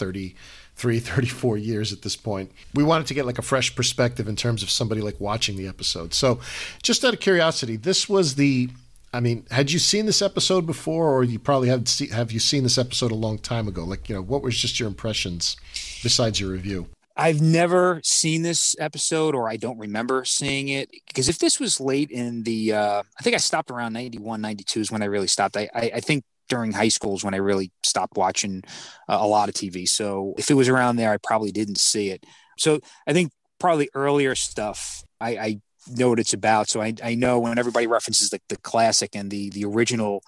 33, 0.83 0.99
34 1.15 1.57
years 1.59 1.93
at 1.93 2.03
this 2.03 2.17
point. 2.17 2.51
We 2.75 2.83
wanted 2.83 3.07
to 3.07 3.15
get 3.15 3.27
like 3.27 3.39
a 3.39 3.43
fresh 3.43 3.75
perspective 3.75 4.29
in 4.29 4.37
terms 4.37 4.63
of 4.63 4.71
somebody 4.71 5.01
like 5.01 5.21
watching 5.21 5.57
the 5.57 5.69
episode. 5.69 6.13
So, 6.15 6.41
just 6.83 7.05
out 7.05 7.15
of 7.15 7.21
curiosity, 7.21 7.77
this 7.77 8.09
was 8.09 8.35
the 8.35 8.69
I 9.15 9.21
mean, 9.21 9.45
had 9.51 9.71
you 9.71 9.79
seen 9.79 10.07
this 10.07 10.23
episode 10.23 10.65
before 10.65 11.13
or 11.13 11.23
you 11.23 11.39
probably 11.39 11.69
have 11.69 11.87
see, 11.87 12.09
have 12.09 12.33
you 12.33 12.41
seen 12.41 12.63
this 12.63 12.79
episode 12.79 13.13
a 13.13 13.17
long 13.17 13.39
time 13.39 13.69
ago? 13.69 13.85
Like, 13.85 14.09
you 14.09 14.15
know, 14.15 14.23
what 14.23 14.43
was 14.43 14.57
just 14.57 14.81
your 14.81 14.89
impressions 14.89 15.57
besides 16.03 16.41
your 16.41 16.51
review? 16.51 16.89
I've 17.15 17.43
never 17.43 18.01
seen 18.03 18.41
this 18.41 18.75
episode, 18.79 19.35
or 19.35 19.47
I 19.49 19.57
don't 19.57 19.79
remember 19.79 20.25
seeing 20.25 20.69
it. 20.69 20.91
Because 21.09 21.29
if 21.29 21.39
this 21.39 21.61
was 21.61 21.79
late 21.79 22.11
in 22.11 22.43
the, 22.45 22.73
uh, 22.73 23.03
I 23.19 23.23
think 23.23 23.35
I 23.35 23.39
stopped 23.39 23.71
around 23.71 23.93
91, 23.93 24.41
92 24.41 24.81
is 24.81 24.91
when 24.91 25.03
I 25.03 25.07
really 25.07 25.27
stopped. 25.27 25.59
I, 25.59 25.69
I, 25.75 25.91
I 25.97 26.01
think 26.01 26.25
during 26.49 26.73
high 26.73 26.89
school 26.89 27.15
is 27.15 27.25
when 27.25 27.35
I 27.35 27.39
really 27.39 27.71
stopped 27.85 28.17
watching 28.17 28.63
uh, 29.09 29.19
a 29.21 29.27
lot 29.27 29.49
of 29.49 29.55
TV. 29.55 29.89
So 29.89 30.35
if 30.39 30.51
it 30.51 30.55
was 30.55 30.69
around 30.69 30.97
there, 30.97 31.13
I 31.13 31.17
probably 31.17 31.53
didn't 31.53 31.79
see 31.79 32.11
it. 32.11 32.25
So 32.59 32.81
I 33.07 33.13
think 33.13 33.33
probably 33.59 33.89
earlier 33.95 34.35
stuff 34.35 35.05
I, 35.21 35.31
I 35.37 35.61
know 35.89 36.11
what 36.11 36.19
it's 36.19 36.33
about. 36.33 36.69
So 36.69 36.81
I, 36.81 36.95
I 37.03 37.15
know 37.15 37.39
when 37.39 37.59
everybody 37.59 37.87
references 37.87 38.31
the, 38.31 38.41
the 38.49 38.57
classic 38.57 39.15
and 39.15 39.31
the 39.31 39.51
the 39.51 39.65
original 39.65 40.23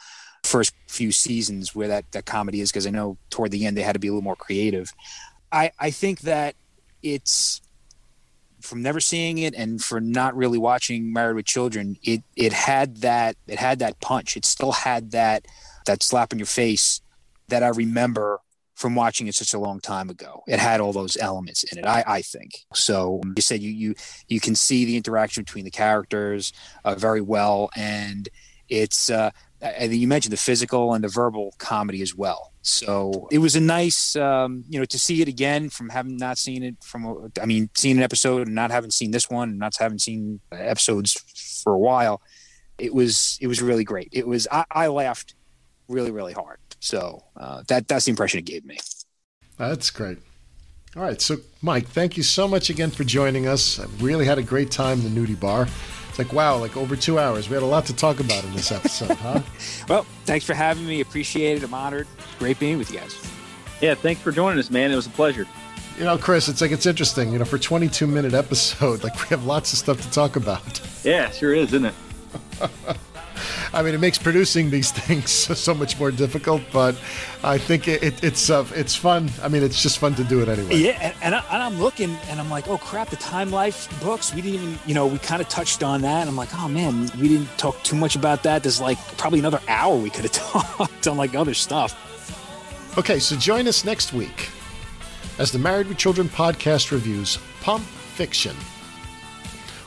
first 0.45 0.75
few 0.89 1.11
seasons 1.11 1.75
where 1.75 1.89
that, 1.89 2.05
that 2.13 2.27
comedy 2.27 2.61
is, 2.61 2.71
because 2.71 2.87
I 2.87 2.91
know 2.91 3.17
toward 3.31 3.51
the 3.51 3.67
end 3.67 3.77
they 3.77 3.83
had 3.83 3.95
to 3.95 3.99
be 3.99 4.09
a 4.09 4.11
little 4.11 4.23
more 4.23 4.37
creative. 4.37 4.93
I, 5.51 5.73
I 5.79 5.91
think 5.91 6.21
that 6.21 6.55
it's 7.03 7.63
from 8.61 8.83
never 8.83 9.01
seeing 9.01 9.39
it 9.39 9.55
and 9.55 9.83
for 9.83 10.01
not 10.01 10.37
really 10.37 10.59
watching 10.59 11.13
Married 11.13 11.37
with 11.37 11.47
Children, 11.47 11.97
it 12.03 12.23
it 12.37 12.53
had 12.53 12.99
that 12.99 13.37
it 13.47 13.59
had 13.59 13.79
that 13.81 14.01
punch. 14.01 14.37
It 14.37 14.45
still 14.45 14.73
had 14.73 15.13
that 15.13 15.47
that 15.87 16.03
slap 16.03 16.33
in 16.33 16.39
your 16.39 16.47
face 16.47 17.01
that 17.49 17.63
I 17.63 17.69
remember 17.69 18.41
from 18.75 18.95
watching 18.95 19.29
it 19.29 19.35
such 19.35 19.55
a 19.55 19.59
long 19.59 19.81
time 19.81 20.11
ago. 20.11 20.43
It 20.49 20.59
had 20.59 20.81
all 20.81 20.93
those 20.93 21.17
elements 21.17 21.63
in 21.63 21.79
it. 21.79 21.87
I, 21.87 22.03
I 22.07 22.23
think 22.23 22.53
so. 22.73 23.21
You 23.37 23.43
said 23.43 23.63
you 23.63 23.71
you 23.71 23.95
you 24.29 24.41
can 24.41 24.55
see 24.55 24.85
the 24.85 24.97
interaction 24.97 25.45
between 25.45 25.65
the 25.65 25.71
characters 25.71 26.53
uh, 26.85 26.95
very 26.97 27.21
well, 27.21 27.71
and 27.77 28.29
it's 28.69 29.11
uh, 29.11 29.31
you 29.81 30.09
mentioned 30.09 30.33
the 30.33 30.37
physical 30.37 30.95
and 30.95 31.05
the 31.05 31.09
verbal 31.09 31.55
comedy 31.59 32.03
as 32.03 32.15
well. 32.15 32.53
So 32.63 33.29
it 33.31 33.39
was 33.39 33.57
a 33.57 33.61
nice, 33.61 34.17
um, 34.17 34.65
you 34.69 34.79
know, 34.79 34.87
to 34.87 34.99
see 34.99 35.21
it 35.21 35.29
again 35.29 35.69
from 35.69 35.91
having 35.91 36.17
not 36.17 36.39
seen 36.39 36.63
it 36.63 36.77
from, 36.83 37.31
I 37.41 37.45
mean, 37.45 37.69
seeing 37.75 37.99
an 37.99 38.03
episode 38.03 38.47
and 38.47 38.55
not 38.55 38.71
having 38.71 38.91
seen 38.91 39.11
this 39.11 39.29
one 39.29 39.51
and 39.51 39.59
not 39.59 39.77
having 39.79 39.99
seen 39.99 40.41
episodes 40.51 41.13
for 41.63 41.75
a 41.75 41.79
while. 41.79 42.23
It 42.79 42.95
was, 42.95 43.39
it 43.41 43.49
was 43.49 43.61
really 43.61 43.85
great. 43.85 44.09
It 44.13 44.27
was, 44.27 44.49
I, 44.51 44.65
I 44.71 44.87
laughed 44.87 45.35
really, 45.89 46.11
really 46.11 46.33
hard. 46.33 46.59
So 46.81 47.25
uh, 47.37 47.63
that, 47.69 47.89
that's 47.89 48.05
the 48.05 48.11
impression 48.11 48.39
it 48.39 48.45
gave 48.45 48.65
me. 48.65 48.79
That's 49.59 49.91
great. 49.91 50.19
All 50.97 51.03
right. 51.03 51.21
So, 51.21 51.37
Mike, 51.63 51.89
thank 51.89 52.17
you 52.17 52.23
so 52.23 52.47
much 52.47 52.71
again 52.71 52.91
for 52.91 53.05
joining 53.05 53.47
us. 53.47 53.81
I 53.81 53.87
really 54.01 54.27
had 54.27 54.39
a 54.39 54.43
great 54.43 54.71
time 54.71 55.01
in 55.01 55.15
the 55.15 55.21
nudie 55.21 55.39
bar. 55.39 55.67
It's 56.09 56.19
like, 56.19 56.33
wow, 56.33 56.59
like 56.59 56.77
over 56.77 56.95
two 56.95 57.19
hours. 57.19 57.49
We 57.49 57.55
had 57.55 57.65
a 57.65 57.67
lot 57.67 57.87
to 57.87 57.97
talk 57.97 58.21
about 58.21 58.45
in 58.45 58.53
this 58.53 58.71
episode, 58.71 59.17
huh? 59.17 59.41
well, 59.89 60.05
thanks 60.25 60.47
for 60.47 60.55
having 60.55 60.87
me. 60.87 61.01
Appreciate 61.01 61.57
it. 61.57 61.65
I'm 61.65 61.75
honored. 61.75 62.07
Great 62.39 62.61
being 62.61 62.79
with 62.79 62.93
you 62.93 63.01
guys. 63.01 63.21
Yeah, 63.81 63.95
thanks 63.95 64.23
for 64.23 64.31
joining 64.31 64.61
us, 64.61 64.71
man. 64.71 64.93
It 64.93 64.97
was 64.97 65.07
a 65.07 65.11
pleasure. 65.11 65.47
You 65.99 66.05
know, 66.05 66.17
Chris, 66.17 66.49
it's 66.49 66.61
like 66.61 66.71
it's 66.71 66.87
interesting. 66.87 67.33
You 67.33 67.41
know, 67.41 67.45
for 67.45 67.59
22 67.59 68.07
minute 68.07 68.33
episode, 68.33 69.03
like 69.05 69.15
we 69.15 69.29
have 69.29 69.45
lots 69.45 69.73
of 69.73 69.79
stuff 69.81 70.01
to 70.03 70.11
talk 70.11 70.37
about. 70.37 70.81
Yeah, 71.03 71.31
sure 71.31 71.53
is, 71.53 71.73
isn't 71.73 71.87
it? 71.87 71.95
I 73.75 73.83
mean, 73.83 73.93
it 73.93 73.99
makes 73.99 74.19
producing 74.19 74.71
these 74.71 74.93
things 74.93 75.31
so 75.59 75.75
much 75.75 75.99
more 75.99 76.13
difficult, 76.13 76.63
but 76.73 76.97
I 77.43 77.59
think 77.59 77.89
it, 77.89 78.03
it, 78.05 78.23
it's 78.23 78.49
uh, 78.49 78.65
it's 78.75 78.95
fun. 78.95 79.29
I 79.43 79.49
mean, 79.49 79.65
it's 79.65 79.83
just 79.83 79.99
fun 79.99 80.15
to 80.15 80.25
do 80.25 80.41
it 80.43 80.49
anyway. 80.49 80.77
Yeah, 80.77 80.99
and, 81.03 81.15
and, 81.23 81.35
I, 81.35 81.45
and 81.51 81.63
I'm 81.63 81.81
looking, 81.81 82.11
and 82.29 82.39
I'm 82.39 82.49
like, 82.49 82.69
oh 82.69 82.79
crap, 82.79 83.11
the 83.11 83.17
Time 83.17 83.51
Life 83.51 83.89
books. 84.01 84.33
We 84.33 84.43
didn't 84.43 84.63
even, 84.63 84.79
you 84.87 84.95
know, 84.95 85.09
we 85.09 85.19
kind 85.19 85.43
of 85.43 85.49
touched 85.49 85.83
on 85.83 86.03
that. 86.03 86.21
And 86.21 86.31
I'm 86.31 86.37
like, 86.37 86.55
oh 86.55 86.69
man, 86.69 87.11
we 87.21 87.29
didn't 87.29 87.49
talk 87.59 87.83
too 87.83 87.97
much 87.97 88.15
about 88.15 88.45
that. 88.45 88.63
There's 88.63 88.81
like 88.81 88.99
probably 89.17 89.41
another 89.41 89.61
hour 89.67 89.97
we 89.97 90.11
could 90.11 90.23
have 90.25 90.33
talked 90.77 91.07
on 91.09 91.17
like 91.17 91.35
other 91.35 91.55
stuff. 91.55 92.01
Okay, 92.97 93.19
so 93.19 93.35
join 93.35 93.67
us 93.67 93.85
next 93.85 94.13
week 94.13 94.51
as 95.39 95.51
the 95.51 95.59
Married 95.59 95.89
with 95.89 95.99
Children 95.99 96.29
podcast 96.29 96.93
reviews 96.93 97.39
Pump 97.61 97.83
Fiction. 97.85 98.55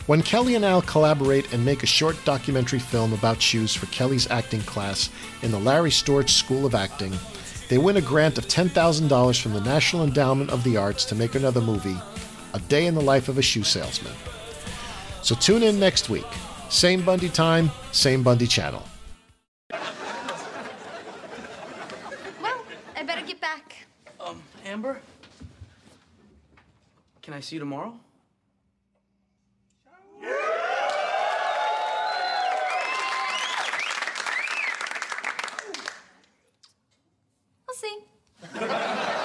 When 0.08 0.22
Kelly 0.22 0.56
and 0.56 0.64
Al 0.64 0.82
collaborate 0.84 1.54
and 1.54 1.66
make 1.66 1.84
a 1.84 1.86
short 1.86 2.16
documentary 2.24 2.80
film 2.80 3.12
about 3.12 3.42
shoes 3.42 3.76
for 3.76 3.88
Kelly's 3.88 4.32
acting 4.32 4.62
class 4.62 5.10
in 5.42 5.52
the 5.52 5.60
Larry 5.60 5.90
Storch 5.90 6.30
School 6.30 6.66
of 6.66 6.74
Acting, 6.74 7.12
they 7.68 7.78
win 7.78 7.98
a 7.98 8.02
grant 8.02 8.38
of 8.38 8.48
$10,000 8.48 9.42
from 9.42 9.52
the 9.52 9.60
National 9.60 10.06
Endowment 10.06 10.50
of 10.50 10.64
the 10.64 10.78
Arts 10.78 11.04
to 11.06 11.16
make 11.16 11.36
another 11.36 11.60
movie, 11.60 11.98
A 12.54 12.60
Day 12.70 12.86
in 12.86 12.96
the 12.96 13.02
Life 13.02 13.28
of 13.28 13.38
a 13.38 13.42
Shoe 13.42 13.64
Salesman. 13.64 14.14
So 15.24 15.36
tune 15.36 15.62
in 15.62 15.78
next 15.78 16.10
week. 16.10 16.26
Same 16.70 17.04
Bundy 17.04 17.28
time, 17.28 17.70
same 17.92 18.24
Bundy 18.24 18.48
channel. 18.48 18.84
Well, 22.42 22.64
I 22.96 23.04
better 23.06 23.26
get 23.28 23.42
back. 23.42 23.76
Um, 24.22 24.42
Amber? 24.66 25.02
Can 27.22 27.34
I 27.34 27.42
see 27.42 27.58
you 27.58 27.60
tomorrow? 27.60 28.00
Assim. 37.70 39.17